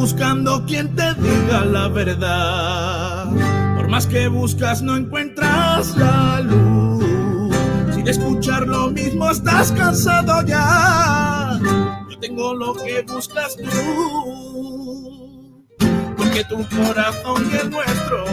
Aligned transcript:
Buscando 0.00 0.64
quien 0.64 0.96
te 0.96 1.12
diga 1.12 1.62
la 1.62 1.88
verdad, 1.88 3.26
por 3.76 3.86
más 3.88 4.06
que 4.06 4.28
buscas 4.28 4.80
no 4.80 4.96
encuentras 4.96 5.94
la 5.94 6.40
luz. 6.40 7.54
Si 7.94 8.02
de 8.02 8.10
escuchar 8.10 8.66
lo 8.66 8.90
mismo 8.90 9.30
estás 9.30 9.72
cansado 9.72 10.40
ya, 10.46 11.60
yo 12.08 12.18
tengo 12.18 12.54
lo 12.54 12.72
que 12.72 13.02
buscas 13.02 13.58
tú. 13.58 15.66
Porque 16.16 16.44
tu 16.44 16.66
corazón 16.74 17.50
y 17.52 17.56
el 17.58 17.68
nuestro 17.68 18.24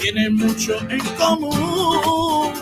tienen 0.00 0.36
mucho 0.36 0.78
en 0.88 1.00
común. 1.16 2.52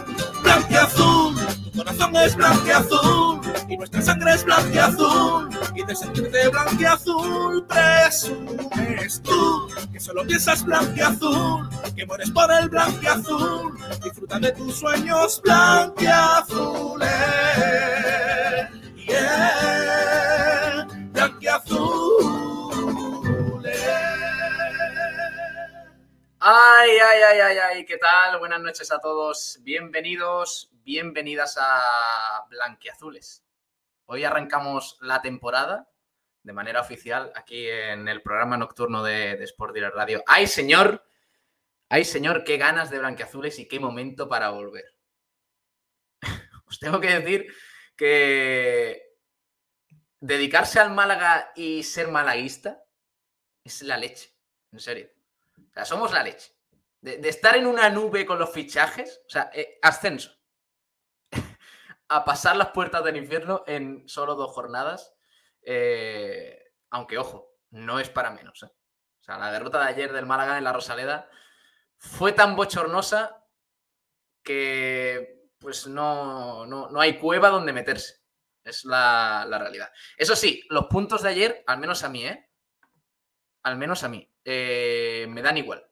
Blanqueazul, 0.43 1.35
tu 1.65 1.79
corazón 1.79 2.17
es 2.17 2.35
blanqueazul 2.35 3.41
y 3.69 3.77
nuestra 3.77 4.01
sangre 4.01 4.33
es 4.33 4.45
blanqueazul. 4.47 5.38
Y 5.38 5.38
de 5.89 5.97
sentirte 5.97 6.49
blanqueazul 6.51 7.67
presumes 7.67 9.23
tú 9.23 9.69
que 9.91 9.99
solo 9.99 10.23
piensas 10.27 10.63
blanqueazul, 10.63 11.67
que 11.97 12.05
mueres 12.05 12.31
por 12.31 12.53
el 12.53 12.69
blanqueazul. 12.69 13.75
Disfruta 14.05 14.39
de 14.39 14.53
tus 14.53 14.77
sueños 14.77 15.41
blanqueazules. 15.43 17.09
Yeah, 18.97 20.87
blanqueazules. 21.13 21.79
Ay, 26.41 26.91
ay, 26.91 27.23
ay, 27.31 27.41
ay, 27.41 27.59
ay, 27.59 27.87
¿qué 27.87 27.97
tal? 27.97 28.39
Buenas 28.39 28.61
noches 28.61 28.93
a 28.93 28.99
todos. 28.99 29.59
Bienvenidos, 29.63 30.71
bienvenidas 30.85 31.57
a 31.59 32.45
Blanquiazules. 32.51 33.43
Hoy 34.11 34.25
arrancamos 34.25 34.97
la 35.03 35.21
temporada 35.21 35.91
de 36.43 36.55
manera 36.55 36.81
oficial 36.81 37.31
aquí 37.35 37.69
en 37.69 38.09
el 38.09 38.23
programa 38.23 38.57
nocturno 38.57 39.03
de, 39.03 39.37
de 39.37 39.45
Sport 39.45 39.75
Direct 39.75 39.95
Radio. 39.95 40.25
¡Ay, 40.27 40.47
señor! 40.47 41.05
¡Ay, 41.91 42.07
señor! 42.07 42.43
¡Qué 42.43 42.57
ganas 42.57 42.89
de 42.89 43.01
Blanquiazules 43.01 43.59
y 43.59 43.69
qué 43.69 43.79
momento 43.79 44.27
para 44.27 44.49
volver! 44.49 44.97
Os 46.65 46.79
tengo 46.79 47.03
que 47.03 47.19
decir 47.21 47.53
que 47.95 49.19
dedicarse 50.21 50.81
al 50.81 50.95
Málaga 50.95 51.53
y 51.55 51.83
ser 51.83 52.09
malaguista 52.09 52.83
es 53.63 53.83
la 53.83 53.99
leche, 53.99 54.35
en 54.73 54.81
serio. 54.81 55.11
O 55.59 55.73
sea, 55.75 55.85
somos 55.85 56.15
la 56.15 56.23
leche. 56.23 56.51
De, 57.03 57.19
de 57.19 57.29
estar 57.29 57.59
en 57.59 57.67
una 57.67 57.91
nube 57.91 58.25
con 58.25 58.39
los 58.39 58.55
fichajes, 58.55 59.21
o 59.27 59.29
sea, 59.29 59.51
eh, 59.53 59.79
ascenso, 59.83 60.38
a 62.09 62.25
pasar 62.25 62.57
las 62.57 62.71
puertas 62.71 63.05
del 63.05 63.17
infierno 63.17 63.65
en 63.67 64.09
solo 64.09 64.35
dos 64.35 64.53
jornadas. 64.53 65.15
eh, 65.63 66.65
aunque, 66.91 67.19
ojo, 67.19 67.53
no 67.71 68.01
es 68.01 68.09
para 68.09 68.31
menos. 68.31 68.63
¿eh? 68.63 68.67
O 69.21 69.23
sea, 69.23 69.39
la 69.39 69.53
derrota 69.53 69.79
de 69.81 69.89
ayer 69.89 70.13
del 70.13 70.27
Málaga 70.27 70.57
en 70.57 70.65
la 70.65 70.73
Rosaleda 70.73 71.29
fue 71.99 72.33
tan 72.33 72.57
bochornosa 72.57 73.45
que 74.43 75.51
pues 75.59 75.87
no, 75.87 76.65
no, 76.67 76.89
no 76.89 77.01
hay 77.01 77.19
cueva 77.19 77.51
donde 77.51 77.73
meterse. 77.73 78.23
Es 78.65 78.85
la, 78.85 79.45
la 79.49 79.59
realidad. 79.59 79.91
Eso 80.17 80.37
sí, 80.37 80.63
los 80.71 80.87
puntos 80.87 81.23
de 81.23 81.31
ayer, 81.31 81.65
al 81.67 81.79
menos 81.79 82.05
a 82.05 82.09
mí, 82.09 82.25
¿eh? 82.27 82.49
Al 83.65 83.77
menos 83.77 84.05
a 84.05 84.09
mí, 84.09 84.31
eh, 84.45 85.27
me 85.29 85.43
dan 85.43 85.59
igual. 85.59 85.85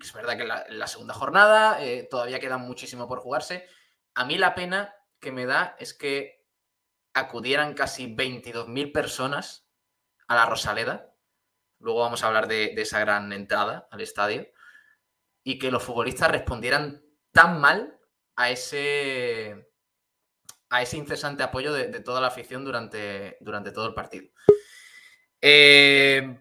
Es 0.00 0.12
verdad 0.12 0.36
que 0.36 0.42
en 0.44 0.78
la, 0.78 0.86
segunda 0.86 1.12
jornada 1.12 1.78
todavía 2.08 2.40
queda 2.40 2.56
muchísimo 2.56 3.06
por 3.06 3.20
jugarse. 3.20 3.68
A 4.14 4.24
mí 4.24 4.38
la 4.38 4.54
pena 4.54 4.94
que 5.20 5.32
me 5.32 5.46
da 5.46 5.76
es 5.78 5.94
que 5.94 6.44
acudieran 7.12 7.74
casi 7.74 8.14
22.000 8.14 8.92
personas 8.92 9.68
a 10.28 10.34
la 10.34 10.46
Rosaleda. 10.46 11.14
Luego 11.78 12.00
vamos 12.00 12.22
a 12.22 12.26
hablar 12.26 12.46
de, 12.48 12.72
esa 12.76 13.00
gran 13.00 13.32
entrada 13.32 13.88
al 13.90 14.00
estadio. 14.00 14.48
Y 15.42 15.58
que 15.58 15.70
los 15.70 15.82
futbolistas 15.82 16.30
respondieran 16.30 17.02
tan 17.32 17.60
mal 17.60 17.98
a 18.36 18.50
ese, 18.50 19.70
a 20.68 20.82
ese 20.82 20.96
incesante 20.96 21.42
apoyo 21.42 21.72
de, 21.72 22.00
toda 22.00 22.20
la 22.20 22.28
afición 22.28 22.64
durante, 22.64 23.38
durante 23.40 23.72
todo 23.72 23.86
el 23.86 23.94
partido. 23.94 24.28
Eh, 25.40 26.38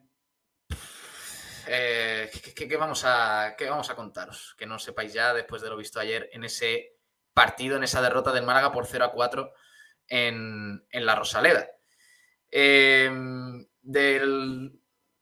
eh, 1.67 2.29
¿qué, 2.43 2.53
qué- 2.53 2.67
qué 2.67 2.77
vamos 2.77 3.03
a, 3.05 3.55
¿Qué 3.57 3.69
vamos 3.69 3.89
a 3.89 3.95
contaros? 3.95 4.55
Que 4.57 4.65
no 4.65 4.79
sepáis 4.79 5.13
ya 5.13 5.33
después 5.33 5.61
de 5.61 5.69
lo 5.69 5.77
visto 5.77 5.99
ayer 5.99 6.29
en 6.33 6.43
ese 6.43 6.98
partido, 7.39 7.77
en 7.77 7.83
esa 7.85 8.01
derrota 8.01 8.33
del 8.33 8.45
Málaga 8.45 8.73
por 8.73 8.85
0 8.85 9.05
a 9.05 9.11
4 9.13 9.53
en, 10.09 10.85
en 10.91 11.05
la 11.05 11.15
Rosaleda. 11.15 11.69
Eh, 12.51 13.09
del, 13.81 14.77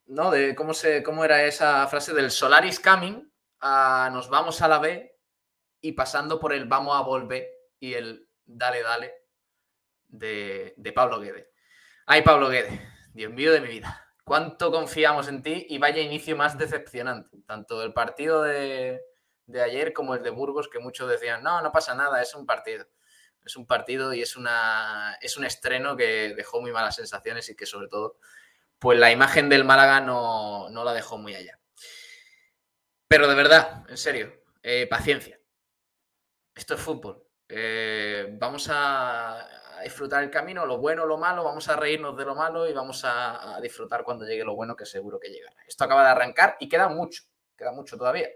¿no? 0.08 0.32
De 0.32 0.56
cómo, 0.56 0.74
se, 0.74 1.04
cómo 1.04 1.24
era 1.24 1.44
esa 1.44 1.86
frase 1.86 2.16
del 2.16 2.32
Solaris 2.32 2.80
Coming 2.80 3.32
a 3.60 4.10
nos 4.12 4.32
vamos 4.32 4.64
a 4.64 4.68
la 4.68 4.80
B 4.80 5.16
y 5.80 5.92
pasando 5.92 6.40
por 6.40 6.54
el 6.54 6.66
vamos 6.66 6.98
a 6.98 7.02
volver 7.02 7.48
y 7.80 7.94
el 7.94 8.28
dale, 8.46 8.82
dale 8.82 9.14
de, 10.08 10.74
de 10.76 10.92
Pablo 10.94 11.20
Guede. 11.20 11.52
Ay, 12.08 12.24
Pablo 12.24 12.50
Guede, 12.50 12.82
Dios 13.14 13.32
mío 13.32 13.52
de 13.52 13.62
mi 13.62 13.68
vida. 13.68 14.08
Cuánto 14.24 14.72
confiamos 14.72 15.28
en 15.28 15.44
ti 15.44 15.68
y 15.70 15.78
vaya 15.78 16.02
inicio 16.02 16.36
más 16.36 16.58
decepcionante. 16.58 17.38
Tanto 17.46 17.84
el 17.84 17.94
partido 17.94 18.42
de, 18.42 19.02
de 19.48 19.62
ayer 19.62 19.94
como 19.94 20.14
el 20.14 20.22
de 20.22 20.30
Burgos, 20.30 20.68
que 20.68 20.80
muchos 20.80 21.10
decían, 21.10 21.42
no, 21.42 21.62
no 21.62 21.72
pasa 21.72 21.96
nada, 21.96 22.22
es 22.22 22.36
un 22.36 22.46
partido. 22.46 22.86
Es 23.44 23.56
un 23.56 23.66
partido 23.66 24.14
y 24.14 24.22
es, 24.22 24.36
una, 24.36 25.18
es 25.22 25.38
un 25.38 25.46
estreno 25.46 25.96
que 25.96 26.34
dejó 26.36 26.62
muy 26.62 26.72
malas 26.74 26.98
sensaciones 26.98 27.50
y 27.50 27.56
que 27.56 27.66
sobre 27.66 27.88
todo, 27.88 28.18
pues 28.78 29.00
la 29.00 29.10
imagen 29.10 29.48
del 29.48 29.64
Málaga 29.64 30.02
no, 30.02 30.70
no 30.70 30.84
la 30.84 30.94
dejó 30.94 31.18
muy 31.18 31.34
allá. 31.34 31.58
Pero 33.08 33.28
de 33.30 33.36
verdad, 33.36 33.86
en 33.88 33.98
serio, 33.98 34.34
eh, 34.62 34.86
paciencia. 34.90 35.40
Esto 36.54 36.74
es 36.74 36.82
fútbol. 36.82 37.24
Eh, 37.48 38.28
vamos 38.34 38.68
a, 38.70 39.78
a 39.78 39.82
disfrutar 39.82 40.24
el 40.24 40.30
camino, 40.30 40.66
lo 40.66 40.78
bueno, 40.80 41.06
lo 41.06 41.18
malo, 41.18 41.46
vamos 41.46 41.70
a 41.70 41.78
reírnos 41.78 42.18
de 42.18 42.26
lo 42.26 42.36
malo 42.36 42.68
y 42.68 42.74
vamos 42.74 43.06
a, 43.06 43.56
a 43.56 43.62
disfrutar 43.62 44.04
cuando 44.04 44.26
llegue 44.26 44.44
lo 44.44 44.56
bueno, 44.56 44.76
que 44.76 44.86
seguro 44.86 45.22
que 45.22 45.30
llegará. 45.30 45.56
Esto 45.66 45.86
acaba 45.86 46.04
de 46.04 46.10
arrancar 46.10 46.58
y 46.60 46.68
queda 46.68 46.90
mucho, 46.90 47.24
queda 47.56 47.72
mucho 47.72 47.98
todavía. 47.98 48.28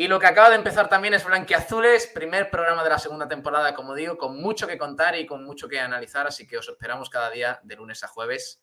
Y 0.00 0.08
lo 0.08 0.18
que 0.18 0.26
acaba 0.26 0.48
de 0.48 0.56
empezar 0.56 0.88
también 0.88 1.12
es 1.12 1.26
Blanquiazules, 1.26 2.06
primer 2.06 2.50
programa 2.50 2.82
de 2.82 2.88
la 2.88 2.98
segunda 2.98 3.28
temporada, 3.28 3.74
como 3.74 3.94
digo, 3.94 4.16
con 4.16 4.40
mucho 4.40 4.66
que 4.66 4.78
contar 4.78 5.14
y 5.14 5.26
con 5.26 5.44
mucho 5.44 5.68
que 5.68 5.78
analizar, 5.78 6.26
así 6.26 6.46
que 6.46 6.56
os 6.56 6.66
esperamos 6.66 7.10
cada 7.10 7.28
día 7.28 7.60
de 7.64 7.76
lunes 7.76 8.02
a 8.02 8.08
jueves, 8.08 8.62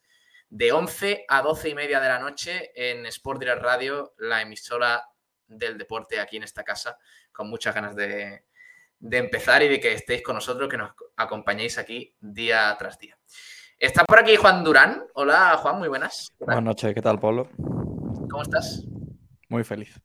de 0.50 0.72
11 0.72 1.26
a 1.28 1.40
12 1.40 1.68
y 1.68 1.74
media 1.76 2.00
de 2.00 2.08
la 2.08 2.18
noche 2.18 2.72
en 2.74 3.06
Sport 3.06 3.38
Direct 3.38 3.62
Radio, 3.62 4.14
la 4.18 4.42
emisora 4.42 5.00
del 5.46 5.78
deporte 5.78 6.18
aquí 6.18 6.38
en 6.38 6.42
esta 6.42 6.64
casa, 6.64 6.98
con 7.30 7.48
muchas 7.48 7.72
ganas 7.72 7.94
de, 7.94 8.42
de 8.98 9.18
empezar 9.18 9.62
y 9.62 9.68
de 9.68 9.78
que 9.78 9.92
estéis 9.92 10.24
con 10.24 10.34
nosotros, 10.34 10.68
que 10.68 10.76
nos 10.76 10.90
acompañéis 11.16 11.78
aquí 11.78 12.16
día 12.18 12.74
tras 12.80 12.98
día. 12.98 13.16
Está 13.78 14.04
por 14.04 14.18
aquí 14.18 14.34
Juan 14.34 14.64
Durán. 14.64 15.04
Hola 15.14 15.56
Juan, 15.58 15.78
muy 15.78 15.86
buenas. 15.86 16.32
Buenas 16.40 16.64
noches, 16.64 16.92
¿qué 16.92 17.00
tal, 17.00 17.20
Pablo? 17.20 17.48
¿Cómo 18.28 18.42
estás? 18.42 18.82
Muy 19.48 19.62
feliz. 19.62 20.02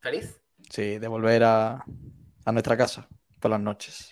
¿Feliz? 0.00 0.40
Sí, 0.70 0.98
de 0.98 1.08
volver 1.08 1.44
a, 1.44 1.84
a 2.44 2.52
nuestra 2.52 2.76
casa 2.76 3.08
por 3.40 3.50
las 3.50 3.60
noches. 3.60 4.10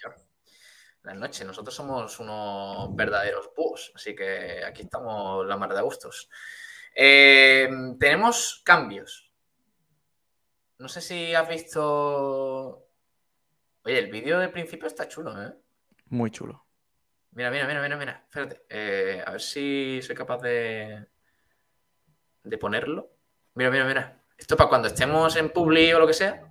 Buenas 1.02 1.20
noches, 1.20 1.46
nosotros 1.46 1.74
somos 1.74 2.18
unos 2.18 2.94
verdaderos 2.96 3.50
búhos, 3.56 3.92
así 3.94 4.14
que 4.14 4.64
aquí 4.64 4.82
estamos 4.82 5.46
la 5.46 5.56
mar 5.56 5.72
de 5.72 5.80
gustos. 5.82 6.28
Eh, 6.94 7.68
tenemos 8.00 8.62
cambios. 8.64 9.30
No 10.78 10.88
sé 10.88 11.00
si 11.00 11.34
has 11.34 11.48
visto. 11.48 12.88
Oye, 13.84 13.98
el 13.98 14.10
vídeo 14.10 14.38
del 14.40 14.50
principio 14.50 14.88
está 14.88 15.06
chulo, 15.08 15.40
¿eh? 15.42 15.54
Muy 16.06 16.30
chulo. 16.30 16.66
Mira, 17.32 17.50
mira, 17.50 17.66
mira, 17.66 17.82
mira, 17.82 17.96
mira. 17.96 18.22
Espérate. 18.24 18.64
eh, 18.68 19.22
a 19.24 19.30
ver 19.30 19.40
si 19.40 20.00
soy 20.02 20.14
capaz 20.16 20.38
de. 20.38 21.06
de 22.42 22.58
ponerlo. 22.58 23.10
Mira, 23.54 23.70
mira, 23.70 23.84
mira. 23.84 24.22
Esto 24.36 24.56
para 24.56 24.68
cuando 24.68 24.88
estemos 24.88 25.36
en 25.36 25.50
Publi 25.50 25.92
o 25.92 25.98
lo 25.98 26.06
que 26.06 26.14
sea. 26.14 26.42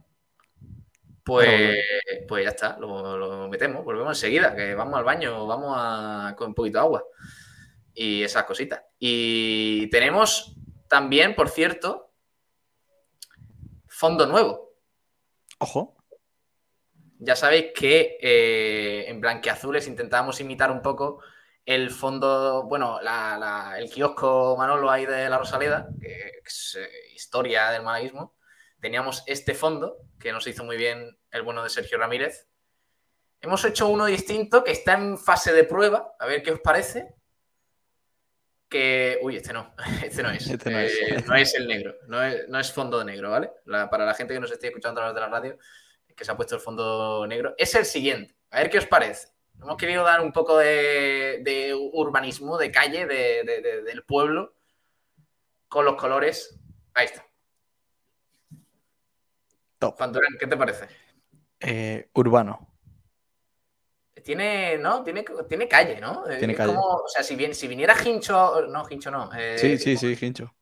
Pues, 1.24 1.80
pues 2.28 2.44
ya 2.44 2.50
está, 2.52 2.78
lo, 2.78 3.18
lo 3.18 3.48
metemos, 3.48 3.84
volvemos 3.84 4.16
enseguida, 4.16 4.56
que 4.56 4.76
vamos 4.76 5.00
al 5.00 5.04
baño, 5.04 5.48
vamos 5.48 5.74
a, 5.76 6.36
con 6.38 6.50
un 6.50 6.54
poquito 6.54 6.78
de 6.78 6.84
agua 6.84 7.04
y 7.96 8.22
esas 8.22 8.44
cositas. 8.44 8.84
Y 9.00 9.90
tenemos 9.90 10.56
también, 10.88 11.34
por 11.34 11.50
cierto, 11.50 12.12
fondo 13.88 14.28
nuevo. 14.28 14.74
Ojo. 15.60 15.96
Ya 17.18 17.36
sabéis 17.36 17.68
que 17.74 18.18
eh, 18.22 19.06
en 19.08 19.22
Blanquiazules 19.22 19.88
intentamos 19.88 20.40
imitar 20.42 20.70
un 20.70 20.82
poco 20.82 21.22
el 21.66 21.90
fondo, 21.90 22.64
bueno, 22.64 23.00
la- 23.02 23.38
la- 23.38 23.80
el 23.80 23.90
kiosco 23.90 24.56
Manolo 24.58 24.90
ahí 24.92 25.06
de 25.06 25.28
la 25.30 25.38
Rosaleda, 25.38 25.88
que 26.00 26.42
es 26.46 26.78
eh, 26.80 26.90
historia 27.14 27.70
del 27.72 27.82
malaguismo. 27.84 28.36
Teníamos 28.80 29.24
este 29.26 29.54
fondo, 29.56 29.98
que 30.20 30.32
nos 30.32 30.46
hizo 30.48 30.64
muy 30.64 30.78
bien 30.78 31.18
el 31.32 31.42
bueno 31.42 31.64
de 31.64 31.70
Sergio 31.70 31.98
Ramírez. 31.98 32.48
Hemos 33.42 33.64
hecho 33.66 33.88
uno 33.88 34.06
distinto 34.06 34.64
que 34.64 34.72
está 34.72 34.94
en 34.94 35.18
fase 35.18 35.54
de 35.54 35.64
prueba, 35.64 36.14
a 36.20 36.26
ver 36.26 36.42
qué 36.44 36.52
os 36.52 36.60
parece. 36.60 37.14
que. 38.70 39.20
Uy, 39.22 39.38
este 39.38 39.54
no. 39.54 39.74
Este 40.04 40.24
no 40.24 40.32
es. 40.32 40.48
Este 40.50 40.70
no 40.72 40.80
es. 40.80 40.94
Eh, 40.94 41.24
no 41.28 41.36
es 41.36 41.54
el 41.56 41.68
negro. 41.68 41.96
No 42.08 42.24
es, 42.24 42.48
no 42.50 42.60
es 42.60 42.72
fondo 42.72 43.04
negro, 43.04 43.30
¿vale? 43.32 43.52
La- 43.66 43.90
para 43.90 44.06
la 44.06 44.14
gente 44.14 44.34
que 44.34 44.40
nos 44.40 44.52
esté 44.52 44.68
escuchando 44.68 45.02
a 45.02 45.04
través 45.04 45.16
de 45.16 45.22
la 45.22 45.30
radio, 45.30 45.58
que 46.16 46.26
se 46.26 46.32
ha 46.32 46.36
puesto 46.38 46.56
el 46.56 46.62
fondo 46.62 47.26
negro, 47.28 47.54
es 47.58 47.74
el 47.76 47.86
siguiente. 47.86 48.36
A 48.52 48.60
ver 48.60 48.70
qué 48.70 48.78
os 48.80 48.86
parece. 48.88 49.30
Hemos 49.62 49.78
querido 49.78 50.04
dar 50.04 50.22
un 50.22 50.32
poco 50.32 50.58
de, 50.58 51.40
de 51.44 51.74
urbanismo, 51.74 52.58
de 52.58 52.72
calle, 52.72 53.06
de- 53.06 53.44
de- 53.44 53.62
de- 53.62 53.82
del 53.84 54.04
pueblo, 54.04 54.54
con 55.68 55.86
los 55.86 55.96
colores. 55.96 56.60
Ahí 56.94 57.06
está. 57.06 57.26
Top. 59.80 59.98
¿qué 60.40 60.48
te 60.48 60.58
parece? 60.58 60.88
Eh, 61.60 62.10
urbano. 62.14 62.72
Tiene, 64.24 64.78
¿no? 64.78 65.04
Tiene, 65.04 65.24
tiene 65.48 65.68
calle, 65.68 66.00
¿no? 66.00 66.24
Tiene 66.24 66.54
es 66.54 66.58
calle. 66.58 66.74
como- 66.74 66.96
o 67.04 67.08
sea, 67.08 67.22
si, 67.22 67.36
bien, 67.36 67.54
si 67.54 67.68
viniera 67.68 67.96
Hincho. 68.04 68.66
No, 68.68 68.86
Hincho 68.90 69.12
no. 69.12 69.30
eh, 69.38 69.58
Sí, 69.60 69.78
sí, 69.78 69.98
sí, 69.98 70.18
Hincho. 70.26 70.55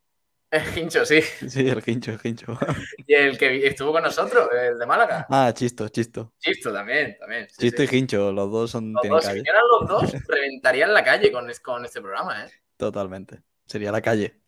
Hincho, 0.76 1.04
sí. 1.04 1.20
Sí, 1.22 1.68
el 1.68 1.82
Hincho, 1.84 2.12
el 2.12 2.20
Hincho. 2.22 2.58
Y 3.06 3.14
el 3.14 3.38
que 3.38 3.66
estuvo 3.66 3.92
con 3.92 4.02
nosotros, 4.02 4.48
el 4.52 4.78
de 4.78 4.86
Málaga. 4.86 5.26
Ah, 5.30 5.52
Chisto, 5.54 5.88
Chisto. 5.88 6.32
Chisto 6.38 6.72
también, 6.72 7.16
también. 7.18 7.48
sí, 7.48 7.56
Chisto 7.62 7.82
sí. 7.82 7.88
y 7.90 7.98
Hincho, 7.98 8.32
los 8.32 8.50
dos 8.50 8.70
son, 8.70 8.92
Los 8.92 9.08
dos, 9.08 9.24
si 9.24 9.34
vinieran 9.34 9.62
los 9.68 9.88
dos, 9.88 10.12
reventarían 10.28 10.92
la 10.92 11.04
calle 11.04 11.30
con, 11.30 11.50
con 11.62 11.84
este 11.84 12.00
programa, 12.00 12.44
¿eh? 12.44 12.50
Totalmente. 12.76 13.42
Sería 13.66 13.92
la 13.92 14.00
calle. 14.00 14.40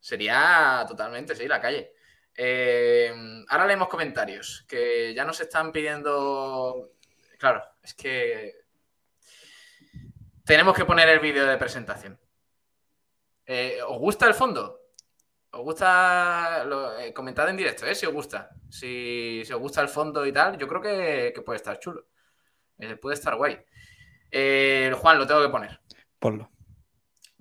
Sería 0.00 0.84
totalmente, 0.88 1.34
sí, 1.34 1.46
la 1.46 1.60
calle. 1.60 1.92
Eh, 2.34 3.12
ahora 3.48 3.66
leemos 3.66 3.88
comentarios, 3.88 4.64
que 4.68 5.12
ya 5.14 5.24
nos 5.24 5.40
están 5.40 5.72
pidiendo... 5.72 6.92
Claro, 7.36 7.62
es 7.82 7.94
que 7.94 8.54
tenemos 10.44 10.74
que 10.74 10.84
poner 10.84 11.08
el 11.08 11.20
vídeo 11.20 11.46
de 11.46 11.58
presentación. 11.58 12.18
Eh, 13.44 13.80
¿Os 13.86 13.98
gusta 13.98 14.26
el 14.26 14.34
fondo? 14.34 14.77
¿Os 15.50 15.62
gusta? 15.62 16.64
Lo, 16.64 16.98
eh, 16.98 17.12
comentad 17.12 17.48
en 17.48 17.56
directo, 17.56 17.86
¿eh? 17.86 17.94
Si 17.94 18.06
os 18.06 18.12
gusta. 18.12 18.50
Si, 18.68 19.42
si 19.44 19.52
os 19.52 19.60
gusta 19.60 19.80
el 19.80 19.88
fondo 19.88 20.26
y 20.26 20.32
tal, 20.32 20.58
yo 20.58 20.68
creo 20.68 20.80
que, 20.80 21.32
que 21.34 21.42
puede 21.42 21.56
estar 21.56 21.78
chulo. 21.78 22.06
Eh, 22.78 22.96
puede 22.96 23.14
estar 23.14 23.34
guay. 23.36 23.58
Eh, 24.30 24.92
Juan, 24.96 25.18
lo 25.18 25.26
tengo 25.26 25.42
que 25.42 25.48
poner. 25.48 25.80
Ponlo. 26.18 26.50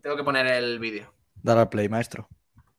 Tengo 0.02 0.16
que 0.16 0.24
poner 0.24 0.48
el 0.48 0.80
vídeo. 0.80 1.14
Dar 1.36 1.58
al 1.58 1.70
play, 1.70 1.90
maestro. 1.90 2.30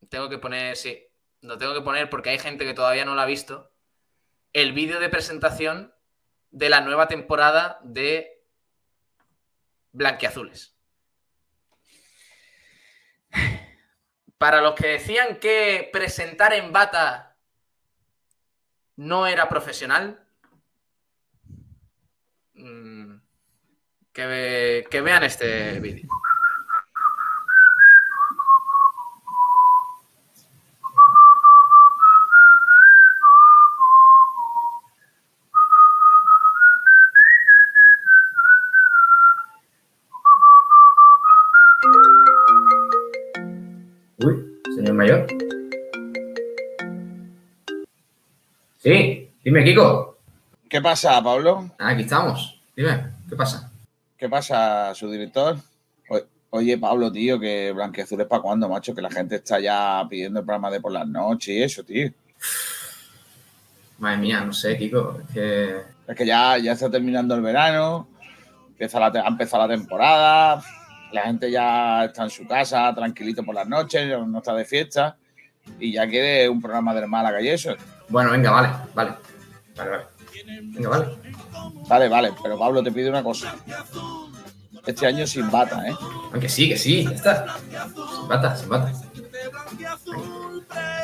Tengo 0.09 0.29
que 0.29 0.39
poner, 0.39 0.77
sí, 0.77 1.07
lo 1.43 1.59
tengo 1.59 1.75
que 1.75 1.83
poner 1.83 2.09
porque 2.09 2.31
hay 2.31 2.39
gente 2.39 2.65
que 2.65 2.75
todavía 2.75 3.05
no 3.05 3.15
lo 3.15 3.21
ha 3.21 3.27
visto. 3.27 3.73
El 4.53 4.73
vídeo 4.73 4.99
de 4.99 5.09
presentación 5.09 5.93
de 6.51 6.71
la 6.71 6.81
nueva 6.81 7.09
temporada 7.09 7.79
de 7.83 8.43
Blanquiazules. 9.93 10.78
Para 14.39 14.61
los 14.61 14.75
que 14.75 14.87
decían 14.87 15.37
que 15.41 15.89
presentar 15.93 16.53
en 16.55 16.73
bata 16.73 17.37
no 18.97 19.27
era 19.27 19.49
profesional, 19.49 20.25
mm, 22.55 23.17
que, 24.13 24.27
ve- 24.27 24.87
que 24.91 25.01
vean 25.01 25.25
este 25.25 25.81
vídeo. 25.81 26.09
Mayor. 44.99 45.27
Sí, 48.79 49.31
dime, 49.45 49.65
Kiko. 49.65 50.19
¿Qué 50.69 50.83
pasa, 50.83 51.23
Pablo? 51.23 51.71
Ah, 51.79 51.91
aquí 51.91 52.03
estamos. 52.03 52.61
Dime, 52.77 53.05
¿qué 53.29 53.37
pasa? 53.37 53.71
¿Qué 54.17 54.29
pasa, 54.29 54.93
su 54.95 55.11
director? 55.11 55.57
Oye, 56.51 56.79
Pablo, 56.79 57.13
tío, 57.13 57.39
que 57.39 57.73
Blanquiazul 57.73 58.23
es 58.23 58.27
para 58.27 58.41
cuándo, 58.41 58.69
macho, 58.71 58.95
que 58.95 59.03
la 59.03 59.11
gente 59.11 59.37
está 59.37 59.61
ya 59.61 60.05
pidiendo 60.09 60.41
el 60.41 60.47
programa 60.47 60.71
de 60.71 60.81
por 60.81 60.91
las 60.91 61.07
noches 61.07 61.49
y 61.49 61.63
eso, 61.63 61.85
tío. 61.85 62.11
Madre 63.99 64.17
mía, 64.17 64.41
no 64.41 64.53
sé, 64.53 64.79
Kiko. 64.79 65.21
Es 65.21 65.35
que. 65.35 65.77
Es 66.09 66.17
que 66.17 66.27
ya, 66.27 66.57
ya 66.57 66.73
está 66.73 66.91
terminando 66.91 67.35
el 67.35 67.43
verano, 67.43 68.09
empieza 68.69 68.99
la, 68.99 69.09
ha 69.09 69.29
empezado 69.29 69.69
la 69.69 69.75
temporada, 69.75 70.63
la 71.13 71.23
gente 71.23 71.51
ya 71.51 72.05
está 72.05 72.25
en 72.25 72.31
su 72.31 72.47
casa, 72.47 72.95
tranquilito 72.95 73.43
por 73.43 73.55
las 73.55 73.67
noches, 73.67 74.09
no 74.27 74.39
está 74.39 74.55
de 74.55 74.65
fiesta, 74.65 75.17
y 75.79 75.93
ya 75.93 76.07
quiere 76.09 76.49
un 76.49 76.61
programa 76.61 76.95
del 76.95 77.09
Málaga 77.09 77.41
y 77.41 77.49
eso. 77.49 77.75
Bueno, 78.09 78.31
venga, 78.31 78.51
vale, 78.51 78.69
vale. 78.95 79.15
Vale, 79.77 79.91
vale. 79.91 80.05
Venga, 80.47 80.89
vale. 80.89 81.07
Vale, 81.89 82.09
vale, 82.09 82.33
pero 82.43 82.59
Pablo, 82.59 82.83
te 82.83 82.93
pido 82.93 83.11
una 83.11 83.23
cosa. 83.23 83.55
Este 84.87 85.07
año 85.07 85.27
sin 85.27 85.51
bata, 85.51 85.87
¿eh? 85.87 85.95
Aunque 86.33 86.49
sí, 86.49 86.69
que 86.69 86.77
sí, 86.77 87.05
ya 87.05 87.11
está. 87.11 87.57
Sin 87.59 88.29
bata, 88.29 88.57
sin 88.57 88.69
bata. 88.69 88.93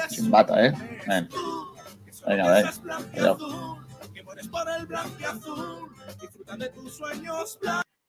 Sin 0.09 0.31
bata, 0.31 0.67
¿eh? 0.67 0.75
Ven. 1.07 1.29
Venga, 2.27 2.73
venga. 3.13 3.37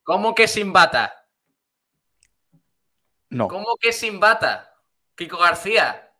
¿Cómo 0.03 0.35
que 0.35 0.47
sin 0.47 0.71
bata? 0.71 1.24
No. 3.29 3.47
¿Cómo 3.47 3.77
que 3.79 3.91
sin 3.91 4.19
bata? 4.19 4.75
Kiko 5.15 5.37
García, 5.37 6.11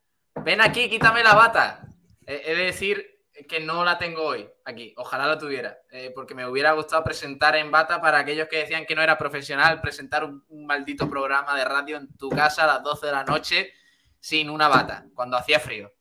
ven 0.44 0.62
aquí, 0.62 0.90
quítame 0.90 1.24
la 1.24 1.34
bata. 1.34 1.88
He 2.26 2.56
de 2.56 2.66
decir 2.66 3.16
que 3.48 3.60
no 3.60 3.84
la 3.84 3.98
tengo 3.98 4.24
hoy 4.24 4.50
aquí. 4.64 4.94
Ojalá 4.98 5.28
la 5.28 5.38
tuviera. 5.38 5.78
eh, 5.92 6.12
porque 6.16 6.34
me 6.34 6.48
hubiera 6.48 6.72
gustado 6.72 7.04
presentar 7.04 7.56
en 7.56 7.72
bata 7.72 8.02
para 8.02 8.20
aquellos 8.20 8.48
que 8.48 8.58
decían 8.58 8.86
que 8.86 8.96
no 8.96 9.02
era 9.02 9.18
profesional, 9.18 9.82
presentar 9.82 10.24
un, 10.24 10.44
maldito 10.66 11.10
programa 11.10 11.56
de 11.56 11.66
radio 11.66 11.98
en 11.98 12.16
tu 12.18 12.30
casa 12.30 12.64
a 12.64 12.68
las 12.68 12.84
12 12.84 13.06
de 13.08 13.12
la 13.12 13.24
noche 13.24 13.74
sin 14.20 14.50
una 14.50 14.68
bata, 14.68 15.06
cuando 15.14 15.38
hacía 15.38 15.60
frío. 15.60 15.94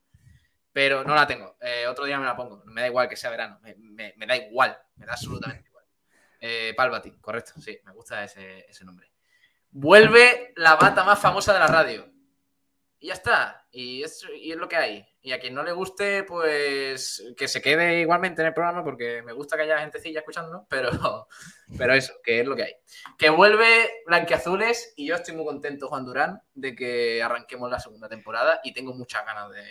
Pero 0.73 1.05
no 1.05 1.15
la 1.15 1.27
tengo. 1.27 1.57
Eh, 1.61 1.87
otro 1.87 2.05
día 2.05 2.19
me 2.19 2.25
la 2.25 2.35
pongo. 2.37 2.63
Me 2.67 2.81
da 2.83 2.87
igual 2.89 3.09
que 3.09 3.17
sea 3.17 3.31
verano. 3.31 3.61
Me, 3.63 4.27
da 4.27 4.37
igual. 4.37 4.77
Me 4.97 5.07
da 5.07 5.13
absolutamente 5.13 5.69
igual. 5.69 5.85
Eh, 6.41 6.75
Palpatine, 6.77 7.21
correcto. 7.21 7.61
Sí, 7.61 7.79
me 7.85 7.93
gusta 7.93 8.25
ese 8.25 8.85
nombre. 8.85 9.13
Vuelve 9.76 10.52
la 10.54 10.76
bata 10.76 11.02
más 11.02 11.19
famosa 11.19 11.52
de 11.52 11.59
la 11.59 11.66
radio. 11.66 12.09
Y 13.00 13.09
ya 13.09 13.14
está. 13.14 13.66
Y 13.73 14.04
es, 14.04 14.25
y 14.40 14.52
es 14.52 14.57
lo 14.57 14.69
que 14.69 14.76
hay. 14.76 15.04
Y 15.21 15.33
a 15.33 15.40
quien 15.40 15.52
no 15.52 15.64
le 15.64 15.73
guste, 15.73 16.23
pues 16.23 17.25
que 17.37 17.49
se 17.49 17.61
quede 17.61 18.00
igualmente 18.00 18.40
en 18.40 18.47
el 18.47 18.54
programa 18.54 18.85
porque 18.85 19.21
me 19.23 19.33
gusta 19.33 19.57
que 19.57 19.62
haya 19.64 19.81
gentecilla 19.81 20.21
escuchando, 20.21 20.64
pero, 20.71 20.90
pero 21.76 21.93
eso, 21.93 22.12
que 22.23 22.38
es 22.38 22.47
lo 22.47 22.54
que 22.54 22.62
hay. 22.62 22.75
Que 23.19 23.31
vuelve 23.31 24.04
Blanquiazules 24.07 24.95
y 24.95 25.09
yo 25.09 25.16
estoy 25.16 25.35
muy 25.35 25.45
contento, 25.45 25.88
Juan 25.88 26.04
Durán, 26.04 26.40
de 26.54 26.76
que 26.76 27.21
arranquemos 27.21 27.69
la 27.69 27.81
segunda 27.81 28.09
temporada 28.09 28.61
y 28.62 28.73
tengo 28.73 28.95
muchas 28.95 29.26
ganas 29.26 29.50
de, 29.50 29.64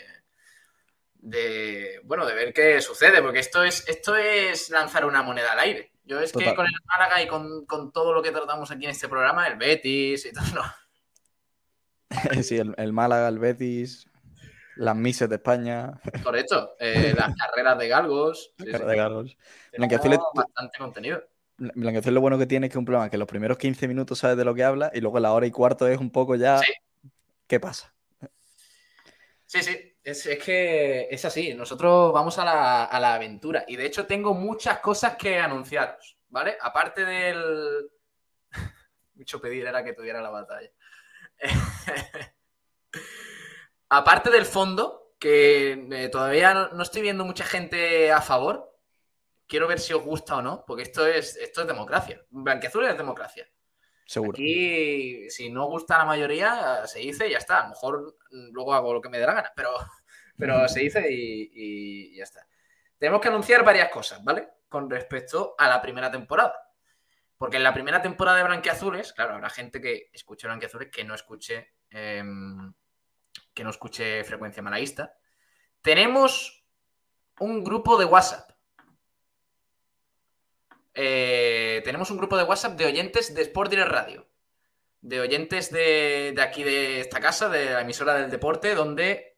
de 1.13 2.01
bueno, 2.03 2.25
de 2.25 2.33
ver 2.33 2.53
qué 2.53 2.81
sucede, 2.81 3.21
porque 3.21 3.39
esto 3.39 3.63
es, 3.63 3.87
esto 3.87 4.17
es 4.17 4.69
lanzar 4.69 5.05
una 5.05 5.23
moneda 5.23 5.53
al 5.53 5.59
aire. 5.59 5.92
Yo 6.05 6.19
es 6.19 6.31
que 6.33 6.53
con 6.53 6.65
el 6.65 6.71
Málaga 6.85 7.21
y 7.21 7.27
con, 7.27 7.65
con 7.65 7.91
todo 7.91 8.13
lo 8.13 8.21
que 8.21 8.31
tratamos 8.31 8.69
aquí 8.71 8.85
en 8.85 8.91
este 8.91 9.07
programa, 9.07 9.47
el 9.47 9.57
Betis 9.57 10.25
y 10.25 10.33
todo, 10.33 10.43
no, 10.55 10.63
sí, 12.43 12.57
el, 12.57 12.73
el 12.77 12.93
Málaga, 12.93 13.27
el 13.29 13.39
Betis, 13.39 14.07
las 14.75 14.95
Mises 14.95 15.29
de 15.29 15.35
España, 15.35 15.99
Correcto. 16.23 16.75
Eh, 16.79 17.13
las 17.17 17.33
carreras 17.37 17.77
de 17.77 17.87
galgos. 17.87 18.53
sí, 18.57 18.65
cara 18.65 18.83
sí. 18.85 18.89
de 18.89 18.95
Carlos. 18.97 19.37
Tenemos 19.71 19.93
Blanquiazules- 20.01 20.21
bastante 20.33 20.77
contenido. 20.77 21.23
Lo 21.57 22.21
bueno 22.21 22.37
que 22.37 22.47
tiene 22.47 22.67
es 22.67 22.71
que 22.73 22.79
un 22.79 22.85
programa 22.85 23.09
que 23.09 23.17
los 23.17 23.27
primeros 23.27 23.57
15 23.57 23.87
minutos 23.87 24.19
sabes 24.19 24.35
de 24.35 24.43
lo 24.43 24.55
que 24.55 24.63
habla 24.63 24.91
y 24.93 24.99
luego 25.01 25.19
la 25.19 25.31
hora 25.31 25.45
y 25.45 25.51
cuarto 25.51 25.87
es 25.87 25.99
un 25.99 26.11
poco 26.11 26.35
ya. 26.35 26.57
Sí. 26.57 26.73
¿Qué 27.47 27.59
pasa? 27.59 27.93
Sí, 29.45 29.61
sí. 29.61 29.92
Es, 30.03 30.25
es 30.25 30.43
que 30.43 31.07
es 31.09 31.25
así. 31.25 31.53
Nosotros 31.53 32.13
vamos 32.13 32.37
a 32.37 32.45
la, 32.45 32.85
a 32.85 32.99
la 32.99 33.15
aventura. 33.15 33.63
Y 33.67 33.75
de 33.75 33.85
hecho 33.85 34.05
tengo 34.05 34.33
muchas 34.33 34.79
cosas 34.79 35.15
que 35.15 35.39
anunciaros. 35.39 36.17
¿Vale? 36.29 36.57
Aparte 36.61 37.05
del. 37.05 37.89
Mucho 39.13 39.39
pedir 39.39 39.67
era 39.67 39.83
que 39.83 39.93
tuviera 39.93 40.21
la 40.21 40.31
batalla. 40.31 40.71
Aparte 43.89 44.31
del 44.31 44.45
fondo, 44.45 45.13
que 45.19 45.87
eh, 45.91 46.09
todavía 46.09 46.53
no, 46.73 46.81
estoy 46.81 47.03
viendo 47.03 47.23
mucha 47.23 47.45
gente 47.45 48.11
a 48.11 48.21
favor. 48.21 48.75
Quiero 49.47 49.67
ver 49.67 49.79
si 49.79 49.93
os 49.93 50.03
gusta 50.03 50.37
o 50.37 50.41
no, 50.41 50.65
porque 50.65 50.83
esto 50.83 51.05
es, 51.05 51.35
esto 51.35 51.61
es 51.61 51.67
democracia. 51.67 52.25
Blanquiazul 52.31 52.85
es 52.85 52.97
democracia. 52.97 53.47
Seguro. 54.05 54.31
Aquí, 54.33 55.29
si 55.29 55.49
no 55.49 55.65
gusta 55.65 55.97
la 55.97 56.05
mayoría, 56.05 56.85
se 56.85 56.99
dice 56.99 57.27
y 57.27 57.31
ya 57.31 57.37
está. 57.37 57.61
A 57.61 57.63
lo 57.63 57.69
mejor 57.69 58.17
mm, 58.31 58.51
luego 58.51 58.73
hago 58.73 58.93
lo 58.93 59.01
que 59.01 59.09
me 59.09 59.19
dé 59.19 59.25
la 59.25 59.33
gana, 59.33 59.51
pero, 59.55 59.71
pero 60.37 60.67
se 60.67 60.81
dice 60.81 61.11
y, 61.11 61.51
y 61.53 62.17
ya 62.17 62.23
está. 62.23 62.47
Tenemos 62.97 63.21
que 63.21 63.27
anunciar 63.27 63.63
varias 63.63 63.89
cosas, 63.89 64.23
¿vale? 64.23 64.47
Con 64.69 64.89
respecto 64.89 65.55
a 65.57 65.67
la 65.67 65.81
primera 65.81 66.11
temporada. 66.11 66.55
Porque 67.37 67.57
en 67.57 67.63
la 67.63 67.73
primera 67.73 68.01
temporada 68.01 68.37
de 68.37 68.43
Blanquiazules, 68.43 69.11
claro, 69.13 69.33
habrá 69.33 69.49
gente 69.49 69.81
que 69.81 70.09
escuche 70.13 70.47
Blanquiazules 70.47 70.89
que 70.89 71.03
no 71.03 71.13
escuche 71.13 71.73
em, 71.89 72.73
que 73.53 73.63
no 73.63 73.69
escuche 73.69 74.23
frecuencia 74.23 74.63
malaísta, 74.63 75.15
tenemos 75.81 76.65
un 77.39 77.63
grupo 77.63 77.97
de 77.97 78.05
WhatsApp. 78.05 78.51
Eh, 80.93 81.81
tenemos 81.83 82.11
un 82.11 82.17
grupo 82.17 82.37
de 82.37 82.43
WhatsApp 82.43 82.77
de 82.77 82.85
oyentes 82.85 83.33
de 83.33 83.41
Sport 83.41 83.71
Direct 83.71 83.91
Radio. 83.91 84.27
De 85.01 85.19
oyentes 85.19 85.71
de, 85.71 86.33
de 86.35 86.41
aquí 86.41 86.63
de 86.63 87.01
esta 87.01 87.19
casa, 87.19 87.49
de 87.49 87.71
la 87.71 87.81
emisora 87.81 88.13
del 88.15 88.31
deporte, 88.31 88.73
donde 88.73 89.33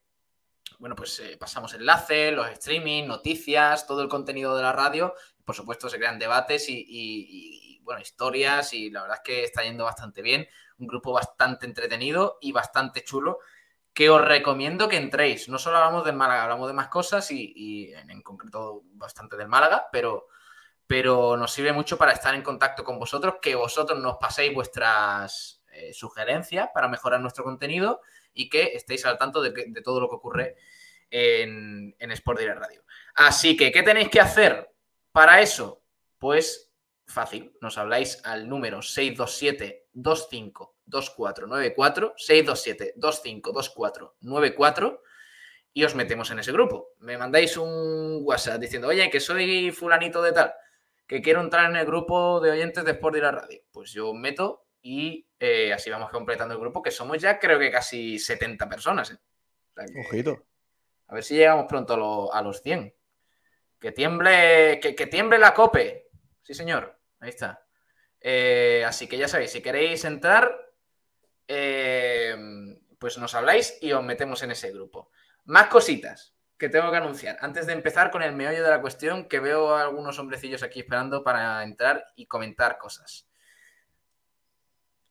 bueno, 0.79 0.95
pues 0.95 1.19
eh, 1.19 1.37
pasamos 1.37 1.73
enlaces, 1.73 2.33
los 2.33 2.49
streaming, 2.49 3.05
noticias, 3.05 3.87
todo 3.87 4.01
el 4.01 4.09
contenido 4.09 4.55
de 4.55 4.63
la 4.63 4.73
radio. 4.73 5.13
Por 5.43 5.55
supuesto, 5.55 5.89
se 5.89 5.97
crean 5.97 6.19
debates 6.19 6.65
y, 6.67 7.79
bueno, 7.83 8.01
historias 8.01 8.73
y 8.73 8.89
la 8.89 9.01
verdad 9.01 9.17
es 9.17 9.23
que 9.23 9.43
está 9.43 9.63
yendo 9.63 9.85
bastante 9.85 10.21
bien. 10.21 10.47
Un 10.79 10.87
grupo 10.87 11.13
bastante 11.13 11.65
entretenido 11.65 12.37
y 12.41 12.51
bastante 12.51 13.03
chulo 13.03 13.39
que 13.93 14.09
os 14.09 14.21
recomiendo 14.21 14.89
que 14.89 14.97
entréis. 14.97 15.47
No 15.47 15.57
solo 15.57 15.77
hablamos 15.77 16.03
del 16.03 16.15
Málaga, 16.15 16.43
hablamos 16.43 16.67
de 16.67 16.73
más 16.73 16.89
cosas 16.89 17.31
y, 17.31 17.93
en, 17.93 18.21
concreto 18.21 18.83
bastante 18.93 19.37
del 19.37 19.47
Málaga, 19.47 19.87
pero, 19.91 20.27
pero 20.87 21.37
nos 21.37 21.51
sirve 21.51 21.73
mucho 21.73 21.97
para 21.97 22.11
estar 22.11 22.35
en 22.35 22.41
contacto 22.41 22.83
con 22.83 22.99
vosotros, 22.99 23.35
que 23.41 23.55
vosotros 23.55 23.99
nos 23.99 24.17
paséis 24.17 24.53
vuestras 24.53 25.63
eh, 25.71 25.93
sugerencias 25.93 26.69
para 26.73 26.87
mejorar 26.87 27.19
nuestro 27.21 27.43
contenido 27.43 28.01
y 28.33 28.49
que 28.49 28.73
estéis 28.75 29.05
al 29.05 29.17
tanto 29.17 29.41
de, 29.41 29.51
todo 29.83 29.99
lo 29.99 30.09
que 30.09 30.15
ocurre 30.15 30.55
en, 31.09 31.95
en 31.97 32.11
Sport 32.11 32.39
Direct 32.39 32.59
Radio. 32.59 32.83
Así 33.15 33.57
que, 33.57 33.71
¿qué 33.71 33.83
tenéis 33.83 34.09
que 34.09 34.19
hacer 34.19 34.71
para 35.11 35.41
eso? 35.41 35.81
Pues 36.17 36.71
fácil, 37.07 37.55
nos 37.61 37.77
habláis 37.77 38.21
al 38.25 38.47
número 38.49 38.81
627 38.81 39.87
25 39.93 40.75
2494 40.85 42.13
627 42.17 42.93
25 42.97 43.51
2494 43.51 45.01
y 45.73 45.83
os 45.83 45.95
metemos 45.95 46.31
en 46.31 46.39
ese 46.39 46.51
grupo. 46.51 46.93
Me 46.99 47.17
mandáis 47.17 47.57
un 47.57 48.19
WhatsApp 48.23 48.61
diciendo, 48.61 48.87
oye, 48.87 49.09
que 49.09 49.19
soy 49.19 49.71
fulanito 49.71 50.21
de 50.21 50.31
tal, 50.31 50.53
que 51.07 51.21
quiero 51.21 51.41
entrar 51.41 51.69
en 51.69 51.75
el 51.75 51.85
grupo 51.85 52.39
de 52.39 52.51
oyentes 52.51 52.83
de 52.83 52.91
Sport 52.91 53.15
Direct 53.15 53.33
Radio. 53.33 53.61
Pues 53.71 53.91
yo 53.91 54.09
os 54.09 54.15
meto 54.15 54.65
y 54.81 55.27
eh, 55.39 55.73
así 55.73 55.89
vamos 55.89 56.09
completando 56.09 56.53
el 56.53 56.59
grupo, 56.59 56.81
que 56.81 56.91
somos 56.91 57.21
ya 57.21 57.39
creo 57.39 57.59
que 57.59 57.71
casi 57.71 58.19
70 58.19 58.67
personas. 58.69 59.11
¿eh? 59.11 59.15
O 59.15 59.73
sea 59.73 59.85
que, 59.85 59.99
Ojito. 59.99 60.45
A 61.07 61.15
ver 61.15 61.23
si 61.23 61.35
llegamos 61.35 61.65
pronto 61.67 61.93
a, 61.93 61.97
lo, 61.97 62.33
a 62.33 62.41
los 62.41 62.61
100. 62.61 62.93
Que 63.79 63.91
tiemble, 63.91 64.79
que, 64.81 64.95
que, 64.95 65.07
tiemble 65.07 65.37
la 65.37 65.53
cope. 65.53 66.09
Sí, 66.41 66.53
señor. 66.53 66.99
Ahí 67.19 67.29
está. 67.29 67.65
Eh, 68.19 68.83
así 68.85 69.07
que 69.07 69.17
ya 69.17 69.27
sabéis, 69.27 69.51
si 69.51 69.61
queréis 69.61 70.03
entrar, 70.05 70.55
eh, 71.47 72.35
pues 72.97 73.17
nos 73.19 73.35
habláis 73.35 73.77
y 73.81 73.91
os 73.91 74.03
metemos 74.03 74.41
en 74.41 74.51
ese 74.51 74.71
grupo. 74.71 75.11
Más 75.45 75.67
cositas 75.67 76.34
que 76.57 76.69
tengo 76.69 76.89
que 76.91 76.97
anunciar. 76.97 77.37
Antes 77.41 77.67
de 77.67 77.73
empezar 77.73 78.11
con 78.11 78.21
el 78.21 78.33
meollo 78.33 78.63
de 78.63 78.69
la 78.69 78.81
cuestión, 78.81 79.27
que 79.27 79.39
veo 79.39 79.75
a 79.75 79.81
algunos 79.81 80.17
hombrecillos 80.19 80.63
aquí 80.63 80.79
esperando 80.79 81.23
para 81.23 81.63
entrar 81.63 82.05
y 82.15 82.25
comentar 82.25 82.77
cosas. 82.77 83.27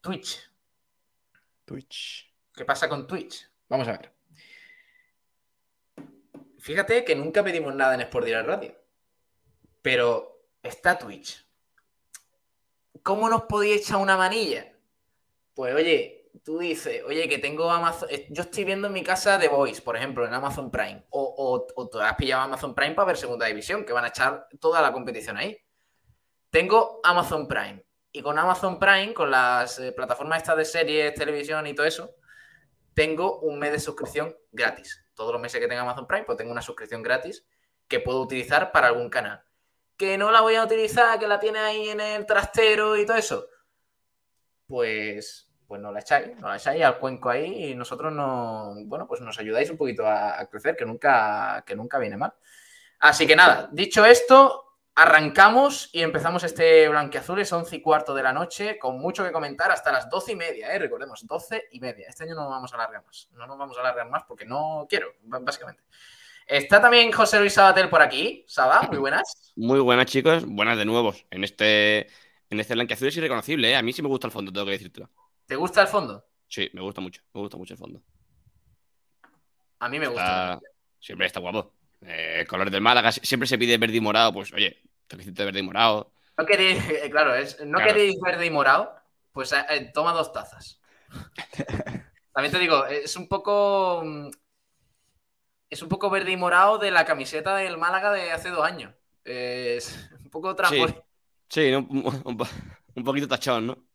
Twitch. 0.00 0.50
Twitch. 1.64 2.32
¿Qué 2.54 2.64
pasa 2.64 2.88
con 2.88 3.06
Twitch? 3.06 3.50
Vamos 3.68 3.88
a 3.88 3.92
ver. 3.92 4.12
Fíjate 6.58 7.04
que 7.04 7.14
nunca 7.14 7.42
pedimos 7.42 7.74
nada 7.74 7.94
en 7.94 8.02
Sport 8.02 8.26
Direct 8.26 8.46
Radio. 8.46 8.74
Pero 9.82 10.46
está 10.62 10.98
Twitch. 10.98 11.46
¿Cómo 13.02 13.28
nos 13.28 13.42
podía 13.42 13.74
echar 13.74 13.98
una 13.98 14.16
manilla? 14.16 14.72
Pues 15.54 15.74
oye, 15.74 16.23
tú 16.42 16.58
dices, 16.58 17.02
oye, 17.06 17.28
que 17.28 17.38
tengo 17.38 17.70
Amazon. 17.70 18.08
Yo 18.30 18.42
estoy 18.42 18.64
viendo 18.64 18.88
en 18.88 18.92
mi 18.92 19.02
casa 19.02 19.38
The 19.38 19.48
Voice, 19.48 19.82
por 19.82 19.96
ejemplo, 19.96 20.26
en 20.26 20.34
Amazon 20.34 20.70
Prime. 20.70 21.04
O, 21.10 21.66
o, 21.74 21.88
te 21.88 22.02
has 22.02 22.16
pillado 22.16 22.42
Amazon 22.42 22.74
Prime 22.74 22.94
para 22.94 23.06
ver 23.06 23.16
Segunda 23.16 23.46
División, 23.46 23.84
que 23.84 23.92
van 23.92 24.04
a 24.04 24.08
echar 24.08 24.48
toda 24.60 24.82
la 24.82 24.92
competición 24.92 25.36
ahí. 25.36 25.58
Tengo 26.50 27.00
Amazon 27.04 27.46
Prime. 27.46 27.84
Y 28.12 28.22
con 28.22 28.38
Amazon 28.38 28.78
Prime, 28.78 29.12
con 29.12 29.30
las 29.30 29.78
eh, 29.78 29.92
plataformas 29.92 30.38
estas 30.38 30.56
de 30.56 30.64
series, 30.64 31.14
televisión 31.14 31.66
y 31.66 31.74
todo 31.74 31.86
eso, 31.86 32.14
tengo 32.94 33.40
un 33.40 33.58
mes 33.58 33.72
de 33.72 33.80
suscripción 33.80 34.36
gratis. 34.52 35.04
Todos 35.14 35.32
los 35.32 35.42
meses 35.42 35.60
que 35.60 35.66
tenga 35.66 35.82
Amazon 35.82 36.06
Prime, 36.06 36.24
pues 36.24 36.38
tengo 36.38 36.52
una 36.52 36.62
suscripción 36.62 37.02
gratis 37.02 37.44
que 37.88 38.00
puedo 38.00 38.20
utilizar 38.20 38.72
para 38.72 38.88
algún 38.88 39.10
canal. 39.10 39.42
Que 39.96 40.16
no 40.18 40.30
la 40.30 40.40
voy 40.40 40.54
a 40.54 40.64
utilizar, 40.64 41.18
que 41.18 41.28
la 41.28 41.40
tiene 41.40 41.58
ahí 41.58 41.88
en 41.88 42.00
el 42.00 42.26
trastero 42.26 42.96
y 42.96 43.06
todo 43.06 43.16
eso. 43.16 43.48
Pues, 44.66 45.43
pues 45.66 45.80
no 45.80 45.92
la 45.92 46.00
echáis, 46.00 46.36
no 46.38 46.48
la 46.48 46.56
echáis 46.56 46.82
al 46.82 46.98
cuenco 46.98 47.30
ahí 47.30 47.70
y 47.70 47.74
nosotros 47.74 48.12
no, 48.12 48.74
bueno, 48.84 49.06
pues 49.06 49.20
nos 49.20 49.38
ayudáis 49.38 49.70
un 49.70 49.76
poquito 49.76 50.06
a, 50.06 50.46
crecer, 50.50 50.76
que 50.76 50.84
nunca, 50.84 51.62
que 51.66 51.76
nunca 51.76 51.98
viene 51.98 52.16
mal. 52.16 52.34
Así 53.00 53.26
que 53.26 53.36
nada, 53.36 53.68
dicho 53.72 54.04
esto, 54.04 54.64
Arrancamos 54.96 55.90
y 55.92 56.02
empezamos 56.02 56.44
este 56.44 56.88
blanqueazul, 56.88 57.40
es 57.40 57.52
11 57.52 57.74
y 57.74 57.82
cuarto 57.82 58.14
de 58.14 58.22
la 58.22 58.32
noche, 58.32 58.78
con 58.78 59.00
mucho 59.00 59.24
que 59.24 59.32
comentar 59.32 59.72
hasta 59.72 59.90
las 59.90 60.08
12 60.08 60.32
y 60.32 60.36
media, 60.36 60.72
¿eh? 60.72 60.78
recordemos, 60.78 61.26
12 61.26 61.64
y 61.72 61.80
media. 61.80 62.06
Este 62.08 62.22
año 62.22 62.36
no 62.36 62.42
nos 62.42 62.50
vamos 62.50 62.72
a 62.72 62.76
alargar 62.76 63.04
más, 63.04 63.28
no 63.32 63.44
nos 63.44 63.58
vamos 63.58 63.76
a 63.76 63.80
alargar 63.80 64.08
más 64.08 64.22
porque 64.22 64.44
no 64.44 64.86
quiero, 64.88 65.08
básicamente. 65.24 65.82
Está 66.46 66.80
también 66.80 67.10
José 67.10 67.40
Luis 67.40 67.54
Sabatel 67.54 67.88
por 67.88 68.02
aquí. 68.02 68.44
Saba, 68.46 68.82
muy 68.82 68.98
buenas. 68.98 69.52
Muy 69.56 69.80
buenas, 69.80 70.06
chicos. 70.06 70.44
Buenas 70.46 70.78
de 70.78 70.84
nuevo. 70.84 71.12
En 71.28 71.42
este, 71.42 72.06
en 72.50 72.60
este 72.60 72.74
blanqueazul 72.74 73.08
es 73.08 73.16
irreconocible, 73.16 73.70
¿eh? 73.70 73.76
A 73.76 73.82
mí 73.82 73.92
sí 73.92 74.00
me 74.00 74.08
gusta 74.08 74.28
el 74.28 74.32
fondo, 74.32 74.52
tengo 74.52 74.66
que 74.66 74.72
decirte. 74.72 75.08
¿Te 75.46 75.56
gusta 75.56 75.82
el 75.82 75.88
fondo? 75.88 76.26
Sí, 76.48 76.70
me 76.72 76.80
gusta 76.80 77.00
mucho. 77.00 77.22
Me 77.32 77.40
gusta 77.40 77.56
mucho 77.56 77.74
el 77.74 77.78
fondo. 77.78 78.02
A 79.80 79.88
mí 79.88 79.98
me 79.98 80.06
gusta. 80.06 80.54
Está... 80.54 80.60
Siempre 81.00 81.26
está 81.26 81.40
guapo. 81.40 81.74
Eh, 82.00 82.40
el 82.40 82.46
color 82.46 82.70
del 82.70 82.80
Málaga 82.80 83.12
siempre 83.12 83.46
se 83.46 83.58
pide 83.58 83.78
verde 83.78 83.96
y 83.96 84.00
morado, 84.00 84.32
pues 84.32 84.52
oye, 84.52 84.82
toquecito 85.06 85.42
de 85.42 85.46
verde 85.46 85.60
y 85.60 85.62
morado. 85.62 86.12
No 86.36 86.46
queréis, 86.46 86.82
claro, 87.10 87.34
es, 87.34 87.60
no 87.64 87.78
claro. 87.78 87.92
queréis 87.92 88.20
verde 88.20 88.46
y 88.46 88.50
morado, 88.50 88.94
pues 89.32 89.52
eh, 89.52 89.90
toma 89.94 90.12
dos 90.12 90.32
tazas. 90.32 90.80
También 92.32 92.52
te 92.52 92.58
digo, 92.58 92.86
es 92.86 93.16
un 93.16 93.28
poco. 93.28 94.02
Es 95.70 95.82
un 95.82 95.88
poco 95.88 96.10
verde 96.10 96.32
y 96.32 96.36
morado 96.36 96.78
de 96.78 96.90
la 96.90 97.04
camiseta 97.04 97.56
del 97.56 97.78
Málaga 97.78 98.12
de 98.12 98.32
hace 98.32 98.50
dos 98.50 98.64
años. 98.64 98.92
Es 99.24 100.10
un 100.22 100.30
poco 100.30 100.54
trampo. 100.54 100.88
Sí, 100.88 100.94
sí 101.48 101.72
un, 101.74 101.86
un, 102.24 102.46
un, 102.94 103.04
poquito 103.04 103.28
tachón, 103.28 103.66
¿no? 103.66 103.86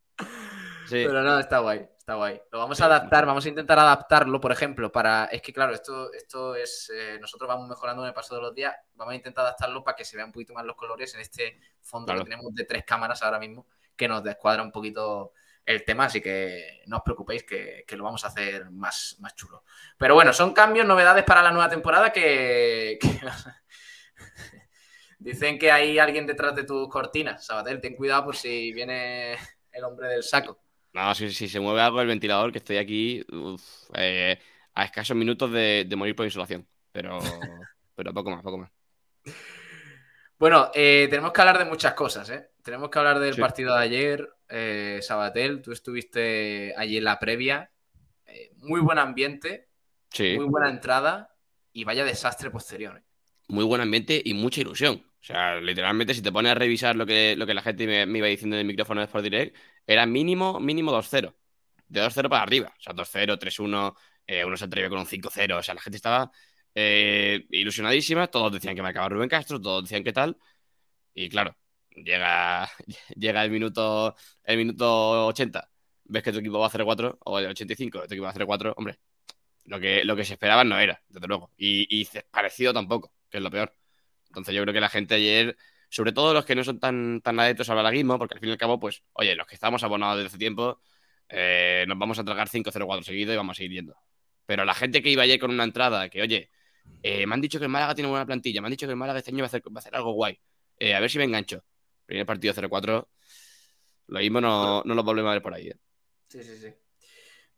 Sí. 0.90 1.04
Pero 1.06 1.22
no, 1.22 1.38
está 1.38 1.60
guay, 1.60 1.88
está 1.98 2.16
guay. 2.16 2.42
Lo 2.52 2.58
vamos 2.58 2.82
a 2.82 2.86
adaptar, 2.86 3.24
vamos 3.28 3.46
a 3.46 3.50
intentar 3.50 3.78
adaptarlo, 3.78 4.42
por 4.42 4.52
ejemplo, 4.52 4.92
para. 4.92 5.26
Es 5.26 5.42
que, 5.44 5.54
claro, 5.54 5.74
esto, 5.74 6.12
esto 6.14 6.56
es. 6.56 6.92
Eh, 6.92 7.20
nosotros 7.22 7.48
vamos 7.48 7.70
mejorando 7.70 8.02
en 8.02 8.08
el 8.08 8.14
paso 8.14 8.34
de 8.34 8.42
los 8.42 8.56
días. 8.56 8.76
Vamos 8.96 9.12
a 9.12 9.16
intentar 9.16 9.44
adaptarlo 9.44 9.84
para 9.84 9.96
que 9.96 10.04
se 10.04 10.18
vean 10.18 10.30
un 10.30 10.34
poquito 10.34 10.56
más 10.56 10.66
los 10.66 10.76
colores 10.76 11.14
en 11.14 11.22
este 11.22 11.60
fondo 11.80 12.08
claro. 12.08 12.22
que 12.22 12.32
tenemos 12.32 12.56
de 12.56 12.66
tres 12.66 12.84
cámaras 12.86 13.22
ahora 13.22 13.38
mismo, 13.38 13.68
que 13.96 14.08
nos 14.08 14.24
descuadra 14.24 14.64
un 14.64 14.72
poquito 14.72 15.34
el 15.64 15.86
tema, 15.86 16.06
así 16.06 16.20
que 16.20 16.82
no 16.88 16.98
os 16.98 17.04
preocupéis 17.04 17.44
que, 17.44 17.84
que, 17.88 17.96
lo 17.96 18.04
vamos 18.04 18.26
a 18.26 18.30
hacer 18.30 18.72
más, 18.72 19.18
más 19.20 19.36
chulo. 19.36 19.64
Pero 20.00 20.16
bueno, 20.16 20.34
son 20.34 20.52
cambios, 20.52 20.88
novedades 20.88 21.24
para 21.24 21.44
la 21.44 21.52
nueva 21.52 21.70
temporada 21.70 22.12
que... 22.12 22.98
que... 23.02 23.20
Dicen 25.20 25.60
que 25.60 25.70
hay 25.70 26.00
alguien 26.00 26.26
detrás 26.26 26.56
de 26.56 26.64
tus 26.64 26.88
cortinas, 26.88 27.46
Sabatel, 27.46 27.82
ten 27.82 27.96
cuidado 27.96 28.24
por 28.24 28.36
si 28.38 28.72
viene 28.72 29.38
el 29.72 29.84
hombre 29.84 30.08
del 30.08 30.24
saco. 30.24 30.60
No, 31.00 31.16
si, 31.16 31.32
si 31.32 31.48
se 31.48 31.62
mueve 31.62 31.80
algo 31.80 32.02
el 32.02 32.08
ventilador, 32.08 32.52
que 32.52 32.58
estoy 32.58 32.76
aquí 32.76 33.26
uf, 33.32 33.90
eh, 33.94 34.38
a 34.76 34.84
escasos 34.84 35.16
minutos 35.16 35.50
de, 35.50 35.86
de, 35.88 35.96
morir 35.96 36.14
por 36.14 36.26
insolación, 36.26 36.68
pero, 36.92 37.20
pero 37.96 38.14
poco 38.14 38.32
más, 38.32 38.44
poco 38.44 38.58
más. 38.58 38.72
Bueno, 40.38 40.72
eh, 40.74 41.08
tenemos 41.10 41.32
que 41.32 41.42
hablar 41.42 41.58
de 41.58 41.66
muchas 41.66 41.94
cosas, 41.94 42.30
¿eh? 42.30 42.50
Tenemos 42.64 42.90
que 42.90 43.00
hablar 43.00 43.20
del 43.20 43.34
sí. 43.34 43.42
partido 43.42 43.76
de 43.76 43.82
ayer, 43.82 44.30
eh, 44.50 45.00
Sabatel, 45.02 45.62
tú 45.62 45.72
estuviste 45.72 46.74
allí 46.76 46.98
en 46.98 47.06
la 47.06 47.18
previa, 47.18 47.72
muy 48.58 48.82
buen 48.82 49.00
ambiente, 49.00 49.70
sí. 50.12 50.36
muy 50.36 50.46
buena 50.46 50.70
entrada 50.70 51.34
y 51.72 51.86
vaya 51.86 52.04
desastre 52.04 52.52
posterior. 52.52 53.02
Muy 53.48 53.64
buen 53.64 53.82
ambiente 53.82 54.22
y 54.24 54.34
mucha 54.34 54.62
ilusión. 54.62 55.06
O 55.22 55.24
sea, 55.24 55.60
literalmente, 55.60 56.14
si 56.14 56.22
te 56.22 56.32
pones 56.32 56.52
a 56.52 56.56
revisar 56.56 56.96
lo 56.96 57.06
que, 57.06 57.36
lo 57.38 57.46
que 57.48 57.54
la 57.54 57.62
gente 57.62 57.88
me, 57.88 58.06
me 58.06 58.20
iba 58.20 58.28
diciendo 58.28 58.56
en 58.56 58.62
el 58.62 58.68
micrófono 58.68 59.02
de 59.02 59.06
Sport 59.06 59.24
Direct, 59.24 59.56
era 59.88 60.06
mínimo, 60.06 60.60
mínimo 60.60 60.92
2-0. 60.92 61.36
De 61.88 62.02
2-0 62.02 62.30
para 62.30 62.44
arriba. 62.44 62.74
O 62.78 62.82
sea, 62.82 62.94
2-0, 62.94 63.38
3-1, 63.38 63.96
eh, 64.28 64.46
uno 64.46 64.58
se 64.58 64.66
atrevió 64.66 64.90
con 64.90 65.00
un 65.00 65.06
5-0. 65.06 65.58
O 65.58 65.64
sea, 65.64 65.74
la 65.76 65.82
gente 65.82 65.98
estaba 65.98 66.32
eh, 66.76 67.46
ilusionadísima. 67.52 68.28
Todos 68.28 68.54
decían 68.54 68.76
que 68.76 68.82
marcaba 68.82 69.10
Rubén 69.10 69.30
Castro, 69.30 69.60
todos 69.62 69.84
decían 69.84 70.04
que 70.04 70.14
tal. 70.14 70.38
Y 71.14 71.30
claro, 71.30 71.56
llega, 71.92 72.70
llega 73.16 73.44
el 73.44 73.52
minuto, 73.52 74.16
el 74.44 74.58
minuto 74.58 75.28
80. 75.28 75.70
Ves 76.06 76.24
que 76.24 76.32
tu 76.32 76.40
equipo 76.40 76.60
va 76.60 76.66
a 76.66 76.68
hacer 76.70 76.84
4, 76.84 77.20
o 77.26 77.40
el 77.40 77.48
85, 77.48 78.00
tu 78.00 78.06
equipo 78.06 78.24
va 78.24 78.30
a 78.30 78.32
hacer 78.32 78.46
4. 78.46 78.74
Hombre, 78.78 79.00
lo 79.66 79.80
que, 79.80 80.04
lo 80.06 80.16
que 80.16 80.26
se 80.26 80.34
esperaba 80.34 80.64
no 80.64 80.80
era, 80.80 81.02
desde 81.08 81.28
luego. 81.28 81.52
Y, 81.58 82.02
y 82.02 82.08
parecido 82.32 82.74
tampoco, 82.74 83.14
que 83.30 83.38
es 83.38 83.44
lo 83.44 83.52
peor. 83.52 83.76
Entonces 84.28 84.56
yo 84.56 84.62
creo 84.64 84.74
que 84.74 84.82
la 84.82 84.90
gente 84.90 85.16
ayer, 85.16 85.58
sobre 85.90 86.12
todo 86.12 86.34
los 86.34 86.46
que 86.46 86.56
no 86.56 86.64
son 86.64 86.80
tan, 86.80 87.22
tan 87.22 87.40
adeptos 87.40 87.70
al 87.70 87.76
balaguismo, 87.76 88.18
porque 88.18 88.36
al 88.36 88.40
fin 88.40 88.50
y 88.50 88.52
al 88.52 88.58
cabo, 88.58 88.80
pues, 88.80 89.04
oye, 89.14 89.36
los 89.36 89.48
que 89.48 89.56
estamos 89.56 89.84
abonados 89.84 90.18
desde 90.18 90.28
hace 90.28 90.38
tiempo, 90.38 90.80
eh, 91.28 91.86
nos 91.88 91.98
vamos 91.98 92.20
a 92.20 92.24
tragar 92.24 92.48
5-0-4 92.48 93.04
seguido 93.04 93.34
y 93.34 93.36
vamos 93.38 93.56
a 93.56 93.58
seguir 93.58 93.74
yendo. 93.74 93.96
Pero 94.46 94.66
la 94.66 94.74
gente 94.74 95.02
que 95.02 95.10
iba 95.10 95.24
ayer 95.24 95.40
con 95.40 95.52
una 95.52 95.64
entrada, 95.64 96.10
que 96.10 96.22
oye, 96.22 96.50
eh, 97.04 97.26
me 97.26 97.34
han 97.34 97.42
dicho 97.42 97.60
que 97.60 97.66
el 97.66 97.72
Málaga 97.72 97.96
tiene 97.96 98.10
buena 98.10 98.26
plantilla, 98.26 98.62
me 98.62 98.68
han 98.68 98.72
dicho 98.72 98.88
que 98.88 98.92
el 98.92 98.98
Málaga 98.98 99.20
este 99.20 99.32
año 99.32 99.40
va 99.40 99.46
a 99.46 99.48
hacer, 99.48 99.62
va 99.68 99.76
a 99.76 99.80
hacer 99.80 99.96
algo 99.96 100.14
guay. 100.14 100.40
Eh, 100.78 100.94
a 100.96 101.00
ver 101.00 101.10
si 101.10 101.18
me 101.18 101.26
engancho. 101.26 101.64
Primer 102.06 102.26
partido 102.26 102.54
0-4, 102.54 103.08
lo 104.08 104.20
mismo 104.20 104.42
no, 104.42 104.82
no 104.84 104.96
lo 104.96 105.04
volvemos 105.04 105.30
a 105.30 105.34
ver 105.34 105.42
por 105.42 105.54
ahí. 105.54 105.72
Sí, 106.28 106.44
sí, 106.44 106.58
sí. 106.58 106.74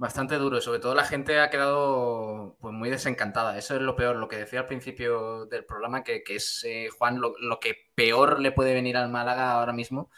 Bastante 0.01 0.39
duro, 0.39 0.60
sobre 0.62 0.79
todo 0.79 0.96
la 0.96 1.05
gente 1.05 1.39
ha 1.39 1.51
quedado 1.51 2.58
pues, 2.60 2.74
muy 2.74 2.89
desencantada. 2.89 3.55
Eso 3.55 3.75
es 3.75 3.81
lo 3.84 3.96
peor, 3.96 4.15
lo 4.15 4.27
que 4.27 4.36
decía 4.38 4.62
al 4.62 4.65
principio 4.65 5.46
del 5.46 5.63
programa, 5.63 6.03
que, 6.03 6.24
que 6.24 6.38
es, 6.38 6.63
eh, 6.63 6.89
Juan, 6.89 7.22
lo, 7.22 7.36
lo, 7.38 7.60
que 7.60 7.75
peor 7.93 8.39
le 8.39 8.51
puede 8.51 8.74
venir 8.74 8.98
al 8.98 9.10
Málaga 9.10 9.51
ahora 9.51 9.74
mismo 9.74 10.10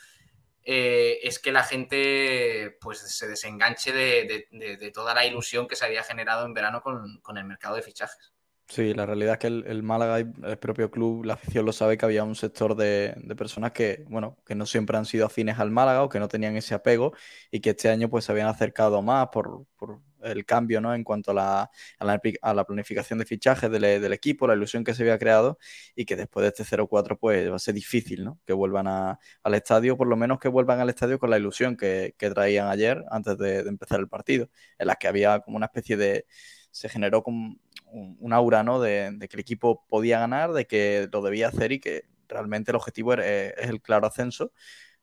eh, 0.64 1.20
es 1.24 1.38
que 1.38 1.52
la 1.52 1.64
gente 1.64 2.78
pues, 2.80 3.00
se 3.00 3.28
desenganche 3.28 3.92
de, 3.92 4.48
de, 4.52 4.78
de, 4.78 4.92
toda 4.92 5.14
la 5.14 5.26
ilusión 5.26 5.68
que 5.68 5.76
se 5.76 5.84
había 5.84 6.04
generado 6.04 6.46
en 6.46 6.54
verano 6.54 6.82
con, 6.82 7.20
con 7.20 7.38
el 7.38 7.44
mercado 7.44 7.76
de 7.76 7.82
fichajes. 7.82 8.33
Sí, 8.68 8.94
la 8.94 9.06
realidad 9.06 9.34
es 9.34 9.40
que 9.40 9.48
el, 9.48 9.66
el, 9.68 9.84
Málaga, 9.84 10.18
el 10.18 10.58
propio 10.58 10.90
club, 10.90 11.26
la 11.26 11.36
afición 11.36 11.66
lo 11.66 11.74
sabe 11.74 11.98
que 11.98 12.06
había 12.06 12.24
un 12.24 12.36
sector 12.36 12.76
de, 12.76 13.14
de, 13.18 13.36
personas 13.36 13.72
que, 13.72 14.04
bueno, 14.10 14.38
que 14.46 14.56
no 14.56 14.66
siempre 14.66 14.98
han 14.98 15.06
sido 15.06 15.26
afines 15.28 15.60
al 15.60 15.70
Málaga 15.70 16.02
o 16.04 16.10
que 16.10 16.20
no 16.20 16.28
tenían 16.28 16.56
ese 16.56 16.74
apego 16.74 17.14
y 17.52 17.60
que 17.60 17.72
este 17.72 17.90
año 17.90 18.10
pues 18.10 18.26
se 18.26 18.32
habían 18.32 18.48
acercado 18.48 19.02
más 19.04 19.28
por, 19.32 19.68
por 19.76 20.02
el 20.24 20.46
cambio, 20.46 20.82
¿no? 20.82 20.96
En 20.96 21.04
cuanto 21.04 21.32
a 21.32 21.34
la, 21.34 21.72
a 22.00 22.54
la, 22.54 22.64
planificación 22.66 23.20
de 23.20 23.26
fichajes 23.26 23.70
del, 23.70 23.82
del, 23.82 24.14
equipo, 24.14 24.48
la 24.48 24.56
ilusión 24.56 24.84
que 24.84 24.94
se 24.96 25.04
había 25.04 25.20
creado 25.20 25.60
y 25.96 26.06
que 26.06 26.16
después 26.16 26.44
de 26.44 26.48
este 26.50 26.64
0-4 26.64 27.18
pues 27.20 27.52
va 27.52 27.58
a 27.58 27.60
ser 27.60 27.76
difícil, 27.76 28.24
¿no? 28.24 28.40
Que 28.46 28.54
vuelvan 28.54 28.88
a, 28.88 29.20
al 29.44 29.54
estadio, 29.54 29.98
por 29.98 30.08
lo 30.08 30.16
menos 30.16 30.40
que 30.40 30.48
vuelvan 30.48 30.80
al 30.80 30.90
estadio 30.90 31.20
con 31.20 31.30
la 31.30 31.38
ilusión 31.38 31.78
que, 31.78 32.16
que 32.18 32.30
traían 32.30 32.70
ayer 32.70 33.04
antes 33.12 33.38
de, 33.38 33.62
de 33.64 33.70
empezar 33.70 34.00
el 34.00 34.08
partido, 34.08 34.50
en 34.80 34.88
la 34.88 34.96
que 34.96 35.08
había 35.08 35.42
como 35.42 35.58
una 35.58 35.68
especie 35.68 35.98
de 35.98 36.26
se 36.72 36.90
generó 36.90 37.22
como 37.24 37.56
un, 37.94 38.18
un 38.20 38.34
aura 38.34 38.64
¿no? 38.64 38.82
de, 38.82 39.18
que 39.30 39.36
el 39.36 39.40
equipo 39.40 39.86
podía 39.88 40.20
ganar, 40.20 40.54
de 40.54 40.66
que 40.68 41.10
lo 41.12 41.22
debía 41.22 41.50
hacer 41.50 41.72
y 41.72 41.80
que 41.80 42.06
realmente 42.28 42.72
el 42.72 42.78
objetivo 42.78 43.14
era, 43.14 43.26
es 43.26 43.70
el 43.70 43.82
claro 43.82 44.08
ascenso. 44.08 44.52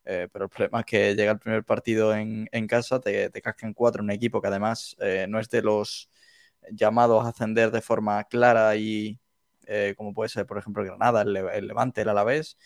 Eh, 0.05 0.29
pero 0.33 0.46
el 0.46 0.50
problema 0.50 0.81
es 0.81 0.87
que 0.87 1.14
llega 1.14 1.33
el 1.33 1.38
primer 1.38 1.64
partido 1.64 2.14
en, 2.16 2.48
casa, 2.68 3.00
te, 3.00 3.31
te 3.31 3.42
cascan 3.42 3.74
cuatro, 3.74 4.03
un 4.03 4.11
equipo 4.11 4.40
que 4.40 4.48
además 4.48 4.96
eh, 5.00 5.26
no 5.29 5.38
es 5.38 5.48
de 5.50 5.62
los 5.62 6.11
llamados 6.72 7.24
a 7.24 7.29
ascender 7.31 7.70
de 7.70 7.81
forma 7.83 8.24
clara 8.24 8.76
y 8.76 9.20
eh, 9.66 9.94
como 9.96 10.14
puede 10.14 10.29
ser, 10.31 10.46
por 10.46 10.59
ejemplo, 10.59 10.85
Granada, 10.85 11.22
el, 11.22 11.37
el 11.37 11.66
Levante, 11.68 12.03
el 12.03 12.09
Alavés, 12.09 12.59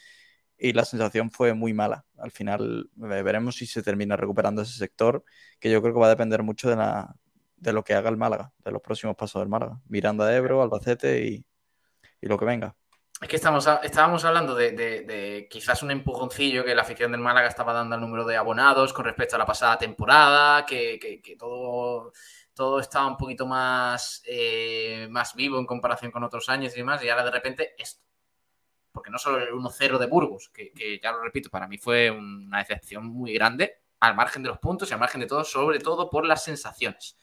y 0.58 0.72
la 0.72 0.84
sensación 0.84 1.30
fue 1.30 1.54
muy 1.54 1.74
mala. 1.74 2.06
Al 2.18 2.30
final 2.30 2.90
veremos 2.96 3.56
si 3.56 3.66
se 3.66 3.82
termina 3.82 4.16
recuperando 4.16 4.62
ese 4.62 4.78
sector, 4.78 5.24
que 5.60 5.70
yo 5.70 5.82
creo 5.82 5.94
que 5.94 6.00
va 6.00 6.06
a 6.06 6.10
depender 6.10 6.42
mucho 6.42 6.70
de 6.70 6.76
la, 6.76 7.16
de 7.56 7.72
lo 7.72 7.84
que 7.84 7.94
haga 7.94 8.10
el 8.10 8.16
Málaga, 8.16 8.52
de 8.58 8.72
los 8.72 8.82
próximos 8.82 9.16
pasos 9.16 9.40
del 9.40 9.48
Málaga. 9.48 9.80
Miranda 9.88 10.26
de 10.26 10.36
Ebro, 10.36 10.62
Albacete 10.62 11.24
y, 11.24 11.46
y 12.20 12.26
lo 12.26 12.38
que 12.38 12.44
venga. 12.44 12.76
Es 13.20 13.28
que 13.28 13.36
estamos, 13.36 13.66
estábamos 13.82 14.24
hablando 14.24 14.54
de, 14.54 14.72
de, 14.72 15.02
de, 15.02 15.48
quizás 15.48 15.82
un 15.82 15.90
empujoncillo 15.90 16.64
que 16.64 16.74
la 16.74 16.82
afición 16.82 17.12
del 17.12 17.20
Málaga 17.20 17.48
estaba 17.48 17.72
dando 17.72 17.94
al 17.94 18.00
número 18.00 18.24
de 18.24 18.36
abonados 18.36 18.92
con 18.92 19.04
respecto 19.04 19.36
a 19.36 19.38
la 19.38 19.46
pasada 19.46 19.78
temporada, 19.78 20.66
que, 20.66 20.98
que, 20.98 21.22
que 21.22 21.36
todo, 21.36 22.12
todo 22.52 22.80
estaba 22.80 23.06
un 23.06 23.16
poquito 23.16 23.46
más, 23.46 24.22
eh, 24.26 25.06
más 25.10 25.34
vivo 25.34 25.58
en 25.58 25.64
comparación 25.64 26.10
con 26.10 26.24
otros 26.24 26.48
años 26.48 26.74
y 26.74 26.78
demás, 26.78 27.02
y 27.02 27.08
ahora 27.08 27.24
de 27.24 27.30
repente 27.30 27.74
esto. 27.78 28.02
Porque 28.92 29.10
no 29.10 29.18
solo 29.18 29.38
el 29.38 29.52
1-0 29.52 29.98
de 29.98 30.06
Burgos, 30.06 30.50
que, 30.52 30.72
que 30.72 31.00
ya 31.00 31.12
lo 31.12 31.22
repito, 31.22 31.50
para 31.50 31.66
mí 31.66 31.78
fue 31.78 32.10
una 32.10 32.58
decepción 32.58 33.06
muy 33.06 33.32
grande, 33.32 33.80
al 34.00 34.14
margen 34.14 34.42
de 34.42 34.50
los 34.50 34.58
puntos 34.58 34.90
y 34.90 34.92
al 34.92 35.00
margen 35.00 35.20
de 35.20 35.26
todo, 35.26 35.44
sobre 35.44 35.78
todo 35.78 36.10
por 36.10 36.26
las 36.26 36.44
sensaciones. 36.44 37.16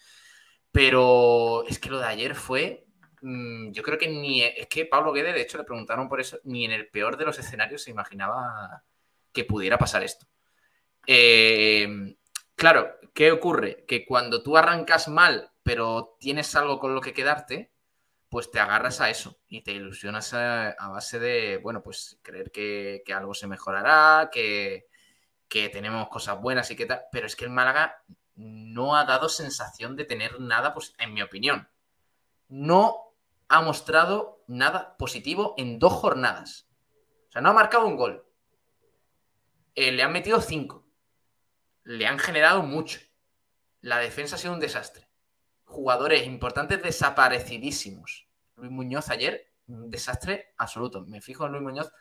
Pero 0.71 1.65
es 1.67 1.79
que 1.79 1.89
lo 1.89 1.99
de 1.99 2.07
ayer 2.07 2.35
fue. 2.35 2.85
Mmm, 3.21 3.71
yo 3.71 3.83
creo 3.83 3.97
que 3.97 4.07
ni. 4.07 4.43
Es 4.43 4.67
que 4.67 4.85
Pablo 4.85 5.11
Guede, 5.13 5.33
de 5.33 5.41
hecho, 5.41 5.57
le 5.57 5.63
preguntaron 5.63 6.07
por 6.09 6.21
eso. 6.21 6.39
Ni 6.43 6.65
en 6.65 6.71
el 6.71 6.87
peor 6.89 7.17
de 7.17 7.25
los 7.25 7.39
escenarios 7.39 7.83
se 7.83 7.91
imaginaba 7.91 8.83
que 9.33 9.43
pudiera 9.45 9.77
pasar 9.77 10.03
esto. 10.03 10.27
Eh, 11.07 12.15
claro, 12.55 12.95
¿qué 13.13 13.31
ocurre? 13.31 13.85
Que 13.87 14.05
cuando 14.05 14.43
tú 14.43 14.57
arrancas 14.57 15.07
mal, 15.07 15.51
pero 15.63 16.17
tienes 16.19 16.55
algo 16.55 16.79
con 16.79 16.95
lo 16.95 17.01
que 17.01 17.13
quedarte, 17.13 17.71
pues 18.29 18.49
te 18.51 18.59
agarras 18.59 19.01
a 19.01 19.09
eso 19.09 19.39
y 19.47 19.61
te 19.61 19.71
ilusionas 19.73 20.33
a, 20.33 20.69
a 20.69 20.89
base 20.89 21.19
de, 21.19 21.57
bueno, 21.57 21.83
pues 21.83 22.19
creer 22.21 22.51
que, 22.51 23.03
que 23.05 23.13
algo 23.13 23.33
se 23.33 23.47
mejorará, 23.47 24.29
que, 24.31 24.87
que 25.49 25.69
tenemos 25.69 26.07
cosas 26.09 26.39
buenas 26.39 26.71
y 26.71 26.75
que 26.75 26.85
tal. 26.85 27.03
Pero 27.11 27.27
es 27.27 27.35
que 27.35 27.45
el 27.45 27.51
Málaga 27.51 28.03
no 28.41 28.95
ha 28.95 29.05
dado 29.05 29.29
sensación 29.29 29.95
de 29.95 30.05
tener 30.05 30.39
nada, 30.39 30.73
pues, 30.73 30.93
en 30.97 31.13
mi 31.13 31.21
opinión. 31.21 31.69
No 32.47 33.13
ha 33.47 33.61
mostrado 33.61 34.43
nada 34.47 34.97
positivo 34.97 35.53
en 35.57 35.79
dos 35.79 35.93
jornadas. 35.93 36.69
O 37.29 37.31
sea, 37.31 37.41
no 37.41 37.49
ha 37.49 37.53
marcado 37.53 37.85
un 37.85 37.97
gol. 37.97 38.25
Eh, 39.75 39.91
le 39.91 40.03
han 40.03 40.11
metido 40.11 40.41
cinco. 40.41 40.85
Le 41.83 42.07
han 42.07 42.19
generado 42.19 42.63
mucho. 42.63 42.99
La 43.81 43.99
defensa 43.99 44.35
ha 44.35 44.39
sido 44.39 44.53
un 44.53 44.59
desastre. 44.59 45.09
Jugadores 45.65 46.25
importantes 46.25 46.81
desaparecidísimos. 46.81 48.27
Luis 48.55 48.71
Muñoz 48.71 49.09
ayer, 49.09 49.53
un 49.67 49.89
desastre 49.89 50.53
absoluto. 50.57 51.05
Me 51.05 51.21
fijo 51.21 51.45
en 51.45 51.53
Luis 51.53 51.63
Muñoz 51.63 51.91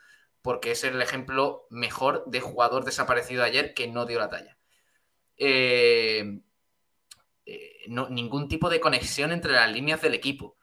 porque 0.43 0.73
es 0.73 0.85
el 0.85 1.01
ejemplo 1.01 1.67
mejor 1.71 2.25
de 2.27 2.41
jugador 2.41 2.85
desaparecido 2.85 3.45
ayer 3.45 3.75
que 3.75 3.89
no 3.89 4.07
dio 4.07 4.19
la 4.19 4.31
talla 4.31 4.60
eh, 5.43 6.39
eh, 7.47 7.77
no, 7.89 8.11
ningún 8.11 8.47
tipo 8.47 8.69
de 8.69 8.79
conexión 8.79 9.33
entre 9.33 9.53
las 9.53 9.73
líneas 9.73 10.03
del 10.03 10.15
equipo. 10.15 10.59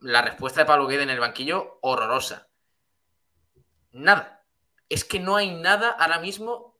La 0.00 0.22
respuesta 0.22 0.60
de 0.60 0.66
Pablo 0.66 0.86
Guede 0.86 1.02
en 1.02 1.10
el 1.10 1.18
banquillo, 1.18 1.78
horrorosa. 1.82 2.48
Nada. 3.90 4.44
Es 4.88 5.04
que 5.04 5.18
no 5.18 5.36
hay 5.36 5.50
nada 5.50 5.90
ahora 5.90 6.20
mismo 6.20 6.78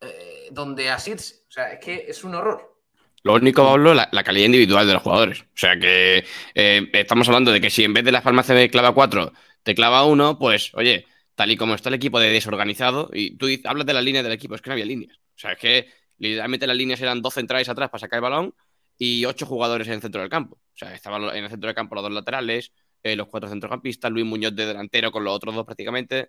eh, 0.00 0.48
donde 0.50 0.90
asirse. 0.90 1.44
O 1.48 1.52
sea, 1.52 1.72
es 1.72 1.78
que 1.78 2.06
es 2.08 2.24
un 2.24 2.34
horror. 2.34 2.80
Lo 3.22 3.34
único, 3.34 3.64
Pablo, 3.64 3.94
la, 3.94 4.08
la, 4.10 4.24
calidad 4.24 4.46
individual 4.46 4.86
de 4.86 4.92
los 4.92 5.02
jugadores. 5.02 5.42
O 5.42 5.56
sea 5.56 5.78
que 5.78 6.26
estamos 6.54 7.28
hablando 7.28 7.52
de 7.52 7.60
que 7.60 7.70
si 7.70 7.84
en 7.84 7.94
vez 7.94 8.04
de 8.04 8.12
las 8.12 8.22
palmas 8.22 8.46
te 8.46 8.68
clava 8.68 8.92
cuatro, 8.92 9.32
te 9.62 9.74
clava 9.74 10.04
uno, 10.04 10.38
pues, 10.38 10.72
oye, 10.74 11.06
tal 11.34 11.50
y 11.50 11.56
como 11.56 11.74
está 11.74 11.88
el 11.88 11.94
equipo 11.94 12.20
de 12.20 12.30
desorganizado, 12.30 13.08
y 13.12 13.36
tú 13.36 13.46
hablas 13.64 13.86
de 13.86 13.94
la 13.94 14.02
línea 14.02 14.22
del 14.22 14.32
equipo, 14.32 14.54
es 14.54 14.60
que 14.60 14.68
no 14.68 14.74
había 14.74 14.84
líneas. 14.84 15.16
O 15.16 15.38
sea, 15.38 15.52
es 15.52 15.58
que 15.58 15.88
Literalmente 16.18 16.66
las 16.66 16.76
líneas 16.76 17.00
eran 17.00 17.22
dos 17.22 17.34
centrales 17.34 17.68
atrás 17.68 17.90
para 17.90 18.00
sacar 18.00 18.18
el 18.18 18.22
balón 18.22 18.54
y 18.98 19.24
ocho 19.24 19.46
jugadores 19.46 19.86
en 19.88 19.94
el 19.94 20.00
centro 20.00 20.20
del 20.20 20.30
campo. 20.30 20.56
O 20.56 20.76
sea, 20.76 20.94
estaban 20.94 21.22
en 21.22 21.44
el 21.44 21.50
centro 21.50 21.68
del 21.68 21.74
campo 21.74 21.94
los 21.94 22.04
dos 22.04 22.12
laterales, 22.12 22.72
eh, 23.02 23.16
los 23.16 23.28
cuatro 23.28 23.48
centrocampistas, 23.48 24.10
Luis 24.10 24.24
Muñoz 24.24 24.54
de 24.54 24.66
delantero 24.66 25.10
con 25.10 25.24
los 25.24 25.34
otros 25.34 25.54
dos 25.54 25.64
prácticamente. 25.64 26.28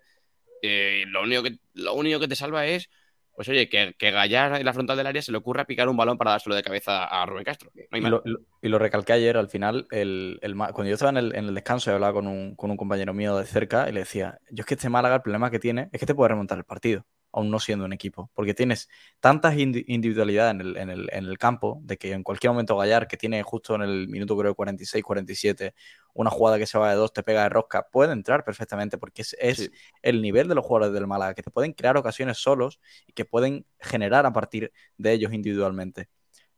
Eh, 0.62 1.04
lo, 1.08 1.22
único 1.22 1.42
que, 1.42 1.58
lo 1.74 1.94
único 1.94 2.18
que 2.18 2.28
te 2.28 2.36
salva 2.36 2.66
es, 2.66 2.88
pues 3.34 3.48
oye, 3.48 3.68
que, 3.68 3.94
que 3.98 4.10
Gallar 4.10 4.58
en 4.58 4.64
la 4.64 4.72
frontal 4.72 4.96
del 4.96 5.06
área 5.06 5.22
se 5.22 5.30
le 5.30 5.38
ocurra 5.38 5.66
picar 5.66 5.88
un 5.88 5.96
balón 5.96 6.16
para 6.16 6.32
dárselo 6.32 6.54
de 6.56 6.62
cabeza 6.62 7.04
a 7.04 7.26
Rubén 7.26 7.44
Castro. 7.44 7.70
No 7.90 7.98
y, 7.98 8.00
lo, 8.00 8.22
lo, 8.24 8.40
y, 8.62 8.68
lo, 8.68 8.78
recalqué 8.78 9.12
ayer, 9.12 9.36
al 9.36 9.48
final, 9.48 9.86
el, 9.90 10.38
el, 10.42 10.56
cuando 10.56 10.86
yo 10.86 10.94
estaba 10.94 11.10
en 11.10 11.18
el, 11.18 11.36
en 11.36 11.44
el, 11.46 11.54
descanso 11.54 11.90
y 11.90 11.94
hablaba 11.94 12.14
con 12.14 12.26
un, 12.26 12.56
con 12.56 12.70
un 12.70 12.76
compañero 12.76 13.12
mío 13.12 13.36
de 13.36 13.44
cerca 13.44 13.88
y 13.88 13.92
le 13.92 14.00
decía, 14.00 14.38
yo 14.50 14.62
es 14.62 14.66
que 14.66 14.74
este 14.74 14.88
Málaga 14.88 15.16
el 15.16 15.22
problema 15.22 15.50
que 15.50 15.58
tiene 15.58 15.90
es 15.92 16.00
que 16.00 16.06
te 16.06 16.14
puede 16.14 16.30
remontar 16.30 16.58
el 16.58 16.64
partido 16.64 17.04
aún 17.36 17.50
no 17.50 17.60
siendo 17.60 17.84
un 17.84 17.92
equipo. 17.92 18.30
Porque 18.34 18.54
tienes 18.54 18.88
tantas 19.20 19.56
individualidades 19.58 20.54
en 20.54 20.60
el, 20.62 20.76
en, 20.78 20.90
el, 20.90 21.08
en 21.12 21.26
el, 21.26 21.38
campo 21.38 21.80
de 21.82 21.98
que 21.98 22.12
en 22.12 22.22
cualquier 22.22 22.50
momento 22.50 22.76
Gallar, 22.76 23.06
que 23.06 23.18
tiene 23.18 23.42
justo 23.42 23.74
en 23.74 23.82
el 23.82 24.08
minuto 24.08 24.36
creo 24.38 24.54
46, 24.54 25.04
47, 25.04 25.74
una 26.14 26.30
jugada 26.30 26.58
que 26.58 26.66
se 26.66 26.78
va 26.78 26.90
de 26.90 26.96
dos, 26.96 27.12
te 27.12 27.22
pega 27.22 27.42
de 27.42 27.50
rosca, 27.50 27.88
puede 27.92 28.12
entrar 28.12 28.42
perfectamente 28.42 28.96
porque 28.96 29.20
es, 29.20 29.36
es 29.38 29.56
sí. 29.58 29.70
el 30.00 30.22
nivel 30.22 30.48
de 30.48 30.54
los 30.54 30.64
jugadores 30.64 30.94
del 30.94 31.06
Málaga, 31.06 31.34
que 31.34 31.42
te 31.42 31.50
pueden 31.50 31.74
crear 31.74 31.98
ocasiones 31.98 32.38
solos 32.38 32.80
y 33.06 33.12
que 33.12 33.26
pueden 33.26 33.66
generar 33.80 34.24
a 34.24 34.32
partir 34.32 34.72
de 34.96 35.12
ellos 35.12 35.32
individualmente. 35.34 36.08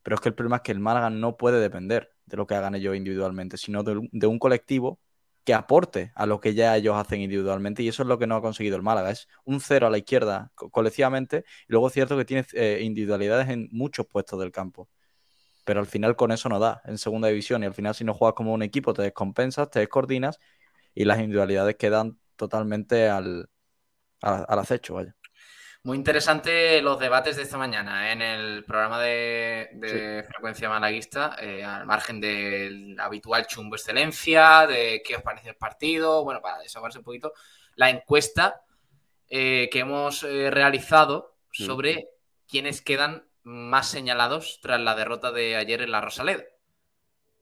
Pero 0.04 0.14
es 0.14 0.20
que 0.20 0.28
el 0.28 0.34
problema 0.36 0.56
es 0.56 0.62
que 0.62 0.72
el 0.72 0.80
Málaga 0.80 1.10
no 1.10 1.36
puede 1.36 1.60
depender 1.60 2.10
de 2.24 2.36
lo 2.36 2.46
que 2.46 2.54
hagan 2.54 2.76
ellos 2.76 2.94
individualmente, 2.94 3.56
sino 3.56 3.82
de, 3.82 4.08
de 4.12 4.26
un 4.28 4.38
colectivo 4.38 5.00
que 5.48 5.54
aporte 5.54 6.12
a 6.14 6.26
lo 6.26 6.40
que 6.40 6.54
ya 6.54 6.76
ellos 6.76 6.94
hacen 6.96 7.22
individualmente 7.22 7.82
y 7.82 7.88
eso 7.88 8.02
es 8.04 8.08
lo 8.08 8.18
que 8.20 8.28
no 8.28 8.36
ha 8.36 8.42
conseguido 8.42 8.76
el 8.76 8.82
Málaga. 8.82 9.10
Es 9.10 9.28
un 9.46 9.60
cero 9.60 9.86
a 9.86 9.90
la 9.90 9.98
izquierda 9.98 10.52
co 10.54 10.70
colectivamente 10.70 11.44
y 11.68 11.72
luego 11.72 11.88
es 11.88 11.94
cierto 11.94 12.18
que 12.18 12.26
tiene 12.26 12.46
eh, 12.54 12.80
individualidades 12.82 13.48
en 13.48 13.68
muchos 13.72 14.06
puestos 14.06 14.38
del 14.40 14.52
campo. 14.52 14.90
Pero 15.64 15.80
al 15.80 15.86
final 15.86 16.16
con 16.16 16.32
eso 16.32 16.48
no 16.48 16.58
da 16.60 16.82
en 16.86 16.98
segunda 16.98 17.28
división 17.28 17.62
y 17.62 17.66
al 17.66 17.74
final 17.74 17.94
si 17.94 18.04
no 18.04 18.14
juegas 18.14 18.34
como 18.36 18.54
un 18.54 18.62
equipo 18.62 18.94
te 18.94 19.02
descompensas, 19.02 19.70
te 19.70 19.80
descoordinas 19.80 20.40
y 20.94 21.04
las 21.06 21.18
individualidades 21.20 21.76
quedan 21.76 22.18
totalmente 22.36 23.08
al, 23.10 23.50
al, 24.22 24.46
al 24.48 24.60
acecho, 24.60 24.94
vaya. 24.96 25.16
Muy 25.88 25.96
interesante 25.96 26.82
los 26.82 26.98
debates 26.98 27.36
de 27.36 27.44
esta 27.44 27.56
mañana 27.56 28.10
¿eh? 28.10 28.12
en 28.12 28.20
el 28.20 28.64
programa 28.66 29.00
de, 29.00 29.70
de 29.72 30.20
sí. 30.22 30.28
frecuencia 30.28 30.68
malaguista, 30.68 31.34
eh, 31.40 31.64
al 31.64 31.86
margen 31.86 32.20
del 32.20 32.94
habitual 33.00 33.46
chumbo 33.46 33.74
excelencia, 33.74 34.66
de 34.66 35.00
qué 35.02 35.16
os 35.16 35.22
parece 35.22 35.48
el 35.48 35.56
partido, 35.56 36.24
bueno, 36.24 36.42
para 36.42 36.58
desahogarse 36.58 36.98
un 36.98 37.04
poquito, 37.04 37.32
la 37.76 37.88
encuesta 37.88 38.60
eh, 39.30 39.70
que 39.72 39.78
hemos 39.78 40.24
realizado 40.24 41.38
sobre 41.52 41.94
mm. 41.94 42.04
quiénes 42.50 42.82
quedan 42.82 43.26
más 43.42 43.88
señalados 43.88 44.60
tras 44.60 44.80
la 44.80 44.94
derrota 44.94 45.32
de 45.32 45.56
ayer 45.56 45.80
en 45.80 45.92
la 45.92 46.02
Rosaleda. 46.02 46.44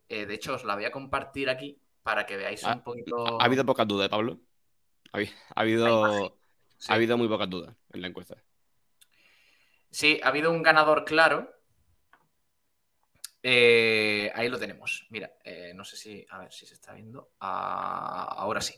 De 0.08 0.32
hecho, 0.32 0.54
os 0.54 0.62
la 0.62 0.76
voy 0.76 0.84
a 0.84 0.92
compartir 0.92 1.50
aquí 1.50 1.80
para 2.04 2.26
que 2.26 2.36
veáis 2.36 2.62
Ah, 2.62 2.74
un 2.74 2.84
poquito. 2.84 3.40
Ha 3.40 3.44
habido 3.44 3.66
pocas 3.66 3.88
dudas, 3.88 4.08
Pablo. 4.08 4.38
Ha 5.12 5.60
habido, 5.60 6.38
Sí. 6.78 6.92
ha 6.92 6.94
habido 6.94 7.16
muy 7.16 7.28
pocas 7.28 7.48
dudas 7.48 7.74
en 7.92 8.02
la 8.02 8.08
encuesta. 8.08 8.36
Sí, 9.90 10.20
ha 10.22 10.28
habido 10.28 10.50
un 10.50 10.62
ganador 10.62 11.04
claro. 11.04 11.52
Eh, 13.42 14.30
ahí 14.34 14.48
lo 14.48 14.58
tenemos. 14.58 15.06
Mira, 15.10 15.32
eh, 15.44 15.72
no 15.74 15.84
sé 15.84 15.96
si. 15.96 16.26
A 16.30 16.38
ver 16.38 16.52
si 16.52 16.66
se 16.66 16.74
está 16.74 16.92
viendo. 16.92 17.30
Ah, 17.40 18.34
ahora 18.36 18.60
sí. 18.60 18.74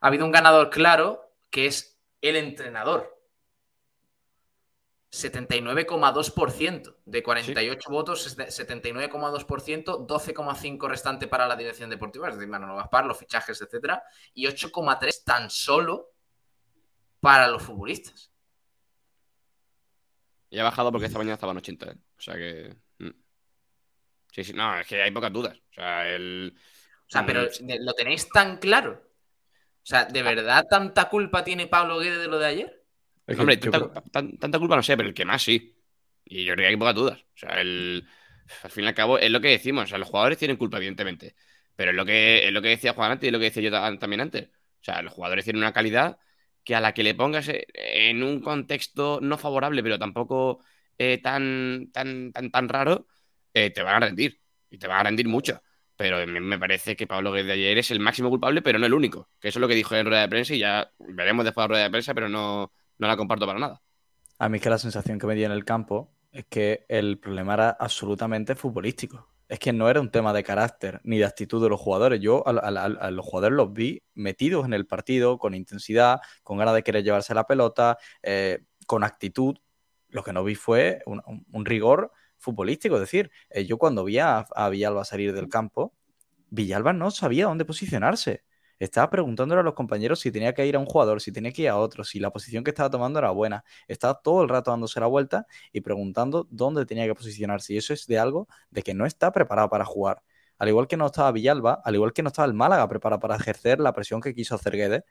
Ha 0.00 0.06
habido 0.06 0.24
un 0.24 0.32
ganador 0.32 0.70
claro 0.70 1.34
que 1.50 1.66
es 1.66 1.98
el 2.22 2.36
entrenador. 2.36 3.20
79,2%. 5.12 6.96
De 7.04 7.22
48 7.22 7.90
votos, 7.90 8.26
es 8.26 8.36
de 8.36 8.46
79,2%, 8.46 10.06
12,5% 10.06 10.88
restante 10.88 11.26
para 11.26 11.48
la 11.48 11.56
dirección 11.56 11.90
deportiva, 11.90 12.28
es 12.28 12.36
decir, 12.36 12.48
Manolo 12.48 12.76
Gaspar, 12.76 13.06
los 13.06 13.18
fichajes, 13.18 13.60
etcétera, 13.60 14.04
y 14.34 14.46
8,3% 14.46 15.24
tan 15.24 15.50
solo 15.50 16.09
para 17.20 17.48
los 17.48 17.62
futbolistas. 17.62 18.30
Y 20.50 20.58
ha 20.58 20.64
bajado 20.64 20.90
porque 20.90 21.06
esta 21.06 21.18
mañana 21.18 21.34
estaban 21.34 21.56
80, 21.56 21.86
¿eh? 21.90 21.96
O 22.18 22.20
sea 22.20 22.34
que. 22.34 22.74
mm. 22.98 23.10
Sí, 24.32 24.44
sí, 24.44 24.52
no, 24.52 24.78
es 24.78 24.86
que 24.86 25.02
hay 25.02 25.10
pocas 25.10 25.32
dudas. 25.32 25.56
O 25.70 25.74
sea, 25.74 26.08
el. 26.08 26.54
O 26.56 27.10
sea, 27.10 27.26
pero 27.26 27.42
¿lo 27.80 27.92
tenéis 27.94 28.28
tan 28.28 28.58
claro? 28.58 29.02
O 29.82 29.86
sea, 29.86 30.04
¿de 30.04 30.22
verdad 30.22 30.66
tanta 30.70 31.08
culpa 31.08 31.42
tiene 31.42 31.66
Pablo 31.66 31.98
Guede 31.98 32.18
de 32.18 32.28
lo 32.28 32.38
de 32.38 32.46
ayer? 32.46 32.84
Es 33.26 33.34
que 33.36 33.40
Hombre, 33.40 33.56
tanta, 33.56 33.78
creo- 33.78 33.92
tan- 34.12 34.38
tanta 34.38 34.58
culpa 34.58 34.76
no 34.76 34.82
sé, 34.82 34.96
pero 34.96 35.08
el 35.08 35.14
que 35.14 35.24
más 35.24 35.42
sí. 35.42 35.76
Y 36.24 36.44
yo 36.44 36.54
creo 36.54 36.64
que 36.64 36.68
hay 36.68 36.76
pocas 36.76 36.94
dudas. 36.94 37.20
O 37.20 37.38
sea, 37.38 37.60
el, 37.60 38.06
al 38.62 38.70
fin 38.70 38.84
y 38.84 38.86
al 38.88 38.94
cabo 38.94 39.18
es 39.18 39.30
lo 39.30 39.40
que 39.40 39.48
decimos. 39.48 39.84
O 39.84 39.86
sea, 39.88 39.98
los 39.98 40.08
jugadores 40.08 40.38
tienen 40.38 40.56
culpa, 40.56 40.76
evidentemente. 40.76 41.34
Pero 41.74 41.90
es 41.90 41.96
lo 41.96 42.04
que, 42.04 42.46
es 42.46 42.52
lo 42.52 42.62
que 42.62 42.68
decía 42.68 42.92
Juan 42.92 43.12
antes 43.12 43.24
y 43.26 43.28
es 43.28 43.32
lo 43.32 43.38
que 43.38 43.46
decía 43.46 43.62
yo 43.62 43.70
ta- 43.70 43.98
también 43.98 44.20
antes. 44.20 44.48
O 44.48 44.84
sea, 44.84 45.02
los 45.02 45.12
jugadores 45.12 45.44
tienen 45.44 45.62
una 45.62 45.72
calidad 45.72 46.18
que 46.64 46.74
a 46.74 46.80
la 46.80 46.92
que 46.94 47.02
le 47.02 47.14
pongas 47.14 47.48
eh, 47.48 47.66
en 47.74 48.22
un 48.22 48.40
contexto 48.40 49.20
no 49.22 49.38
favorable, 49.38 49.82
pero 49.82 49.98
tampoco 49.98 50.60
eh, 50.98 51.18
tan, 51.22 51.90
tan, 51.92 52.32
tan, 52.32 52.50
tan 52.50 52.68
raro, 52.68 53.06
eh, 53.54 53.70
te 53.70 53.82
van 53.82 54.02
a 54.02 54.06
rendir. 54.06 54.40
Y 54.70 54.78
te 54.78 54.86
van 54.86 55.00
a 55.00 55.02
rendir 55.04 55.28
mucho. 55.28 55.62
Pero 55.96 56.26
me 56.26 56.58
parece 56.58 56.96
que 56.96 57.06
Pablo 57.06 57.32
Guede 57.32 57.44
de 57.44 57.52
ayer 57.52 57.78
es 57.78 57.90
el 57.90 58.00
máximo 58.00 58.30
culpable, 58.30 58.62
pero 58.62 58.78
no 58.78 58.86
el 58.86 58.94
único. 58.94 59.28
Que 59.40 59.48
eso 59.48 59.58
es 59.58 59.60
lo 59.60 59.68
que 59.68 59.74
dijo 59.74 59.94
en 59.96 60.06
rueda 60.06 60.22
de 60.22 60.28
prensa 60.28 60.54
y 60.54 60.58
ya 60.60 60.90
veremos 60.98 61.44
después 61.44 61.64
de 61.64 61.68
rueda 61.68 61.82
de 61.84 61.90
prensa, 61.90 62.14
pero 62.14 62.28
no, 62.28 62.72
no 62.98 63.06
la 63.06 63.16
comparto 63.16 63.46
para 63.46 63.58
nada. 63.58 63.82
A 64.38 64.48
mí 64.48 64.56
es 64.56 64.62
que 64.62 64.70
la 64.70 64.78
sensación 64.78 65.18
que 65.18 65.26
me 65.26 65.34
dio 65.34 65.46
en 65.46 65.52
el 65.52 65.64
campo 65.64 66.14
es 66.32 66.46
que 66.46 66.86
el 66.88 67.18
problema 67.18 67.54
era 67.54 67.70
absolutamente 67.70 68.54
futbolístico. 68.54 69.28
Es 69.50 69.58
que 69.58 69.72
no 69.72 69.90
era 69.90 70.00
un 70.00 70.12
tema 70.12 70.32
de 70.32 70.44
carácter 70.44 71.00
ni 71.02 71.18
de 71.18 71.24
actitud 71.24 71.60
de 71.60 71.68
los 71.68 71.80
jugadores. 71.80 72.20
Yo 72.20 72.46
a, 72.46 73.10
los 73.10 73.26
jugadores 73.26 73.56
los 73.56 73.72
vi 73.72 74.00
metidos 74.14 74.64
en 74.64 74.72
el 74.72 74.86
partido, 74.86 75.38
con 75.38 75.54
intensidad, 75.56 76.20
con 76.44 76.56
ganas 76.56 76.72
de 76.72 76.84
querer 76.84 77.02
llevarse 77.02 77.34
la 77.34 77.48
pelota, 77.48 77.98
eh, 78.22 78.60
con 78.86 79.02
actitud. 79.02 79.56
Lo 80.08 80.22
que 80.22 80.32
no 80.32 80.44
vi 80.44 80.54
fue 80.54 81.02
un 81.04 81.64
rigor 81.64 82.12
futbolístico. 82.38 82.94
Es 82.94 83.00
decir, 83.00 83.32
eh, 83.50 83.66
yo 83.66 83.76
cuando 83.76 84.04
vi 84.04 84.20
a, 84.20 84.46
a 84.54 84.68
Villalba 84.68 85.04
salir 85.04 85.32
del 85.32 85.48
campo, 85.48 85.94
Villalba 86.50 86.92
no 86.92 87.10
sabía 87.10 87.46
dónde 87.46 87.64
posicionarse. 87.64 88.44
Estaba 88.80 89.10
preguntándole 89.10 89.60
a 89.60 89.64
los 89.64 89.74
compañeros 89.74 90.20
si 90.20 90.32
tenía 90.32 90.54
que 90.54 90.66
ir 90.66 90.74
a 90.76 90.80
un 90.80 90.86
jugador, 90.86 91.20
si 91.20 91.32
tenía 91.32 91.52
que 91.52 91.62
ir 91.62 91.68
a 91.68 91.76
otro, 91.78 92.02
si 92.04 92.18
la 92.18 92.30
posición 92.32 92.64
que 92.64 92.70
estaba 92.70 92.90
tomando 92.90 93.20
era 93.20 93.30
buena. 93.30 93.64
Estaba 93.88 94.14
todo 94.20 94.42
el 94.42 94.48
rato 94.48 94.72
dándose 94.72 95.00
la 95.00 95.06
vuelta 95.06 95.46
y 95.72 95.82
preguntando 95.82 96.48
dónde 96.50 96.86
tenía 96.86 97.06
que 97.06 97.14
posicionarse. 97.14 97.74
Y 97.74 97.78
eso 97.78 97.94
es 97.94 98.06
de 98.08 98.18
algo 98.18 98.48
de 98.70 98.82
que 98.82 98.94
no 98.94 99.06
está 99.06 99.32
preparado 99.32 99.68
para 99.70 99.84
jugar. 99.84 100.22
Al 100.58 100.68
igual 100.68 100.88
que 100.88 100.96
no 100.96 101.06
estaba 101.06 101.32
Villalba, 101.32 101.80
al 101.84 101.94
igual 101.94 102.12
que 102.12 102.22
no 102.22 102.28
estaba 102.28 102.46
el 102.46 102.54
Málaga 102.54 102.88
preparado 102.88 103.20
para 103.20 103.36
ejercer 103.36 103.80
la 103.80 103.92
presión 103.92 104.20
que 104.20 104.34
quiso 104.34 104.54
hacer 104.56 104.76
Guedes, 104.76 105.04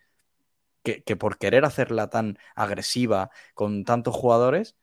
que, 0.84 1.04
que 1.04 1.16
por 1.16 1.38
querer 1.38 1.66
hacerla 1.66 2.10
tan 2.10 2.38
agresiva 2.56 3.30
con 3.54 3.84
tantos 3.86 4.16
jugadores, 4.16 4.76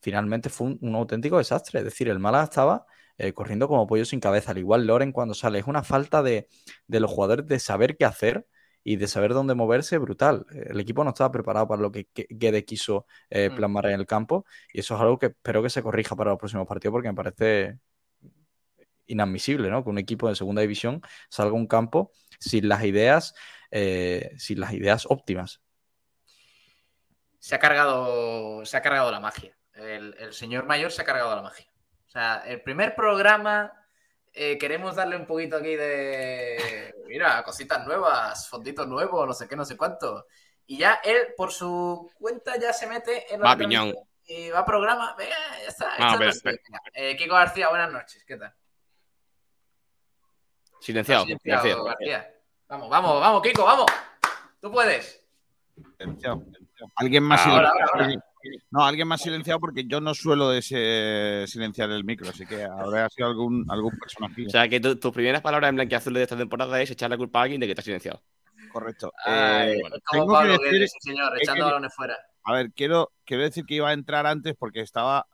finalmente 0.00 0.50
fue 0.50 0.68
un, 0.68 0.78
un 0.82 0.94
auténtico 0.96 1.38
desastre. 1.38 1.80
Es 1.80 1.84
decir, 1.86 2.08
el 2.08 2.18
Málaga 2.18 2.44
estaba 2.44 2.86
eh, 3.18 3.32
corriendo 3.32 3.68
como 3.68 3.86
pollo 3.86 4.04
sin 4.04 4.20
cabeza. 4.20 4.52
Al 4.52 4.58
igual 4.58 4.86
Loren 4.86 5.12
cuando 5.12 5.34
sale. 5.34 5.58
Es 5.60 5.66
una 5.66 5.82
falta 5.84 6.22
de, 6.22 6.48
de 6.86 7.00
los 7.00 7.10
jugadores 7.10 7.46
de 7.46 7.58
saber 7.58 7.96
qué 7.96 8.04
hacer 8.04 8.46
y 8.84 8.96
de 8.96 9.06
saber 9.08 9.32
dónde 9.34 9.54
moverse 9.54 9.98
brutal. 9.98 10.44
El 10.52 10.80
equipo 10.80 11.04
no 11.04 11.10
estaba 11.10 11.30
preparado 11.32 11.68
para 11.68 11.82
lo 11.82 11.92
que 11.92 12.08
Guede 12.30 12.64
quiso 12.64 13.06
eh, 13.30 13.50
Mm. 13.50 13.54
plasmar 13.54 13.86
en 13.86 14.00
el 14.00 14.06
campo 14.06 14.44
y 14.72 14.80
eso 14.80 14.94
es 14.96 15.00
algo 15.00 15.18
que 15.18 15.26
espero 15.26 15.62
que 15.62 15.70
se 15.70 15.82
corrija 15.82 16.16
para 16.16 16.30
los 16.30 16.38
próximos 16.38 16.66
partidos 16.66 16.92
porque 16.92 17.08
me 17.08 17.14
parece 17.14 17.78
inadmisible, 19.06 19.70
¿no? 19.70 19.82
Que 19.84 19.90
un 19.90 19.98
equipo 19.98 20.28
de 20.28 20.34
segunda 20.36 20.62
división 20.62 21.02
salga 21.28 21.52
a 21.52 21.54
un 21.54 21.66
campo 21.66 22.12
sin 22.40 22.68
las 22.68 22.84
ideas, 22.84 23.34
eh, 23.70 24.32
sin 24.38 24.60
las 24.60 24.72
ideas 24.72 25.06
óptimas. 25.08 25.60
Se 27.38 27.54
ha 27.54 27.58
cargado, 27.58 28.64
se 28.64 28.76
ha 28.76 28.82
cargado 28.82 29.10
la 29.10 29.20
magia. 29.20 29.56
El, 29.74 30.14
el 30.18 30.32
señor 30.32 30.66
mayor 30.66 30.92
se 30.92 31.02
ha 31.02 31.04
cargado 31.04 31.34
la 31.36 31.42
magia. 31.42 31.66
O 32.12 32.18
sea, 32.18 32.42
el 32.44 32.60
primer 32.60 32.94
programa 32.94 33.72
eh, 34.34 34.58
queremos 34.58 34.96
darle 34.96 35.16
un 35.16 35.24
poquito 35.24 35.56
aquí 35.56 35.74
de, 35.76 36.94
mira, 37.06 37.42
cositas 37.42 37.86
nuevas, 37.86 38.50
fonditos 38.50 38.86
nuevos, 38.86 39.26
no 39.26 39.32
sé 39.32 39.48
qué, 39.48 39.56
no 39.56 39.64
sé 39.64 39.78
cuánto. 39.78 40.26
Y 40.66 40.76
ya 40.76 41.00
él, 41.02 41.28
por 41.38 41.52
su 41.52 42.10
cuenta, 42.18 42.58
ya 42.60 42.74
se 42.74 42.86
mete 42.86 43.32
en 43.32 43.40
la 43.40 43.48
Va, 43.48 43.56
piñón. 43.56 43.94
y 44.26 44.50
va 44.50 44.58
a 44.58 44.64
programa. 44.66 45.14
Venga, 45.16 45.34
ya 45.62 45.68
está. 45.68 45.96
Esto 45.96 46.40
pero- 46.42 46.56
eh, 46.92 47.16
Kiko 47.16 47.34
García, 47.34 47.70
buenas 47.70 47.90
noches. 47.90 48.22
¿Qué 48.26 48.36
tal? 48.36 48.52
Silenciado. 50.82 51.24
Silenciado, 51.24 51.62
silenciado. 51.62 51.84
García. 51.84 52.34
Vamos, 52.68 52.90
vamos, 52.90 53.20
vamos, 53.22 53.40
Kiko, 53.42 53.64
vamos. 53.64 53.86
Tú 54.60 54.70
puedes. 54.70 55.26
Silenciado, 55.98 56.42
silenciado. 56.44 56.92
Alguien 56.96 57.22
más 57.22 57.46
Ahora, 57.46 57.70
silenciado. 57.72 58.02
ahora, 58.04 58.24
No, 58.70 58.84
alguien 58.84 59.06
más 59.08 59.20
silenciado 59.22 59.60
porque 59.60 59.84
yo 59.86 60.00
no 60.00 60.14
suelo 60.14 60.52
ese- 60.52 61.44
silenciar 61.46 61.90
el 61.90 62.04
micro, 62.04 62.30
así 62.30 62.44
que 62.46 62.64
habrá 62.64 63.08
sido 63.10 63.28
algún, 63.28 63.64
algún 63.68 63.96
personaje. 63.98 64.46
O 64.46 64.50
sea, 64.50 64.68
que 64.68 64.80
tu- 64.80 64.96
tus 64.96 65.12
primeras 65.12 65.40
palabras 65.42 65.68
en 65.70 65.76
blanquiazul 65.76 66.14
de 66.14 66.22
esta 66.22 66.36
temporada 66.36 66.80
es 66.80 66.90
echar 66.90 67.10
la 67.10 67.16
culpa 67.16 67.40
a 67.40 67.42
alguien 67.42 67.60
de 67.60 67.66
que 67.66 67.74
te 67.74 67.80
has 67.80 67.84
silenciado. 67.84 68.22
Correcto. 68.72 69.12
Ay, 69.24 69.72
Eh, 69.72 69.80
tengo 70.10 70.26
que 70.26 70.32
Pablo 70.32 70.52
decir- 70.54 70.70
Guedes, 70.70 70.90
sí, 70.92 70.98
señor, 71.10 71.32
echando 71.40 71.64
que- 71.64 71.70
balones 71.70 71.94
fuera. 71.94 72.16
A 72.44 72.52
ver, 72.54 72.72
quiero, 72.72 73.12
quiero 73.24 73.42
decir 73.44 73.64
que 73.66 73.74
iba 73.74 73.88
a 73.90 73.92
entrar 73.92 74.26
antes 74.26 74.54
porque 74.58 74.80
estaba. 74.80 75.26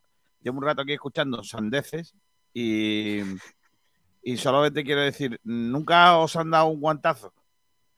Llevo 0.42 0.58
un 0.58 0.64
rato 0.64 0.82
aquí 0.82 0.92
escuchando 0.92 1.42
sandeces 1.42 2.14
y. 2.52 3.20
Y 4.22 4.36
solamente 4.36 4.84
quiero 4.84 5.00
decir, 5.00 5.40
¿nunca 5.44 6.18
os 6.18 6.36
han 6.36 6.50
dado 6.50 6.66
un 6.66 6.80
guantazo? 6.80 7.32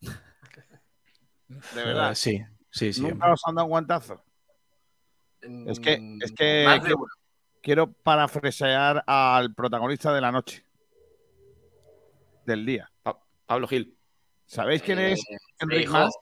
De 1.48 1.84
verdad. 1.84 2.12
Eh, 2.12 2.14
sí, 2.14 2.40
sí, 2.70 2.92
sí. 2.92 3.00
¿Nunca 3.00 3.14
hombre. 3.14 3.32
os 3.32 3.42
han 3.46 3.54
dado 3.56 3.64
un 3.66 3.70
guantazo? 3.70 4.22
Es 5.66 5.80
que- 5.80 6.18
es 6.22 6.32
que- 6.32 6.80
que- 6.84 6.94
uno. 6.94 7.06
Quiero 7.62 7.92
parafrasear 7.92 9.04
al 9.06 9.54
protagonista 9.54 10.12
de 10.14 10.20
la 10.20 10.32
noche. 10.32 10.64
Del 12.46 12.64
día. 12.64 12.90
Pa- 13.02 13.18
Pablo 13.46 13.68
Gil. 13.68 13.96
¿Sabéis 14.46 14.82
quién 14.82 14.98
es 14.98 15.18
Eh, 15.20 15.36
Enrique 15.60 15.82
hijo. 15.82 15.92
Mas? 15.92 16.14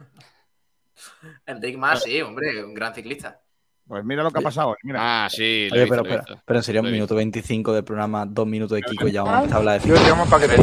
Enrique 1.46 1.76
Mas, 1.78 2.02
sí, 2.02 2.20
hombre, 2.22 2.64
un 2.64 2.74
gran 2.74 2.94
ciclista. 2.94 3.40
Pues 3.86 4.02
mira 4.04 4.22
lo 4.22 4.30
que 4.30 4.38
ha 4.38 4.42
pasado. 4.42 4.74
Mira. 4.82 5.24
Ah, 5.24 5.28
sí. 5.28 5.68
Oye, 5.70 5.84
visto, 5.84 6.02
pero, 6.02 6.22
pero, 6.24 6.40
pero 6.46 6.58
en 6.58 6.62
serio, 6.62 6.80
Lo 6.80 6.88
un 6.88 6.92
minuto 6.94 7.14
25 7.14 7.74
del 7.74 7.84
programa, 7.84 8.24
dos 8.26 8.46
minutos 8.46 8.76
de 8.76 8.82
Kiko 8.82 9.06
y 9.08 9.12
ya 9.12 9.20
Ah, 9.20 9.24
vamos 9.24 9.52
a 9.52 9.56
hablar 9.56 9.82
de 9.82 9.88
Yo 9.88 9.94
te 9.96 10.00
llamo 10.08 10.24
paquete. 10.26 10.54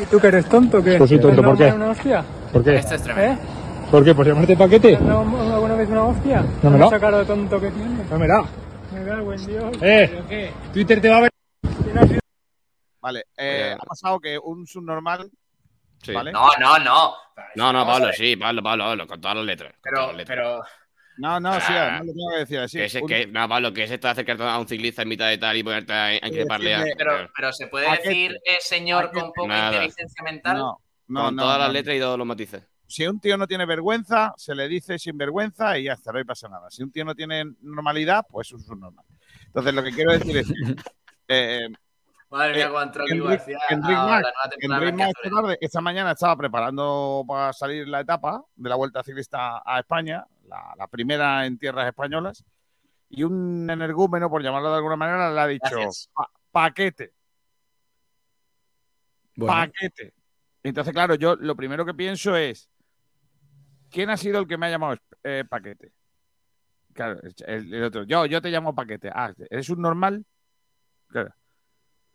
¿Y 0.00 0.06
tú 0.06 0.20
que 0.20 0.26
eres 0.28 0.48
tonto 0.48 0.82
qué? 0.84 0.96
Pues 0.96 1.10
soy 1.10 1.20
tonto, 1.20 1.42
¿por 1.42 1.58
qué? 1.58 1.72
¿Por 2.52 2.62
qué? 2.64 2.76
Este 2.76 2.94
es 2.94 3.02
tremendo. 3.02 3.42
¿Eh? 3.42 3.46
¿Por 3.90 4.04
qué? 4.04 4.14
¿Por 4.14 4.26
llamarte 4.26 4.52
¿Te 4.52 4.56
paquete? 4.56 4.94
has 4.94 5.04
dado 5.04 5.20
alguna 5.20 5.57
vez 5.78 5.88
una 5.88 6.04
hostia? 6.04 6.44
No 6.62 6.70
me 6.70 6.78
lo. 6.78 6.86
Esa 6.86 7.00
cara 7.00 7.18
de 7.18 7.24
tonto 7.24 7.60
que 7.60 7.70
tienes. 7.70 8.10
No 8.10 8.18
me 8.18 8.26
da. 8.26 8.44
Me 8.92 9.04
cago 9.04 9.32
en 9.32 9.46
Dios. 9.46 9.76
Eh. 9.82 10.08
¿Pero 10.10 10.26
qué? 10.28 10.52
Twitter 10.72 11.00
te 11.00 11.08
va 11.08 11.16
a 11.18 11.20
ver. 11.22 11.30
Vale. 13.00 13.24
eh, 13.36 13.74
ha 13.78 13.84
pasado 13.84 14.18
que 14.20 14.38
un 14.38 14.66
subnormal, 14.66 15.30
Sí. 16.02 16.12
¿vale? 16.12 16.32
No, 16.32 16.48
no, 16.60 16.78
no. 16.78 17.14
No, 17.54 17.72
no, 17.72 17.86
Pablo, 17.86 18.12
sí, 18.12 18.36
Pablo, 18.36 18.62
Pablo, 18.62 18.84
Pablo, 18.84 19.06
con 19.06 19.20
todas 19.20 19.36
las 19.38 19.46
letras. 19.46 19.72
todas 19.72 19.82
Pero, 19.82 20.06
las 20.08 20.16
letras. 20.16 20.36
pero, 20.36 20.60
No, 21.20 21.40
no, 21.40 21.54
sí, 21.54 21.66
Ah. 21.70 21.82
además 21.98 22.06
lo 22.06 22.12
tengo 22.12 22.30
que 22.30 22.38
decir 22.38 22.58
así. 22.60 22.78
que, 22.78 22.84
ese- 22.84 23.00
Un- 23.02 23.08
que- 23.08 23.26
no, 23.26 23.48
Pablo, 23.48 23.72
que 23.72 23.82
es 23.84 23.90
esto 23.90 24.06
de 24.06 24.12
acercarte 24.12 24.42
a 24.44 24.58
un 24.58 24.68
ciclista 24.68 25.02
en 25.02 25.08
mitad 25.08 25.28
de 25.28 25.38
tal 25.38 25.56
y 25.56 25.62
ponerte 25.64 25.92
a, 25.92 26.04
a 26.06 26.14
increparle 26.28 26.74
a. 26.76 26.84
pero, 26.96 27.28
pero 27.34 27.52
se 27.52 27.66
puede 27.68 27.90
decir 27.90 28.36
eh, 28.44 28.58
señor 28.60 29.10
con 29.12 29.32
poca 29.32 29.66
inteligencia 29.66 30.22
mental. 30.22 30.58
No, 30.58 30.78
no, 31.08 31.24
con 31.24 31.36
no, 31.36 31.42
todas 31.42 31.58
no. 31.58 31.64
las 31.64 31.72
letras 31.72 31.96
y 31.96 32.00
todos 32.00 32.18
los 32.18 32.26
matices. 32.26 32.62
Si 32.88 33.06
un 33.06 33.20
tío 33.20 33.36
no 33.36 33.46
tiene 33.46 33.66
vergüenza, 33.66 34.32
se 34.38 34.54
le 34.54 34.66
dice 34.66 34.98
sin 34.98 35.16
vergüenza 35.18 35.78
y 35.78 35.84
ya 35.84 35.92
está, 35.92 36.10
no 36.10 36.24
pasa 36.24 36.48
nada. 36.48 36.70
Si 36.70 36.82
un 36.82 36.90
tío 36.90 37.04
no 37.04 37.14
tiene 37.14 37.44
normalidad, 37.60 38.26
pues 38.28 38.48
es 38.48 38.54
un 38.54 38.62
subnormal. 38.62 39.04
Entonces, 39.44 39.74
lo 39.74 39.82
que 39.82 39.92
quiero 39.92 40.12
decir 40.12 40.36
es 40.38 40.48
eh, 41.28 41.68
Madre 42.30 42.54
mía, 42.54 42.66
Eh, 42.66 42.70
Enric 43.70 43.98
de 44.58 44.92
Mas 44.92 45.54
esta, 45.60 45.80
mañana 45.80 46.12
estaba 46.12 46.36
preparando 46.36 47.24
para 47.28 47.52
salir 47.52 47.86
la 47.88 48.00
etapa 48.00 48.42
de 48.56 48.68
la 48.68 48.76
Vuelta 48.76 49.02
Ciclista 49.02 49.62
a 49.64 49.78
España, 49.80 50.26
la, 50.46 50.74
la 50.76 50.86
primera 50.86 51.44
en 51.46 51.58
tierras 51.58 51.86
españolas, 51.86 52.42
y 53.10 53.22
un 53.22 53.68
energúmeno, 53.70 54.28
por 54.30 54.42
llamarlo 54.42 54.70
de 54.70 54.76
alguna 54.76 54.96
manera, 54.96 55.30
le 55.30 55.40
ha 55.40 55.46
dicho 55.46 55.76
Gracias. 55.76 56.10
"Pa- 56.14 56.30
paquete, 56.50 57.12
Bueno, 59.36 59.54
paquete. 59.54 60.12
Entonces, 60.62 60.92
claro, 60.92 61.14
yo 61.14 61.36
lo 61.36 61.54
primero 61.54 61.84
que 61.86 61.94
pienso 61.94 62.34
es, 62.36 62.68
¿quién 63.90 64.10
ha 64.10 64.16
sido 64.16 64.40
el 64.40 64.46
que 64.46 64.56
me 64.58 64.66
ha 64.66 64.70
llamado 64.70 64.96
eh, 65.22 65.44
paquete? 65.48 65.92
Claro, 66.92 67.20
el, 67.46 67.72
el 67.74 67.84
otro, 67.84 68.02
yo, 68.04 68.26
yo 68.26 68.40
te 68.42 68.50
llamo 68.50 68.74
paquete. 68.74 69.10
Ah, 69.14 69.32
¿eres 69.50 69.68
un 69.70 69.80
normal? 69.82 70.24
Claro. 71.08 71.32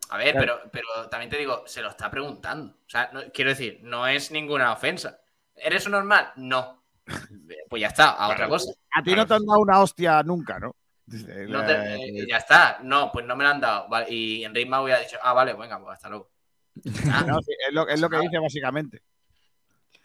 A 0.09 0.17
ver, 0.17 0.33
Claro. 0.33 0.59
pero, 0.71 0.71
pero 0.71 1.09
también 1.09 1.29
te 1.29 1.37
digo, 1.37 1.63
se 1.65 1.81
lo 1.81 1.89
está 1.89 2.11
preguntando. 2.11 2.73
O 2.85 2.89
sea, 2.89 3.09
no- 3.13 3.21
quiero 3.33 3.51
decir, 3.51 3.79
no 3.83 4.05
es 4.07 4.29
ninguna 4.31 4.73
ofensa. 4.73 5.19
¿Eres 5.55 5.85
un 5.85 5.93
normal? 5.93 6.31
No. 6.35 6.83
Pues 7.69 7.81
ya 7.81 7.87
está, 7.87 8.11
a 8.11 8.29
otra 8.29 8.47
cosa. 8.47 8.71
A 8.91 9.01
ti 9.01 9.15
no 9.15 9.25
te 9.25 9.33
han 9.33 9.45
dado 9.45 9.59
una 9.61 9.79
hostia 9.81 10.21
nunca, 10.21 10.59
¿no? 10.59 10.75
Dice, 11.05 11.47
No 11.47 11.59
la- 11.59 11.65
te- 11.67 11.95
eh, 11.95 12.27
ya 12.29 12.37
está. 12.37 12.79
No, 12.83 13.11
pues 13.11 13.25
no 13.25 13.35
me 13.35 13.43
lo 13.43 13.49
han 13.49 13.59
dado. 13.61 13.87
Vale, 13.89 14.05
Y 14.13 14.43
Enrique 14.45 14.69
Mau 14.69 14.83
hubiera 14.83 14.99
dicho, 14.99 15.17
ah, 15.23 15.33
vale, 15.33 15.53
venga, 15.53 15.79
pues 15.79 15.93
hasta 15.93 16.09
luego. 16.09 16.29
Ah, 17.11 17.23
no, 17.27 17.39
sí, 17.41 17.51
es, 17.67 17.73
lo, 17.73 17.87
es 17.87 17.99
lo 17.99 18.09
que 18.09 18.19
dice 18.19 18.37
básicamente. 18.37 19.01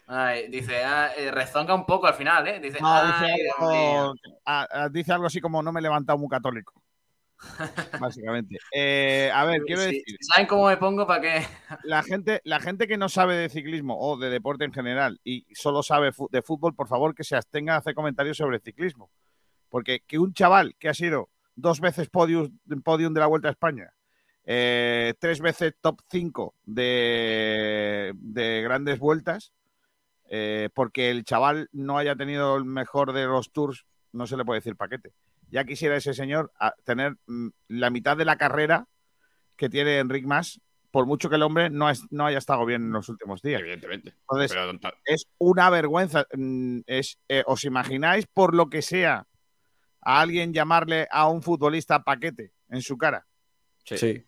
Ay, 0.09 0.47
dice, 0.49 0.83
ah, 0.83 1.11
eh, 1.15 1.31
rezonga 1.31 1.73
un 1.75 1.85
poco 1.85 2.07
al 2.07 2.15
final, 2.15 2.47
¿eh? 2.47 2.59
Dice, 2.59 2.79
ah, 2.81 4.13
ah, 4.45 4.89
dice 4.91 5.13
algo 5.13 5.27
así 5.27 5.39
como 5.39 5.61
no 5.61 5.71
me 5.71 5.79
he 5.79 5.83
levantado 5.83 6.17
muy 6.17 6.27
católico. 6.29 6.81
Básicamente. 8.01 8.57
Eh, 8.73 9.31
a 9.33 9.45
ver, 9.45 9.61
quiero 9.65 9.81
Sí, 9.83 9.87
decir, 9.87 10.17
¿Saben 10.19 10.47
cómo 10.47 10.67
me 10.67 10.75
pongo 10.77 11.07
para 11.07 11.21
que.? 11.21 11.47
la 11.83 12.03
gente, 12.03 12.41
la 12.43 12.59
gente 12.59 12.87
que 12.87 12.97
no 12.97 13.07
sabe 13.07 13.37
de 13.37 13.47
ciclismo 13.49 13.97
o 13.97 14.17
de 14.17 14.29
deporte 14.29 14.65
en 14.65 14.73
general 14.73 15.21
y 15.23 15.45
solo 15.53 15.81
sabe 15.81 16.11
de 16.31 16.41
fútbol, 16.41 16.75
por 16.75 16.87
favor, 16.89 17.15
que 17.15 17.23
se 17.23 17.37
abstenga 17.37 17.73
de 17.73 17.79
hacer 17.79 17.95
comentarios 17.95 18.35
sobre 18.37 18.59
ciclismo. 18.59 19.09
Porque 19.69 20.01
que 20.05 20.19
un 20.19 20.33
chaval 20.33 20.75
que 20.79 20.89
ha 20.89 20.93
sido 20.93 21.29
dos 21.55 21.79
veces 21.79 22.09
podium, 22.09 22.49
podium 22.83 23.13
de 23.13 23.19
la 23.21 23.27
Vuelta 23.27 23.47
a 23.47 23.51
España, 23.51 23.93
eh, 24.43 25.13
tres 25.19 25.39
veces 25.39 25.75
top 25.79 26.01
5 26.09 26.55
de, 26.65 28.11
de 28.15 28.61
grandes 28.63 28.99
vueltas, 28.99 29.53
eh, 30.29 30.69
porque 30.73 31.09
el 31.11 31.23
chaval 31.25 31.67
no 31.71 31.97
haya 31.97 32.15
tenido 32.15 32.55
el 32.55 32.65
mejor 32.65 33.13
de 33.13 33.25
los 33.25 33.51
tours, 33.51 33.85
no 34.13 34.27
se 34.27 34.37
le 34.37 34.45
puede 34.45 34.59
decir 34.59 34.75
paquete. 34.75 35.11
Ya 35.49 35.63
quisiera 35.65 35.95
ese 35.97 36.13
señor 36.13 36.51
a- 36.59 36.73
tener 36.83 37.15
mm, 37.27 37.47
la 37.69 37.89
mitad 37.89 38.15
de 38.15 38.25
la 38.25 38.37
carrera 38.37 38.87
que 39.55 39.69
tiene 39.69 39.97
Enric 39.99 40.25
Mas, 40.25 40.61
por 40.91 41.05
mucho 41.05 41.29
que 41.29 41.35
el 41.35 41.43
hombre 41.43 41.69
no, 41.69 41.89
es- 41.89 42.03
no 42.11 42.25
haya 42.25 42.37
estado 42.37 42.65
bien 42.65 42.83
en 42.83 42.91
los 42.91 43.09
últimos 43.09 43.41
días. 43.41 43.59
Evidentemente. 43.61 44.13
Entonces, 44.21 44.51
Pero 44.53 44.79
ta- 44.79 44.93
es 45.05 45.25
una 45.39 45.69
vergüenza. 45.69 46.25
Mm, 46.33 46.81
Es, 46.85 47.19
eh, 47.27 47.43
¿Os 47.45 47.63
imagináis, 47.63 48.25
por 48.33 48.55
lo 48.55 48.69
que 48.69 48.81
sea, 48.81 49.25
a 50.01 50.21
alguien 50.21 50.53
llamarle 50.53 51.07
a 51.11 51.27
un 51.27 51.41
futbolista 51.41 52.03
paquete 52.03 52.53
en 52.69 52.81
su 52.81 52.97
cara? 52.97 53.25
sí, 53.83 53.97
sí. 53.97 54.25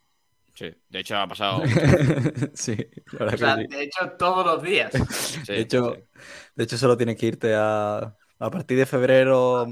Sí. 0.54 0.72
De 0.90 1.00
hecho, 1.00 1.18
ha 1.18 1.28
pasado. 1.28 1.62
sí, 2.54 2.76
la 3.14 3.26
verdad 3.26 3.34
O 3.34 3.38
sea, 3.38 3.56
que 3.58 3.62
sí. 3.64 3.68
de 3.68 3.84
hecho, 3.84 4.12
todos 4.18 4.46
los 4.46 4.62
días. 4.64 4.92
sí, 5.10 5.42
de, 5.48 5.60
hecho, 5.62 5.96
sí. 5.96 6.04
de 6.56 6.64
hecho, 6.64 6.78
solo 6.78 6.98
tienes 6.98 7.16
que 7.18 7.26
irte 7.28 7.54
a, 7.56 7.98
a 8.40 8.50
partir 8.52 8.78
de 8.78 8.86
febrero 8.86 9.68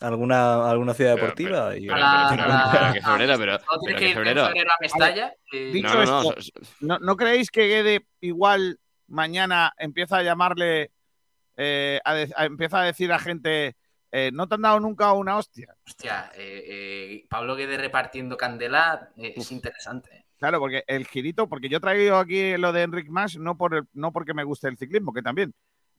a 0.00 0.06
alguna, 0.08 0.54
a 0.66 0.70
alguna 0.70 0.92
ciudad 0.94 1.14
Pero- 1.14 1.26
deportiva. 1.26 1.68
pero- 1.70 1.76
y, 1.82 1.86
pero- 1.88 2.04
A 2.04 2.90
que 2.92 3.00
febrero, 3.02 3.38
pero- 3.38 3.52
No 3.52 3.58
pero 3.58 3.80
tienes 3.80 3.94
que 3.94 3.98
que 3.98 4.04
ir 4.04 4.08
en 4.10 4.14
febrero. 4.14 4.46
febrero 4.46 4.70
a 4.70 4.76
Mestalla. 4.80 5.34
y- 5.52 5.72
Dicho 5.72 5.94
No, 5.94 6.04
no, 6.04 6.22
no. 6.22 6.32
esto- 6.36 6.60
¿No, 6.80 6.98
no 6.98 7.16
creéis 7.16 7.50
que 7.50 7.66
Guede 7.68 8.06
igual 8.20 8.78
mañana 9.06 9.72
empieza 9.78 10.18
a 10.18 10.22
llamarle, 10.22 10.90
eh, 11.56 12.00
a 12.04 12.14
de- 12.14 12.32
a- 12.36 12.44
empieza 12.46 12.80
a 12.80 12.84
decir 12.84 13.12
a 13.12 13.18
gente, 13.18 13.76
eh, 14.16 14.30
no 14.32 14.46
te 14.46 14.54
han 14.54 14.62
dado 14.62 14.78
nunca 14.78 15.12
una 15.12 15.36
hostia? 15.36 15.74
Hostia, 15.84 16.30
eh, 16.36 16.62
eh, 16.68 17.26
Pablo 17.28 17.56
Guede 17.56 17.76
repartiendo 17.76 18.36
candela 18.36 19.10
eh, 19.16 19.34
es 19.36 19.50
interesante. 19.50 20.24
Claro, 20.38 20.60
porque 20.60 20.84
el 20.86 21.04
girito, 21.06 21.48
porque 21.48 21.68
yo 21.68 21.78
he 21.78 21.80
traído 21.80 22.16
aquí 22.18 22.56
lo 22.56 22.72
de 22.72 22.82
Enric 22.82 23.08
Mas 23.08 23.36
no, 23.36 23.56
por 23.56 23.74
el- 23.74 23.88
no 23.92 24.12
porque 24.12 24.32
me 24.32 24.44
guste 24.44 24.68
el 24.68 24.76
ciclismo, 24.78 25.12
que 25.12 25.22
también, 25.22 25.52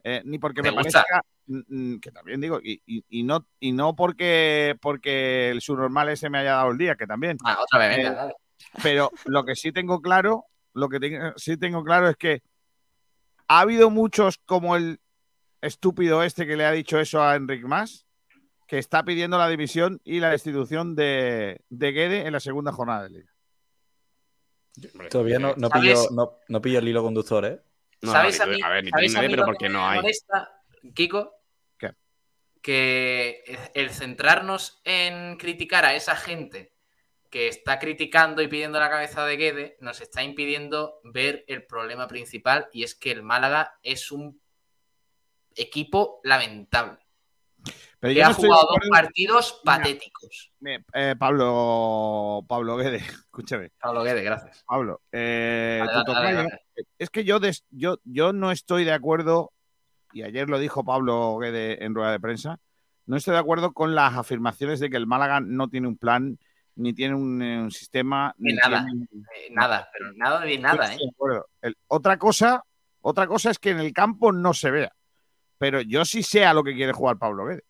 eh, 0.06 0.22
ni 0.24 0.40
porque 0.40 0.62
¿Te 0.62 0.72
me 0.72 0.78
gusta? 0.78 1.04
parezca, 1.04 2.00
que 2.02 2.12
también 2.12 2.40
digo, 2.40 2.60
y, 2.64 2.82
y- 2.86 3.04
y 3.10 3.24
no, 3.24 3.46
y 3.60 3.74
no 3.74 3.96
porque, 3.98 4.78
porque 4.82 5.50
el 5.50 5.60
subnormal 5.60 6.08
ese 6.08 6.30
me 6.30 6.38
haya 6.38 6.54
dado 6.54 6.72
el 6.72 6.78
día, 6.78 6.96
que 6.96 7.08
también. 7.08 7.38
Ah, 7.44 7.58
otra 7.62 7.80
vez, 7.80 7.98
venga, 7.98 8.12
Eh, 8.12 8.16
dale. 8.16 8.34
Pero 8.82 9.12
lo 9.26 9.44
que 9.44 9.56
sí 9.56 9.74
tengo 9.74 10.02
claro, 10.02 10.46
lo 10.74 10.88
que 10.88 11.02
tengo- 11.02 11.34
sí 11.36 11.58
tengo 11.58 11.84
claro 11.84 12.08
es 12.08 12.16
que 12.16 12.42
ha 13.50 13.60
habido 13.60 13.90
muchos 13.90 14.38
como 14.46 14.76
el 14.76 15.00
estúpido 15.66 16.24
este 16.24 16.46
que 16.46 16.56
le 16.56 16.66
ha 16.66 16.72
dicho 16.72 17.00
eso 17.00 17.22
a 17.22 17.36
Enric 17.36 17.64
Mas, 17.66 18.06
que 18.68 18.78
está 18.78 19.04
pidiendo 19.04 19.38
la 19.38 19.50
división 19.50 20.02
y 20.04 20.20
la 20.20 20.30
destitución 20.30 20.96
de, 20.96 21.62
de 21.70 21.92
Guede 21.92 22.26
en 22.26 22.34
la 22.34 22.40
segunda 22.40 22.72
jornada 22.72 23.04
de 23.04 23.10
liga. 23.10 23.32
Todavía 25.10 25.40
no, 25.40 25.52
eh, 25.52 25.56
no, 25.58 25.70
pillo, 25.70 26.10
no, 26.12 26.40
no 26.48 26.62
pillo 26.62 26.80
el 26.80 26.88
hilo 26.88 27.04
conductor, 27.04 27.46
¿eh? 27.46 27.62
no, 28.02 28.12
¿Sabéis 28.12 28.40
no, 28.40 28.44
a 28.44 28.48
mí, 28.48 28.62
a 28.62 28.70
ver, 28.70 28.84
ni 28.84 28.90
¿sabéis 28.90 29.12
tiene 29.14 29.26
a 29.26 29.30
mí 29.30 29.34
pero 29.36 29.46
porque 29.46 29.66
que 29.66 29.70
no 29.70 29.88
hay. 29.88 30.02
molesta, 30.02 30.62
Kiko? 30.94 31.32
¿Qué? 31.78 31.94
Que 32.62 33.44
el 33.74 33.92
centrarnos 33.92 34.82
en 34.84 35.38
criticar 35.38 35.86
a 35.86 35.96
esa 35.96 36.16
gente 36.16 36.74
que 37.30 37.48
está 37.48 37.80
criticando 37.80 38.42
y 38.42 38.48
pidiendo 38.48 38.80
la 38.80 38.90
cabeza 38.90 39.26
de 39.26 39.38
Guede 39.38 39.78
nos 39.80 40.02
está 40.02 40.24
impidiendo 40.24 41.00
ver 41.04 41.44
el 41.48 41.66
problema 41.66 42.08
principal 42.08 42.68
y 42.72 42.84
es 42.84 42.96
que 42.96 43.12
el 43.12 43.24
Málaga 43.24 43.78
es 43.84 44.12
un 44.12 44.42
equipo 45.56 46.20
lamentable. 46.24 46.98
Pero 48.00 48.14
Que 48.14 48.24
ha 48.24 48.30
no 48.30 48.36
jugado 48.36 48.68
dos 48.70 48.90
partidos 48.92 49.62
Mira. 49.64 49.78
patéticos. 49.78 50.52
Eh, 50.94 51.16
Pablo, 51.18 52.46
Pablo 52.48 52.78
Guede, 52.78 52.98
escúchame, 53.28 53.72
Pablo 53.80 54.04
Guede, 54.04 54.22
gracias. 54.24 54.64
Pablo, 54.68 55.02
eh, 55.12 55.82
Dale, 55.86 56.04
tu 56.06 56.12
dale, 56.12 56.14
dale, 56.14 56.38
tocayo, 56.38 56.50
dale. 56.50 56.88
es 57.00 57.10
que 57.10 57.24
yo, 57.24 57.40
des- 57.40 57.66
yo, 57.72 58.00
yo 58.04 58.34
no 58.34 58.52
estoy 58.52 58.84
de 58.84 58.94
acuerdo, 58.94 59.52
y 60.14 60.22
ayer 60.24 60.48
lo 60.50 60.60
dijo 60.60 60.84
Pablo 60.84 61.38
Guede 61.40 61.84
en 61.84 61.96
rueda 61.96 62.12
de 62.12 62.20
prensa, 62.20 62.60
no 63.08 63.18
estoy 63.18 63.34
de 63.34 63.40
acuerdo 63.40 63.74
con 63.74 63.96
las 63.96 64.14
afirmaciones 64.16 64.80
de 64.80 64.90
que 64.90 64.98
el 64.98 65.08
Málaga 65.08 65.40
no 65.40 65.68
tiene 65.70 65.88
un 65.88 65.98
plan, 65.98 66.38
ni 66.76 66.94
tiene 66.94 67.16
un, 67.16 67.42
eh, 67.42 67.60
un 67.62 67.72
sistema, 67.72 68.36
ni 68.38 68.54
nada. 68.54 68.86
tiene- 68.86 69.08
nada, 69.52 69.90
pero 69.94 70.12
nada 70.14 70.42
de 70.42 70.58
nada, 70.60 70.86
¿eh? 70.88 70.92
estoy 70.92 71.08
de 71.08 71.12
acuerdo. 71.16 71.48
El- 71.62 71.78
otra 71.88 72.18
cosa, 72.18 72.64
otra 73.02 73.26
cosa 73.26 73.50
es 73.50 73.58
que 73.58 73.72
en 73.72 73.80
el 73.80 73.94
campo 73.94 74.32
no 74.32 74.54
se 74.54 74.70
vea, 74.72 74.92
pero 75.58 75.82
yo 75.82 76.06
sí 76.06 76.24
sé 76.24 76.46
a 76.46 76.54
lo 76.54 76.64
que 76.64 76.74
quiere 76.76 76.94
jugar 76.94 77.18
Pablo 77.18 77.46
Guede. 77.46 77.64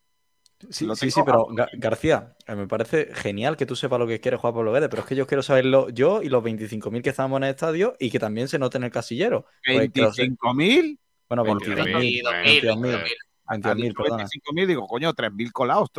Sí, 0.70 0.88
sí, 0.96 1.12
sí, 1.12 1.22
pero 1.26 1.48
Ga- 1.48 1.70
García, 1.74 2.34
me 2.48 2.66
parece 2.68 3.10
genial 3.14 3.58
que 3.58 3.66
tú 3.66 3.76
sepas 3.76 4.00
lo 4.00 4.08
que 4.08 4.20
quiere 4.22 4.38
jugar 4.38 4.54
Pablo 4.54 4.72
Guedes, 4.72 4.90
pero 4.90 5.02
es 5.02 5.08
que 5.08 5.16
yo 5.16 5.28
quiero 5.28 5.44
saberlo 5.44 5.90
yo 5.90 6.22
y 6.24 6.30
los 6.30 6.44
25.000 6.44 7.02
que 7.04 7.10
estamos 7.10 7.38
en 7.38 7.44
el 7.44 7.50
estadio 7.52 7.96
y 8.00 8.10
que 8.10 8.20
también 8.20 8.48
se 8.48 8.58
note 8.58 8.78
en 8.78 8.86
el 8.86 8.92
casillero. 8.92 9.46
Pues 9.66 9.92
que 9.92 10.02
lo 10.02 10.14
sé- 10.14 10.24
25.000, 10.24 10.98
Bueno, 11.28 11.44
22.000, 11.44 12.24
22.000. 12.24 12.24
22.000, 12.24 12.24
22.000. 12.64 12.82
22.000. 12.82 13.04
22.000, 13.48 13.94
perdona. 13.96 14.24
25.000, 14.24 14.68
digo, 14.68 14.88
coño, 14.88 15.14
3.000 15.14 15.52
colados. 15.52 15.90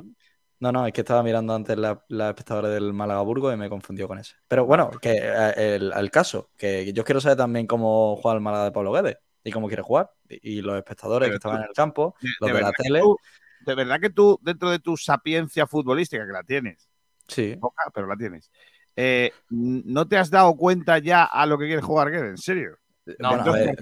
No, 0.59 0.73
no, 0.73 0.87
es 0.87 0.93
que 0.95 1.03
estaba 1.03 1.23
mirando 1.23 1.55
antes 1.55 1.77
la, 1.77 2.03
la 2.09 2.31
espectadora 2.31 2.71
del 2.71 2.95
Málaga 2.95 3.21
Burgo 3.21 3.53
y 3.53 3.57
me 3.59 3.69
confundió 3.69 4.09
con 4.09 4.19
ese. 4.19 4.35
Pero 4.49 4.65
bueno, 4.65 4.91
que 4.91 5.19
eh, 5.23 5.77
el, 5.77 5.93
el 5.95 6.11
caso, 6.11 6.51
que 6.57 6.93
yo 6.95 7.05
quiero 7.05 7.21
saber 7.21 7.37
también 7.37 7.67
cómo 7.67 8.17
juega 8.17 8.37
el 8.37 8.41
Málaga 8.41 8.65
de 8.65 8.73
Pablo 8.73 8.91
Guedes 8.93 9.19
y 9.49 9.53
cómo 9.53 9.69
quiere 9.69 9.83
jugar. 9.83 10.11
Y, 10.29 10.59
y 10.59 10.63
los 10.63 10.77
espectadores 10.77 11.27
Pero 11.29 11.33
que 11.33 11.37
estaban 11.37 11.59
tú- 11.59 11.63
en 11.63 11.69
el 11.69 11.75
campo, 11.75 12.15
De, 12.21 12.29
los 12.41 12.49
de 12.49 12.55
de 12.57 12.61
la 12.61 12.67
verdad 12.67 12.73
que 12.77 12.83
tele. 12.83 13.01
tú- 13.01 13.17
de 13.61 13.75
verdad 13.75 14.01
que 14.01 14.11
tú, 14.11 14.39
dentro 14.43 14.71
de 14.71 14.79
tu 14.79 14.97
sapiencia 14.97 15.67
futbolística, 15.67 16.27
que 16.27 16.33
la 16.33 16.43
tienes, 16.43 16.89
Sí. 17.29 17.57
poca, 17.57 17.85
pero 17.95 18.07
la 18.07 18.17
tienes, 18.17 18.51
eh, 18.95 19.33
¿no 19.51 20.07
te 20.07 20.17
has 20.17 20.31
dado 20.31 20.55
cuenta 20.57 20.99
ya 20.99 21.25
a 21.25 21.47
lo 21.47 21.59
que 21.59 21.67
quiere 21.67 21.83
jugar 21.83 22.11
Guede? 22.11 22.29
¿En 22.29 22.39
serio? 22.39 22.79
No, 23.19 23.29
Bueno, 23.31 23.45
a 23.45 23.53
ver, 23.53 23.77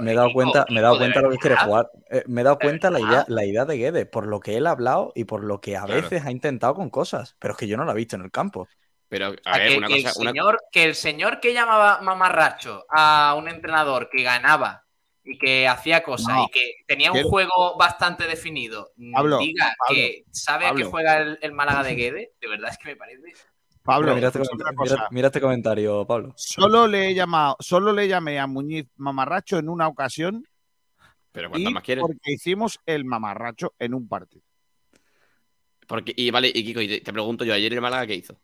me, 0.00 0.12
he 0.12 0.14
dado 0.14 0.32
cuenta, 0.32 0.66
me 0.70 0.80
he 0.80 0.82
dado 0.82 0.98
cuenta 0.98 1.20
lo 1.22 1.30
que 1.30 1.38
quiere 1.38 1.56
jugar. 1.56 1.90
Eh, 2.10 2.24
me 2.26 2.42
he 2.42 2.44
dado 2.44 2.58
cuenta 2.58 2.90
la 2.90 3.00
idea, 3.00 3.24
la 3.28 3.44
idea 3.44 3.64
de 3.64 3.78
Guedes, 3.78 4.06
por 4.06 4.26
lo 4.26 4.40
que 4.40 4.56
él 4.56 4.66
ha 4.66 4.70
hablado 4.72 5.12
y 5.14 5.24
por 5.24 5.42
lo 5.44 5.60
que 5.60 5.76
a 5.76 5.84
Claro. 5.86 6.02
veces 6.02 6.24
ha 6.24 6.30
intentado 6.30 6.74
con 6.74 6.90
cosas. 6.90 7.36
Pero 7.38 7.52
es 7.52 7.58
que 7.58 7.66
yo 7.66 7.76
no 7.76 7.84
lo 7.84 7.92
he 7.92 7.94
visto 7.94 8.16
en 8.16 8.22
el 8.22 8.30
campo. 8.30 8.68
Pero, 9.08 9.34
a 9.44 9.58
ver, 9.58 9.68
que, 9.72 9.78
una 9.78 9.86
que 9.88 10.02
cosa. 10.02 10.08
el 10.16 10.20
una- 10.22 10.30
señor, 10.30 10.60
que 10.72 10.84
el 10.84 10.94
señor 10.94 11.40
que 11.40 11.52
llamaba 11.52 12.00
mamarracho 12.02 12.84
a 12.90 13.34
un 13.38 13.48
entrenador 13.48 14.08
que 14.10 14.22
ganaba 14.22 14.84
y 15.22 15.38
que 15.38 15.68
hacía 15.68 16.02
cosas 16.02 16.34
No. 16.36 16.44
y 16.44 16.50
que 16.50 16.72
tenía 16.86 17.10
un 17.10 17.14
Quiero- 17.16 17.28
juego 17.28 17.76
bastante 17.78 18.26
definido, 18.26 18.90
mm, 18.96 19.12
Pablo, 19.12 19.38
diga 19.38 19.74
Pablo, 19.78 19.94
que 20.02 20.24
sabe 20.30 20.64
a 20.66 20.68
qué 20.70 20.74
Pablo. 20.74 20.90
juega 20.90 21.18
el, 21.18 21.38
el 21.42 21.52
Málaga 21.52 21.82
de 21.82 21.94
Guede, 21.94 22.32
de 22.40 22.48
verdad 22.48 22.70
es 22.70 22.78
que 22.78 22.88
me 22.88 22.96
parece. 22.96 23.32
Pablo, 23.82 24.14
Mira, 24.14 24.28
este, 24.28 24.40
mira- 24.40 25.08
mira 25.10 25.26
este 25.28 25.40
comentario, 25.42 26.06
Pablo. 26.06 26.32
Solo 26.36 26.86
le 26.86 27.08
he 27.08 27.14
llamado, 27.14 27.56
solo 27.60 27.92
le 27.92 28.08
llamé 28.08 28.38
a 28.40 28.46
Muñiz 28.46 28.86
mamarracho 28.96 29.58
en 29.58 29.68
una 29.68 29.86
ocasión 29.88 30.42
Pero 31.32 31.48
y 31.48 31.50
¿cuántas 31.50 31.72
más 31.74 31.82
quieres? 31.82 32.00
porque 32.02 32.32
hicimos 32.32 32.80
el 32.86 33.04
mamarracho 33.04 33.74
en 33.78 33.92
un 33.94 34.08
partido. 34.08 34.42
Porque, 35.86 36.14
y 36.16 36.30
vale, 36.30 36.48
y 36.48 36.64
Kiko, 36.64 36.80
y 36.80 36.88
te, 36.88 37.00
te 37.02 37.12
pregunto 37.12 37.44
yo, 37.44 37.52
ayer 37.52 37.72
el 37.74 37.80
Málaga, 37.82 38.06
¿qué 38.06 38.14
hizo? 38.14 38.40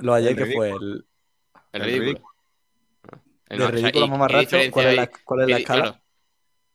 Lo, 0.00 0.14
ayer 0.14 0.30
El 0.32 0.36
que 0.36 0.54
fue 0.54 0.68
ridículo. 0.68 0.92
el, 0.92 1.06
El, 1.72 1.82
El 1.82 1.98
ridículo. 1.98 2.26
o 3.50 3.56
sea, 3.56 3.70
ridículo 3.70 4.08
mamarracho. 4.08 4.50
¿qué 4.50 4.56
diferencia 4.56 4.72
¿Cuál 4.72 4.86
es 4.88 4.96
la, 4.96 5.10
cuál 5.24 5.40
es 5.42 5.48
la 5.48 5.58
Y- 5.58 5.60
escala? 5.62 5.82
claro. 5.82 6.00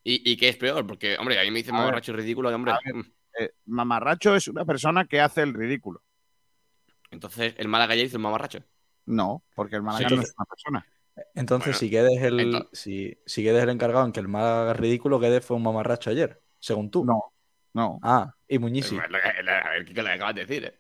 ¿Y, 0.03 0.31
y 0.31 0.37
qué 0.37 0.49
es 0.49 0.57
peor? 0.57 0.87
Porque, 0.87 1.15
hombre, 1.17 1.39
a 1.39 1.43
mí 1.43 1.51
me 1.51 1.59
dicen 1.59 1.73
ver, 1.75 1.81
mamarracho 1.81 2.11
y 2.11 2.15
ridículo, 2.15 2.49
y, 2.49 2.53
hombre. 2.53 2.71
a 2.71 2.79
ver. 2.83 2.95
mm, 2.95 3.11
eh, 3.39 3.51
mamarracho 3.65 4.35
es 4.35 4.47
una 4.47 4.65
persona 4.65 5.05
que 5.05 5.21
hace 5.21 5.41
el 5.43 5.53
ridículo. 5.53 6.01
Entonces, 7.11 7.53
el 7.57 7.67
Málaga 7.67 7.93
ya 7.95 8.03
hizo 8.03 8.17
un 8.17 8.23
mamarracho. 8.23 8.63
No, 9.05 9.43
porque 9.53 9.75
el 9.75 9.81
Málaga 9.83 10.07
Sí, 10.09 10.15
no 10.15 10.21
es 10.21 10.33
una 10.37 10.45
persona. 10.45 10.85
Entonces, 11.35 11.65
Bueno, 11.67 11.79
si 11.79 11.89
Guedes 11.89 12.17
es 12.17 12.23
el, 12.23 12.67
si, 12.71 13.19
si 13.25 13.47
el 13.47 13.69
encargado 13.69 14.05
en 14.05 14.11
que 14.11 14.21
el 14.21 14.27
Málaga 14.27 14.73
ridículo, 14.73 15.19
Guedes 15.19 15.45
fue 15.45 15.57
un 15.57 15.63
mamarracho 15.63 16.09
ayer, 16.09 16.41
según 16.59 16.89
tú. 16.89 17.05
No, 17.05 17.33
no, 17.73 17.99
Ah, 18.01 18.33
y 18.47 18.57
Muñiz 18.59 18.91
A 18.93 18.95
ver, 18.95 19.85
¿qué 19.85 20.01
le 20.01 20.09
acabas 20.11 20.35
de 20.35 20.45
decir? 20.45 20.63
eh? 20.65 20.79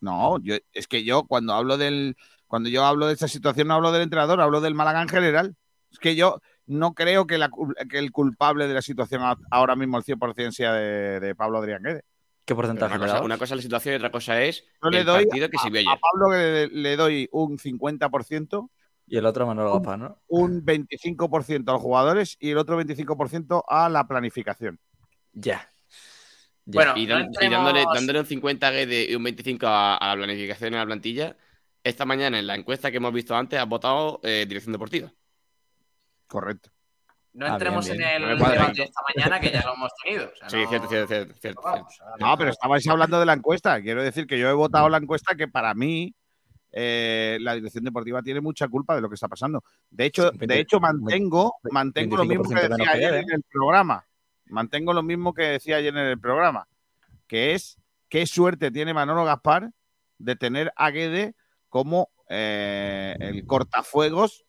No. 0.00 0.38
Yo, 0.42 0.56
es 0.72 0.86
que 0.86 1.04
yo 1.04 1.24
cuando 1.24 1.52
hablo 1.54 1.76
del, 1.76 2.16
cuando 2.46 2.68
yo 2.68 2.84
hablo 2.84 3.06
de 3.06 3.12
esta 3.14 3.28
situación 3.28 3.68
no 3.68 3.74
hablo 3.74 3.92
del 3.92 4.02
entrenador, 4.02 4.40
hablo 4.40 4.60
del 4.60 4.74
Málaga 4.74 5.02
en 5.02 5.08
general. 5.08 5.56
Es 5.90 5.98
que 5.98 6.14
yo 6.16 6.40
no 6.66 6.94
creo 6.94 7.26
que, 7.26 7.36
la 7.38 7.50
cul- 7.50 7.74
que 7.88 7.98
el 7.98 8.12
culpable 8.12 8.68
de 8.68 8.74
la 8.74 8.82
situación 8.82 9.22
ahora 9.50 9.74
mismo 9.76 9.96
al 9.96 10.04
100% 10.04 10.52
sea 10.52 10.72
de, 10.72 11.18
de 11.20 11.34
Pablo 11.34 11.58
Adrián 11.58 11.82
Guedes. 11.82 12.04
¿Qué 12.44 12.54
porcentaje 12.54 12.94
Una 12.94 13.00
cosa, 13.04 13.14
das? 13.14 13.24
una 13.24 13.38
cosa 13.38 13.54
es 13.54 13.58
la 13.58 13.62
situación 13.62 13.92
y 13.94 13.96
otra 13.96 14.10
cosa 14.10 14.42
es 14.42 14.64
Yo 14.82 14.90
le 14.90 15.00
el 15.00 15.06
doy 15.06 15.24
partido 15.26 15.50
que 15.50 15.58
se 15.58 15.70
vio 15.70 15.88
A. 15.90 15.98
Pablo 15.98 16.30
le, 16.36 16.66
le 16.68 16.96
doy 16.96 17.28
un 17.32 17.58
50%, 17.58 18.70
Y 19.06 19.16
el 19.16 19.26
otro 19.26 19.44
a 19.44 19.46
Manolo 19.48 19.72
Gaspar, 19.74 19.98
¿no? 19.98 20.18
un 20.28 20.64
25% 20.64 21.68
a 21.70 21.72
los 21.74 21.82
jugadores 21.82 22.36
y 22.40 22.50
el 22.50 22.58
otro 22.58 22.76
25% 22.82 23.64
a 23.68 23.88
la 23.88 24.06
planificación. 24.08 24.78
Ya. 25.32 25.68
Bueno, 26.74 26.92
Y, 26.96 27.06
no 27.06 27.14
dan- 27.14 27.30
y 27.40 27.48
dándole, 27.48 27.84
dándole 27.94 28.20
un 28.20 28.26
50 28.26 28.68
a 28.68 28.70
Guede 28.70 29.06
y 29.10 29.14
un 29.14 29.22
25 29.22 29.66
a, 29.66 29.96
a 29.96 30.08
la 30.08 30.16
planificación 30.16 30.72
y 30.72 30.76
a 30.76 30.80
la 30.80 30.86
plantilla, 30.86 31.36
esta 31.82 32.04
mañana 32.04 32.38
en 32.38 32.46
la 32.46 32.54
encuesta 32.54 32.90
que 32.90 32.98
hemos 32.98 33.12
visto 33.12 33.34
antes 33.36 33.58
has 33.58 33.68
votado 33.68 34.20
eh, 34.22 34.44
dirección 34.48 34.72
deportiva. 34.72 35.10
Correcto. 36.26 36.70
No 37.32 37.46
Ah, 37.46 37.50
entremos 37.50 37.86
bien, 37.88 38.02
en 38.02 38.22
el 38.24 38.38
No 38.38 38.48
debate 38.50 38.74
de 38.74 38.82
esta 38.84 39.00
mañana 39.14 39.40
que 39.40 39.50
ya 39.52 39.62
lo 39.64 39.74
hemos 39.74 39.90
tenido. 40.02 40.24
o 40.32 40.36
sea, 40.36 40.50
Sí, 40.50 40.56
no- 40.62 40.68
cierto, 40.68 40.88
cierto, 40.88 41.06
cierto, 41.08 41.34
cierto, 41.40 41.60
Vamos, 41.62 41.92
cierto. 41.94 42.04
ahora 42.12 42.26
No, 42.32 42.38
pero 42.38 42.50
estabais 42.50 42.86
hablando 42.88 43.20
de 43.20 43.26
la 43.26 43.32
encuesta. 43.34 43.80
Quiero 43.80 44.02
decir 44.02 44.26
que 44.26 44.38
yo 44.38 44.48
he 44.48 44.52
votado 44.52 44.88
la 44.88 44.98
encuesta 44.98 45.34
que 45.36 45.46
para 45.48 45.72
mí 45.74 46.12
eh, 46.72 47.38
la 47.40 47.54
dirección 47.54 47.84
deportiva 47.84 48.22
tiene 48.22 48.40
mucha 48.40 48.66
culpa 48.68 48.94
de 48.96 49.00
lo 49.00 49.08
que 49.08 49.14
está 49.14 49.28
pasando. 49.28 49.62
De 49.90 50.06
hecho, 50.06 50.30
de 50.32 50.58
hecho 50.60 50.78
mantengo, 50.80 51.54
mantengo 51.70 52.16
lo 52.16 52.24
mismo 52.24 52.48
que 52.48 52.54
25% 52.54 52.76
decía 52.76 52.92
ayer 52.92 53.14
en 53.14 53.30
el 53.32 53.42
programa. 53.50 54.04
Mantengo 54.50 54.92
lo 54.92 55.02
mismo 55.02 55.34
que 55.34 55.42
decía 55.42 55.76
ayer 55.76 55.96
en 55.96 56.06
el 56.06 56.20
programa, 56.20 56.66
que 57.26 57.54
es 57.54 57.78
qué 58.08 58.26
suerte 58.26 58.70
tiene 58.70 58.92
Manolo 58.94 59.24
Gaspar 59.24 59.70
de 60.18 60.36
tener 60.36 60.72
a 60.76 60.90
Guede 60.90 61.34
como 61.68 62.10
eh, 62.28 63.16
el 63.20 63.46
cortafuegos 63.46 64.44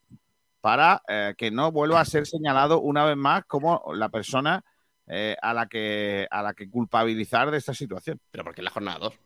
para 0.60 1.02
eh, 1.08 1.34
que 1.38 1.50
no 1.52 1.72
vuelva 1.72 2.00
a 2.02 2.06
ser 2.06 2.28
señalado 2.28 2.82
una 2.82 3.06
vez 3.06 3.18
más 3.18 3.46
como 3.46 3.84
la 3.94 4.10
persona 4.10 4.64
eh, 5.08 5.36
a, 5.42 5.54
la 5.54 5.68
que, 5.68 6.28
a 6.30 6.44
la 6.44 6.54
que 6.54 6.70
culpabilizar 6.70 7.50
de 7.52 7.58
esta 7.58 7.74
situación. 7.74 8.20
Pero 8.32 8.44
porque 8.44 8.62
es 8.62 8.66
la 8.66 8.72
jornada 8.72 9.00
2. 9.00 9.20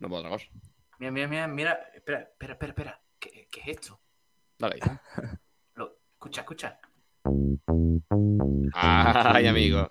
No 0.00 0.08
puedo 0.08 0.20
otra 0.20 0.30
cosa. 0.30 0.46
Mira, 0.98 1.12
mira, 1.12 1.28
mira, 1.28 1.46
mira. 1.48 1.72
Espera, 1.94 2.20
espera, 2.20 2.52
espera, 2.54 2.70
espera. 2.72 3.00
¿Qué, 3.18 3.48
qué 3.50 3.60
es 3.60 3.68
esto? 3.68 4.00
Dale 4.58 4.78
ahí. 4.80 4.90
Lo- 5.74 5.96
escucha, 6.12 6.40
escucha. 6.42 6.80
Ay, 8.74 9.46
amigo. 9.46 9.90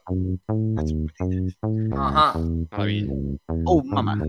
Ajá. 1.97 2.39
Maravilla. 2.71 3.13
¡Oh, 3.65 3.83
mamá! 3.83 4.21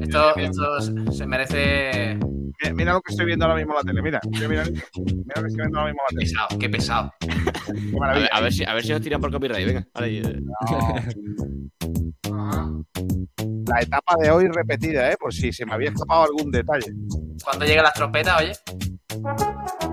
Esto, 0.00 0.36
esto 0.36 0.80
se- 1.12 1.26
merece. 1.26 2.18
Mira, 2.62 2.74
mira 2.74 2.92
lo 2.94 3.00
que 3.02 3.12
estoy 3.12 3.26
viendo 3.26 3.44
ahora 3.44 3.56
mismo 3.58 3.72
en 3.72 3.76
la 3.76 3.82
tele. 3.82 4.02
Mira, 4.02 4.20
mira, 4.30 4.48
mira, 4.48 4.64
mira 4.64 5.34
lo 5.36 5.42
que 5.42 5.48
estoy 5.48 5.56
viendo 5.62 5.78
ahora 5.78 5.92
mismo 5.92 6.02
en 6.10 6.16
la 6.16 6.20
tele. 6.20 6.20
Pesado, 6.20 6.58
qué 6.58 6.68
pesado. 6.70 7.12
Qué 7.20 7.30
A 8.02 8.12
ver, 8.14 8.28
a 8.32 8.40
ver 8.40 8.52
si, 8.52 8.64
a 8.64 8.74
ver 8.74 8.82
si 8.82 8.92
nos 8.92 9.00
tiran 9.02 9.20
por 9.20 9.30
copyright. 9.30 9.66
Venga. 9.66 9.86
Vale. 9.94 10.22
La 13.68 13.80
etapa 13.80 14.14
de 14.20 14.30
hoy 14.30 14.46
repetida, 14.48 15.10
¿eh? 15.12 15.16
Por 15.18 15.34
si 15.34 15.52
se 15.52 15.66
me 15.66 15.74
había 15.74 15.90
escapado 15.90 16.22
algún 16.24 16.50
detalle. 16.50 16.92
Cuando 17.44 17.64
lleguen 17.64 17.82
las 17.82 17.94
trompetas, 17.94 18.40
oye. 18.40 18.52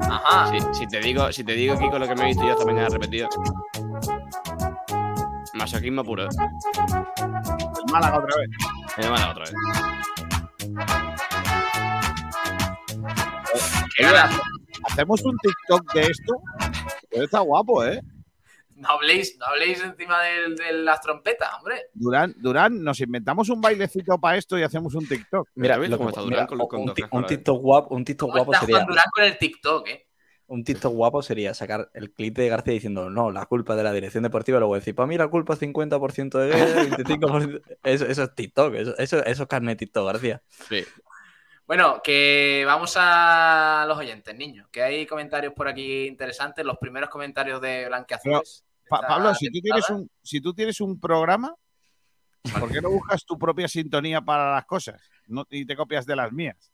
Ajá. 0.09 0.51
Si, 0.51 0.79
si 0.79 0.87
te 0.87 0.99
digo, 0.99 1.31
si 1.31 1.43
te 1.43 1.53
digo, 1.53 1.75
Kiko, 1.83 1.99
lo 1.99 2.07
que 2.07 2.15
me 2.15 2.23
he 2.23 2.27
visto 2.27 2.43
yo 2.45 2.51
esta 2.53 2.65
mañana 2.65 2.87
repetido. 2.87 3.27
Masoquismo 5.53 6.03
puro. 6.03 6.23
¿eh? 6.23 6.29
El 7.19 7.91
Málaga 7.91 8.19
otra 8.19 8.37
vez. 8.37 8.49
Me 8.97 9.03
llaman 9.03 9.29
otra 9.29 9.43
vez. 9.43 9.53
Qué 13.97 14.03
ganas. 14.03 14.39
Hacemos 14.85 15.21
un 15.25 15.37
TikTok 15.37 15.93
de 15.93 16.01
esto. 16.01 16.33
Pero 17.09 17.25
está 17.25 17.39
guapo, 17.39 17.83
¿eh? 17.83 17.99
No 18.75 18.89
habléis, 18.89 19.37
no 19.37 19.45
habléis 19.45 19.83
encima 19.83 20.21
de, 20.23 20.73
las 20.73 21.01
trompetas, 21.01 21.49
hombre. 21.57 21.87
Durán, 21.93 22.33
Durán, 22.37 22.81
nos 22.81 22.99
inventamos 23.01 23.49
un 23.49 23.59
bailecito 23.61 24.17
para 24.19 24.37
esto 24.37 24.57
y 24.57 24.63
hacemos 24.63 24.95
un 24.95 25.05
TikTok. 25.07 25.49
Mira, 25.55 25.77
¿Ves 25.77 25.89
lo 25.89 25.97
cómo 25.97 26.09
que- 26.09 26.11
está 26.19 26.21
mira, 26.23 26.45
Durán 26.45 26.47
con- 26.47 26.67
con 26.67 26.81
un, 26.81 27.23
eh? 27.23 27.27
TikTok 27.27 27.61
guapo, 27.61 27.95
un 27.95 28.03
TikTok 28.05 28.29
¿Cómo 28.29 28.37
guapo 28.43 28.53
está 28.53 28.65
sería, 28.65 28.85
Durán 28.85 29.05
con 29.13 29.23
el 29.25 29.37
TikTok, 29.37 29.87
eh? 29.89 30.07
Un 30.47 30.63
TikTok 30.63 30.93
guapo 30.93 31.21
sería 31.23 31.53
sacar 31.53 31.89
el 31.93 32.11
clip 32.11 32.35
de 32.37 32.49
García 32.49 32.73
diciendo 32.73 33.09
no, 33.09 33.31
la 33.31 33.45
culpa 33.45 33.75
de 33.75 33.83
la 33.83 33.91
dirección 33.93 34.23
deportiva, 34.23 34.59
luego 34.59 34.75
decir, 34.75 34.93
para 34.93 35.07
mí 35.07 35.17
la 35.17 35.27
culpa 35.27 35.53
es 35.53 35.61
50% 35.61 36.37
de 36.37 36.47
Guedes, 36.47 36.89
25%. 36.97 37.61
Eso, 37.83 38.05
eso 38.05 38.23
es 38.23 38.35
TikTok, 38.35 38.73
eso, 38.75 38.97
eso, 38.97 39.23
eso 39.25 39.43
es 39.43 39.49
carne 39.49 39.75
TikTok, 39.75 40.05
García. 40.05 40.41
Sí. 40.49 40.83
Bueno, 41.65 42.01
que 42.03 42.63
vamos 42.65 42.95
a 42.97 43.85
los 43.87 43.97
oyentes, 43.97 44.35
niños. 44.35 44.67
Que 44.69 44.83
hay 44.83 45.05
comentarios 45.05 45.53
por 45.53 45.67
aquí 45.69 46.05
interesantes. 46.07 46.65
Los 46.65 46.77
primeros 46.77 47.09
comentarios 47.09 47.61
de 47.61 47.87
Blanqueazules. 47.87 48.65
Pa- 48.89 48.99
Pablo, 49.07 49.33
si 49.33 49.47
tú, 49.49 49.61
tienes 49.61 49.89
un, 49.89 50.09
si 50.21 50.41
tú 50.41 50.53
tienes 50.53 50.81
un 50.81 50.99
programa, 50.99 51.55
¿por 52.59 52.69
qué 52.69 52.81
no 52.81 52.89
buscas 52.91 53.23
tu 53.25 53.39
propia 53.39 53.69
sintonía 53.69 54.19
para 54.19 54.51
las 54.51 54.65
cosas? 54.65 55.01
No, 55.27 55.45
y 55.49 55.65
te 55.65 55.75
copias 55.77 56.05
de 56.05 56.17
las 56.17 56.33
mías. 56.33 56.69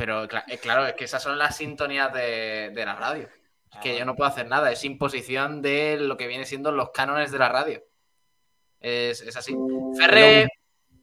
Pero 0.00 0.24
eh, 0.24 0.58
claro, 0.60 0.86
es 0.86 0.94
que 0.94 1.04
esas 1.04 1.22
son 1.22 1.38
las 1.38 1.56
sintonías 1.56 2.12
de, 2.12 2.70
de 2.74 2.84
la 2.86 2.94
radio. 2.96 3.24
Es 3.70 3.76
Ah. 3.76 3.80
que 3.80 3.96
yo 3.98 4.04
no 4.04 4.16
puedo 4.16 4.28
hacer 4.28 4.48
nada. 4.48 4.72
Es 4.72 4.82
imposición 4.84 5.62
de 5.62 5.96
lo 6.00 6.16
que 6.16 6.26
viene 6.26 6.44
siendo 6.46 6.72
los 6.72 6.90
cánones 6.90 7.30
de 7.30 7.38
la 7.38 7.48
radio. 7.50 7.84
Es, 8.80 9.20
es 9.20 9.36
así. 9.36 9.54
Ferre, 9.96 10.48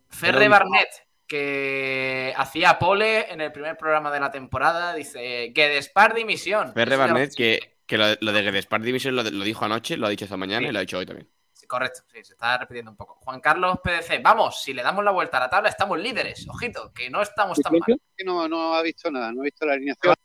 Ferre 0.09 0.37
pero- 0.39 0.49
Barnett, 0.49 0.89
que 1.27 2.33
hacía 2.35 2.79
pole 2.79 3.31
en 3.31 3.39
el 3.41 3.51
primer 3.51 3.77
programa 3.77 4.11
de 4.11 4.19
la 4.19 4.31
temporada, 4.31 4.93
dice 4.95 5.51
que 5.53 5.69
Despar 5.69 6.13
dimisión. 6.13 6.73
Ferre 6.73 6.95
Barnett, 6.97 7.35
que, 7.35 7.77
que 7.85 7.97
lo, 7.97 8.05
lo 8.19 8.31
de 8.33 8.43
Gedespart 8.43 8.83
Division 8.83 9.15
lo, 9.15 9.23
lo 9.23 9.43
dijo 9.45 9.63
anoche, 9.65 9.95
lo 9.97 10.07
ha 10.07 10.09
dicho 10.09 10.25
esta 10.25 10.37
mañana 10.37 10.61
Sí. 10.65 10.69
y 10.69 10.71
lo 10.71 10.79
ha 10.79 10.81
dicho 10.81 10.97
hoy 10.97 11.05
también. 11.05 11.29
Correcto, 11.67 12.01
sí, 12.07 12.23
se 12.23 12.33
está 12.33 12.57
repitiendo 12.57 12.91
un 12.91 12.97
poco. 12.97 13.15
Juan 13.23 13.41
Carlos 13.41 13.79
PDC, 13.83 14.21
vamos, 14.23 14.61
si 14.61 14.73
le 14.73 14.81
damos 14.81 15.03
la 15.03 15.11
vuelta 15.11 15.35
a 15.37 15.41
la 15.41 15.49
tabla, 15.49 15.67
estamos 15.69 15.99
líderes. 15.99 16.47
Ojito, 16.49 16.93
que 16.93 17.09
no 17.09 17.21
estamos 17.21 17.59
tan 17.59 17.73
mal. 17.73 17.99
que 18.15 18.23
no, 18.23 18.47
no 18.47 18.73
ha 18.73 18.81
visto 18.81 19.11
nada, 19.11 19.31
no 19.33 19.41
ha 19.41 19.43
visto 19.43 19.65
la 19.65 19.73
alineación. 19.73 20.15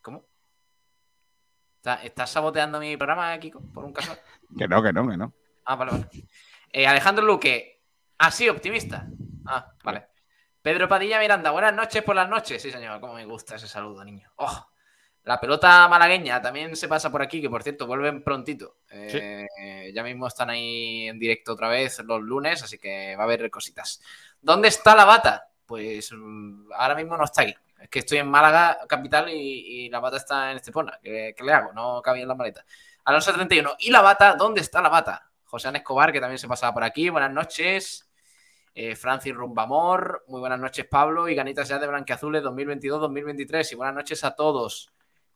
¿Cómo? 0.00 0.24
¿Está- 1.76 2.02
¿Estás 2.02 2.30
saboteando 2.30 2.78
mi 2.80 2.96
programa, 2.96 3.38
Kiko? 3.38 3.60
Por 3.72 3.84
un 3.84 3.92
caso. 3.92 4.16
Que 4.58 4.68
no, 4.68 4.82
que 4.82 4.92
no, 4.92 5.08
que 5.08 5.16
no. 5.16 5.32
Ah, 5.64 5.76
vale, 5.76 5.92
vale. 5.92 6.08
Eh, 6.72 6.86
Alejandro 6.86 7.24
Luque, 7.24 7.82
así 8.18 8.48
optimista. 8.50 9.06
Ah, 9.46 9.72
vale. 9.82 10.08
Pedro 10.60 10.86
Padilla 10.88 11.18
Miranda, 11.18 11.50
buenas 11.52 11.72
noches 11.74 12.02
por 12.02 12.14
las 12.14 12.28
noches. 12.28 12.60
Sí, 12.60 12.70
señor, 12.70 13.00
cómo 13.00 13.14
me 13.14 13.24
gusta 13.24 13.56
ese 13.56 13.66
saludo, 13.66 14.04
niño. 14.04 14.30
Oh, 14.36 14.66
la 15.24 15.40
pelota 15.40 15.86
malagueña 15.88 16.42
también 16.42 16.74
se 16.76 16.88
pasa 16.88 17.10
por 17.10 17.22
aquí, 17.22 17.40
que 17.40 17.48
por 17.50 17.62
cierto, 17.62 17.86
vuelven 17.86 18.22
prontito. 18.22 18.76
Eh, 18.90 19.46
Ya 19.94 20.02
mismo 20.02 20.26
están 20.26 20.50
ahí 20.50 21.08
en 21.08 21.18
directo 21.18 21.52
otra 21.52 21.68
vez 21.68 22.00
los 22.00 22.20
lunes, 22.22 22.62
así 22.62 22.78
que 22.78 23.14
va 23.16 23.22
a 23.22 23.26
haber 23.26 23.50
cositas. 23.50 24.00
¿Dónde 24.40 24.68
está 24.68 24.96
la 24.96 25.04
bata? 25.04 25.48
Pues 25.66 26.10
mm, 26.12 26.72
ahora 26.74 26.94
mismo 26.96 27.16
no 27.16 27.24
está 27.24 27.42
aquí. 27.42 27.54
Es 27.80 27.88
que 27.88 28.00
estoy 28.00 28.18
en 28.18 28.28
Málaga, 28.28 28.78
capital, 28.88 29.28
y, 29.30 29.86
y 29.86 29.88
la 29.90 30.00
bata 30.00 30.16
está 30.16 30.50
en 30.50 30.56
Estepona. 30.58 30.98
¿Qué, 31.02 31.34
qué 31.36 31.44
le 31.44 31.52
hago? 31.52 31.72
No 31.72 32.00
cabía 32.02 32.22
en 32.22 32.28
la 32.28 32.34
maleta. 32.34 32.64
Alonso 33.04 33.32
31. 33.32 33.76
¿Y 33.80 33.90
la 33.90 34.00
bata? 34.00 34.34
¿Dónde 34.36 34.60
está 34.60 34.80
la 34.80 34.88
bata? 34.88 35.28
José 35.44 35.68
Ana 35.68 35.78
Escobar, 35.78 36.12
que 36.12 36.20
también 36.20 36.38
se 36.38 36.48
pasaba 36.48 36.72
por 36.72 36.84
aquí. 36.84 37.08
Buenas 37.10 37.32
noches. 37.32 38.08
Eh, 38.74 38.94
Francis 38.96 39.34
Rumbamor. 39.34 40.24
Muy 40.28 40.40
buenas 40.40 40.58
noches, 40.60 40.86
Pablo. 40.86 41.28
Y 41.28 41.34
ganitas 41.34 41.68
ya 41.68 41.78
de 41.78 41.86
Blanqueazules 41.88 42.42
2022-2023. 42.42 43.72
Y 43.72 43.74
buenas 43.74 43.94
noches 43.94 44.22
a 44.24 44.34
todos. 44.34 44.92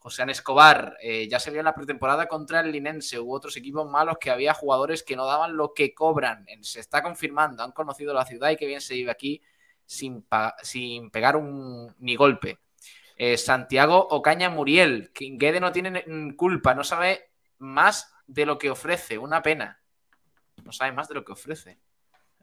José 0.06 0.22
Ana 0.22 0.30
Escobar. 0.30 0.96
eh, 1.00 1.26
ya 1.28 1.40
se 1.40 1.50
vio 1.50 1.58
en 1.58 1.64
la 1.64 1.74
pretemporada 1.74 2.28
contra 2.28 2.60
el 2.60 2.70
Linense. 2.70 3.18
Hubo 3.18 3.34
otros 3.34 3.56
equipos 3.56 3.90
malos 3.90 4.18
que 4.20 4.30
había 4.30 4.54
jugadores 4.54 5.02
que 5.02 5.16
no 5.16 5.26
daban 5.26 5.56
lo 5.56 5.74
que 5.74 5.94
cobran. 5.94 6.46
Se 6.60 6.78
está 6.78 7.02
confirmando. 7.02 7.64
Han 7.64 7.72
conocido 7.72 8.14
la 8.14 8.24
ciudad 8.24 8.50
y 8.50 8.56
que 8.56 8.68
bien 8.68 8.80
se 8.80 8.94
vive 8.94 9.10
aquí 9.10 9.42
sin, 9.84 10.24
sin 10.62 11.10
pegar 11.10 11.34
un 11.34 11.92
ni 11.98 12.14
golpe. 12.14 12.60
Eh, 13.16 13.36
Santiago 13.36 14.06
Ocaña 14.10 14.48
Muriel. 14.48 15.10
que 15.12 15.28
Guede 15.32 15.58
no 15.58 15.72
tiene 15.72 16.04
culpa. 16.36 16.72
No 16.72 16.84
sabe 16.84 17.32
más 17.58 18.14
de 18.28 18.46
lo 18.46 18.58
que 18.58 18.70
ofrece. 18.70 19.18
Una 19.18 19.42
pena. 19.42 19.82
No 20.62 20.70
sabe 20.70 20.92
más 20.92 21.08
de 21.08 21.16
lo 21.16 21.24
que 21.24 21.32
ofrece. 21.32 21.80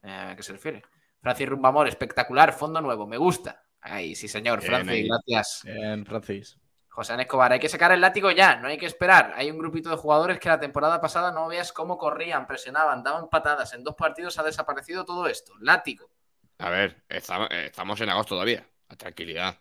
Eh, 0.03 0.11
¿A 0.11 0.35
qué 0.35 0.43
se 0.43 0.51
refiere? 0.51 0.81
Francis 1.21 1.47
Rumbamor, 1.47 1.87
espectacular, 1.87 2.51
fondo 2.51 2.81
nuevo, 2.81 3.07
me 3.07 3.15
gusta. 3.15 3.63
Ay, 3.79 4.15
sí, 4.15 4.27
señor, 4.27 4.61
Francis, 4.61 5.07
gracias. 5.07 5.61
Bien, 5.63 6.05
Francis. 6.05 6.59
José 6.93 7.19
Escobar, 7.19 7.51
hay 7.51 7.59
que 7.59 7.69
sacar 7.69 7.91
el 7.91 8.01
látigo 8.01 8.29
ya, 8.29 8.57
no 8.57 8.67
hay 8.67 8.77
que 8.77 8.85
esperar. 8.85 9.33
Hay 9.35 9.49
un 9.49 9.57
grupito 9.57 9.89
de 9.89 9.95
jugadores 9.95 10.39
que 10.39 10.47
la 10.47 10.59
temporada 10.59 11.01
pasada 11.01 11.31
no 11.31 11.47
veas 11.47 11.73
cómo 11.73 11.97
corrían, 11.97 12.45
presionaban, 12.45 13.01
daban 13.01 13.29
patadas. 13.29 13.73
En 13.73 13.83
dos 13.83 13.95
partidos 13.95 14.37
ha 14.37 14.43
desaparecido 14.43 15.03
todo 15.03 15.25
esto. 15.25 15.53
Látigo. 15.59 16.11
A 16.59 16.69
ver, 16.69 17.03
estamos, 17.09 17.49
estamos 17.49 17.99
en 17.99 18.09
agosto 18.09 18.35
todavía. 18.35 18.69
Tranquilidad. 18.95 19.59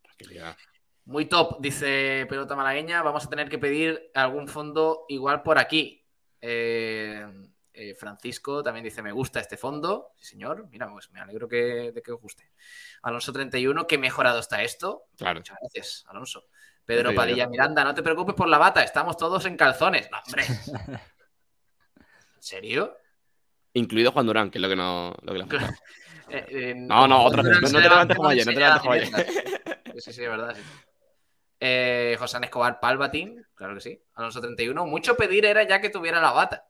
Tranquilidad. 0.00 0.56
Muy 1.04 1.26
top, 1.26 1.60
dice 1.60 2.24
Pelota 2.30 2.56
Malagueña. 2.56 3.02
Vamos 3.02 3.26
a 3.26 3.28
tener 3.28 3.50
que 3.50 3.58
pedir 3.58 4.10
algún 4.14 4.48
fondo 4.48 5.04
igual 5.10 5.42
por 5.42 5.58
aquí. 5.58 6.02
Eh, 6.40 7.26
eh, 7.74 7.94
Francisco 7.94 8.62
también 8.62 8.84
dice: 8.84 9.02
Me 9.02 9.12
gusta 9.12 9.40
este 9.40 9.56
fondo. 9.56 10.12
Sí, 10.16 10.24
señor. 10.24 10.68
Mira, 10.70 10.88
pues 10.90 11.10
me 11.10 11.20
alegro 11.20 11.48
que, 11.48 11.92
de 11.92 12.02
que 12.02 12.12
os 12.12 12.20
guste. 12.20 12.50
Alonso 13.02 13.32
31, 13.32 13.86
qué 13.86 13.98
mejorado 13.98 14.38
está 14.38 14.62
esto. 14.62 15.04
Claro. 15.16 15.40
Muchas 15.40 15.58
gracias, 15.60 16.04
Alonso. 16.08 16.46
Pedro 16.84 17.10
Sí, 17.10 17.16
Padilla 17.16 17.44
yo- 17.44 17.50
Miranda, 17.50 17.82
no 17.84 17.94
te 17.94 18.02
preocupes 18.02 18.34
por 18.34 18.48
la 18.48 18.58
bata, 18.58 18.82
estamos 18.82 19.16
todos 19.16 19.44
en 19.46 19.56
calzones. 19.56 20.08
No, 20.10 20.18
hombre. 20.26 20.44
¿En 22.36 22.42
serio? 22.42 22.96
Incluido 23.72 24.12
Juan 24.12 24.26
Durán, 24.26 24.50
que 24.50 24.58
es 24.58 24.62
lo 24.62 24.68
que 24.68 24.76
no 24.76 25.14
lo 25.22 25.32
que 25.32 25.38
le 25.38 25.44
ha 25.44 25.46
faltado. 25.48 25.72
Eh, 26.30 26.46
eh, 26.48 26.74
No, 26.74 27.06
no, 27.06 27.22
otra 27.22 27.42
vez. 27.42 27.60
No 27.60 27.68
te 27.78 27.80
levantes 27.80 28.16
como 28.16 28.30
ayer, 28.30 28.46
no 28.46 28.52
te 28.54 28.58
levantes 28.58 28.80
como 28.80 28.92
ayer. 28.94 29.06
Sí, 29.98 30.10
sí, 30.12 30.22
es 30.24 30.30
verdad. 30.30 30.54
sí. 30.56 30.62
Eh, 31.60 32.16
José 32.18 32.38
Escobar 32.42 32.80
Palbatín, 32.80 33.46
claro 33.54 33.74
que 33.74 33.80
sí. 33.82 34.02
Alonso 34.14 34.40
31. 34.40 34.86
Mucho 34.86 35.16
pedir 35.18 35.44
era 35.44 35.64
ya 35.64 35.82
que 35.82 35.90
tuviera 35.90 36.22
la 36.22 36.32
bata. 36.32 36.66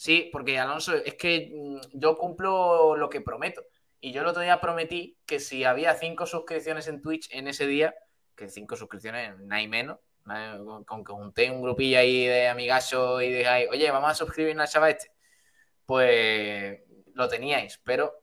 Sí, 0.00 0.30
porque 0.32 0.58
Alonso, 0.58 0.94
es 0.94 1.14
que 1.16 1.50
mm, 1.54 1.98
yo 1.98 2.16
cumplo 2.16 2.96
lo 2.96 3.10
que 3.10 3.20
prometo. 3.20 3.62
Y 4.00 4.12
yo 4.12 4.22
el 4.22 4.28
otro 4.28 4.40
día 4.40 4.58
prometí 4.58 5.18
que 5.26 5.38
si 5.40 5.64
había 5.64 5.94
cinco 5.94 6.24
suscripciones 6.24 6.88
en 6.88 7.02
Twitch 7.02 7.28
en 7.32 7.48
ese 7.48 7.66
día, 7.66 7.94
que 8.34 8.48
cinco 8.48 8.76
suscripciones, 8.76 9.38
no 9.38 9.54
hay 9.54 9.68
menos, 9.68 9.98
nada- 10.24 10.58
con, 10.86 11.04
que 11.04 11.12
junté 11.12 11.50
un 11.50 11.60
grupillo 11.60 11.98
ahí 11.98 12.24
de 12.26 12.48
amigachos 12.48 13.22
y 13.22 13.44
ahí, 13.44 13.66
oye, 13.66 13.90
vamos 13.90 14.10
a 14.12 14.14
suscribirnos 14.14 14.62
al 14.62 14.72
chaval 14.72 14.90
este. 14.92 15.12
Pues 15.84 16.80
lo 17.14 17.28
teníais, 17.28 17.78
pero 17.84 18.22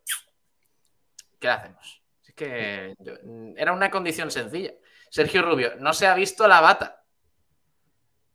¿qué 1.39 1.47
hacemos? 1.49 2.01
Es 2.25 2.33
que 2.33 2.95
yo- 2.99 3.13
era 3.55 3.73
una 3.73 3.91
condición 3.91 4.31
sencilla. 4.31 4.73
Sergio 5.09 5.41
Rubio, 5.43 5.75
no 5.77 5.93
se 5.93 6.07
ha 6.07 6.15
visto 6.15 6.47
la 6.47 6.59
bata. 6.61 7.03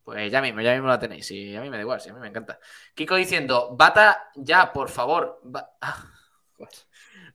Pues 0.03 0.31
ya 0.31 0.41
mismo, 0.41 0.61
ya 0.61 0.73
mismo 0.73 0.87
la 0.87 0.99
tenéis. 0.99 1.29
Y 1.31 1.55
a 1.55 1.61
mí 1.61 1.69
me 1.69 1.77
da 1.77 1.81
igual, 1.83 2.01
sí, 2.01 2.09
a 2.09 2.13
mí 2.13 2.19
me 2.19 2.27
encanta. 2.27 2.59
Kiko 2.93 3.15
diciendo, 3.15 3.75
bata 3.75 4.29
ya, 4.35 4.71
por 4.73 4.89
favor. 4.89 5.39
Ba- 5.43 5.71
Ah, 5.81 6.05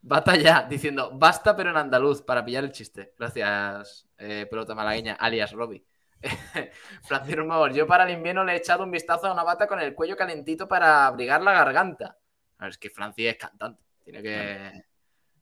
bata 0.01 0.37
ya, 0.37 0.63
diciendo, 0.63 1.11
basta 1.13 1.55
pero 1.57 1.71
en 1.71 1.77
andaluz, 1.77 2.23
para 2.23 2.45
pillar 2.45 2.65
el 2.65 2.73
chiste. 2.73 3.15
Gracias, 3.19 4.09
eh, 4.17 4.47
pelota 4.49 4.75
malagueña, 4.75 5.15
alias 5.15 5.53
Robbie. 5.53 5.85
Francisco 7.03 7.45
Mavor, 7.45 7.73
yo 7.73 7.87
para 7.87 8.05
el 8.05 8.11
invierno 8.11 8.45
le 8.45 8.53
he 8.55 8.57
echado 8.57 8.85
un 8.85 8.91
vistazo 8.91 9.27
a 9.27 9.33
una 9.33 9.43
bata 9.45 9.67
con 9.67 9.81
el 9.81 9.95
cuello 9.95 10.17
calentito 10.17 10.67
para 10.67 11.07
abrigar 11.07 11.43
la 11.43 11.53
garganta. 11.53 12.17
A 12.59 12.65
ver, 12.65 12.71
es 12.71 12.79
que 12.79 12.91
Francis 12.91 13.27
es 13.29 13.37
cantante. 13.37 13.83
Tiene 14.05 14.23
que, 14.23 14.85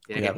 tiene 0.07 0.23
que. 0.23 0.33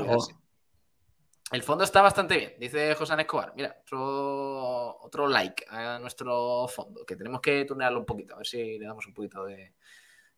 El 1.51 1.63
fondo 1.63 1.83
está 1.85 2.03
bastante 2.03 2.37
bien, 2.37 2.55
dice 2.59 2.95
José 2.95 3.15
Escobar. 3.19 3.55
Mira, 3.57 3.79
otro, 3.81 4.99
otro 5.01 5.29
like 5.29 5.65
a 5.71 5.99
nuestro 5.99 6.69
fondo, 6.69 7.07
que 7.07 7.17
tenemos 7.17 7.41
que 7.41 7.65
tunearlo 7.65 8.01
un 8.01 8.07
poquito, 8.07 8.35
a 8.35 8.39
ver 8.39 8.47
si 8.47 8.79
le 8.79 8.87
damos 8.87 9.07
un 9.07 9.15
poquito 9.15 9.45
de, 9.45 9.73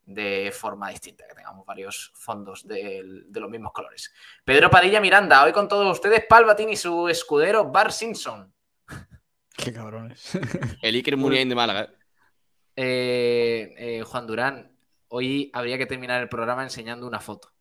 de 0.05 0.51
forma 0.53 0.89
distinta, 0.89 1.25
que 1.27 1.35
tengamos 1.35 1.65
varios 1.65 2.11
fondos 2.15 2.67
de, 2.67 3.03
los 3.33 3.49
mismos 3.49 3.71
colores. 3.71 4.13
Pedro 4.43 4.69
Padilla 4.69 5.01
Miranda, 5.01 5.43
hoy 5.43 5.51
con 5.51 5.67
todos 5.67 5.91
ustedes, 5.91 6.25
Palpatine 6.27 6.73
y 6.73 6.77
su 6.77 7.07
escudero 7.07 7.71
Bar 7.71 7.91
Simpson. 7.91 8.53
Qué 9.55 9.73
cabrones. 9.73 10.31
El 10.81 10.95
Iker 10.95 11.17
Muniain 11.17 11.49
de 11.49 11.55
Málaga. 11.55 11.81
¿eh? 11.83 11.89
Eh, 12.75 13.73
eh, 13.77 14.03
Juan 14.03 14.25
Durán, 14.25 14.75
hoy 15.09 15.51
habría 15.53 15.77
que 15.77 15.85
terminar 15.85 16.21
el 16.21 16.29
programa 16.29 16.63
enseñando 16.63 17.05
una 17.05 17.19
foto. 17.19 17.51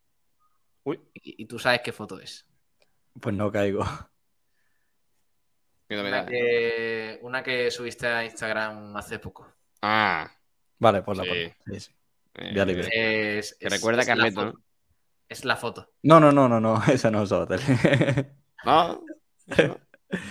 Uy. 0.85 1.01
Y, 1.15 1.43
y 1.43 1.47
tú 1.47 1.59
sabes 1.59 1.81
qué 1.83 1.93
foto 1.93 2.21
es. 2.21 2.47
Pues 3.19 3.35
no 3.35 3.51
caigo. 3.51 3.85
Miedo 5.89 6.03
me 6.05 6.09
Una 6.11 6.27
que, 6.27 7.19
una 7.23 7.43
que 7.43 7.71
subiste 7.71 8.07
a 8.07 8.25
Instagram 8.25 8.97
hace 8.97 9.19
poco. 9.19 9.53
Ah. 9.83 10.31
Vale, 10.79 11.03
pues 11.03 11.19
la 11.19 11.25
Sí. 11.25 11.31
pongo. 11.31 11.55
Sí, 11.67 11.81
sí. 11.81 11.93
eh, 12.35 12.53
Ya 12.55 12.65
libre. 12.65 12.85
Es, 13.39 13.57
Que 13.59 13.67
es- 13.67 13.73
recuerda 13.73 14.03
es 14.03 14.09
a 14.09 14.15
la 14.15 14.23
Carleto, 14.23 14.41
foto. 14.41 14.53
¿no? 14.59 14.65
Es 15.29 15.45
la 15.45 15.57
foto. 15.57 15.93
No, 16.03 16.21
no, 16.21 16.31
no, 16.33 16.49
no, 16.49 16.61
no. 16.61 16.75
Esa 16.89 17.11
no 17.11 17.23
es 17.23 17.29
Sabatel. 17.29 17.61
No. 18.65 19.05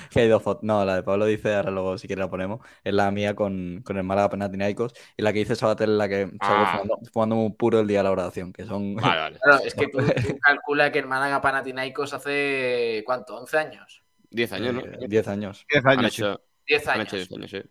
que 0.12 0.20
hay 0.22 0.28
dos 0.28 0.41
fotos. 0.43 0.64
No, 0.64 0.84
la 0.86 0.95
de 0.95 1.03
Pablo 1.03 1.26
dice, 1.26 1.55
ahora 1.55 1.72
luego 1.72 1.97
si 1.97 2.07
quiere 2.07 2.22
la 2.22 2.30
ponemos. 2.30 2.60
Es 2.84 2.93
la 2.93 3.10
mía 3.12 3.36
con, 3.36 3.82
con 3.86 3.97
el 3.97 4.03
Málaga 4.03 4.30
Panathinaikos. 4.30 4.93
Y 5.18 5.22
la 5.22 5.32
que 5.34 5.39
dice 5.39 5.55
Sabatel 5.55 5.91
es 5.91 5.97
la 5.97 6.10
que 6.10 6.32
Ah. 6.39 6.80
fumando, 6.82 6.99
fumando 7.14 7.36
muy 7.36 7.51
puro 7.53 7.80
el 7.80 7.88
día 7.88 7.99
de 7.99 8.03
la 8.03 8.12
oración. 8.12 8.51
Que 8.53 8.66
son. 8.66 8.95
Vale, 8.95 9.20
vale. 9.22 9.39
Claro, 9.39 9.64
es 9.64 9.74
que 9.76 9.88
tú, 9.91 9.97
tú 9.99 10.38
calcula 10.41 10.91
que 10.91 10.99
el 10.99 11.07
Málaga 11.07 11.41
Panathinaikos 11.41 12.14
hace, 12.14 13.03
¿cuánto? 13.05 13.39
¿11 13.45 13.57
años? 13.57 14.03
10 14.32 14.51
años, 14.53 14.74
¿no? 14.76 14.82
eh, 14.82 15.07
10 15.07 15.28
años. 15.28 15.66
10 15.72 15.86
Han 15.86 15.99
años. 15.99 16.14
sí. 16.14 16.22
hecho, 16.22 16.41
10 16.68 16.88
han 16.88 16.93
años. 17.01 17.07
hecho 17.14 17.16
10 17.18 17.32
años, 17.32 17.51
sí. 17.51 17.62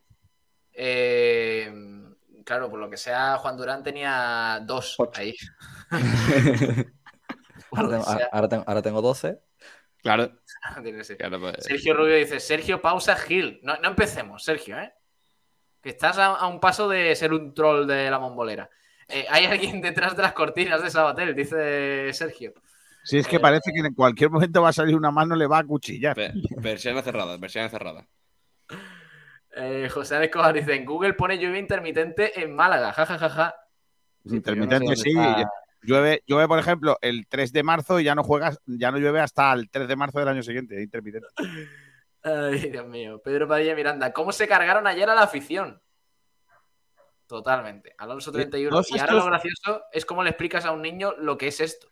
Eh, 0.72 1.72
claro, 2.44 2.68
por 2.70 2.78
lo 2.80 2.88
que 2.90 2.96
sea, 2.96 3.36
Juan 3.38 3.56
Durán 3.56 3.82
tenía 3.82 4.60
dos 4.64 4.94
Ocho. 4.98 5.20
ahí. 5.20 5.34
Ahora 7.70 7.88
tengo, 7.90 8.04
ahora 8.32 8.48
tengo- 8.48 8.64
ahora 8.66 8.82
tengo 8.82 9.02
12. 9.02 9.38
Claro. 10.02 10.30
pues, 11.40 11.56
Sergio 11.64 11.94
Rubio 11.94 12.14
dice, 12.16 12.40
Sergio, 12.40 12.80
pausa 12.80 13.16
Gil. 13.16 13.60
No, 13.62 13.76
no 13.78 13.88
empecemos, 13.88 14.44
Sergio, 14.44 14.78
¿eh? 14.78 14.92
Que 15.82 15.90
estás 15.90 16.18
a, 16.18 16.26
a 16.36 16.46
un 16.46 16.60
paso 16.60 16.88
de 16.88 17.14
ser 17.16 17.32
un 17.32 17.52
troll 17.54 17.86
de 17.86 18.10
la 18.10 18.18
mombolera. 18.18 18.68
Eh, 19.08 19.26
hay 19.28 19.46
alguien 19.46 19.80
detrás 19.82 20.16
de 20.16 20.22
las 20.22 20.32
cortinas 20.32 20.82
de 20.82 20.90
Sabatel, 20.90 21.34
dice 21.34 22.12
Sergio. 22.12 22.52
Si 23.04 23.16
es 23.18 23.26
que 23.26 23.40
parece 23.40 23.72
que 23.72 23.80
en 23.80 23.94
cualquier 23.94 24.28
momento 24.30 24.60
va 24.62 24.68
a 24.68 24.72
salir 24.72 24.94
una 24.94 25.10
mano, 25.10 25.34
le 25.34 25.46
va 25.46 25.58
a 25.58 25.64
cuchillar. 25.64 26.14
Ve- 26.16 26.32
Versión 26.58 27.00
cerrada, 27.02 27.36
versión 27.38 27.68
cerrada. 27.70 28.06
Eh, 29.56 29.88
José 29.90 30.14
Ángel 30.16 30.28
Escobar 30.28 30.52
dice, 30.54 30.74
en 30.74 30.84
Google 30.84 31.14
pone 31.14 31.38
lluvia 31.38 31.58
intermitente 31.58 32.40
en 32.40 32.54
Málaga, 32.54 32.92
jajajaja. 32.92 33.54
Intermitente, 34.24 34.94
sí. 34.96 35.10
está- 35.10 35.50
Llueve, 35.82 36.22
llueve, 36.26 36.48
por 36.48 36.58
ejemplo, 36.58 36.98
el 37.00 37.26
3 37.28 37.52
de 37.52 37.62
marzo 37.62 38.00
y 38.00 38.04
ya 38.04 38.14
no 38.14 38.24
juegas, 38.24 38.58
ya 38.66 38.90
no 38.90 38.98
llueve 38.98 39.20
hasta 39.20 39.52
el 39.52 39.70
3 39.70 39.86
de 39.88 39.96
marzo 39.96 40.18
del 40.18 40.28
año 40.28 40.42
siguiente. 40.42 40.82
Intermitente. 40.82 41.28
Ay, 42.22 42.70
Dios 42.70 42.86
mío. 42.86 43.20
Pedro 43.22 43.46
Padilla 43.46 43.74
Miranda, 43.76 44.12
¿cómo 44.12 44.32
se 44.32 44.48
cargaron 44.48 44.86
ayer 44.86 45.08
a 45.08 45.14
la 45.14 45.22
afición? 45.22 45.80
Totalmente. 47.26 47.94
Alonso 47.98 48.32
31. 48.32 48.70
todos 48.70 48.90
Y 48.90 48.94
ahora 48.98 49.04
estos- 49.04 49.24
lo 49.24 49.30
gracioso 49.30 49.82
es 49.92 50.04
cómo 50.06 50.22
le 50.24 50.30
explicas 50.30 50.64
a 50.64 50.72
un 50.72 50.82
niño 50.82 51.12
lo 51.18 51.36
que 51.38 51.48
es 51.48 51.60
esto. 51.60 51.88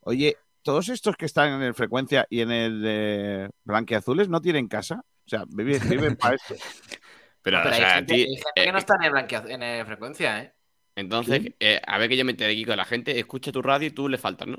Oye, 0.00 0.36
todos 0.62 0.88
estos 0.88 1.16
que 1.16 1.24
están 1.26 1.52
en 1.54 1.62
el 1.62 1.74
frecuencia 1.74 2.26
y 2.30 2.42
en 2.42 2.50
el 2.52 2.82
de 2.82 3.50
blanqueazules 3.64 4.28
no 4.28 4.40
tienen 4.40 4.68
casa. 4.68 5.02
O 5.26 5.28
sea, 5.28 5.44
viven, 5.48 5.80
viven 5.88 6.16
para 6.16 6.34
esto. 6.36 6.54
Pero, 7.42 7.58
Pero 7.62 7.70
o 7.70 7.72
hay 7.72 7.80
sea, 7.80 7.94
gente, 7.96 8.14
ti- 8.14 8.20
hay 8.20 8.26
gente 8.36 8.50
eh, 8.56 8.64
que 8.64 8.72
no 8.72 8.78
está 8.78 8.94
en, 9.00 9.16
el 9.16 9.50
en 9.50 9.62
el 9.62 9.86
frecuencia, 9.86 10.42
¿eh? 10.42 10.54
Entonces, 10.96 11.52
eh, 11.60 11.80
a 11.86 11.98
ver 11.98 12.08
que 12.08 12.16
yo 12.16 12.24
me 12.24 12.32
enteré, 12.32 12.54
Kiko, 12.54 12.74
la 12.76 12.84
gente 12.84 13.18
escucha 13.18 13.52
tu 13.52 13.62
radio 13.62 13.88
y 13.88 13.92
tú 13.92 14.08
le 14.08 14.18
faltas, 14.18 14.48
¿no? 14.48 14.58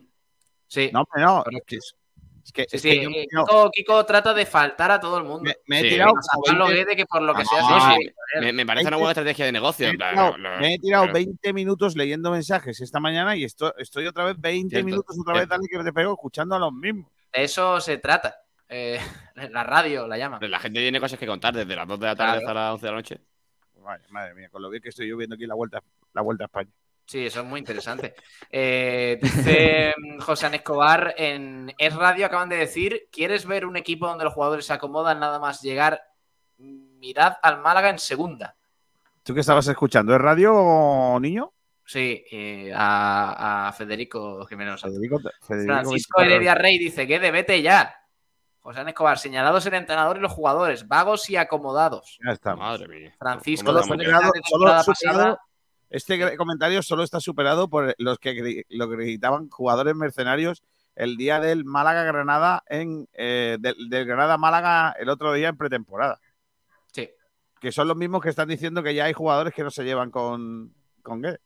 Sí. 0.67 0.89
No, 0.93 1.01
hombre, 1.01 1.21
no. 1.23 1.43
Es, 1.67 1.95
es 2.43 2.51
que, 2.51 2.63
Sí, 2.63 2.75
es 2.77 2.81
sí, 2.81 2.89
que 2.89 3.03
yo 3.03 3.09
eh, 3.11 3.27
Kiko, 3.29 3.69
Kiko 3.71 4.05
trata 4.05 4.33
de 4.33 4.45
faltar 4.45 4.89
a 4.91 4.99
todo 4.99 5.17
el 5.17 5.23
mundo. 5.25 5.43
me- 5.43 5.55
me 5.67 5.79
he 5.79 5.83
Sí, 5.83 5.89
tirado 5.89 6.13
Hasta 6.17 6.31
como 6.33 6.43
Pablo 6.45 6.65
20 6.67 6.83
Guede, 6.85 6.95
que 6.95 7.05
por 7.05 7.21
lo 7.21 7.35
que 7.35 7.43
Ah, 7.43 7.95
sea. 8.33 8.41
Me, 8.41 8.53
me 8.53 8.65
parece 8.65 8.87
una 8.87 8.97
buena 8.97 9.11
estrategia 9.11 9.45
de 9.45 9.51
negocio. 9.51 9.85
me 9.87 9.91
he 9.93 9.97
tirado, 9.97 10.37
lo- 10.37 10.49
lo- 10.49 10.59
me 10.59 10.73
he 10.73 10.79
tirado 10.79 11.03
claro. 11.03 11.13
20 11.13 11.53
minutos 11.53 11.95
leyendo 11.95 12.31
mensajes 12.31 12.81
esta 12.81 12.99
mañana 12.99 13.35
y 13.35 13.43
esto, 13.43 13.75
estoy 13.77 14.07
otra 14.07 14.23
vez 14.25 14.35
20 14.39 14.69
Cierto, 14.69 14.85
minutos 14.85 15.17
otra 15.19 15.33
vez, 15.33 15.41
cierto. 15.41 15.55
dale 15.55 15.67
que 15.67 15.83
te 15.83 15.93
pego, 15.93 16.13
escuchando 16.13 16.55
a 16.55 16.59
los 16.59 16.73
mismos. 16.73 17.11
De 17.33 17.43
eso 17.43 17.79
se 17.81 17.97
trata. 17.97 18.35
Eh, 18.69 18.97
la 19.51 19.63
radio 19.63 20.07
la 20.07 20.17
llama. 20.17 20.39
La 20.41 20.59
gente 20.59 20.79
tiene 20.79 20.99
cosas 20.99 21.19
que 21.19 21.27
contar 21.27 21.53
desde 21.53 21.75
las 21.75 21.87
2 21.87 21.99
de 21.99 22.05
la 22.07 22.15
tarde 22.15 22.39
Claro. 22.39 22.47
hasta 22.47 22.53
las 22.53 22.73
11 22.73 22.85
de 22.85 22.91
la 22.91 22.97
noche. 22.97 23.19
Vaya, 23.83 24.03
madre 24.09 24.33
mía, 24.33 24.49
con 24.49 24.61
lo 24.61 24.69
bien 24.69 24.81
que 24.81 24.89
estoy 24.89 25.07
yo 25.07 25.17
viendo 25.17 25.35
aquí 25.35 25.45
la 25.45 25.55
vuelta, 25.55 25.81
la 26.13 26.21
vuelta 26.21 26.43
a 26.43 26.47
España. 26.47 26.71
Sí, 27.05 27.25
eso 27.25 27.41
es 27.41 27.45
muy 27.45 27.59
interesante. 27.59 28.15
Eh, 28.49 29.19
dice 29.21 29.93
mm, 29.97 30.19
José 30.19 30.47
Escobar 30.53 31.13
en 31.17 31.73
Es 31.77 31.93
Radio, 31.93 32.25
acaban 32.25 32.47
de 32.47 32.57
decir, 32.57 33.09
¿quieres 33.11 33.45
ver 33.45 33.65
un 33.65 33.75
equipo 33.75 34.07
donde 34.07 34.23
los 34.23 34.33
jugadores 34.33 34.65
se 34.65 34.73
acomodan 34.73 35.19
nada 35.19 35.39
más 35.39 35.61
llegar? 35.61 36.01
Mirad 36.57 37.33
al 37.41 37.59
Málaga 37.61 37.89
en 37.89 37.99
segunda. 37.99 38.55
¿Tú 39.23 39.33
qué 39.33 39.41
estabas 39.41 39.67
escuchando? 39.67 40.15
¿Es 40.15 40.21
radio, 40.21 41.17
niño? 41.19 41.51
Sí, 41.85 42.23
eh, 42.31 42.71
a, 42.73 43.67
a 43.67 43.73
Federico 43.73 44.45
Jiménez. 44.45 44.79
Santos. 44.79 44.97
Federico, 44.97 45.19
Federico 45.41 45.73
Francisco 45.73 46.19
24 46.19 46.23
Heredia 46.23 46.55
Rey 46.55 46.77
dice 46.77 47.05
que 47.05 47.19
de 47.19 47.31
vete 47.31 47.61
ya. 47.61 47.93
José 48.61 48.79
Ángel 48.79 48.89
Escobar, 48.89 49.17
señalados 49.17 49.65
el 49.65 49.73
entrenador 49.73 50.17
y 50.17 50.19
los 50.21 50.31
jugadores, 50.31 50.87
vagos 50.87 51.29
y 51.29 51.35
acomodados. 51.35 52.19
Ya 52.25 52.31
está. 52.31 52.55
Madre 52.55 52.87
mía. 52.87 53.13
Francisco, 53.17 53.73
de 53.73 53.81
superado, 53.83 54.21
la 54.33 54.41
solo 54.43 54.67
superado- 54.83 54.85
pasada- 54.85 55.39
este 55.89 56.37
comentario 56.37 56.81
solo 56.83 57.03
está 57.03 57.19
superado 57.19 57.69
por 57.69 57.93
los 57.97 58.17
que 58.19 58.63
lo 58.69 58.87
gritaban 58.87 59.49
jugadores 59.49 59.93
mercenarios 59.95 60.63
el 60.95 61.17
día 61.17 61.39
del 61.41 61.65
Málaga-Granada 61.65 62.63
en 62.67 63.09
eh, 63.13 63.57
del, 63.59 63.89
del 63.89 64.05
Granada-Málaga 64.05 64.95
el 64.99 65.09
otro 65.09 65.33
día 65.33 65.49
en 65.49 65.57
pretemporada. 65.57 66.19
Sí. 66.93 67.09
Que 67.59 67.71
son 67.73 67.87
los 67.89 67.97
mismos 67.97 68.21
que 68.21 68.29
están 68.29 68.47
diciendo 68.47 68.83
que 68.83 68.93
ya 68.95 69.05
hay 69.05 69.13
jugadores 69.13 69.53
que 69.53 69.63
no 69.63 69.71
se 69.71 69.83
llevan 69.83 70.11
con, 70.11 70.73
con 71.01 71.21
Guedes. 71.21 71.41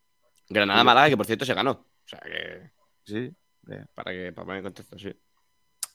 Granada 0.49 0.83
Málaga, 0.83 1.09
que 1.09 1.17
por 1.17 1.25
cierto 1.25 1.45
se 1.45 1.53
ganó. 1.55 1.71
O 1.71 1.87
sea 2.07 2.19
que. 2.19 2.71
Sí. 3.03 3.31
Para 3.95 4.11
que 4.11 4.31
para 4.31 4.45
poner 4.45 4.57
en 4.59 4.63
contexto, 4.65 4.99
sí. 4.99 5.11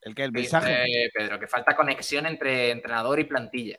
El 0.00 0.14
que 0.14 0.24
el 0.24 0.32
mensaje. 0.32 1.10
Pedro, 1.14 1.38
que 1.38 1.46
falta 1.46 1.76
conexión 1.76 2.24
entre 2.24 2.70
entrenador 2.70 3.20
y 3.20 3.24
plantilla. 3.24 3.78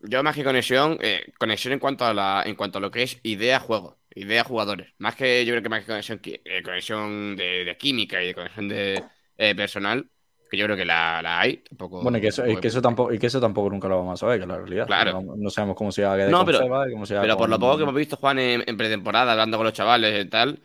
Yo 0.00 0.22
más 0.22 0.34
que 0.34 0.42
conexión, 0.42 0.96
eh, 1.02 1.30
conexión 1.38 1.74
en 1.74 1.78
cuanto 1.78 2.06
a 2.06 2.14
la, 2.14 2.42
en 2.46 2.54
cuanto 2.54 2.78
a 2.78 2.80
lo 2.80 2.90
que 2.90 3.02
es 3.02 3.20
idea 3.22 3.60
juego, 3.60 3.98
idea 4.14 4.44
jugadores. 4.44 4.94
Más 4.96 5.14
que 5.14 5.44
yo 5.44 5.52
creo 5.52 5.62
que 5.62 5.68
más 5.68 5.80
que 5.80 5.88
conexión, 5.88 6.20
eh, 6.24 6.62
conexión 6.62 7.36
de, 7.36 7.66
de 7.66 7.76
química 7.76 8.22
y 8.22 8.28
de 8.28 8.34
conexión 8.34 8.68
de 8.68 9.04
eh, 9.36 9.54
personal, 9.54 10.08
que 10.50 10.56
yo 10.56 10.64
creo 10.66 10.76
que 10.76 10.84
la, 10.84 11.20
la 11.22 11.40
hay. 11.40 11.56
Tampoco, 11.58 12.02
Bueno, 12.02 12.18
y 12.18 12.20
que, 12.20 12.28
eso, 12.28 12.42
y, 12.42 12.46
tampoco- 12.46 12.60
que 12.60 12.68
eso 12.68 12.82
tampoco, 12.82 13.12
y 13.12 13.18
que 13.18 13.26
eso 13.26 13.40
tampoco 13.40 13.70
nunca 13.70 13.88
lo 13.88 13.98
vamos 13.98 14.14
a 14.14 14.16
saber, 14.26 14.38
que 14.38 14.42
es 14.42 14.48
la 14.48 14.56
realidad. 14.58 14.86
Claro. 14.86 15.20
No, 15.22 15.36
no 15.36 15.50
sabemos 15.50 15.76
cómo 15.76 15.90
se 15.92 16.02
va 16.04 16.14
a 16.14 16.16
quedar 16.16 16.30
No, 16.30 16.44
pero- 16.44 16.58
Seba 16.58 16.86
cómo 16.90 17.06
se 17.06 17.14
va 17.14 17.22
Pero 17.22 17.36
por 17.36 17.48
lo 17.48 17.58
poco 17.58 17.76
que 17.78 17.82
hemos 17.82 17.94
visto, 17.94 18.16
Juan, 18.16 18.38
en, 18.38 18.64
en 18.66 18.76
pretemporada, 18.76 19.32
hablando 19.32 19.56
con 19.56 19.64
los 19.64 19.74
chavales 19.74 20.24
y 20.24 20.28
tal, 20.28 20.60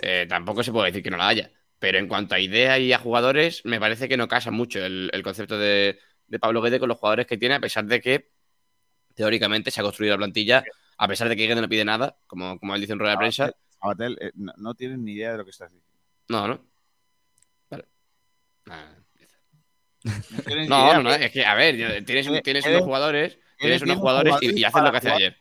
eh, 0.00 0.26
tampoco 0.28 0.62
se 0.62 0.72
puede 0.72 0.86
decir 0.86 1.02
que 1.02 1.10
no 1.10 1.16
la 1.16 1.28
haya. 1.28 1.50
Pero 1.78 1.98
en 1.98 2.08
cuanto 2.08 2.34
a 2.34 2.40
idea 2.40 2.78
y 2.78 2.92
a 2.92 2.98
jugadores, 2.98 3.62
me 3.64 3.78
parece 3.78 4.08
que 4.08 4.16
no 4.16 4.28
casa 4.28 4.50
mucho 4.50 4.84
el, 4.84 5.10
el 5.12 5.22
concepto 5.22 5.58
de, 5.58 5.98
de 6.26 6.38
Pablo 6.38 6.62
Guede 6.62 6.78
con 6.78 6.88
los 6.88 6.98
jugadores 6.98 7.26
que 7.26 7.36
tiene, 7.36 7.54
a 7.56 7.60
pesar 7.60 7.84
de 7.84 8.00
que 8.00 8.30
teóricamente 9.14 9.70
se 9.70 9.80
ha 9.80 9.84
construido 9.84 10.14
la 10.14 10.18
plantilla, 10.18 10.64
a 10.98 11.08
pesar 11.08 11.28
de 11.28 11.36
que 11.36 11.46
Guede 11.46 11.60
no 11.60 11.68
pide 11.68 11.84
nada, 11.84 12.16
como, 12.26 12.58
como 12.58 12.74
él 12.74 12.80
dice 12.80 12.92
en 12.94 12.98
rueda 12.98 13.12
de 13.12 13.18
prensa. 13.18 13.52
Sabatel, 13.80 14.16
eh, 14.20 14.32
no, 14.36 14.52
no 14.56 14.74
tienen 14.74 15.04
ni 15.04 15.12
idea 15.12 15.32
de 15.32 15.38
lo 15.38 15.44
que 15.44 15.50
estás 15.50 15.70
diciendo. 15.70 15.86
No, 16.28 16.48
no. 16.48 16.60
Vale. 17.70 17.84
No, 20.68 20.94
No, 20.94 21.02
no, 21.02 21.10
es 21.12 21.30
que, 21.32 21.44
a 21.44 21.54
ver, 21.54 21.76
yo- 21.76 22.04
tienes, 22.04 22.28
Guede- 22.28 22.42
tienes 22.42 22.64
Guede- 22.64 22.76
unos 22.76 22.86
jugadores, 22.86 23.38
tienes 23.58 23.82
unos 23.82 23.96
jugadores 23.98 24.34
y, 24.40 24.62
para 24.70 24.84
lo 24.86 24.90
que 24.92 24.98
hace 24.98 25.10
ayer. 25.10 25.36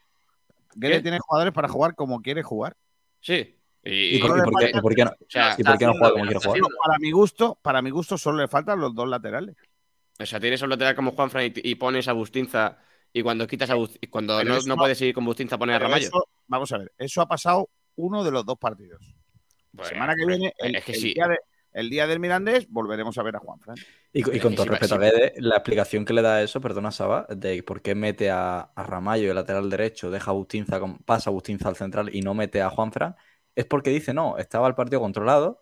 ¿Qué? 0.80 1.02
tiene 1.02 1.20
jugadores 1.20 1.54
para 1.54 1.68
jugar 1.70 1.96
como 1.96 2.22
quiere 2.22 2.44
jugar. 2.44 2.76
Sí. 3.22 3.58
Y, 3.84 4.18
¿Y 4.18 4.20
por, 4.20 4.38
y 4.38 4.42
por 4.42 4.60
qué, 4.60 4.72
y 4.76 4.82
por 4.82 4.96
qué 4.96 5.06
no, 5.06 5.12
o 5.12 5.16
sea, 5.30 5.56
y 5.58 5.64
por 5.64 5.78
qué 5.78 5.86
no 5.86 5.94
juega 5.94 6.12
como 6.14 6.24
quiere 6.26 6.40
jugar? 6.40 6.60
Para 6.84 7.00
mi 7.00 7.12
gusto, 7.12 7.58
para 7.62 7.82
mi 7.82 7.90
gusto 7.92 8.18
solo 8.18 8.40
le 8.42 8.48
faltan 8.48 8.80
los 8.80 8.94
dos 8.96 9.08
laterales. 9.08 9.56
O 10.20 10.26
sea, 10.26 10.40
tienes 10.40 10.62
un 10.64 10.70
lateral 10.70 10.96
como 10.96 11.12
Juanfran 11.12 11.46
y, 11.46 11.54
y 11.56 11.76
pones 11.76 12.08
a 12.08 12.14
Bustinza 12.14 12.78
y 13.14 13.22
cuando 13.22 13.46
quitas 13.48 13.70
a 13.70 13.76
Bustinza, 13.76 14.08
cuando 14.10 14.44
no, 14.44 14.58
eso 14.58 14.68
no 14.68 14.76
no- 14.76 14.82
puedes 14.82 15.00
ir 15.02 15.14
con 15.14 15.24
Bustinza 15.26 15.58
pones 15.58 15.76
a 15.76 15.80
Ramallo. 15.80 16.08
eso- 16.08 16.28
vamos 16.48 16.72
a 16.72 16.78
ver, 16.80 16.92
eso 16.98 17.22
ha 17.22 17.28
pasado 17.28 17.70
uno 17.98 18.24
de 18.24 18.32
los 18.32 18.46
dos 18.46 18.58
partidos. 18.58 19.02
La 19.74 19.86
semana 19.86 20.16
que 20.16 20.26
viene, 20.26 20.54
el, 20.58 20.76
es 20.78 20.84
que 20.84 20.92
el 20.94 20.98
sí. 21.00 21.14
día 21.14 21.28
de- 21.28 21.40
el 21.76 21.90
día 21.90 22.08
del 22.08 22.20
Mirandés, 22.20 22.68
volveremos 22.70 23.18
a 23.18 23.24
ver 23.24 23.36
a 23.36 23.40
Juanfran. 23.40 23.76
Y, 24.14 24.22
co- 24.24 24.34
y 24.34 24.40
con 24.40 24.52
que 24.52 24.56
todo 24.58 24.66
respeto 24.68 24.96
a 24.96 25.00
la 25.00 25.56
explicación 25.58 26.06
que 26.06 26.14
le 26.14 26.22
da 26.22 26.42
eso, 26.42 26.60
perdona 26.62 26.90
Saba, 26.92 27.28
de 27.30 27.62
por 27.64 27.82
qué 27.82 27.94
mete 27.96 28.32
a, 28.32 28.60
a 28.62 28.84
Ramallo 28.84 29.30
el 29.30 29.36
lateral 29.36 29.70
derecho, 29.70 30.10
deja 30.10 30.32
a 30.32 30.34
Bustinza, 30.34 30.80
con- 30.80 30.98
pasa 31.00 31.30
a 31.30 31.34
Bustinza 31.34 31.68
al 31.70 31.76
central 31.76 32.10
y 32.16 32.22
no 32.22 32.34
mete 32.34 32.62
a 32.62 32.70
Juanfran, 32.70 33.16
es 33.56 33.66
porque 33.66 33.90
dice, 33.90 34.14
no, 34.14 34.38
estaba 34.38 34.68
el 34.68 34.76
partido 34.76 35.00
controlado 35.02 35.60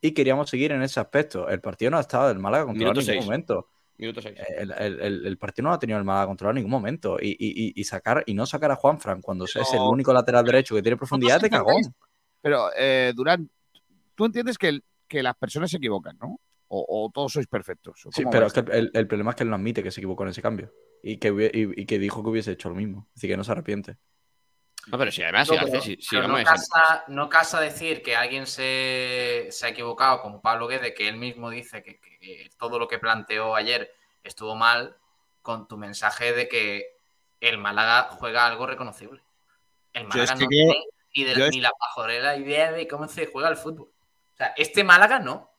y 0.00 0.12
queríamos 0.12 0.50
seguir 0.50 0.72
en 0.72 0.82
ese 0.82 1.00
aspecto. 1.00 1.48
El 1.48 1.60
partido 1.60 1.90
no 1.90 1.96
ha 1.96 2.00
estado 2.02 2.28
del 2.28 2.38
Málaga 2.38 2.66
controlado 2.66 2.92
Minuto 2.94 3.00
en 3.00 3.06
ningún 3.06 3.22
seis. 3.22 3.26
momento. 3.26 3.68
Minuto 3.96 4.20
6. 4.20 4.36
El, 4.58 4.72
el- 4.72 5.00
el- 5.00 5.26
el 5.26 5.38
partido 5.38 5.68
no 5.68 5.72
ha 5.72 5.78
tenido 5.78 5.98
el 5.98 6.04
Málaga 6.04 6.26
controlado 6.26 6.50
en 6.52 6.56
ningún 6.56 6.72
momento. 6.72 7.16
Y, 7.20 7.28
y- 7.30 7.68
y- 7.68 7.72
y 7.76 7.84
sacar, 7.84 8.22
y 8.26 8.34
no 8.34 8.44
sacar 8.44 8.70
a 8.72 8.76
Juanfran 8.76 9.22
cuando 9.22 9.44
es 9.44 9.54
el 9.56 9.62
Pero- 9.70 9.88
único 9.88 10.12
lateral 10.12 10.44
derecho 10.44 10.74
que 10.74 10.82
tiene 10.82 10.96
profundidad 10.96 11.40
de 11.40 11.48
cagón. 11.48 11.80
Pero, 12.42 12.70
eh, 12.76 13.12
Durán, 13.14 13.48
tú 14.14 14.24
entiendes 14.26 14.58
que, 14.58 14.68
el- 14.68 14.84
que 15.08 15.22
las 15.22 15.36
personas 15.36 15.70
se 15.70 15.76
equivocan, 15.78 16.16
¿no? 16.20 16.40
O, 16.68 17.04
o 17.06 17.10
todos 17.10 17.32
sois 17.32 17.46
perfectos. 17.46 18.06
¿o 18.06 18.10
Sí, 18.12 18.24
pero 18.30 18.46
es 18.46 18.52
que 18.52 18.60
el, 18.72 18.90
el 18.94 19.06
problema 19.06 19.30
es 19.30 19.36
que 19.36 19.42
él 19.44 19.50
no 19.50 19.56
admite 19.56 19.82
que 19.82 19.90
se 19.90 20.00
equivocó 20.00 20.24
en 20.24 20.30
ese 20.30 20.42
cambio. 20.42 20.72
Y 21.02 21.18
que, 21.18 21.28
y, 21.52 21.82
y 21.82 21.86
que 21.86 21.98
dijo 21.98 22.22
que 22.22 22.30
hubiese 22.30 22.52
hecho 22.52 22.68
lo 22.70 22.74
mismo. 22.74 23.08
Así 23.14 23.28
que 23.28 23.36
no 23.36 23.44
se 23.44 23.52
arrepiente. 23.52 23.96
No, 24.88 24.98
pero 24.98 25.10
si 25.12 25.22
además, 25.22 25.48
No, 25.48 25.54
si 25.54 25.64
pero- 25.64 25.78
hace, 25.78 25.80
si, 25.96 26.02
si 26.02 26.16
pero 26.16 26.28
no, 26.28 26.42
casa, 26.42 27.04
no 27.08 27.28
casa 27.28 27.60
decir 27.60 28.02
que 28.02 28.16
alguien 28.16 28.46
se, 28.46 29.46
se 29.50 29.66
ha 29.66 29.68
equivocado, 29.70 30.20
como 30.20 30.40
Pablo 30.42 30.66
Guede, 30.66 30.94
que 30.94 31.08
él 31.08 31.16
mismo 31.16 31.50
dice 31.50 31.82
que, 31.82 32.00
que- 32.00 32.18
que 32.18 32.50
todo 32.58 32.78
lo 32.78 32.88
que 32.88 32.98
planteó 32.98 33.54
ayer 33.54 33.90
estuvo 34.24 34.54
mal, 34.56 34.96
con 35.42 35.68
tu 35.68 35.76
mensaje 35.76 36.32
de 36.32 36.48
que 36.48 36.96
el 37.40 37.58
Málaga 37.58 38.08
juega 38.18 38.46
algo 38.46 38.66
reconocible. 38.66 39.22
El 39.92 40.04
Málaga 40.08 40.24
es 40.24 40.38
que 40.38 40.44
no 40.44 40.48
tiene 40.48 40.84
ni, 41.14 41.24
de- 41.24 41.48
es- 41.48 41.56
la 41.58 41.72
pajorera 41.78 42.36
idea 42.36 42.72
de 42.72 42.88
cómo 42.88 43.06
se 43.08 43.26
juega 43.26 43.48
el 43.50 43.56
fútbol. 43.56 43.90
Sea, 44.44 44.54
este 44.56 44.84
Málaga 44.84 45.18
no. 45.18 45.50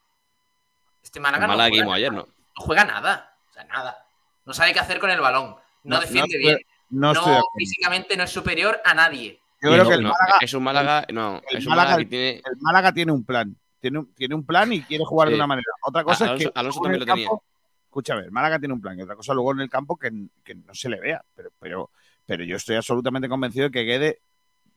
Este 1.04 1.20
Málaga 1.20 1.48
no 1.48 1.54
juega 1.56 1.94
ayer. 1.94 2.12
¿no? 2.14 2.22
No 2.28 2.28
juega 2.64 2.86
nada. 2.86 3.36
O 3.50 3.54
sea, 3.54 3.64
nada. 3.66 4.06
No 4.46 4.54
sabe 4.54 4.74
qué 4.74 4.80
hacer 4.80 5.00
con 5.00 5.10
el 5.10 5.20
balón. 5.20 5.56
No, 5.84 5.96
No, 5.96 6.00
defiende 6.02 6.36
no, 6.36 6.40
bien. 6.40 6.58
No 6.90 7.44
físicamente 7.58 8.16
no 8.18 8.24
es 8.24 8.32
superior 8.32 8.80
a 8.84 8.94
nadie. 8.94 9.40
Yo 9.62 9.72
creo 9.72 9.84
no- 9.84 9.90
que 9.90 9.96
el 9.96 10.04
No, 10.04 10.10
Málaga, 10.10 10.38
es 10.42 10.54
un 10.54 10.64
Málaga, 10.64 11.06
no, 11.12 11.42
el 11.50 11.58
es 11.58 11.66
un 11.66 11.70
Málaga- 11.72 11.90
Málaga 11.92 11.98
que 12.04 12.06
tiene. 12.10 12.30
el 12.38 12.58
Málaga 12.60 12.92
tiene 12.94 13.12
un 13.12 13.26
plan. 13.26 13.56
Tiene 13.80 14.00
un, 14.00 14.14
tiene 14.14 14.36
un 14.36 14.46
plan 14.46 14.72
y 14.74 14.82
quiere 14.84 15.04
jugar 15.06 15.30
de 15.30 15.36
una 15.36 15.48
manera. 15.48 15.68
Otra 15.84 16.04
cosa 16.04 16.26
Alonso- 16.26 16.48
es 16.48 16.52
que 16.54 16.60
Alonso 16.60 16.80
también 16.82 17.02
el 17.02 17.08
lo 17.08 17.14
tenía. 17.14 17.28
campo- 17.28 17.44
Escúchame, 17.86 18.22
el 18.24 18.32
Málaga 18.32 18.60
tiene 18.60 18.74
un 18.74 18.82
plan 18.82 19.00
y 19.00 19.04
otra 19.04 19.16
cosa 19.16 19.34
luego 19.34 19.52
en 19.54 19.62
el 19.62 19.70
campo 19.70 19.96
que, 19.98 20.12
que 20.44 20.54
no 20.56 20.74
se 20.74 20.90
le 20.90 21.00
vea. 21.00 21.24
Pero, 21.34 21.50
pero, 21.60 21.92
pero 22.26 22.44
yo 22.44 22.58
estoy 22.58 22.76
absolutamente 22.76 23.30
convencido 23.30 23.66
de 23.66 23.72
que 23.72 23.84
Guede 23.84 24.20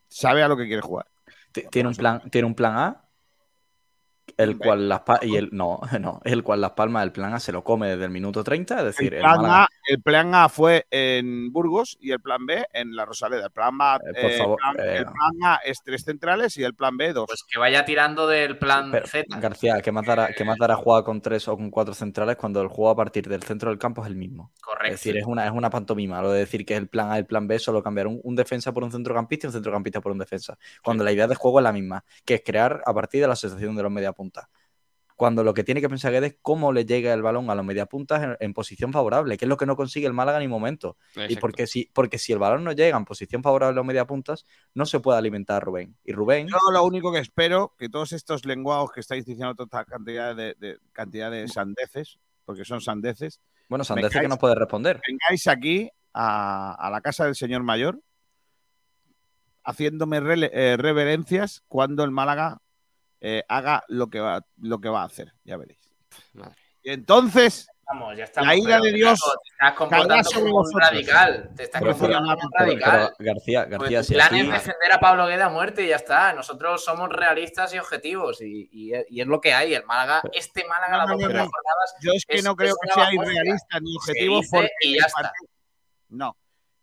sabe 0.07 0.41
a 0.41 0.47
lo 0.47 0.55
que 0.55 0.65
quiere 0.67 0.81
jugar. 0.81 1.05
Tiene 1.51 1.89
un 1.89 1.95
plan, 1.95 2.21
tiene 2.29 2.47
un 2.47 2.55
plan 2.55 2.77
A, 2.77 3.03
el 4.39 4.57
cual 4.57 4.89
las 4.89 5.01
y 5.21 5.35
el 5.35 5.49
no, 5.51 5.79
no, 5.99 6.21
el 6.23 6.43
cual 6.43 6.61
las 6.61 6.71
palmas 6.71 7.03
del 7.03 7.11
plan 7.11 7.33
A 7.33 7.39
se 7.39 7.51
lo 7.51 7.63
come 7.63 7.89
desde 7.89 8.05
el 8.05 8.11
minuto 8.11 8.43
30, 8.43 8.79
es 8.79 8.85
decir, 8.85 9.13
El 9.13 9.19
el 9.19 9.19
plan, 9.21 9.37
Málaga- 9.37 9.63
A, 9.63 9.67
el 9.87 10.01
plan 10.01 10.35
A 10.35 10.49
fue 10.49 10.85
en 10.91 11.51
Burgos 11.51 11.97
y 11.99 12.11
el 12.11 12.19
plan 12.19 12.45
B 12.45 12.65
en 12.73 12.95
la 12.95 13.05
Rosaleda. 13.05 13.45
El 13.45 13.51
plan 13.51 13.75
A, 13.79 13.95
Eh, 13.97 14.21
por 14.21 14.31
eh, 14.31 14.37
favor, 14.37 14.57
plan- 14.57 14.75
eh, 14.87 14.97
el 14.97 15.03
plan 15.05 15.33
A 15.43 15.55
es 15.65 15.79
tres 15.83 16.03
centrales 16.03 16.57
y 16.57 16.63
el 16.63 16.73
plan 16.75 16.95
B 16.97 17.13
dos. 17.13 17.25
Pues 17.27 17.43
que 17.51 17.59
vaya 17.59 17.85
tirando 17.85 18.27
del 18.27 18.57
plan 18.57 18.91
Pero, 18.91 19.07
Z. 19.07 19.39
García, 19.39 19.81
¿qué 19.81 19.91
más, 19.91 20.05
dará, 20.05 20.29
qué 20.33 20.43
más 20.43 20.57
dará 20.57 20.75
jugar 20.75 21.03
con 21.03 21.21
tres 21.21 21.47
o 21.47 21.55
con 21.57 21.69
cuatro 21.69 21.93
centrales 21.93 22.35
cuando 22.37 22.61
el 22.61 22.67
juego 22.67 22.89
a 22.91 22.95
partir 22.95 23.27
del 23.27 23.43
centro 23.43 23.69
del 23.69 23.79
campo 23.79 24.01
es 24.03 24.07
el 24.07 24.15
mismo? 24.15 24.51
Correcto. 24.61 24.85
Es 24.87 24.91
decir, 25.01 25.17
es 25.17 25.25
una, 25.25 25.45
es 25.45 25.51
una 25.51 25.69
pantomima. 25.69 26.21
Lo 26.21 26.31
de 26.31 26.39
decir 26.39 26.65
que 26.65 26.75
es 26.75 26.79
el 26.79 26.87
plan 26.87 27.11
A 27.11 27.15
y 27.17 27.19
el 27.19 27.25
plan 27.25 27.47
B, 27.47 27.59
solo 27.59 27.83
cambiar 27.83 28.07
un, 28.07 28.19
un 28.23 28.35
defensa 28.35 28.71
por 28.73 28.83
un 28.83 28.91
centrocampista 28.91 29.47
y 29.47 29.49
un 29.49 29.53
centrocampista 29.53 30.01
por 30.01 30.11
un 30.11 30.17
defensa. 30.19 30.57
Cuando 30.83 31.03
la 31.03 31.11
idea 31.11 31.27
de 31.27 31.35
juego 31.35 31.59
es 31.59 31.63
la 31.63 31.71
misma, 31.73 32.03
que 32.25 32.35
es 32.35 32.41
crear 32.45 32.81
a 32.85 32.93
partir 32.93 33.21
de 33.21 33.27
la 33.27 33.33
asociación 33.33 33.75
de 33.75 33.83
los 33.83 33.91
mediapuntas. 34.29 34.49
Cuando 35.15 35.43
lo 35.43 35.53
que 35.53 35.65
tiene 35.65 35.81
que 35.81 35.89
pensar 35.89 36.13
Guedes 36.13 36.31
es 36.31 36.39
cómo 36.41 36.71
le 36.71 36.85
llega 36.85 37.13
el 37.13 37.21
balón 37.21 37.49
a 37.49 37.55
los 37.55 37.65
mediapuntas 37.65 38.23
en, 38.23 38.37
en 38.39 38.53
posición 38.53 38.93
favorable, 38.93 39.37
que 39.37 39.43
es 39.43 39.49
lo 39.49 39.57
que 39.57 39.65
no 39.65 39.75
consigue 39.75 40.07
el 40.07 40.13
Málaga 40.13 40.39
ni 40.39 40.47
momento. 40.47 40.95
Y 41.27 41.35
porque 41.35 41.67
si, 41.67 41.89
porque 41.93 42.17
si 42.17 42.31
el 42.31 42.39
balón 42.39 42.63
no 42.63 42.71
llega 42.71 42.95
en 42.95 43.03
posición 43.03 43.43
favorable 43.43 43.73
a 43.73 43.75
los 43.75 43.85
mediapuntas, 43.85 44.45
no 44.73 44.85
se 44.85 45.01
puede 45.01 45.17
alimentar 45.17 45.57
a 45.57 45.59
Rubén. 45.59 45.97
Y 46.05 46.13
Rubén, 46.13 46.47
Yo 46.47 46.55
lo 46.71 46.85
único 46.85 47.11
que 47.11 47.19
espero 47.19 47.75
que 47.77 47.89
todos 47.89 48.13
estos 48.13 48.45
lenguados 48.45 48.93
que 48.93 49.01
estáis 49.01 49.25
diciendo 49.25 49.55
toda 49.55 49.83
cantidad 49.83 50.33
de, 50.33 50.55
de- 50.57 50.77
cantidad 50.93 51.29
de 51.29 51.49
sandeces, 51.49 52.17
porque 52.45 52.63
son 52.63 52.79
sandeces, 52.79 53.41
bueno, 53.67 53.83
Sanderce 53.83 54.21
que 54.21 54.27
nos 54.29 54.39
puede 54.39 54.55
responder. 54.55 55.01
vengáis 55.05 55.47
aquí 55.47 55.89
a, 56.13 56.75
a 56.75 56.89
la 56.89 57.01
casa 57.01 57.25
del 57.25 57.35
señor 57.35 57.61
mayor 57.63 57.99
haciéndome 59.65 60.17
eh, 60.17 60.77
reverencias 60.77 61.61
cuando 61.67 62.03
el 62.05 62.11
Málaga 62.11 62.61
eh, 63.21 63.43
haga 63.47 63.83
lo 63.87 64.07
que, 64.09 64.19
va, 64.19 64.45
lo 64.61 64.79
que 64.79 64.89
va 64.89 65.01
a 65.01 65.05
hacer. 65.05 65.33
Ya 65.43 65.57
veréis. 65.57 65.79
Madre. 66.33 66.55
Y 66.83 66.91
entonces, 66.91 67.67
Estamos, 67.81 68.15
ya 68.17 68.23
estamos. 68.25 68.47
La 68.47 68.55
ira 68.55 68.79
de 68.79 68.93
Dios 68.93 69.19
Te 69.19 69.49
estás 69.51 69.73
comportando 69.73 70.07
caerá 70.09 70.23
sobre 70.23 70.41
como 70.41 70.55
un 70.57 70.61
vosotros. 70.61 70.89
radical. 70.91 71.49
Te 71.55 71.63
estás 71.63 71.81
Pero- 71.81 71.91
comportando 71.93 72.33
como 72.35 72.45
un 72.45 72.51
radical. 72.59 73.13
pero, 73.17 73.33
García, 73.33 73.65
Pues 73.67 73.79
García, 73.79 74.03
si 74.03 74.13
plan 74.13 74.27
aquí- 74.27 74.39
es 74.41 74.51
defender 74.51 74.91
a 74.93 74.99
Pablo 74.99 75.25
Guede 75.27 75.41
a 75.41 75.49
muerte 75.49 75.83
y 75.83 75.87
ya 75.89 75.95
está. 75.95 76.33
Nosotros 76.33 76.83
somos 76.85 77.09
realistas 77.09 77.73
y 77.73 77.79
objetivos 77.79 78.41
y, 78.41 78.69
y- 78.71 78.91
y 79.09 79.21
es 79.21 79.27
lo 79.27 79.41
que 79.41 79.53
hay. 79.55 79.73
El 79.73 79.85
Málaga, 79.85 80.21
este 80.33 80.65
Málaga, 80.67 80.91
No, 80.91 80.97
las 80.99 81.07
no, 81.07 81.13
dos 81.13 81.21
no, 81.21 81.27
primeras 81.27 81.45
no. 81.47 81.51
jornadas, 81.51 81.95
yo 82.01 82.11
es 82.13 82.25
que 82.25 82.35
Es- 82.37 82.43
no 82.43 82.55
creo 82.55 82.75
que 82.79 82.89
sea 82.93 83.11
irrealista 83.13 83.79
ni 83.81 83.95
objetivo 83.97 84.41
porque 84.51 84.69
y 84.83 84.99
ya 84.99 85.05
está. 85.07 85.31
No. 86.09 86.37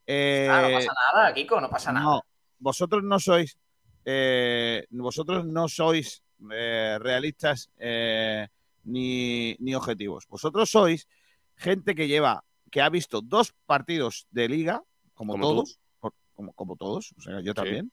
Eh, 0.09 0.49
Ah, 0.51 0.62
no 0.68 0.74
pasa 0.74 0.93
nada, 1.14 1.34
Kiko, 1.34 1.61
no 1.61 1.70
pasa 1.70 1.93
nada. 1.93 2.05
No, 2.05 2.22
vosotros 2.59 3.03
no 3.05 3.18
sois, 3.20 3.57
eh, 4.05 4.84
vosotros 4.91 5.45
no 5.47 5.68
sois 5.68 6.22
eh, 6.53 6.99
realistas 7.01 7.70
eh, 7.78 8.49
ni, 8.84 9.57
ni 9.59 9.74
objetivos. 9.74 10.26
Vosotros 10.28 10.70
sois 10.70 11.09
gente 11.57 11.95
que 11.95 12.07
lleva, 12.09 12.45
que 12.70 12.80
ha 12.82 12.89
visto 12.89 13.20
dos 13.20 13.53
partidos 13.66 14.26
de 14.30 14.49
liga, 14.49 14.82
como, 15.14 15.34
todos, 15.41 15.78
por- 16.01 16.14
como, 16.34 16.53
como 16.53 16.76
todos, 16.76 17.14
o 17.16 17.20
sea, 17.20 17.41
yo 17.41 17.55
también, 17.55 17.93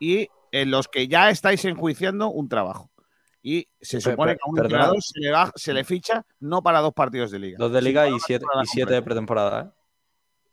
y 0.00 0.28
en 0.52 0.70
los 0.70 0.88
que 0.88 1.08
ya 1.08 1.30
estáis 1.30 1.64
enjuiciando 1.64 2.28
un 2.30 2.48
trabajo. 2.48 2.90
Y 3.42 3.68
se 3.80 4.00
supone 4.00 4.32
que 4.34 4.40
a 4.44 4.50
un 4.50 4.56
entrenador 4.64 5.02
se 5.02 5.20
le, 5.20 5.30
va- 5.30 5.52
se 5.54 5.72
le 5.72 5.84
ficha 5.84 6.26
no 6.40 6.60
para 6.62 6.80
dos 6.80 6.92
partidos 6.92 7.30
de 7.30 7.38
liga. 7.38 7.56
Dos 7.58 7.72
de 7.72 7.80
liga 7.82 8.08
y 8.08 8.18
siete, 8.20 8.44
y 8.62 8.66
siete 8.66 8.94
de 8.94 9.02
pretemporada, 9.02 9.62
¿eh? 9.62 9.77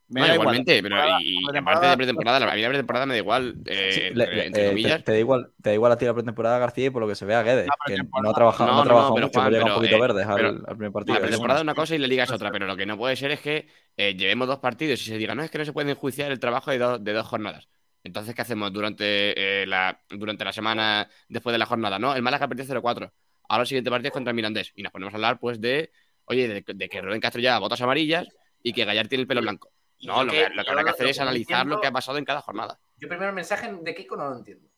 Me 0.07 0.21
No, 0.21 0.25
igual. 0.27 0.35
igualmente, 0.35 0.83
pero 0.83 0.97
y, 1.19 1.39
y 1.53 1.57
aparte 1.57 1.87
de 1.87 1.97
pretemporada, 1.97 2.39
la 2.45 2.53
vida 2.55 2.65
de 2.67 2.69
pretemporada 2.73 3.05
me 3.05 3.13
da 3.15 3.17
igual, 3.17 3.55
eh, 3.65 3.89
Sí, 3.91 4.01
entre, 4.09 4.35
le- 4.35 4.45
entre 4.47 4.61
eh, 4.63 4.69
comillas. 4.69 4.97
te, 4.99 5.03
te 5.03 5.11
da 5.13 5.17
igual, 5.17 5.51
te 5.61 5.69
da 5.69 5.73
igual 5.73 5.91
a 5.91 5.97
ti 5.97 6.05
la 6.05 6.13
pretemporada 6.13 6.59
García 6.59 6.85
y 6.85 6.89
por 6.91 7.01
lo 7.01 7.07
que 7.07 7.15
se 7.15 7.25
ve 7.25 7.33
a 7.35 7.41
Guedes, 7.43 7.67
La 7.67 7.75
que 7.85 7.97
no 8.03 8.29
ha 8.29 8.33
trabajado, 8.33 8.69
no, 8.69 8.75
No, 8.75 8.81
ha 8.81 8.83
trabajado 8.83 9.09
no, 9.09 9.15
pero, 9.15 9.27
mucho, 9.27 9.39
Juan, 9.39 9.51
pero 9.51 9.63
llega 9.63 9.65
un 9.65 9.73
poquito 9.81 9.95
eh, 9.95 10.01
verdes 10.01 10.25
al, 10.27 10.63
primer 10.77 10.91
partido. 10.91 11.15
La 11.15 11.21
pretemporada 11.21 11.59
es 11.59 11.63
una 11.63 11.75
cosa 11.75 11.95
y 11.95 11.97
la 11.97 12.07
liga 12.07 12.23
es 12.23 12.31
otra, 12.31 12.49
pero 12.51 12.67
lo 12.67 12.77
que 12.77 12.85
no 12.85 12.97
puede 12.97 13.15
ser 13.15 13.31
es 13.31 13.39
que 13.41 13.67
eh, 13.97 14.15
llevemos 14.15 14.47
dos 14.47 14.59
partidos 14.59 15.01
y 15.01 15.05
se 15.05 15.17
diga, 15.17 15.33
no, 15.35 15.41
es 15.43 15.49
que 15.51 15.57
no 15.57 15.65
se 15.65 15.73
puede 15.73 15.91
enjuiciar 15.91 16.31
el 16.31 16.39
trabajo 16.39 16.71
de, 16.71 16.77
dos- 16.77 17.03
de 17.03 17.13
dos 17.13 17.25
jornadas. 17.27 17.67
Entonces, 18.03 18.35
¿qué 18.35 18.41
hacemos 18.43 18.71
durante, 18.71 19.63
eh, 19.63 19.65
la, 19.65 20.01
durante 20.09 20.45
la 20.45 20.53
semana 20.53 21.09
después 21.27 21.51
de 21.53 21.57
la 21.57 21.65
jornada? 21.65 21.97
No, 21.97 22.15
el 22.15 22.21
Málaga 22.21 22.47
perdió 22.47 22.63
0-4. 22.65 23.11
Ahora 23.49 23.63
el 23.63 23.67
siguiente 23.67 23.89
partido 23.89 24.09
es 24.09 24.13
contra 24.13 24.29
el 24.31 24.35
Mirandés. 24.35 24.71
Y 24.75 24.83
nos 24.83 24.91
ponemos 24.91 25.13
a 25.13 25.17
hablar, 25.17 25.39
pues, 25.39 25.59
de, 25.59 25.91
oye, 26.25 26.47
de, 26.47 26.63
de 26.67 26.89
que 26.89 27.01
Rubén 27.01 27.19
Castro 27.19 27.41
lleva 27.41 27.57
botas 27.59 27.81
amarillas 27.81 28.27
y 28.61 28.73
que 28.73 28.85
Gallar 28.85 29.07
tiene 29.07 29.23
el 29.23 29.27
pelo 29.27 29.41
blanco. 29.41 29.71
Y 30.05 30.07
No, 30.07 30.23
lo 30.23 30.31
que- 30.31 30.49
lo 30.49 30.63
que 30.63 30.69
habrá 30.69 30.83
que 30.83 30.89
hacer 30.91 31.05
lo 31.05 31.09
es 31.09 31.19
analizar 31.19 31.65
lo 31.65 31.81
que 31.81 31.87
ha 31.87 31.91
pasado 31.91 32.19
en 32.19 32.25
cada 32.25 32.39
jornada. 32.41 32.79
Yo 32.97 33.07
primero 33.07 33.29
el 33.29 33.35
mensaje 33.35 33.73
de 33.73 33.95
Kiko 33.95 34.15
no 34.15 34.29
lo 34.29 34.37
entiendo. 34.37 34.69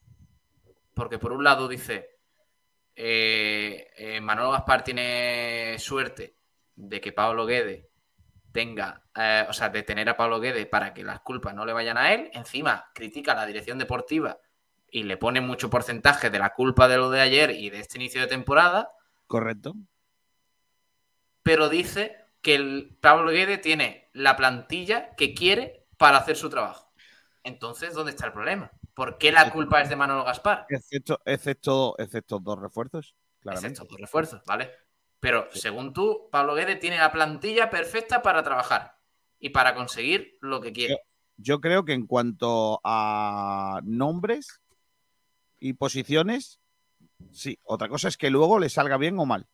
Porque 0.94 1.20
por 1.20 1.34
un 1.34 1.44
lado 1.44 1.68
dice, 1.68 2.18
eh, 2.96 3.92
eh, 3.98 4.22
Manolo 4.22 4.52
Gaspar 4.52 4.86
tiene 4.86 5.76
suerte 5.80 6.38
de 6.76 7.02
que 7.02 7.12
Pablo 7.12 7.46
Guede 7.46 7.90
tenga, 8.54 9.04
eh, 9.16 9.46
o 9.50 9.54
sea, 9.54 9.68
de 9.68 9.84
tener 9.84 10.08
a 10.08 10.16
Pablo 10.16 10.40
Guede 10.40 10.66
para 10.66 10.94
que 10.94 11.04
las 11.04 11.20
culpas 11.20 11.54
no 11.54 11.66
le 11.66 11.74
vayan 11.74 11.98
a 11.98 12.14
él. 12.14 12.30
Encima 12.34 12.90
critica 12.96 13.34
a 13.34 13.36
la 13.36 13.46
dirección 13.46 13.78
deportiva 13.78 14.40
y 14.90 15.04
le 15.04 15.18
pone 15.18 15.42
mucho 15.42 15.70
porcentaje 15.70 16.30
de 16.30 16.40
la 16.40 16.54
culpa 16.54 16.88
de 16.88 16.96
lo 16.96 17.10
de 17.10 17.20
ayer 17.20 17.52
y 17.52 17.70
de 17.70 17.82
este 17.82 17.98
inicio 17.98 18.22
de 18.22 18.28
temporada. 18.28 18.90
Correcto. 19.28 19.76
Pero 21.44 21.68
dice 21.70 22.18
que 22.48 22.56
el 22.56 22.98
Pablo 23.02 23.32
Guede 23.32 23.58
tiene 23.58 24.10
la 24.14 24.38
plantilla 24.38 25.14
que 25.18 25.34
quiere 25.34 25.86
para 25.98 26.20
hacer 26.20 26.38
su 26.38 26.50
trabajo. 26.50 26.94
Entonces, 27.44 27.94
¿dónde 27.94 28.12
está 28.12 28.28
el 28.28 28.32
problema? 28.32 28.72
¿Por 28.94 29.18
qué 29.18 29.34
la 29.34 29.52
culpa 29.52 29.82
es 29.82 29.90
de 29.90 29.98
Manolo 29.98 30.24
Gaspar? 30.24 30.66
Excepto, 30.70 31.20
excepto, 31.26 31.96
excepto 31.98 32.40
dos 32.40 32.58
refuerzos, 32.58 33.18
claramente. 33.42 33.74
Excepto 33.74 33.90
por 33.90 34.00
refuerzos, 34.00 34.42
¿vale? 34.46 34.72
Pero 35.20 35.50
según 35.52 35.92
tú, 35.92 36.30
Pablo 36.32 36.56
Guede 36.56 36.78
tiene 36.78 36.98
la 36.98 37.12
plantilla 37.12 37.70
perfecta 37.70 38.22
para 38.22 38.42
trabajar 38.44 38.98
y 39.42 39.50
para 39.50 39.76
conseguir 39.76 40.38
lo 40.40 40.62
que 40.62 40.72
quiere. 40.72 41.02
Yo 41.36 41.60
creo 41.60 41.84
que 41.84 41.92
en 41.92 42.08
cuanto 42.08 42.80
a 42.86 43.82
nombres 43.84 44.62
y 45.60 45.74
posiciones, 45.74 46.62
sí. 47.34 47.60
Otra 47.66 47.90
cosa 47.90 48.08
es 48.08 48.16
que 48.16 48.30
luego 48.30 48.58
le 48.58 48.70
salga 48.70 48.96
bien 48.96 49.20
o 49.20 49.26
mal. 49.26 49.50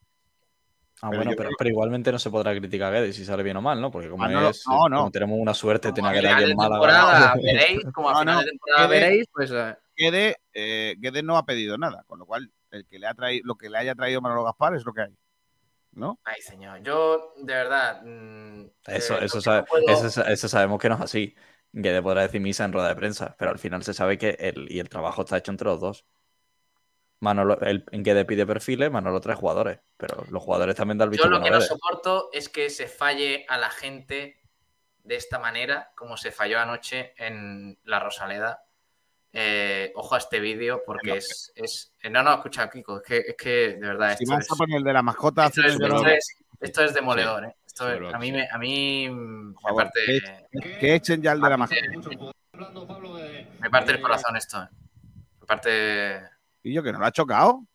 Ah, 1.01 1.09
Pero 1.09 1.17
bueno, 1.17 1.31
pero, 1.31 1.49
creo- 1.49 1.57
pero 1.57 1.69
igualmente 1.69 2.11
no 2.11 2.19
se 2.19 2.29
podrá 2.29 2.55
criticar 2.57 2.93
a 2.93 2.99
Guedes 2.99 3.15
si 3.15 3.25
sale 3.25 3.43
bien 3.43 3.57
o 3.57 3.61
mal, 3.61 3.81
¿no? 3.81 3.91
Porque 3.91 4.09
como, 4.09 4.23
Ah, 4.23 4.29
no, 4.29 4.49
es, 4.49 4.63
no, 4.67 4.87
no. 4.89 4.97
como 4.97 5.11
tenemos 5.11 5.37
una 5.39 5.53
suerte 5.53 5.89
de 5.89 5.93
Como 5.93 6.07
tener 6.07 6.23
a 6.25 6.27
a 6.29 6.31
Guedes 6.31 6.31
final 6.31 6.43
aquí 6.43 6.43
de 6.45 6.51
en 6.51 6.57
temporada 6.57 7.03
Málaga. 7.03 7.33
veréis, 7.43 7.85
como 7.93 8.09
a 8.09 8.13
No, 8.13 8.19
final 8.19 8.35
no, 8.35 8.41
de 8.41 8.49
temporada 8.49 8.87
veréis, 8.87 9.25
pues 9.33 9.51
eh, 9.51 9.75
Guede, 9.97 10.35
eh, 10.53 10.95
Guede 10.99 11.23
no 11.23 11.37
ha 11.37 11.45
pedido 11.45 11.77
nada, 11.77 12.03
con 12.07 12.19
lo 12.19 12.25
cual 12.25 12.49
el 12.71 12.85
que 12.87 12.99
le 12.99 13.07
ha 13.07 13.13
traído, 13.13 13.43
lo 13.45 13.55
que 13.55 13.69
le 13.69 13.77
haya 13.77 13.95
traído 13.95 14.21
Manolo 14.21 14.43
Gaspar 14.45 14.75
es 14.75 14.85
lo 14.85 14.93
que 14.93 15.01
hay. 15.01 15.13
¿No? 15.91 16.19
Ay, 16.23 16.41
señor. 16.41 16.81
Yo, 16.81 17.33
de 17.37 17.53
verdad. 17.53 18.01
mm, 18.03 18.65
Eso, 18.87 19.15
eh, 19.19 19.25
eso, 19.25 19.37
que 19.37 19.41
sabe- 19.41 19.63
puedo- 19.69 19.87
eso, 19.89 20.09
sa- 20.09 20.31
eso 20.31 20.47
sabemos 20.47 20.79
que 20.79 20.89
no 20.89 20.95
es 20.95 21.01
así. 21.01 21.35
Guedes 21.71 22.01
podrá 22.01 22.21
decir 22.21 22.39
misa 22.41 22.65
en 22.65 22.73
rueda 22.73 22.87
de 22.89 22.95
prensa, 22.95 23.35
pero 23.37 23.51
al 23.51 23.59
final 23.59 23.83
se 23.83 23.93
sabe 23.93 24.17
que 24.17 24.29
el, 24.39 24.71
y 24.71 24.79
el 24.79 24.89
trabajo 24.89 25.21
está 25.23 25.37
hecho 25.37 25.51
entre 25.51 25.65
los 25.67 25.79
dos. 25.81 26.05
Manolo, 27.23 27.59
el, 27.61 27.85
en 27.91 28.03
Guedes 28.03 28.25
pide 28.25 28.45
perfiles, 28.45 28.91
Manolo 28.91 29.21
trae 29.21 29.35
jugadores, 29.35 29.79
pero 29.97 30.25
los 30.29 30.43
jugadores 30.43 30.75
también 30.75 30.97
dan 30.97 31.09
Yo 31.11 31.25
lo 31.27 31.41
que 31.41 31.49
no 31.49 31.61
soporto 31.61 32.29
es 32.33 32.49
que 32.49 32.69
se 32.69 32.87
falle 32.87 33.45
a 33.47 33.57
la 33.57 33.69
gente 33.69 34.39
de 35.03 35.15
esta 35.15 35.39
manera, 35.39 35.91
como 35.95 36.17
se 36.17 36.31
falló 36.31 36.59
anoche 36.59 37.13
en 37.17 37.79
la 37.85 37.99
Rosaleda. 37.99 38.63
Eh, 39.35 39.91
ojo 39.95 40.13
a 40.13 40.19
este 40.19 40.39
vídeo 40.39 40.83
porque 40.85 41.09
No, 41.09 41.15
es, 41.15 41.51
es- 41.55 41.93
eh, 42.03 42.09
No, 42.09 42.21
no, 42.21 42.33
escucha, 42.35 42.69
Kiko, 42.69 42.97
es 42.97 43.03
que, 43.03 43.17
es 43.17 43.35
que 43.35 43.49
de 43.49 43.87
verdad 43.87 44.15
Si 44.15 44.23
esto 44.25 44.35
vas 44.35 44.45
es, 44.45 44.51
a 44.51 44.55
poner 44.55 44.77
el 44.77 44.83
de 44.83 44.93
la 44.93 45.01
mascota, 45.01 45.45
esto 45.47 45.61
es, 45.61 45.73
esto 45.73 46.07
esto 46.61 46.83
es 46.83 46.93
demoledor. 46.93 47.45
¿eh? 47.45 47.55
Esto 47.65 47.87
es- 47.89 47.93
Seguro 47.95 48.15
a 48.15 48.19
mí, 48.19 48.27
que 48.31 48.37
me, 48.37 48.47
a 48.51 48.57
mí 48.59 49.09
me, 49.09 49.73
parte, 49.75 49.99
que- 50.05 50.77
que 50.79 50.93
echen 50.95 51.21
ya 51.21 51.31
el 51.31 51.41
de 51.41 51.49
la 51.49 51.57
mascota. 51.57 51.81
me 53.59 53.69
parte 53.69 53.91
el 53.93 54.01
corazón 54.01 54.35
esto. 54.35 54.61
¿eh? 54.61 54.67
Me 55.41 55.47
parte... 55.47 56.32
Y 56.63 56.73
yo 56.73 56.81
que 56.81 56.91
no 56.91 56.99
lo 56.99 57.05
ha 57.05 57.11
chocado. 57.11 57.65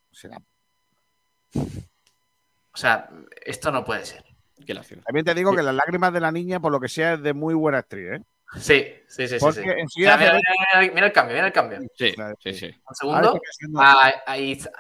O 2.73 2.77
sea, 2.77 3.09
esto 3.45 3.71
no 3.71 3.85
puede 3.85 4.05
ser. 4.05 4.25
Qué. 4.67 4.75
También 4.75 5.25
te 5.25 5.35
digo 5.35 5.55
que 5.55 5.63
las 5.63 5.75
lágrimas 5.75 6.13
de 6.13 6.21
la 6.21 6.33
niña, 6.33 6.61
por 6.61 6.73
lo 6.73 6.81
que 6.81 6.89
sea, 6.89 7.15
es 7.15 7.23
de 7.23 7.33
muy 7.33 7.55
buena 7.55 7.79
actriz, 7.79 8.13
¿eh? 8.13 8.23
Sí, 8.57 8.87
sí, 9.09 9.29
sí, 9.29 9.35
sí. 9.35 9.37
Porque 9.41 9.61
sí. 9.63 9.69
enseguida 9.69 10.15
O 10.15 10.19
sea, 10.19 10.27
mira, 10.27 10.31
hace- 10.31 10.41
mira, 10.41 10.81
mira, 10.81 10.95
mira 10.95 11.07
el 11.07 11.13
cambio, 11.13 11.35
mira 11.35 11.47
el 11.47 11.53
cambio. 11.53 11.79
Un 11.79 11.89
Sí, 11.97 12.15
sí, 12.41 12.53
sí. 12.55 12.67
Ahora 13.07 13.31
segundo. 13.31 13.41
Ah, 13.79 14.13
ahí 14.27 14.53
está. 14.53 14.71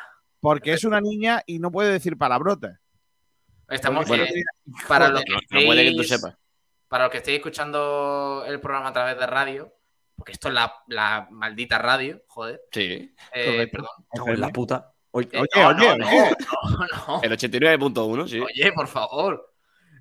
porque 0.40 0.72
es 0.72 0.84
una 0.84 1.00
niña 1.00 1.42
y 1.46 1.58
no 1.58 1.70
puede 1.70 1.92
decir 1.92 2.16
palabrotas. 2.16 2.78
Estamos 3.68 4.06
Porque- 4.06 4.22
eh, 4.24 4.44
para 4.88 5.08
lo 5.10 5.20
que 5.20 5.32
No, 5.32 5.38
no 5.60 5.66
puede 5.66 5.84
que 5.90 5.96
tú 5.96 6.02
sepas. 6.04 6.34
para 6.88 7.04
los 7.04 7.10
que 7.12 7.18
estéis 7.18 7.36
escuchando 7.38 8.44
el 8.46 8.60
programa 8.60 8.88
a 8.88 8.92
través 8.92 9.18
de 9.18 9.26
radio, 9.26 9.72
porque 10.18 10.32
esto 10.32 10.48
es 10.48 10.54
la, 10.54 10.70
la 10.88 11.26
maldita 11.30 11.78
radio, 11.78 12.20
joder. 12.26 12.60
Sí. 12.72 13.14
eh, 13.32 13.68
perdón. 13.72 13.90
En 14.26 14.40
la 14.40 14.48
puta. 14.50 14.92
Oye, 15.12 15.28
Eh, 15.32 15.38
Oye, 15.40 15.48
no, 15.56 15.68
oye, 15.68 15.98
no, 15.98 16.06
no, 16.06 16.86
no, 17.08 17.22
El 17.22 17.32
89.1, 17.32 18.28
sí. 18.28 18.40
Oye, 18.40 18.72
por 18.72 18.88
favor. 18.88 19.54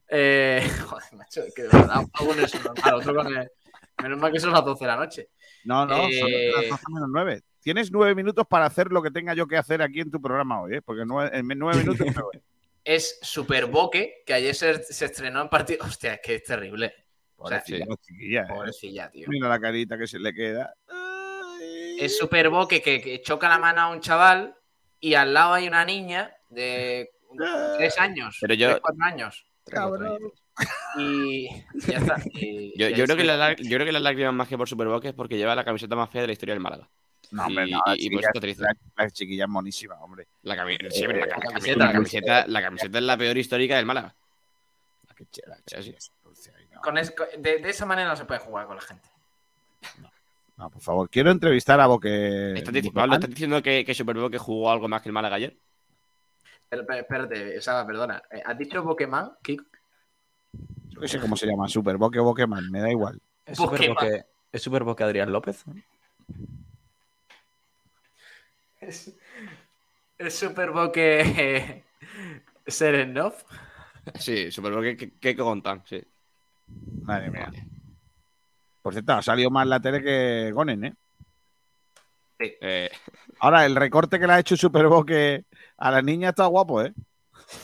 Eh, 0.10 0.68
joder, 0.90 1.14
macho, 1.14 1.42
que 1.56 1.62
de 1.64 1.70
verdad, 1.70 2.02
uno 2.22 2.44
es 2.44 2.54
normal, 2.64 2.94
otro 2.96 3.16
con 3.16 3.28
el- 3.38 3.52
Menos 4.04 4.20
mal 4.20 4.32
que 4.32 4.40
son 4.40 4.52
las 4.52 4.64
12 4.64 4.84
de 4.84 4.88
la 4.92 4.96
noche. 4.98 5.30
No, 5.64 5.86
no, 5.86 5.96
son 5.98 6.12
Eh, 6.12 6.52
las 6.56 6.70
12 6.70 6.84
menos 6.90 7.10
9. 7.12 7.42
Tienes 7.62 7.92
nueve 7.92 8.14
minutos 8.16 8.46
para 8.48 8.66
hacer 8.66 8.92
lo 8.92 9.02
que 9.02 9.12
tenga 9.12 9.34
yo 9.34 9.48
que 9.48 9.58
hacer 9.58 9.82
aquí 9.82 10.00
en 10.02 10.12
tu 10.12 10.22
programa 10.22 10.62
hoy, 10.62 10.76
¿eh? 10.76 10.82
Porque 10.82 11.04
nueve- 11.06 11.32
en 11.38 11.48
nueve 11.58 11.80
minutos 11.84 12.06
me 12.16 12.22
voy. 12.22 12.40
Es 12.84 13.20
Super 13.22 13.66
Boque, 13.66 14.24
que 14.26 14.34
ayer 14.34 14.56
se, 14.56 14.82
se 14.84 15.06
estrenó 15.06 15.42
en 15.42 15.50
partido. 15.50 15.84
Hostia, 15.86 16.14
es 16.14 16.20
que 16.24 16.36
es 16.36 16.44
terrible. 16.44 16.94
O 17.40 17.48
sea, 17.48 17.60
Pobrecilla, 17.60 17.86
la 17.88 17.96
chiquilla, 17.98 18.42
¿eh? 18.42 18.46
Pobrecilla, 18.48 19.10
tío. 19.12 19.28
Mira 19.30 19.48
la 19.48 19.60
carita 19.60 19.98
que 19.98 20.08
se 20.08 20.20
le 20.20 20.34
queda. 20.34 20.74
Ay. 20.90 21.98
Es 22.00 22.18
Super 22.18 22.50
Boque 22.50 22.82
que, 22.82 23.00
que 23.02 23.22
choca 23.22 23.48
la 23.50 23.58
mano 23.60 23.82
a 23.82 23.90
un 23.90 24.02
chaval 24.02 24.56
y 25.00 25.14
al 25.14 25.34
lado 25.34 25.54
hay 25.54 25.68
una 25.68 25.86
niña 25.86 26.36
de 26.50 27.12
tres 27.78 27.98
años. 28.00 28.38
Pero 28.42 28.54
yo- 28.56 28.70
tres, 28.70 28.80
cuatro 28.82 29.06
años. 29.06 29.46
Cabrón. 29.66 30.18
Y 30.98 31.48
ya 31.88 31.98
está. 32.00 32.16
Y- 32.34 32.74
Yo, 32.80 32.88
y 32.90 32.94
yo 32.94 32.98
ahí 32.98 33.04
creo 33.04 33.18
que 33.18 33.24
la, 33.24 33.54
yo 33.56 33.70
creo 33.76 33.86
que 33.86 33.92
las 33.92 34.02
lágrimas 34.02 34.34
más 34.34 34.48
que 34.48 34.58
por 34.58 34.68
Superboque 34.68 35.10
es 35.10 35.14
porque 35.14 35.38
lleva 35.38 35.54
la 35.54 35.64
camiseta 35.64 35.96
más 35.96 36.10
fea 36.10 36.22
de 36.22 36.28
la 36.28 36.34
historia 36.34 36.56
del 36.56 36.62
Málaga. 36.64 36.90
No, 37.30 37.46
hombre, 37.46 37.68
Y- 37.68 37.72
no, 37.72 37.82
la 37.86 37.96
y- 37.96 38.00
chiquilla, 38.00 38.30
la- 38.58 38.76
la 39.04 39.12
chiquilla 39.12 39.44
es 39.44 39.50
monísima, 39.50 39.96
hombre. 40.02 40.28
La, 40.44 40.56
cami- 40.56 40.78
sí, 40.90 41.04
la, 41.06 41.14
la 41.14 41.28
camiseta, 41.28 41.52
camiseta, 41.52 41.86
la, 41.86 41.92
camiseta, 41.92 42.48
la 42.48 42.62
camiseta 42.62 42.98
es 42.98 43.04
la 43.04 43.18
peor 43.18 43.38
histórica 43.38 43.76
del 43.76 43.86
Málaga. 43.86 44.16
La 45.10 45.14
que 45.16 45.26
che- 45.26 45.42
la 45.46 45.58
Sí, 45.84 45.94
con 46.82 46.98
es- 46.98 47.12
con- 47.12 47.28
de, 47.38 47.60
de 47.60 47.70
esa 47.70 47.86
manera 47.86 48.10
no 48.10 48.16
se 48.16 48.26
puede 48.26 48.40
jugar 48.40 48.68
con 48.68 48.76
la 48.76 48.82
gente. 48.82 49.10
No, 50.58 50.70
por 50.72 50.82
favor, 50.82 51.10
quiero 51.10 51.30
entrevistar 51.32 51.80
a 51.80 51.88
Boque. 51.88 52.54
¿Estás, 52.56 52.74
dic- 52.74 52.86
Boqueman. 52.86 52.94
Pablo, 53.04 53.14
¿estás 53.16 53.30
diciendo 53.30 53.62
que, 53.62 53.86
que 53.86 53.94
Superboque 53.94 54.38
jugó 54.38 54.72
algo 54.72 54.88
más 54.88 55.02
que 55.02 55.10
el 55.10 55.14
Málaga 55.14 55.36
ayer? 55.36 55.56
Pero, 56.70 56.86
pero, 56.86 57.00
Espérate, 57.02 57.62
Saba, 57.62 57.86
perdona. 57.86 58.22
Eh, 58.32 58.42
¿Has 58.44 58.58
dicho 58.58 58.84
Pokémon? 58.84 59.34
Kiko? 59.44 59.64
Yo 60.90 61.02
qué 61.02 61.08
sé 61.08 61.20
cómo 61.20 61.36
se 61.36 61.46
llama, 61.46 61.68
Super 61.68 61.98
Boque 61.98 62.20
o 62.20 62.24
Boqueman, 62.24 62.72
me 62.72 62.82
da 62.82 62.90
igual. 62.90 63.22
es 63.46 63.58
Pokémon. 63.58 63.96
boque, 63.96 64.26
es 64.52 64.68
boque 64.68 65.04
Adrián 65.04 65.32
López. 65.32 65.66
¿no? 65.68 65.76
Es, 68.80 69.16
es 70.18 70.34
Superboque 70.38 71.22
eh, 71.22 71.84
Serenov. 72.66 73.34
Sí, 74.16 74.52
Superbowl 74.52 74.84
que, 74.84 74.98
que, 74.98 75.12
que 75.20 75.36
contan, 75.36 75.84
sí. 75.86 76.02
Madre 77.04 77.30
mía. 77.32 77.52
Por 78.82 78.94
cierto, 78.94 79.14
ha 79.14 79.22
salido 79.22 79.50
más 79.50 79.68
la 79.68 79.80
tele 79.80 80.02
que 80.02 80.52
Gonen, 80.54 80.86
¿eh? 80.86 80.96
Eh, 82.40 82.90
Ahora, 83.40 83.66
el 83.66 83.76
recorte 83.76 84.20
que 84.20 84.28
le 84.28 84.34
ha 84.34 84.40
hecho 84.40 84.56
Superboque 84.56 85.46
a 85.78 85.92
la 85.92 86.02
niña 86.02 86.30
está 86.30 86.46
guapo, 86.46 86.82
¿eh? 86.84 86.94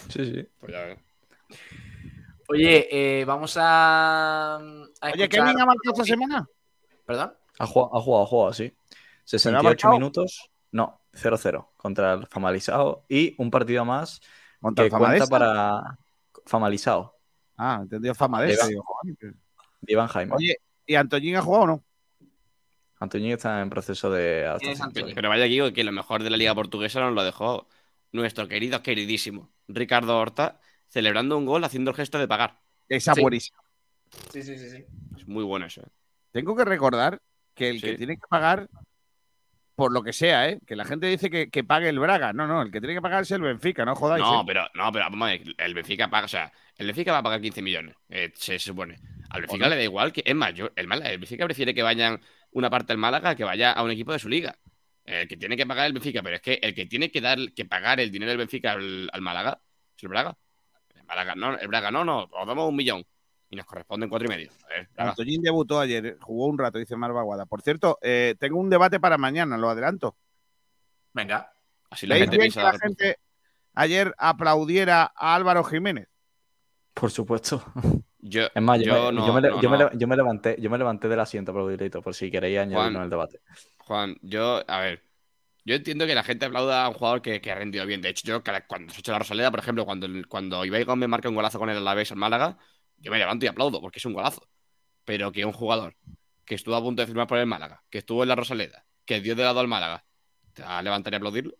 Sí, 0.09 0.25
sí. 0.25 0.47
pues 0.59 0.71
ya 0.71 0.81
ves. 0.85 0.99
Oye, 2.49 2.87
eh, 3.21 3.25
vamos 3.25 3.55
a. 3.57 4.55
a 4.55 4.59
Oye, 4.59 5.29
¿qué 5.29 5.37
escuchar- 5.37 5.47
niña 5.47 5.63
ha 5.63 5.65
marcado 5.67 5.93
esta 5.93 6.03
semana? 6.05 6.47
¿Perdón? 7.05 7.33
Ha 7.59 7.65
jugado, 7.67 7.95
ha 7.97 8.01
jugado, 8.01 8.23
ha 8.23 8.27
jugado, 8.27 8.53
sí. 8.53 8.73
68 9.25 9.63
marcado? 9.63 9.93
minutos. 9.93 10.49
No, 10.71 11.01
0-0 11.13 11.69
contra 11.77 12.13
el 12.13 12.27
Famalizado. 12.27 13.05
Y 13.07 13.35
un 13.37 13.51
partido 13.51 13.85
más 13.85 14.21
¿Contra 14.59 14.85
que 14.85 14.91
cuenta 14.91 15.27
para 15.27 15.97
Famalizado. 16.45 17.15
Ah, 17.65 17.79
entendido 17.81 18.13
fama 18.13 18.41
de 18.41 18.51
ese. 18.51 18.67
digo, 18.67 18.83
de 19.05 19.93
Iván 19.93 20.07
Jaime. 20.09 20.33
Oye, 20.35 20.57
¿y 20.85 20.95
Antoñín 20.95 21.37
ha 21.37 21.41
jugado 21.41 21.63
o 21.63 21.67
no? 21.67 21.83
Antoñín 22.99 23.31
está 23.31 23.61
en 23.61 23.69
proceso 23.69 24.11
de. 24.11 24.45
Pero 25.15 25.29
vaya 25.29 25.45
aquí 25.45 25.73
que 25.73 25.83
lo 25.85 25.93
mejor 25.93 26.23
de 26.23 26.29
la 26.29 26.35
liga 26.35 26.53
portuguesa 26.53 26.99
nos 26.99 27.13
lo 27.13 27.23
dejó 27.23 27.69
nuestro 28.11 28.49
querido, 28.49 28.83
queridísimo 28.83 29.49
Ricardo 29.69 30.17
Horta, 30.17 30.59
celebrando 30.89 31.37
un 31.37 31.45
gol 31.45 31.63
haciendo 31.63 31.91
el 31.91 31.95
gesto 31.97 32.19
de 32.19 32.27
pagar. 32.27 32.59
Esa 32.89 33.13
Sí. 33.15 33.21
buenísima. 33.21 33.59
Sí, 34.33 34.43
sí, 34.43 34.57
sí, 34.57 34.69
sí. 34.69 34.85
Es 35.17 35.25
muy 35.25 35.45
bueno 35.45 35.65
eso. 35.65 35.81
¿eh? 35.81 35.89
Tengo 36.31 36.57
que 36.57 36.65
recordar 36.65 37.21
que 37.53 37.69
el 37.69 37.81
que 37.81 37.95
tiene 37.97 38.15
que 38.17 38.27
pagar, 38.29 38.69
por 39.75 39.91
lo 39.91 40.03
que 40.03 40.13
sea, 40.13 40.49
¿eh? 40.49 40.59
Que 40.65 40.75
la 40.75 40.85
gente 40.85 41.07
dice 41.07 41.29
que, 41.29 41.49
que 41.49 41.63
pague 41.63 41.89
el 41.89 41.99
Braga. 41.99 42.33
No, 42.33 42.47
no, 42.47 42.61
el 42.61 42.71
que 42.71 42.79
tiene 42.79 42.95
que 42.95 43.01
pagar 43.01 43.23
es 43.23 43.31
el 43.31 43.41
Benfica, 43.41 43.85
no 43.85 43.95
jodáis. 43.95 44.23
No, 44.23 44.41
¿eh? 44.41 44.43
pero, 44.45 44.67
no, 44.75 44.91
pero 44.91 45.05
vamos 45.05 45.27
a 45.27 45.31
ver, 45.31 45.41
el 45.57 45.73
Benfica 45.73 46.09
paga, 46.09 46.25
o 46.25 46.29
sea, 46.29 46.51
el 46.77 46.87
Benfica 46.87 47.11
va 47.11 47.19
a 47.19 47.23
pagar 47.23 47.41
15 47.41 47.61
millones, 47.61 47.95
eh, 48.09 48.31
se 48.35 48.59
supone. 48.59 48.99
Al 49.29 49.41
Benfica 49.41 49.67
le 49.67 49.75
da 49.75 49.83
igual 49.83 50.13
que, 50.13 50.21
es 50.25 50.35
más, 50.35 50.53
yo, 50.53 50.69
el, 50.75 50.87
Málaga, 50.87 51.11
el 51.11 51.17
Benfica 51.17 51.45
prefiere 51.45 51.73
que 51.73 51.81
vayan 51.81 52.21
una 52.51 52.69
parte 52.69 52.93
del 52.93 52.99
Málaga 52.99 53.35
que 53.35 53.43
vaya 53.43 53.71
a 53.71 53.83
un 53.83 53.91
equipo 53.91 54.13
de 54.13 54.19
su 54.19 54.29
liga. 54.29 54.55
El 55.05 55.27
que 55.27 55.35
tiene 55.35 55.57
que 55.57 55.65
pagar 55.65 55.87
el 55.87 55.93
Benfica, 55.93 56.21
pero 56.21 56.35
es 56.35 56.41
que 56.41 56.59
el 56.61 56.73
que 56.73 56.85
tiene 56.85 57.11
que 57.11 57.19
dar, 57.19 57.37
que 57.53 57.65
pagar 57.65 57.99
el 57.99 58.11
dinero 58.11 58.29
del 58.29 58.37
Benfica 58.37 58.73
al, 58.73 59.09
al 59.11 59.21
Málaga 59.21 59.59
es 59.97 60.03
el 60.03 60.09
Braga. 60.09 60.37
El 60.95 61.03
Málaga, 61.03 61.35
no, 61.35 61.57
el 61.57 61.67
Braga, 61.67 61.91
no, 61.91 62.05
no, 62.05 62.29
os 62.31 62.47
damos 62.47 62.69
un 62.69 62.75
millón. 62.75 63.03
Y 63.53 63.55
nos 63.55 63.67
corresponden 63.67 64.09
cuatro 64.09 64.25
y 64.25 64.29
medio. 64.29 64.49
Antoñín 64.97 65.43
debutó 65.43 65.79
ayer, 65.79 66.03
eh, 66.07 66.17
jugó 66.19 66.47
un 66.47 66.57
rato, 66.57 66.79
dice 66.79 66.95
Mar 66.95 67.13
Baguada. 67.13 67.45
Por 67.45 67.61
cierto, 67.61 67.99
eh, 68.01 68.33
tengo 68.39 68.57
un 68.59 68.67
debate 68.67 68.99
para 68.99 69.19
mañana, 69.19 69.59
lo 69.59 69.69
adelanto. 69.69 70.17
Venga. 71.13 71.53
Así 71.91 72.07
la 72.07 72.15
¿Veis 72.15 72.23
gente 72.23 72.39
piensa 72.39 72.61
que 72.61 72.65
la 72.65 72.79
gente 72.79 73.19
ayer 73.75 74.15
aplaudiera 74.17 75.13
a 75.15 75.35
Álvaro 75.35 75.63
Jiménez? 75.63 76.07
Por 76.95 77.11
supuesto. 77.11 77.63
Yo, 78.17 78.47
Es 78.55 78.61
más, 78.63 78.79
yo, 78.79 79.11
yo 79.11 79.33
me, 79.33 79.41
no, 79.41 79.61
yo 79.61 79.69
me 79.69 79.77
no, 79.77 79.91
yo 79.93 80.07
no. 80.07 80.15
levanté, 80.15 80.55
yo 80.59 80.69
me 80.71 80.77
levanté 80.79 81.07
del 81.07 81.19
asiento 81.19 81.51
aplaudidito, 81.51 82.01
por 82.01 82.15
si 82.15 82.31
queréis 82.31 82.57
en 82.57 82.73
el 82.73 83.09
debate. 83.11 83.39
Juan, 83.77 84.15
yo, 84.23 84.63
a 84.67 84.79
ver, 84.79 85.03
yo 85.63 85.75
entiendo 85.75 86.07
que 86.07 86.15
la 86.15 86.23
gente 86.23 86.47
aplauda 86.47 86.85
a 86.85 86.89
un 86.89 86.95
jugador 86.95 87.21
que, 87.21 87.39
que 87.39 87.51
ha 87.51 87.55
rendido 87.55 87.85
bien. 87.85 88.01
De 88.01 88.09
hecho, 88.09 88.25
yo 88.25 88.43
cuando 88.67 88.91
se 88.91 88.97
ha 88.97 88.99
hecho 89.01 89.11
la 89.11 89.19
Rosaleda, 89.19 89.51
por 89.51 89.59
ejemplo, 89.59 89.85
cuando, 89.85 90.07
cuando 90.27 90.65
Ibai 90.65 90.85
Gómez 90.85 91.07
marca 91.07 91.29
un 91.29 91.35
golazo 91.35 91.59
con 91.59 91.69
el 91.69 91.77
Alavés 91.77 92.11
al 92.11 92.17
Málaga, 92.17 92.57
yo 92.97 93.11
me 93.11 93.17
levanto 93.17 93.45
y 93.45 93.47
aplaudo 93.49 93.81
porque 93.81 93.99
es 93.99 94.05
un 94.05 94.13
golazo. 94.13 94.47
Pero 95.05 95.31
que 95.31 95.45
un 95.45 95.51
jugador 95.53 95.95
que 96.45 96.55
estuvo 96.55 96.75
a 96.75 96.81
punto 96.81 97.01
de 97.01 97.07
firmar 97.07 97.27
por 97.27 97.37
el 97.37 97.45
Málaga, 97.45 97.83
que 97.89 97.97
estuvo 97.99 98.23
en 98.23 98.29
la 98.29 98.35
Rosaleda, 98.35 98.85
que 99.05 99.19
dio 99.21 99.35
de 99.35 99.43
lado 99.43 99.59
al 99.59 99.67
Málaga, 99.67 100.05
¿te 100.53 100.61
va 100.63 100.77
a 100.77 100.81
levantar 100.81 101.13
y 101.13 101.15
aplaudirlo? 101.17 101.55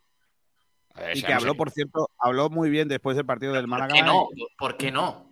A 0.96 1.02
ver, 1.02 1.18
Y 1.18 1.24
que 1.24 1.34
habló, 1.34 1.56
por 1.56 1.72
cierto, 1.72 2.10
habló 2.20 2.50
muy 2.50 2.70
bien 2.70 2.88
después 2.88 3.16
del 3.18 3.26
partido 3.26 3.54
del 3.54 3.64
¿Por 3.64 3.70
Málaga. 3.70 3.94
qué 3.96 4.04
no? 4.04 4.28
¿Por 4.58 4.78
qué 4.78 4.92
no? 4.92 5.30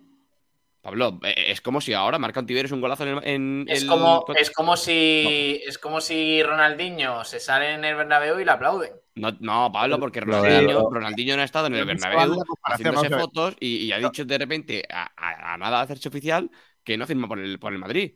Pablo, 0.81 1.19
eh, 1.23 1.35
es 1.51 1.61
como 1.61 1.79
si 1.79 1.93
ahora 1.93 2.17
marca 2.17 2.39
un 2.39 2.47
Tiberes 2.47 2.71
un 2.71 2.81
golazo 2.81 3.03
en, 3.03 3.17
el- 3.17 3.27
en 3.27 3.65
Es 3.69 3.83
el- 3.83 3.87
como, 3.87 4.25
es 4.35 4.49
como 4.51 4.75
si 4.75 5.61
es 5.65 5.77
como 5.77 6.01
si 6.01 6.41
Ronaldinho 6.41 7.23
se 7.23 7.39
sale 7.39 7.73
en 7.73 7.85
el 7.85 7.95
Bernabéu 7.95 8.39
y 8.39 8.45
le 8.45 8.51
aplauden. 8.51 8.91
No, 9.15 9.29
no, 9.41 9.71
Pablo, 9.71 9.99
porque 9.99 10.21
Ronaldinho. 10.21 10.89
Ronaldinho 10.89 11.35
no 11.35 11.41
ha 11.41 11.45
estado 11.45 11.67
en 11.67 11.73
el 11.75 11.85
Bernabéu 11.85 12.17
haciéndose 12.63 13.09
fotos 13.21 13.55
y, 13.59 13.67
y 13.85 13.91
ha 13.91 13.97
dicho 13.99 14.23
de 14.25 14.37
repente 14.37 14.83
a, 14.91 15.11
a- 15.15 15.53
a 15.53 15.57
nada 15.57 15.77
de 15.79 15.83
hacerse 15.83 16.07
oficial 16.09 16.49
que 16.83 16.97
no 16.97 17.05
firma 17.05 17.27
por 17.27 17.39
el, 17.39 17.59
por 17.59 17.73
el 17.73 17.79
Madrid. 17.79 18.13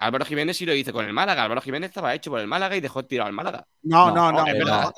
Álvaro 0.00 0.24
Jiménez 0.24 0.56
sí 0.56 0.64
lo 0.64 0.72
hizo 0.74 0.92
con 0.92 1.04
el 1.04 1.12
Málaga. 1.12 1.42
Álvaro 1.42 1.60
Jiménez 1.60 1.88
estaba 1.90 2.14
hecho 2.14 2.30
por 2.30 2.38
el 2.40 2.46
Málaga 2.46 2.76
y 2.76 2.80
dejó 2.80 3.04
tirado 3.04 3.26
al 3.26 3.32
Málaga. 3.34 3.66
No, 3.82 4.10
no, 4.14 4.30
no. 4.30 4.46
el, 4.46 4.64
Málaga, 4.64 4.92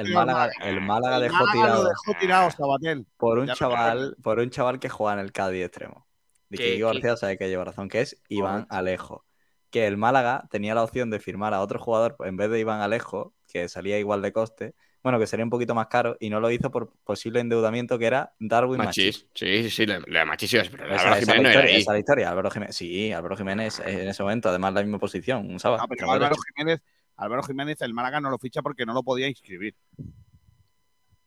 el 0.00 0.12
Málaga, 0.14 0.50
el 0.62 0.80
Málaga 0.80 1.20
dejó 1.20 1.44
tirado 1.52 1.82
lo 1.82 1.88
dejó 1.88 2.14
tirado 2.20 2.50
Sabatel. 2.52 3.06
por 3.16 3.38
un 3.40 3.46
chaval, 3.48 4.16
por 4.22 4.38
un 4.38 4.50
chaval 4.50 4.78
que 4.78 4.88
juega 4.88 5.14
en 5.14 5.18
el 5.26 5.32
Cádiz 5.32 5.64
extremo. 5.66 6.06
De 6.48 6.56
que- 6.58 6.78
García 6.78 7.16
sabe 7.16 7.36
que 7.36 7.48
lleva 7.48 7.64
razón, 7.64 7.88
que 7.88 8.00
es 8.00 8.16
Iván 8.28 8.66
Alejo. 8.70 9.24
Que 9.70 9.86
el 9.86 9.96
Málaga 9.96 10.46
tenía 10.50 10.74
la 10.74 10.82
opción 10.82 11.10
de 11.10 11.20
firmar 11.20 11.54
a 11.54 11.60
otro 11.60 11.78
jugador 11.78 12.16
en 12.24 12.36
vez 12.36 12.50
de 12.50 12.58
Iván 12.60 12.80
Alejo, 12.80 13.34
que 13.46 13.68
salía 13.68 13.98
igual 13.98 14.20
de 14.22 14.32
coste, 14.32 14.74
bueno, 15.02 15.18
que 15.18 15.26
sería 15.26 15.44
un 15.44 15.50
poquito 15.50 15.74
más 15.74 15.86
caro, 15.86 16.16
y 16.20 16.28
no 16.28 16.40
lo 16.40 16.50
hizo 16.50 16.70
por 16.70 16.92
posible 17.04 17.40
endeudamiento 17.40 17.98
que 17.98 18.06
era 18.06 18.34
Darwin 18.38 18.78
Machís. 18.78 19.24
Machís. 19.24 19.28
Sí, 19.34 19.62
sí, 19.62 19.70
sí, 19.70 19.86
le, 19.86 20.00
le 20.00 20.24
Machís 20.24 20.52
iba, 20.52 20.64
pero 20.70 20.84
Esa, 20.94 20.94
Álvaro 21.04 21.16
esa 21.16 21.32
Jiménez 21.32 21.42
la 21.42 21.42
no 21.42 21.48
era 21.48 21.50
historia, 21.50 21.74
ahí. 21.74 21.80
esa 21.80 21.92
la 21.92 21.98
historia. 21.98 22.30
Álvaro 22.30 22.50
Jiménez, 22.50 22.76
sí, 22.76 23.12
Álvaro 23.12 23.36
Jiménez 23.36 23.80
en 23.80 24.08
ese 24.08 24.22
momento, 24.22 24.48
además 24.50 24.74
la 24.74 24.82
misma 24.82 24.98
posición, 24.98 25.58
¿sabes? 25.58 25.80
No, 25.80 25.88
pero 25.88 26.10
Álvaro 26.10 26.36
Jiménez, 26.54 26.82
Álvaro 27.16 27.42
Jiménez, 27.44 27.80
el 27.82 27.94
Málaga 27.94 28.20
no 28.20 28.28
lo 28.30 28.38
ficha 28.38 28.60
porque 28.60 28.84
no 28.84 28.92
lo 28.92 29.02
podía 29.02 29.28
inscribir. 29.28 29.74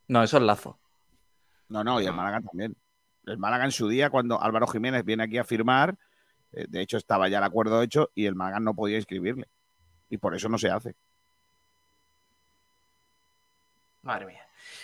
No, 0.07 0.21
eso 0.21 0.37
es 0.37 0.43
Lazo. 0.43 0.79
No, 1.69 1.83
no, 1.83 1.99
y 2.01 2.05
el. 2.05 2.13
Málaga 2.13 2.41
también. 2.41 2.75
El 3.25 3.37
Málaga 3.37 3.65
en 3.65 3.71
su 3.71 3.87
día, 3.87 4.09
cuando 4.09 4.41
Álvaro 4.41 4.67
Jiménez 4.67 5.03
viene 5.05 5.23
aquí 5.23 5.37
a 5.37 5.43
firmar, 5.43 5.97
de 6.53 6.81
hecho 6.81 6.97
estaba 6.97 7.27
ya 7.29 7.39
el 7.39 7.43
acuerdo 7.43 7.81
hecho 7.81 8.11
y 8.15 8.25
el 8.25 8.35
Málaga 8.35 8.59
no 8.59 8.73
podía 8.73 8.97
inscribirle. 8.97 9.47
Y 10.09 10.17
por 10.17 10.35
eso 10.35 10.47
no 10.49 10.57
se 10.57 10.69
hace. 10.69 10.95
Madre 14.03 14.25
mía. 14.25 14.41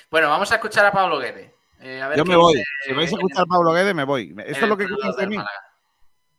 Bueno, 0.09 0.29
vamos 0.29 0.51
a 0.51 0.55
escuchar 0.55 0.85
a 0.85 0.91
Pablo 0.91 1.19
Guede. 1.19 1.53
Eh, 1.81 2.01
a 2.01 2.07
ver 2.07 2.17
Yo 2.17 2.25
me 2.25 2.35
voy. 2.35 2.53
dice 2.55 2.65
Si 2.85 2.93
vais 2.93 3.11
a 3.11 3.15
escuchar 3.15 3.43
a 3.43 3.45
Pablo 3.45 3.71
Guedes, 3.73 3.95
me 3.95 4.03
voy. 4.03 4.35
Esto 4.45 4.63
es 4.65 4.69
lo 4.69 4.77
que 4.77 4.85
queréis 4.87 5.15
de 5.15 5.27
mí. 5.27 5.37
Málaga. 5.37 5.63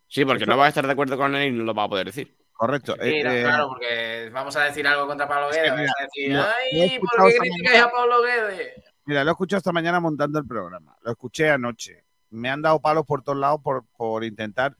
Sí, 0.09 0.25
porque 0.25 0.45
no 0.47 0.57
va 0.57 0.67
a 0.67 0.69
estar 0.69 0.85
de 0.87 0.93
acuerdo 0.93 1.17
con 1.17 1.35
él 1.37 1.55
y 1.55 1.57
no 1.57 1.65
lo 1.65 1.75
va 1.75 1.85
a 1.85 1.89
poder 1.89 2.07
decir. 2.07 2.35
Correcto. 2.53 2.95
Sí, 2.95 3.01
Eh, 3.09 3.25
no, 3.25 3.31
eh, 3.33 3.43
claro, 3.45 3.69
porque 3.69 4.31
vamos 4.33 4.55
a 4.57 4.65
decir 4.65 4.87
algo 4.87 5.07
contra 5.07 5.27
Pablo 5.29 5.51
Es 5.51 5.57
que 5.57 5.63
Guede. 5.63 5.77
mira, 5.77 5.93
Vamos 5.93 6.01
a 6.01 6.03
decir, 6.05 6.33
lo- 6.33 6.37
lo 6.43 6.49
he 6.49 6.83
¡ay! 6.83 6.95
escuchado 6.95 7.17
¿Por 7.17 7.25
qué 7.27 7.29
esta 7.31 7.41
criticáis 7.43 7.71
mañana. 7.71 7.87
a 7.87 7.91
Pablo 7.91 8.23
Guede? 8.23 8.85
Mira, 9.07 9.25
lo 9.25 9.31
he 9.31 9.33
escuchado 9.33 9.59
esta 9.59 9.73
mañana 9.73 10.01
montando 10.01 10.39
el 10.39 10.47
programa. 10.47 10.97
Lo 11.03 11.11
escuché 11.13 11.51
anoche. 11.51 12.05
Me 12.31 12.51
han 12.51 12.61
dado 12.63 12.81
palos 12.81 13.07
por 13.07 13.23
todos 13.23 13.39
lados 13.39 13.61
por, 13.63 13.85
por 13.97 14.25
intentar 14.25 14.73
en- 14.73 14.77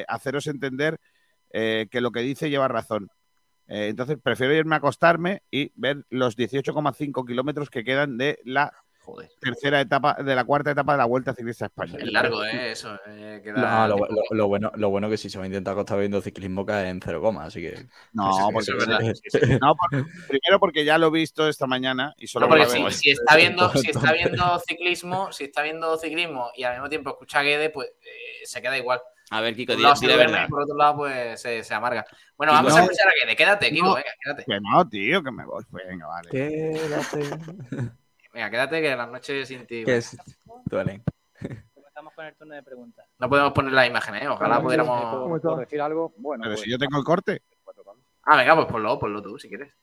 eh, 0.00 0.04
haceros 0.08 0.46
entender 0.46 0.98
eh, 1.50 1.86
que 1.90 2.00
lo 2.00 2.10
que 2.12 2.20
dice 2.20 2.50
lleva 2.50 2.68
razón. 2.68 3.10
Eh, 3.68 3.88
entonces 3.88 4.18
prefiero 4.22 4.54
irme 4.54 4.74
a 4.74 4.78
acostarme 4.78 5.42
y 5.50 5.70
ver 5.74 6.04
los 6.10 6.36
18,5 6.36 7.26
kilómetros 7.26 7.70
que 7.70 7.84
quedan 7.84 8.18
de 8.18 8.38
la 8.44 8.72
Joder. 9.04 9.28
tercera 9.40 9.80
etapa, 9.80 10.14
de 10.14 10.34
la 10.34 10.44
cuarta 10.44 10.70
etapa 10.70 10.92
de 10.92 10.98
la 10.98 11.04
Vuelta 11.06 11.34
Ciclista 11.34 11.64
a 11.64 11.68
España. 11.68 11.96
Es 11.98 12.12
largo, 12.12 12.44
¿eh? 12.44 12.70
Eso. 12.72 12.96
eh, 13.08 13.40
queda 13.42 13.86
No, 13.86 13.88
lo, 13.88 13.94
tipo- 13.96 14.08
lo- 14.30 14.36
lo 14.36 14.48
bueno, 14.48 14.70
lo 14.76 14.90
bueno 14.90 15.10
que 15.10 15.16
si 15.16 15.28
se 15.28 15.38
va 15.38 15.44
a 15.44 15.46
intentar 15.48 15.72
acostar 15.72 15.98
viendo 15.98 16.20
ciclismo 16.22 16.64
cae 16.64 16.88
en 16.88 17.00
cero 17.00 17.20
coma, 17.20 17.44
así 17.44 17.60
que. 17.60 17.86
No, 18.12 18.30
porque, 18.52 18.72
sí, 19.14 19.22
sí. 19.30 19.58
no, 19.60 19.74
primero 20.28 20.60
porque 20.60 20.84
ya 20.84 20.98
lo 20.98 21.08
he 21.08 21.10
visto 21.10 21.48
esta 21.48 21.66
mañana 21.66 22.14
y 22.16 22.28
solo 22.28 22.46
No, 22.46 22.50
porque 22.50 22.66
si, 22.66 22.90
si 22.92 23.10
está 23.10 23.36
viendo, 23.36 23.70
si 23.70 23.90
está 23.90 24.12
viendo 24.12 24.58
ciclismo, 24.66 25.32
si 25.32 25.44
está 25.44 25.62
viendo 25.62 25.96
ciclismo 25.98 26.50
y 26.56 26.62
al 26.64 26.74
mismo 26.74 26.88
tiempo 26.88 27.10
escucha 27.10 27.40
a 27.40 27.42
Guede, 27.42 27.70
pues 27.70 27.88
eh, 28.02 28.44
se 28.44 28.62
queda 28.62 28.78
igual. 28.78 29.00
A 29.32 29.40
ver, 29.40 29.56
Kiko, 29.56 29.72
Por 29.72 29.76
un 29.76 29.78
di, 29.78 29.82
lado 29.82 29.94
di 29.94 30.00
se 30.00 30.06
la 30.08 30.16
verdad. 30.16 30.44
y 30.46 30.50
por 30.50 30.62
otro 30.62 30.76
lado, 30.76 30.96
pues 30.96 31.40
se, 31.40 31.62
se 31.64 31.74
amarga. 31.74 32.04
Bueno, 32.36 32.52
No. 32.52 32.58
vamos 32.58 32.76
a 32.76 32.82
escuchar 32.82 33.06
a 33.08 33.12
Guede. 33.24 33.36
Quédate, 33.36 33.70
Kiko, 33.70 33.86
No. 33.86 33.94
venga, 33.94 34.10
quédate. 34.22 34.44
Que 34.44 34.60
no, 34.60 34.88
tío, 34.88 35.22
que 35.22 35.30
me 35.30 35.44
voy. 35.44 35.64
Venga, 35.70 36.06
vale. 36.06 36.28
Quédate. 36.30 37.30
Venga, 38.32 38.50
quédate 38.50 38.82
que 38.82 38.96
las 38.96 39.08
noches 39.10 39.48
sin 39.48 39.66
ti. 39.66 39.84
que 39.84 39.96
es- 39.98 40.16
duelen. 40.66 41.02
Comenzamos 41.74 42.12
con 42.14 42.24
el 42.26 42.34
turno 42.36 42.54
de 42.54 42.62
preguntas. 42.62 43.06
No 43.18 43.28
podemos 43.28 43.52
poner 43.52 43.72
las 43.72 43.86
imágenes, 43.86 44.22
¿eh? 44.22 44.28
Ojalá 44.28 44.54
¿Puedo 44.60 44.64
pudiéramos. 44.64 45.40
puedo 45.40 45.56
decir 45.56 45.80
algo? 45.80 46.12
Bueno, 46.16 46.42
Pero 46.42 46.54
pues, 46.54 46.64
si 46.64 46.70
yo 46.70 46.78
tengo 46.78 46.98
el 46.98 47.04
corte. 47.04 47.42
Ah, 48.24 48.36
venga, 48.36 48.54
pues 48.54 48.66
ponlo, 48.68 48.98
ponlo 48.98 49.20
tú 49.20 49.38
si 49.38 49.48
quieres. 49.48 49.74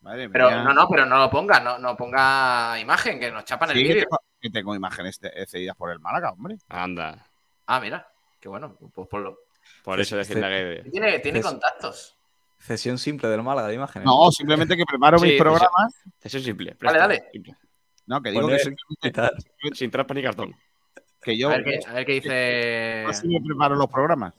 Madre 0.00 0.28
Pero 0.28 0.48
mía. 0.50 0.62
no, 0.62 0.72
no, 0.74 0.88
pero 0.88 1.06
no 1.06 1.18
lo 1.18 1.30
pongas, 1.30 1.62
no, 1.62 1.78
no 1.78 1.96
ponga 1.96 2.78
imagen, 2.80 3.18
que 3.20 3.30
nos 3.30 3.44
chapan 3.44 3.70
el 3.70 3.76
Sí, 3.76 3.82
que 3.82 3.88
vídeo. 3.88 4.02
tengo, 4.04 4.18
que 4.40 4.50
tengo 4.50 4.74
imágenes 4.74 5.18
cedidas 5.48 5.76
por 5.76 5.90
el 5.90 6.00
Málaga, 6.00 6.30
hombre. 6.32 6.56
Anda. 6.68 7.26
Ah, 7.66 7.80
mira, 7.80 8.06
qué 8.40 8.48
bueno, 8.48 8.76
pues 8.94 9.08
ponlo. 9.08 9.38
Por 9.82 10.00
eso 10.00 10.16
decir 10.16 10.38
la 10.38 10.48
que. 10.48 10.88
Tiene, 10.90 11.18
tiene 11.20 11.40
contactos. 11.40 12.16
Cesión 12.58 12.98
simple 12.98 13.28
del 13.28 13.42
Málaga 13.42 13.68
de 13.68 13.74
imágenes. 13.74 14.06
No, 14.06 14.30
simplemente 14.32 14.76
que 14.76 14.84
preparo 14.86 15.18
Sí, 15.18 15.24
mis 15.26 15.32
pues- 15.34 15.42
programas. 15.42 15.94
Es 16.22 16.32
simple. 16.32 16.66
Dale, 16.70 16.76
presta, 16.78 16.98
dale. 16.98 17.24
simple. 17.32 17.54
No, 18.06 18.22
que 18.22 18.30
digo 18.30 18.42
Poner- 18.48 18.58
que, 18.58 18.64
simplemente-. 18.64 19.74
Sin 19.74 19.90
trampa 19.90 20.14
ni 20.14 20.22
cartón. 20.22 20.54
que 21.20 21.36
yo 21.36 21.48
A 21.50 21.56
ver 21.56 21.64
qué, 21.64 21.80
a 21.88 21.92
ver 21.92 22.06
qué 22.06 22.12
dice. 22.12 23.04
así 23.08 23.26
me 23.28 23.40
preparo 23.44 23.74
los 23.74 23.88
programas. 23.88 24.32